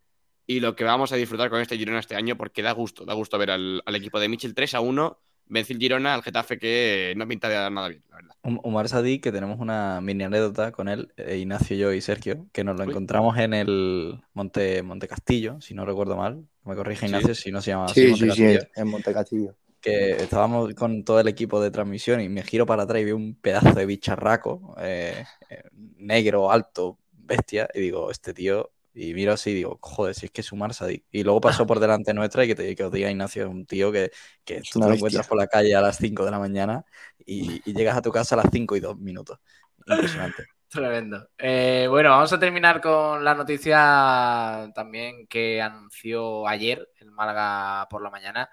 Y 0.46 0.60
lo 0.60 0.76
que 0.76 0.84
vamos 0.84 1.12
a 1.12 1.16
disfrutar 1.16 1.50
con 1.50 1.60
este 1.60 1.76
Girona 1.76 2.00
este 2.00 2.16
año, 2.16 2.38
porque 2.38 2.62
da 2.62 2.72
gusto, 2.72 3.04
da 3.04 3.16
gusto 3.16 3.38
ver 3.40 3.50
al, 3.50 3.82
al 3.84 3.96
equipo 3.96 4.20
de 4.20 4.30
Michel 4.30 4.54
3 4.54 4.76
a 4.76 4.80
1. 4.80 5.20
Vence 5.50 5.74
el 5.74 5.80
Girona 5.80 6.14
al 6.14 6.22
Getafe 6.24 6.58
que 6.60 7.14
no 7.18 7.28
pinta 7.28 7.50
de 7.50 7.56
dar 7.56 7.72
nada 7.72 7.90
bien, 7.90 8.04
la 8.10 8.16
verdad. 8.18 8.36
Um- 8.44 8.60
Omar 8.64 8.88
Sadí, 8.88 9.20
que 9.20 9.32
tenemos 9.32 9.60
una 9.60 10.00
mini 10.00 10.24
anécdota 10.24 10.72
con 10.72 10.88
él, 10.88 11.12
eh, 11.18 11.38
Ignacio, 11.38 11.76
yo 11.76 11.92
y 11.92 12.02
Sergio, 12.02 12.46
que 12.54 12.64
nos 12.64 12.78
lo 12.78 12.84
Uy. 12.84 12.92
encontramos 12.92 13.38
en 13.40 13.54
el 13.54 14.22
Monte, 14.34 14.84
Monte 14.84 15.08
Castillo, 15.08 15.60
si 15.60 15.74
no 15.74 15.86
recuerdo 15.86 16.16
mal. 16.16 16.46
Me 16.66 16.76
corrige 16.76 17.02
Sí. 17.02 17.06
Ignacio 17.08 17.34
si 17.36 17.52
no 17.52 17.62
se 17.62 17.72
llama 17.72 17.86
así, 17.86 18.02
Sí, 18.02 18.08
Monte 18.12 18.26
sí, 18.26 18.32
sí, 18.32 18.44
Castillo. 18.44 18.72
en 18.76 18.88
Montecastillo. 18.88 19.56
Que 19.82 20.12
estábamos 20.22 20.74
con 20.76 21.04
todo 21.04 21.20
el 21.22 21.28
equipo 21.28 21.62
de 21.62 21.72
transmisión 21.72 22.22
y 22.22 22.30
me 22.30 22.44
giro 22.44 22.66
para 22.66 22.84
atrás 22.84 23.02
y 23.02 23.06
veo 23.06 23.16
un 23.16 23.34
pedazo 23.36 23.74
de 23.74 23.86
bicharraco, 23.86 24.76
eh, 24.80 25.24
eh, 25.50 25.64
negro, 25.98 26.52
alto, 26.52 27.00
bestia, 27.12 27.70
y 27.74 27.80
digo, 27.80 28.12
este 28.12 28.34
tío, 28.34 28.72
y 28.94 29.14
miro 29.14 29.34
así 29.34 29.52
y 29.52 29.56
digo, 29.56 29.78
joder, 29.82 30.16
si 30.16 30.26
es 30.26 30.32
que 30.32 30.42
es 30.42 30.52
Umar 30.52 30.74
Sadik. 30.74 31.06
Y 31.12 31.24
luego 31.24 31.42
pasó 31.42 31.66
por 31.66 31.80
delante 31.80 32.14
nuestra 32.14 32.44
y 32.44 32.48
que, 32.48 32.56
te, 32.56 32.76
que 32.76 32.84
os 32.84 32.92
diga 32.92 33.10
Ignacio, 33.10 33.44
es 33.44 33.50
un 33.50 33.66
tío 33.66 33.92
que, 33.92 34.12
que 34.44 34.62
tú 34.62 34.80
te 34.80 34.88
lo 34.88 34.94
encuentras 34.94 35.28
por 35.28 35.38
la 35.38 35.48
calle 35.48 35.76
a 35.76 35.82
las 35.82 35.98
5 35.98 36.26
de 36.26 36.32
la 36.32 36.40
mañana 36.40 36.86
y, 37.26 37.62
y 37.70 37.74
llegas 37.74 37.98
a 37.98 38.02
tu 38.02 38.12
casa 38.12 38.36
a 38.36 38.44
las 38.44 38.52
5 38.52 38.76
y 38.76 38.80
2 38.80 38.98
minutos. 38.98 39.40
Impresionante. 39.88 40.46
Tremendo. 40.70 41.28
Eh, 41.36 41.88
bueno, 41.90 42.12
vamos 42.12 42.32
a 42.32 42.40
terminar 42.40 42.80
con 42.80 43.24
la 43.24 43.34
noticia 43.34 44.72
también 44.76 45.26
que 45.26 45.60
anunció 45.60 46.48
ayer 46.48 46.88
el 47.00 47.10
Málaga 47.10 47.88
por 47.90 48.04
la 48.04 48.12
mañana, 48.12 48.50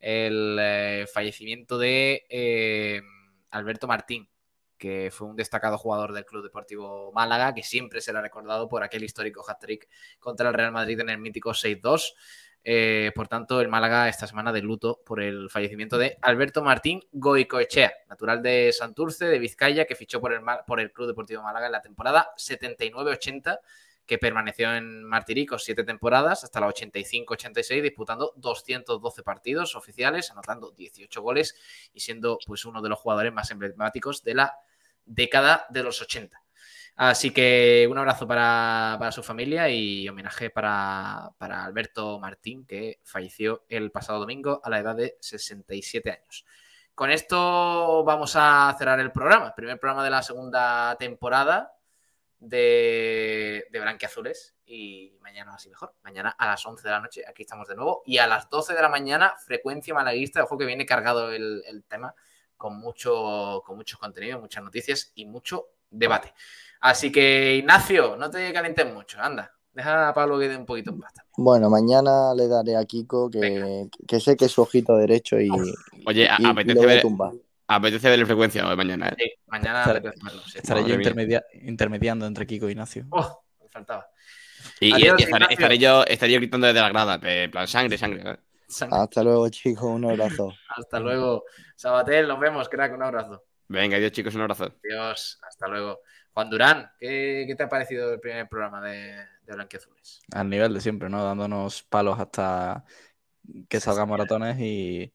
el 0.00 0.56
eh, 0.60 1.06
fallecimiento 1.12 1.78
de 1.78 2.26
eh, 2.28 3.00
Alberto 3.52 3.86
Martín, 3.86 4.28
que 4.80 5.10
fue 5.12 5.28
un 5.28 5.36
destacado 5.36 5.76
jugador 5.78 6.12
del 6.12 6.24
Club 6.24 6.42
Deportivo 6.42 7.12
Málaga, 7.12 7.54
que 7.54 7.62
siempre 7.62 8.00
será 8.00 8.22
recordado 8.22 8.66
por 8.66 8.82
aquel 8.82 9.04
histórico 9.04 9.44
hat-trick 9.46 9.88
contra 10.18 10.48
el 10.48 10.54
Real 10.54 10.72
Madrid 10.72 10.98
en 10.98 11.10
el 11.10 11.18
mítico 11.18 11.50
6-2. 11.50 12.14
Eh, 12.64 13.12
por 13.14 13.28
tanto, 13.28 13.60
el 13.60 13.68
Málaga 13.68 14.08
esta 14.08 14.26
semana 14.26 14.52
de 14.52 14.62
luto 14.62 15.00
por 15.04 15.22
el 15.22 15.50
fallecimiento 15.50 15.98
de 15.98 16.16
Alberto 16.22 16.62
Martín 16.62 17.02
Goicoechea, 17.12 17.92
natural 18.08 18.42
de 18.42 18.72
Santurce, 18.72 19.26
de 19.26 19.38
Vizcaya, 19.38 19.84
que 19.84 19.94
fichó 19.94 20.20
por 20.20 20.32
el, 20.32 20.40
por 20.66 20.80
el 20.80 20.92
Club 20.92 21.08
Deportivo 21.08 21.42
Málaga 21.42 21.66
en 21.66 21.72
la 21.72 21.82
temporada 21.82 22.30
79-80, 22.38 23.60
que 24.06 24.18
permaneció 24.18 24.74
en 24.74 25.04
Martiricos 25.04 25.62
siete 25.62 25.84
temporadas 25.84 26.42
hasta 26.42 26.58
la 26.58 26.68
85-86, 26.68 27.82
disputando 27.82 28.32
212 28.36 29.22
partidos 29.22 29.76
oficiales, 29.76 30.30
anotando 30.30 30.70
18 30.72 31.22
goles 31.22 31.54
y 31.92 32.00
siendo 32.00 32.38
pues 32.46 32.64
uno 32.64 32.80
de 32.80 32.88
los 32.88 32.98
jugadores 32.98 33.32
más 33.32 33.50
emblemáticos 33.50 34.24
de 34.24 34.34
la 34.34 34.54
década 35.04 35.66
de 35.70 35.82
los 35.82 36.00
80. 36.00 36.40
Así 36.96 37.30
que 37.30 37.88
un 37.90 37.96
abrazo 37.96 38.26
para, 38.26 38.96
para 38.98 39.10
su 39.10 39.22
familia 39.22 39.70
y 39.70 40.06
homenaje 40.06 40.50
para, 40.50 41.30
para 41.38 41.64
Alberto 41.64 42.18
Martín, 42.18 42.66
que 42.66 43.00
falleció 43.04 43.64
el 43.70 43.90
pasado 43.90 44.18
domingo 44.18 44.60
a 44.62 44.68
la 44.68 44.80
edad 44.80 44.96
de 44.96 45.16
67 45.20 46.10
años. 46.10 46.44
Con 46.94 47.10
esto 47.10 48.04
vamos 48.04 48.34
a 48.36 48.76
cerrar 48.78 49.00
el 49.00 49.12
programa, 49.12 49.54
primer 49.54 49.80
programa 49.80 50.04
de 50.04 50.10
la 50.10 50.22
segunda 50.22 50.94
temporada 50.98 51.72
de, 52.38 53.66
de 53.70 53.80
Blanquiazules 53.80 54.56
y 54.66 55.16
mañana 55.22 55.54
así 55.54 55.70
mejor. 55.70 55.94
Mañana 56.02 56.36
a 56.36 56.48
las 56.48 56.66
11 56.66 56.82
de 56.82 56.90
la 56.90 57.00
noche 57.00 57.22
aquí 57.26 57.44
estamos 57.44 57.66
de 57.68 57.76
nuevo 57.76 58.02
y 58.04 58.18
a 58.18 58.26
las 58.26 58.50
12 58.50 58.74
de 58.74 58.82
la 58.82 58.90
mañana 58.90 59.34
frecuencia 59.38 59.94
malaguista. 59.94 60.44
Ojo 60.44 60.58
que 60.58 60.66
viene 60.66 60.84
cargado 60.84 61.32
el, 61.32 61.62
el 61.66 61.82
tema 61.84 62.14
con 62.60 62.76
mucho, 62.78 63.62
con 63.64 63.74
mucho 63.78 63.96
contenido, 63.98 64.38
muchas 64.38 64.62
noticias 64.62 65.12
y 65.14 65.24
mucho 65.24 65.68
debate. 65.88 66.34
Así 66.82 67.10
que 67.10 67.54
Ignacio, 67.56 68.16
no 68.18 68.28
te 68.28 68.52
calientes 68.52 68.92
mucho, 68.92 69.18
anda. 69.18 69.50
Deja 69.72 70.10
a 70.10 70.12
Pablo 70.12 70.38
que 70.38 70.46
dé 70.46 70.58
un 70.58 70.66
poquito 70.66 70.90
en 70.90 71.00
pasta. 71.00 71.24
Bueno, 71.38 71.70
mañana 71.70 72.34
le 72.34 72.48
daré 72.48 72.76
a 72.76 72.84
Kiko 72.84 73.30
que, 73.30 73.88
que 74.06 74.20
sé 74.20 74.36
que 74.36 74.44
es 74.44 74.52
su 74.52 74.60
ojito 74.60 74.94
derecho 74.98 75.40
y, 75.40 75.48
Oye, 76.04 76.28
y- 76.38 76.42
y 76.42 76.46
apetece 76.46 76.82
a 76.82 76.86
ver, 76.86 77.02
apetece 77.66 78.10
ver 78.10 78.18
el 78.18 78.26
frecuencia 78.26 78.68
hoy 78.68 78.76
mañana, 78.76 79.08
¿eh? 79.08 79.14
Sí, 79.18 79.32
mañana 79.46 79.80
Estaré, 79.80 80.12
sí. 80.12 80.58
estaré 80.58 80.84
yo 80.86 80.94
intermedia- 80.96 81.44
intermediando 81.62 82.26
entre 82.26 82.46
Kiko 82.46 82.68
y 82.68 82.72
Ignacio. 82.72 83.06
Oh, 83.08 83.42
me 83.62 83.70
faltaba. 83.70 84.06
Y, 84.80 84.88
y- 84.88 84.92
Adiós, 84.92 85.20
y 85.20 85.22
estaré, 85.54 85.78
yo, 85.78 86.04
estaré 86.04 86.32
yo 86.32 86.38
gritando 86.40 86.66
desde 86.66 86.80
la 86.82 86.90
grada, 86.90 87.16
de 87.16 87.48
plan 87.48 87.66
sangre, 87.66 87.96
sangre. 87.96 88.32
¿eh? 88.32 88.36
Hasta 88.90 89.22
luego, 89.22 89.48
chicos. 89.48 89.84
Un 89.84 90.04
abrazo. 90.04 90.52
Hasta 90.76 91.00
luego. 91.00 91.44
Sabatel, 91.76 92.28
nos 92.28 92.40
vemos, 92.40 92.68
crack, 92.68 92.94
un 92.94 93.02
abrazo. 93.02 93.44
Venga, 93.68 93.96
adiós 93.96 94.12
chicos, 94.12 94.34
un 94.34 94.42
abrazo. 94.42 94.72
Adiós, 94.84 95.38
hasta 95.42 95.68
luego. 95.68 96.00
Juan 96.32 96.50
Durán, 96.50 96.90
¿qué, 96.98 97.44
qué 97.46 97.54
te 97.56 97.64
ha 97.64 97.68
parecido 97.68 98.12
el 98.12 98.20
primer 98.20 98.48
programa 98.48 98.80
de, 98.82 99.16
de 99.42 99.54
Blanquiazules? 99.54 100.20
Al 100.32 100.48
nivel 100.48 100.74
de 100.74 100.80
siempre, 100.80 101.08
¿no? 101.08 101.24
Dándonos 101.24 101.82
palos 101.82 102.18
hasta 102.18 102.84
que 103.68 103.80
salgan 103.80 104.08
maratones 104.08 104.58
y, 104.60 105.12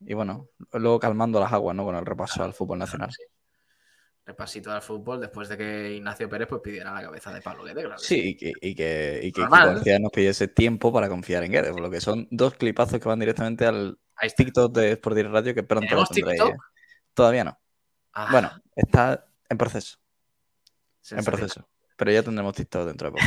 y 0.00 0.14
bueno, 0.14 0.48
luego 0.72 0.98
calmando 0.98 1.38
las 1.40 1.52
aguas, 1.52 1.76
¿no? 1.76 1.84
Con 1.84 1.96
el 1.96 2.06
repaso 2.06 2.42
al 2.42 2.54
fútbol 2.54 2.78
nacional. 2.78 3.10
Repasito 4.24 4.70
al 4.70 4.82
fútbol 4.82 5.20
después 5.20 5.48
de 5.48 5.56
que 5.56 5.94
Ignacio 5.94 6.28
Pérez 6.28 6.46
pues, 6.48 6.60
pidiera 6.62 6.94
la 6.94 7.02
cabeza 7.02 7.32
de 7.32 7.42
Pablo 7.42 7.64
Guede, 7.64 7.82
claro. 7.82 7.98
Sí, 7.98 8.30
y 8.30 8.36
que, 8.36 8.52
y 8.60 8.74
que, 8.74 9.20
y. 9.22 9.32
García 9.32 9.98
nos 9.98 10.12
pidiese 10.12 10.46
tiempo 10.46 10.92
para 10.92 11.08
confiar 11.08 11.42
en 11.42 11.50
Guedes, 11.50 11.72
por 11.72 11.80
lo 11.80 11.90
que 11.90 12.00
son 12.00 12.28
dos 12.30 12.54
clipazos 12.54 13.00
que 13.00 13.08
van 13.08 13.18
directamente 13.18 13.66
al 13.66 13.98
TikTok 14.36 14.72
de 14.72 14.92
Sport 14.92 15.18
Radio 15.24 15.54
que 15.54 15.64
pronto 15.64 15.96
lo 15.96 16.04
¿Tenemos 16.04 16.10
tendréis. 16.10 16.42
Todavía 17.14 17.44
no. 17.44 17.58
Ah. 18.12 18.28
Bueno, 18.30 18.50
está 18.76 19.26
en 19.48 19.58
proceso. 19.58 19.98
En 21.10 21.24
proceso. 21.24 21.68
Pero 21.96 22.12
ya 22.12 22.22
tendremos 22.22 22.54
TikTok 22.54 22.86
dentro 22.86 23.10
de 23.10 23.12
poco. 23.12 23.24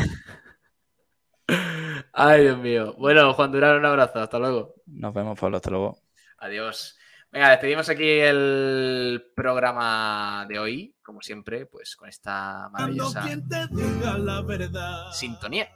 Ay, 2.14 2.44
Dios 2.44 2.58
mío. 2.58 2.96
Bueno, 2.98 3.34
Juan 3.34 3.52
Durán, 3.52 3.78
un 3.78 3.86
abrazo. 3.86 4.20
Hasta 4.20 4.40
luego. 4.40 4.76
Nos 4.86 5.14
vemos, 5.14 5.38
Pablo. 5.38 5.58
Hasta 5.58 5.70
luego. 5.70 6.00
Adiós. 6.38 6.98
Venga, 7.36 7.50
despedimos 7.50 7.90
aquí 7.90 8.10
el 8.22 9.34
programa 9.36 10.46
de 10.48 10.58
hoy, 10.58 10.96
como 11.04 11.22
siempre, 11.22 11.66
pues 11.66 11.98
con 11.98 12.08
esta 12.08 12.70
maravillosa 12.70 13.24
quien 13.24 13.46
te 13.50 13.68
diga 13.72 14.18
la 14.18 14.42
verdad. 14.42 15.12
sintonía. 15.12 15.70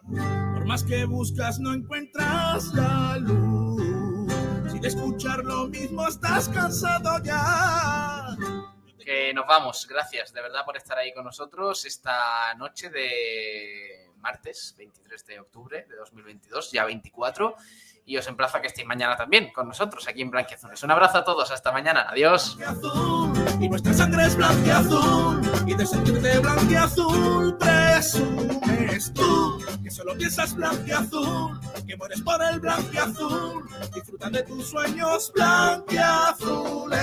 Por 0.54 0.64
más 0.64 0.86
que 0.86 1.04
buscas, 1.04 1.60
no 1.60 1.74
encuentras 1.74 2.74
la 2.74 3.18
luz. 3.20 4.32
Si 4.72 4.80
de 4.80 4.88
escuchar 4.88 5.44
lo 5.44 5.68
mismo 5.68 6.08
estás 6.08 6.48
cansado 6.48 7.22
ya. 7.26 8.38
Que 9.04 9.34
nos 9.34 9.46
vamos. 9.46 9.86
Gracias 9.86 10.32
de 10.32 10.42
verdad 10.42 10.64
por 10.64 10.78
estar 10.78 10.98
ahí 10.98 11.12
con 11.14 11.26
nosotros 11.26 11.84
esta 11.84 12.54
noche 12.54 12.90
de 12.90 14.12
martes 14.22 14.76
23 14.78 15.26
de 15.26 15.40
octubre 15.42 15.86
de 15.90 15.96
2022, 15.98 16.72
ya 16.72 16.86
24. 16.86 17.54
Y 18.10 18.18
os 18.18 18.26
emplazo 18.26 18.58
a 18.58 18.62
que 18.62 18.66
estéis 18.66 18.88
mañana 18.88 19.16
también 19.16 19.52
con 19.54 19.68
nosotros 19.68 20.08
aquí 20.08 20.24
en 20.24 20.32
Blanquiazules. 20.32 20.82
Un 20.82 20.90
abrazo 20.90 21.20
a 21.20 21.24
todos. 21.24 21.52
Hasta 21.52 21.72
mañana. 21.72 22.08
Adiós. 22.10 22.58
Y 23.62 23.70
nuestra 23.70 23.94
sangre 23.94 24.26
es 24.26 24.36
blanqueazul. 24.36 25.40
Y 25.68 25.76
de 25.76 25.86
sentirte 25.86 26.40
blanqueazul 26.40 27.56
presumes 27.60 29.14
tú. 29.14 29.64
Que 29.84 29.92
solo 29.92 30.18
piensas 30.18 30.56
blanqueazul. 30.56 31.60
Que 31.86 31.96
mueres 31.98 32.22
por 32.22 32.42
el 32.42 32.60
blanqueazul. 32.60 33.70
Disfruta 33.94 34.32
de 34.32 34.42
tus 34.42 34.68
sueños 34.72 35.32
blanqueazules. 35.36 37.00